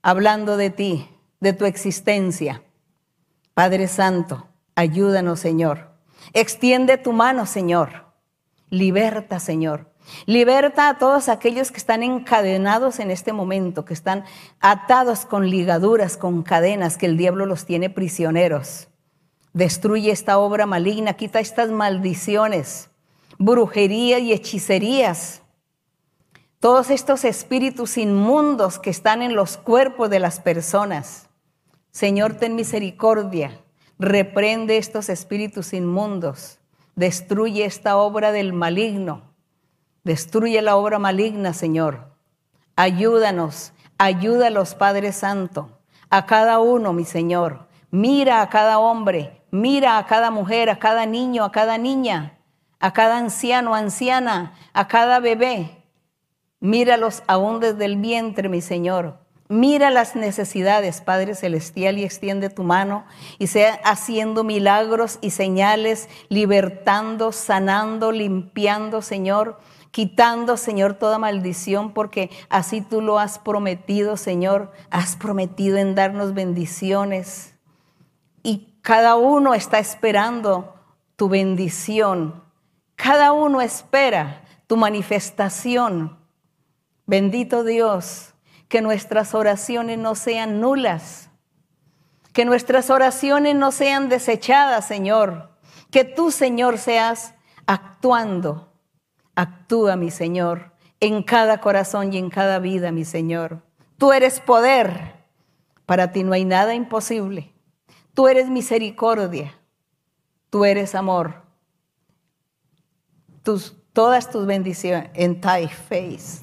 hablando 0.03 0.57
de 0.57 0.71
ti, 0.71 1.09
de 1.41 1.53
tu 1.53 1.67
existencia. 1.67 2.63
Padre 3.53 3.89
Santo, 3.89 4.49
ayúdanos, 4.75 5.39
Señor. 5.39 5.91
Extiende 6.33 6.97
tu 6.97 7.13
mano, 7.13 7.45
Señor. 7.45 8.07
Liberta, 8.71 9.39
Señor. 9.39 9.93
Liberta 10.25 10.89
a 10.89 10.99
todos 10.99 11.29
aquellos 11.29 11.71
que 11.71 11.79
están 11.79 12.03
encadenados 12.03 13.01
en 13.01 13.11
este 13.11 13.35
momento, 13.35 13.85
que 13.85 13.95
están 13.95 14.25
atados 14.61 15.27
con 15.27 15.51
ligaduras, 15.51 16.17
con 16.17 16.43
cadenas, 16.43 16.97
que 16.97 17.07
el 17.07 17.19
diablo 17.19 17.45
los 17.45 17.67
tiene 17.67 17.91
prisioneros. 17.91 18.89
Destruye 19.57 20.11
esta 20.11 20.37
obra 20.37 20.67
maligna, 20.67 21.15
quita 21.15 21.41
estas 21.41 21.71
maldiciones, 21.71 22.91
brujería 23.39 24.19
y 24.19 24.35
hechicerías. 24.35 25.41
Todos 26.61 26.91
estos 26.91 27.25
espíritus 27.25 27.97
inmundos 27.97 28.79
que 28.79 28.91
están 28.91 29.23
en 29.23 29.35
los 29.35 29.57
cuerpos 29.57 30.11
de 30.11 30.21
las 30.21 30.41
personas. 30.41 31.31
Señor, 31.91 32.35
ten 32.35 32.55
misericordia. 32.55 33.59
Reprende 33.99 34.77
estos 34.77 35.09
espíritus 35.09 35.73
inmundos. 35.73 36.59
Destruye 36.95 37.65
esta 37.65 37.97
obra 37.97 38.33
del 38.33 38.53
maligno. 38.53 39.23
Destruye 40.05 40.61
la 40.61 40.77
obra 40.77 40.99
maligna, 40.99 41.55
Señor. 41.55 42.13
Ayúdanos, 42.77 43.73
ayuda 43.97 44.49
a 44.49 44.51
los 44.51 44.75
Padres 44.75 45.17
Santos, 45.17 45.69
a 46.11 46.27
cada 46.27 46.59
uno, 46.59 46.93
mi 46.93 47.07
Señor. 47.07 47.67
Mira 47.91 48.43
a 48.43 48.51
cada 48.51 48.79
hombre, 48.79 49.36
Mira 49.51 49.99
a 49.99 50.07
cada 50.07 50.31
mujer, 50.31 50.71
a 50.71 50.79
cada 50.79 51.07
niño, 51.07 51.45
a 51.45 51.53
cada 51.53 51.79
niña, 51.79 52.39
a 52.81 52.93
cada 52.93 53.19
anciano, 53.19 53.75
anciana, 53.75 54.55
a 54.73 54.89
cada 54.89 55.21
bebé. 55.21 55.85
Míralos 56.61 57.23
aún 57.27 57.61
desde 57.61 57.85
el 57.85 57.97
vientre, 57.97 58.49
mi 58.49 58.61
Señor. 58.61 59.27
Mira 59.49 59.91
las 59.91 60.17
necesidades, 60.17 61.01
Padre 61.01 61.37
Celestial, 61.37 61.99
y 61.99 62.05
extiende 62.05 62.51
tu 62.51 62.65
mano 62.65 63.05
y 63.39 63.47
sea 63.47 63.81
haciendo 63.85 64.43
milagros 64.43 65.19
y 65.21 65.31
señales, 65.31 66.09
libertando, 66.29 67.31
sanando, 67.31 68.11
limpiando, 68.11 69.03
Señor, 69.03 69.61
quitando, 69.93 70.57
Señor, 70.57 70.95
toda 70.95 71.19
maldición, 71.19 71.93
porque 71.93 72.31
así 72.49 72.81
tú 72.81 73.01
lo 73.01 73.21
has 73.21 73.39
prometido, 73.39 74.17
Señor. 74.17 74.73
Has 74.91 75.15
prometido 75.15 75.79
en 75.79 75.95
darnos 75.95 76.35
bendiciones 76.35 77.56
cada 78.87 79.17
uno 79.17 79.53
está 79.53 79.81
esperando 79.81 80.77
tu 81.17 81.29
bendición. 81.29 82.45
Cada 82.95 83.33
uno 83.33 83.61
espera 83.61 84.45
tu 84.69 84.77
manifestación. 84.77 86.17
Bendito 87.05 87.65
Dios, 87.65 88.35
que 88.69 88.83
nuestras 88.83 89.35
oraciones 89.35 89.99
no 89.99 90.15
sean 90.15 90.61
nulas. 90.61 91.31
Que 92.33 92.45
nuestras 92.45 92.89
oraciones 92.89 93.57
no 93.57 93.73
sean 93.73 94.09
desechadas, 94.09 94.87
Señor. 94.87 95.51
Que 95.91 96.05
tú, 96.05 96.31
Señor, 96.31 96.79
seas 96.79 97.35
actuando. 97.67 98.73
Actúa, 99.35 99.97
mi 99.97 100.13
Señor, 100.13 100.75
en 101.01 101.25
cada 101.25 101.61
corazón 101.61 102.13
y 102.13 102.19
en 102.19 102.31
cada 102.31 102.61
vida, 102.61 102.93
mi 102.93 103.05
Señor. 103.05 103.63
Tú 103.99 104.13
eres 104.13 104.39
poder. 104.39 105.25
Para 105.87 106.13
ti 106.13 106.23
no 106.23 106.35
hay 106.35 106.45
nada 106.45 106.73
imposible. 106.73 107.56
Tú 108.17 108.29
eres 108.29 108.49
misericordia, 108.49 109.53
tú 110.49 110.65
eres 110.65 110.95
amor. 110.95 111.43
Tus, 113.43 113.77
todas 113.93 114.31
tus 114.31 114.47
bendiciones 114.47 115.11
en 115.13 115.39
thy 115.39 115.69
face. 115.69 116.43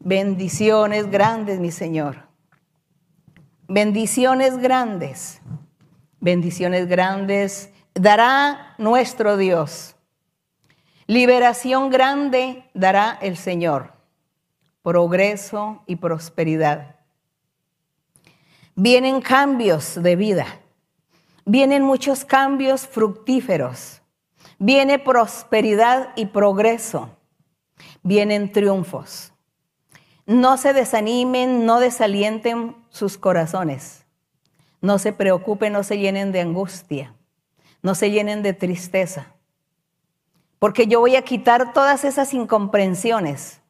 Bendiciones 0.00 1.10
grandes, 1.10 1.60
mi 1.60 1.70
Señor. 1.70 2.22
Bendiciones 3.68 4.56
grandes. 4.56 5.42
Bendiciones 6.20 6.88
grandes 6.88 7.68
dará 7.92 8.76
nuestro 8.78 9.36
Dios. 9.36 9.94
Liberación 11.06 11.90
grande 11.90 12.64
dará 12.72 13.18
el 13.20 13.36
Señor. 13.36 13.92
Progreso 14.80 15.82
y 15.86 15.96
prosperidad. 15.96 16.95
Vienen 18.78 19.22
cambios 19.22 20.02
de 20.02 20.16
vida, 20.16 20.60
vienen 21.46 21.82
muchos 21.82 22.26
cambios 22.26 22.86
fructíferos, 22.86 24.02
viene 24.58 24.98
prosperidad 24.98 26.10
y 26.14 26.26
progreso, 26.26 27.08
vienen 28.02 28.52
triunfos. 28.52 29.32
No 30.26 30.58
se 30.58 30.74
desanimen, 30.74 31.64
no 31.64 31.80
desalienten 31.80 32.76
sus 32.90 33.16
corazones. 33.16 34.04
No 34.82 34.98
se 34.98 35.14
preocupen, 35.14 35.72
no 35.72 35.82
se 35.82 35.96
llenen 35.98 36.30
de 36.30 36.42
angustia, 36.42 37.14
no 37.80 37.94
se 37.94 38.10
llenen 38.10 38.42
de 38.42 38.52
tristeza. 38.52 39.34
Porque 40.58 40.86
yo 40.86 41.00
voy 41.00 41.16
a 41.16 41.22
quitar 41.22 41.72
todas 41.72 42.04
esas 42.04 42.34
incomprensiones. 42.34 43.62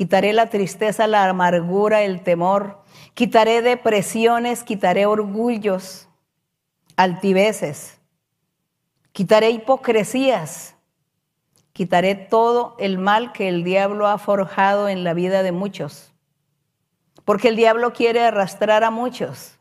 Quitaré 0.00 0.32
la 0.32 0.46
tristeza, 0.46 1.06
la 1.06 1.28
amargura, 1.28 2.00
el 2.00 2.22
temor, 2.22 2.80
Quitaré 3.12 3.60
depresiones, 3.60 4.62
quitaré 4.62 5.04
orgullos, 5.04 6.08
altiveces, 6.96 8.00
quitaré 9.12 9.50
hipocresías, 9.50 10.74
quitaré 11.74 12.14
todo 12.14 12.76
el 12.78 12.96
mal 12.96 13.32
que 13.32 13.50
el 13.50 13.62
diablo 13.62 14.06
ha 14.06 14.16
forjado 14.16 14.88
en 14.88 15.04
la 15.04 15.12
vida 15.12 15.42
de 15.42 15.52
muchos. 15.52 16.14
Porque 17.26 17.48
el 17.48 17.56
diablo 17.56 17.92
quiere 17.92 18.24
arrastrar 18.24 18.84
a 18.84 18.90
muchos 18.90 19.58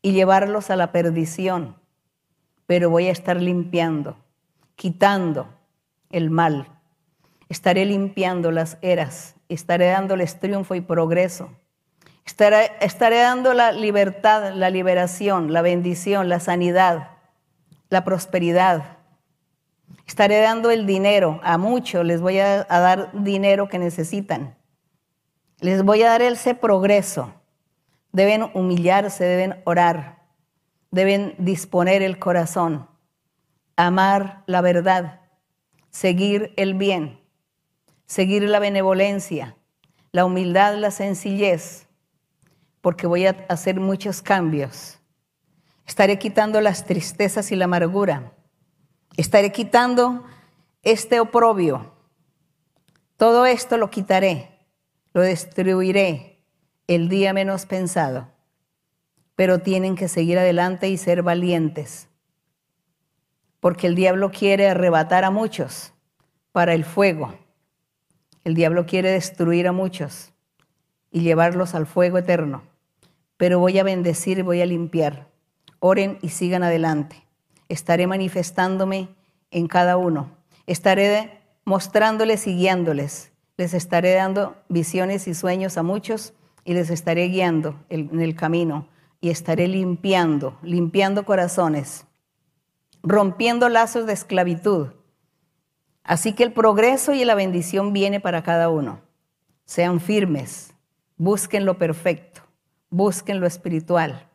y 0.00 0.12
llevarlos 0.12 0.70
a 0.70 0.76
la 0.76 0.92
perdición. 0.92 1.74
Pero 2.66 2.88
voy 2.88 3.08
a 3.08 3.10
estar 3.10 3.42
limpiando, 3.42 4.16
quitando 4.76 5.48
el 6.10 6.30
mal. 6.30 6.68
Estaré 7.48 7.84
limpiando 7.84 8.52
las 8.52 8.78
eras, 8.80 9.34
estaré 9.52 9.86
dándoles 9.86 10.38
triunfo 10.38 10.74
y 10.74 10.80
progreso. 10.80 11.50
Estaré, 12.24 13.18
dando 13.18 13.52
la 13.52 13.72
libertad, 13.72 14.52
la 14.54 14.70
liberación, 14.70 15.52
la 15.52 15.62
bendición, 15.62 16.28
la 16.28 16.40
sanidad, 16.40 17.08
la 17.88 18.04
prosperidad. 18.04 18.98
Estaré 20.06 20.40
dando 20.40 20.70
el 20.70 20.86
dinero 20.86 21.40
a 21.42 21.58
muchos, 21.58 22.04
les 22.04 22.20
voy 22.20 22.38
a, 22.38 22.66
a 22.68 22.80
dar 22.80 23.10
dinero 23.12 23.68
que 23.68 23.78
necesitan. 23.78 24.56
Les 25.60 25.82
voy 25.82 26.02
a 26.02 26.10
dar 26.10 26.22
ese 26.22 26.54
progreso. 26.54 27.32
deben 28.12 28.50
humillarse, 28.54 29.24
deben 29.24 29.62
orar, 29.64 30.22
deben 30.90 31.34
disponer 31.38 32.02
el 32.02 32.18
corazón, 32.18 32.88
amar 33.76 34.42
la 34.46 34.60
verdad, 34.60 35.20
seguir 35.90 36.52
el 36.56 36.74
bien, 36.74 37.21
seguir 38.12 38.42
la 38.42 38.58
benevolencia, 38.58 39.56
la 40.10 40.26
humildad, 40.26 40.76
la 40.76 40.90
sencillez, 40.90 41.88
porque 42.82 43.06
voy 43.06 43.24
a 43.24 43.46
hacer 43.48 43.80
muchos 43.80 44.20
cambios. 44.20 44.98
Estaré 45.86 46.18
quitando 46.18 46.60
las 46.60 46.84
tristezas 46.84 47.50
y 47.52 47.56
la 47.56 47.64
amargura. 47.64 48.34
Estaré 49.16 49.50
quitando 49.50 50.26
este 50.82 51.20
oprobio. 51.20 51.94
Todo 53.16 53.46
esto 53.46 53.78
lo 53.78 53.88
quitaré, 53.88 54.58
lo 55.14 55.22
destruiré 55.22 56.44
el 56.88 57.08
día 57.08 57.32
menos 57.32 57.64
pensado. 57.64 58.28
Pero 59.36 59.60
tienen 59.60 59.96
que 59.96 60.08
seguir 60.08 60.38
adelante 60.38 60.90
y 60.90 60.98
ser 60.98 61.22
valientes, 61.22 62.10
porque 63.58 63.86
el 63.86 63.94
diablo 63.94 64.30
quiere 64.30 64.68
arrebatar 64.68 65.24
a 65.24 65.30
muchos 65.30 65.94
para 66.52 66.74
el 66.74 66.84
fuego 66.84 67.41
el 68.44 68.54
diablo 68.54 68.86
quiere 68.86 69.10
destruir 69.10 69.68
a 69.68 69.72
muchos 69.72 70.32
y 71.10 71.20
llevarlos 71.20 71.74
al 71.74 71.86
fuego 71.86 72.18
eterno, 72.18 72.62
pero 73.36 73.58
voy 73.58 73.78
a 73.78 73.84
bendecir 73.84 74.38
y 74.38 74.42
voy 74.42 74.60
a 74.60 74.66
limpiar. 74.66 75.28
Oren 75.78 76.18
y 76.22 76.30
sigan 76.30 76.62
adelante. 76.62 77.26
Estaré 77.68 78.06
manifestándome 78.06 79.08
en 79.50 79.66
cada 79.66 79.96
uno. 79.96 80.30
Estaré 80.66 81.40
mostrándoles 81.64 82.46
y 82.46 82.56
guiándoles. 82.56 83.32
Les 83.56 83.74
estaré 83.74 84.14
dando 84.14 84.56
visiones 84.68 85.28
y 85.28 85.34
sueños 85.34 85.76
a 85.76 85.82
muchos 85.82 86.34
y 86.64 86.74
les 86.74 86.90
estaré 86.90 87.26
guiando 87.28 87.84
en 87.88 88.20
el 88.20 88.34
camino 88.34 88.88
y 89.20 89.30
estaré 89.30 89.68
limpiando, 89.68 90.58
limpiando 90.62 91.24
corazones, 91.24 92.06
rompiendo 93.02 93.68
lazos 93.68 94.06
de 94.06 94.12
esclavitud 94.12 94.88
Así 96.04 96.32
que 96.32 96.42
el 96.42 96.52
progreso 96.52 97.12
y 97.14 97.24
la 97.24 97.34
bendición 97.34 97.92
viene 97.92 98.20
para 98.20 98.42
cada 98.42 98.68
uno. 98.68 99.00
Sean 99.64 100.00
firmes, 100.00 100.74
busquen 101.16 101.64
lo 101.64 101.78
perfecto, 101.78 102.42
busquen 102.90 103.40
lo 103.40 103.46
espiritual 103.46 104.28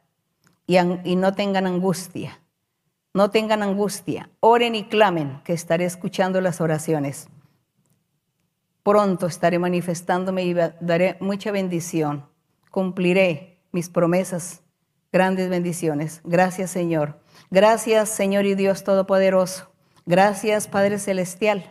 y, 0.65 0.77
y 0.77 1.15
no 1.15 1.33
tengan 1.33 1.67
angustia. 1.67 2.39
No 3.13 3.31
tengan 3.31 3.63
angustia, 3.63 4.29
oren 4.41 4.75
y 4.75 4.83
clamen, 4.83 5.41
que 5.43 5.53
estaré 5.53 5.85
escuchando 5.85 6.39
las 6.39 6.61
oraciones. 6.61 7.27
Pronto 8.83 9.25
estaré 9.25 9.57
manifestándome 9.59 10.43
y 10.45 10.53
daré 10.53 11.17
mucha 11.19 11.51
bendición. 11.51 12.25
Cumpliré 12.69 13.59
mis 13.71 13.89
promesas, 13.89 14.61
grandes 15.11 15.49
bendiciones. 15.49 16.21
Gracias 16.23 16.69
Señor. 16.69 17.19
Gracias 17.49 18.09
Señor 18.09 18.45
y 18.45 18.53
Dios 18.53 18.83
Todopoderoso 18.83 19.66
Gracias, 20.07 20.69
Padre 20.69 20.99
Celestial. 20.99 21.65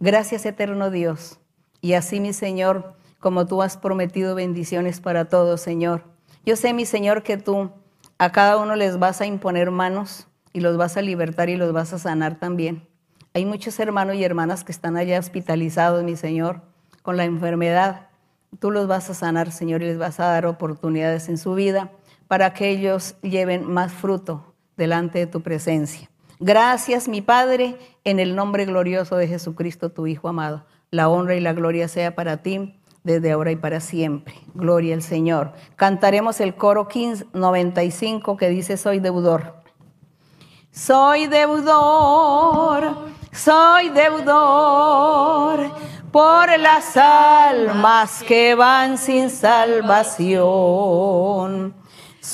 Gracias, 0.00 0.44
eterno 0.44 0.90
Dios. 0.90 1.38
Y 1.80 1.92
así, 1.92 2.18
mi 2.18 2.32
Señor, 2.32 2.96
como 3.20 3.46
tú 3.46 3.62
has 3.62 3.76
prometido 3.76 4.34
bendiciones 4.34 5.00
para 5.00 5.26
todos, 5.26 5.60
Señor. 5.60 6.02
Yo 6.44 6.56
sé, 6.56 6.72
mi 6.74 6.84
Señor, 6.84 7.22
que 7.22 7.36
tú 7.36 7.70
a 8.18 8.32
cada 8.32 8.56
uno 8.58 8.74
les 8.74 8.98
vas 8.98 9.20
a 9.20 9.26
imponer 9.26 9.70
manos 9.70 10.26
y 10.52 10.62
los 10.62 10.76
vas 10.76 10.96
a 10.96 11.02
libertar 11.02 11.48
y 11.48 11.56
los 11.56 11.72
vas 11.72 11.92
a 11.92 12.00
sanar 12.00 12.40
también. 12.40 12.88
Hay 13.34 13.46
muchos 13.46 13.78
hermanos 13.78 14.16
y 14.16 14.24
hermanas 14.24 14.64
que 14.64 14.72
están 14.72 14.96
allá 14.96 15.20
hospitalizados, 15.20 16.02
mi 16.02 16.16
Señor, 16.16 16.62
con 17.02 17.16
la 17.16 17.24
enfermedad. 17.24 18.08
Tú 18.58 18.72
los 18.72 18.88
vas 18.88 19.10
a 19.10 19.14
sanar, 19.14 19.52
Señor, 19.52 19.82
y 19.82 19.86
les 19.86 19.98
vas 19.98 20.18
a 20.18 20.24
dar 20.24 20.44
oportunidades 20.44 21.28
en 21.28 21.38
su 21.38 21.54
vida 21.54 21.92
para 22.26 22.52
que 22.52 22.68
ellos 22.68 23.14
lleven 23.22 23.64
más 23.64 23.92
fruto 23.92 24.56
delante 24.76 25.20
de 25.20 25.28
tu 25.28 25.40
presencia. 25.40 26.09
Gracias, 26.42 27.06
mi 27.06 27.20
Padre, 27.20 27.76
en 28.04 28.18
el 28.18 28.34
nombre 28.34 28.64
glorioso 28.64 29.16
de 29.16 29.28
Jesucristo, 29.28 29.92
tu 29.92 30.06
Hijo 30.06 30.26
amado. 30.26 30.64
La 30.90 31.10
honra 31.10 31.34
y 31.34 31.40
la 31.40 31.52
gloria 31.52 31.86
sea 31.86 32.14
para 32.14 32.38
ti 32.38 32.80
desde 33.04 33.30
ahora 33.32 33.50
y 33.52 33.56
para 33.56 33.80
siempre. 33.80 34.34
Gloria 34.54 34.94
al 34.94 35.02
Señor. 35.02 35.52
Cantaremos 35.76 36.40
el 36.40 36.54
coro 36.54 36.88
15, 36.88 37.26
95 37.34 38.38
que 38.38 38.48
dice, 38.48 38.78
soy 38.78 39.00
deudor. 39.00 39.60
Soy 40.72 41.26
deudor, 41.26 42.96
soy 43.32 43.90
deudor 43.90 45.70
por 46.10 46.58
las 46.58 46.96
almas 46.96 48.22
que 48.22 48.54
van 48.54 48.96
sin 48.96 49.28
salvación. 49.28 50.40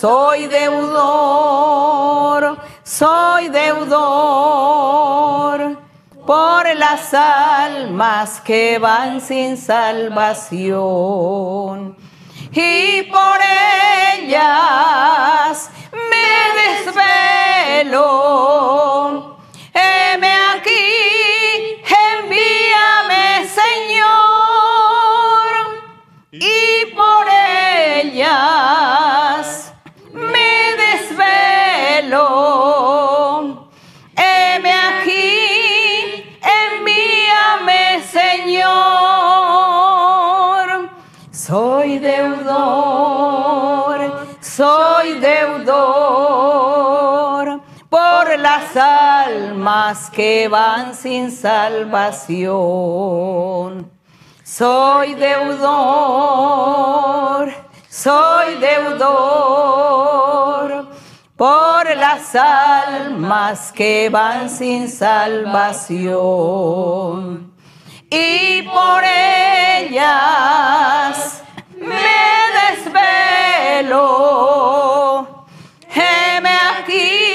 Soy 0.00 0.46
deudor 0.46 1.96
soy 2.86 3.48
deudor 3.48 3.96
por 6.24 6.76
las 6.76 7.12
almas 7.12 8.40
que 8.42 8.78
van 8.78 9.20
sin 9.20 9.56
salvación 9.56 10.76
y 12.52 13.02
por 13.02 13.38
ellas 14.22 15.70
me 15.92 16.28
desvelo. 17.82 19.35
Almas 48.76 50.10
que 50.10 50.48
van 50.48 50.94
sin 50.94 51.30
salvación. 51.30 52.50
Soy 54.42 55.14
deudor, 55.14 55.62
soy 57.88 58.56
deudor 58.60 59.66
por 61.36 61.96
las 61.96 62.34
almas 62.34 63.70
que 63.72 64.08
van 64.10 64.50
sin 64.50 64.88
salvación. 64.88 66.06
Y 68.18 68.62
por 68.62 69.04
ellas 69.04 70.14
me 71.76 72.16
desvelo. 72.56 74.06
Heme 75.94 76.56
aquí 76.78 77.26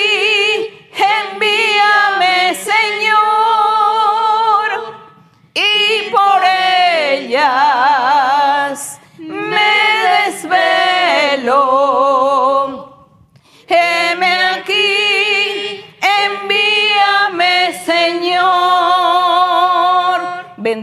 me 9.18 9.72
desvelo. 10.26 11.81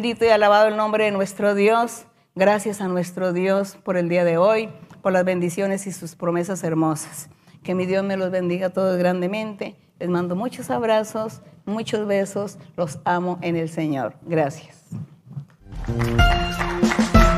Y 0.09 0.29
alabado 0.29 0.69
el 0.69 0.77
nombre 0.79 1.05
de 1.05 1.11
nuestro 1.11 1.55
Dios. 1.55 2.07
Gracias 2.35 2.81
a 2.81 2.89
nuestro 2.89 3.35
Dios 3.35 3.77
por 3.85 3.99
el 3.99 4.09
día 4.09 4.25
de 4.25 4.39
hoy, 4.39 4.71
por 5.03 5.13
las 5.13 5.23
bendiciones 5.23 5.87
y 5.87 5.93
sus 5.93 6.15
promesas 6.17 6.65
hermosas. 6.65 7.29
Que 7.63 7.75
mi 7.75 7.85
Dios 7.85 8.03
me 8.05 8.17
los 8.17 8.31
bendiga 8.31 8.69
a 8.69 8.71
todos 8.71 8.97
grandemente. 8.97 9.77
Les 9.99 10.09
mando 10.09 10.35
muchos 10.35 10.71
abrazos, 10.71 11.43
muchos 11.67 12.07
besos. 12.07 12.57
Los 12.75 13.01
amo 13.05 13.39
en 13.43 13.57
el 13.57 13.69
Señor. 13.69 14.15
Gracias. 14.23 14.87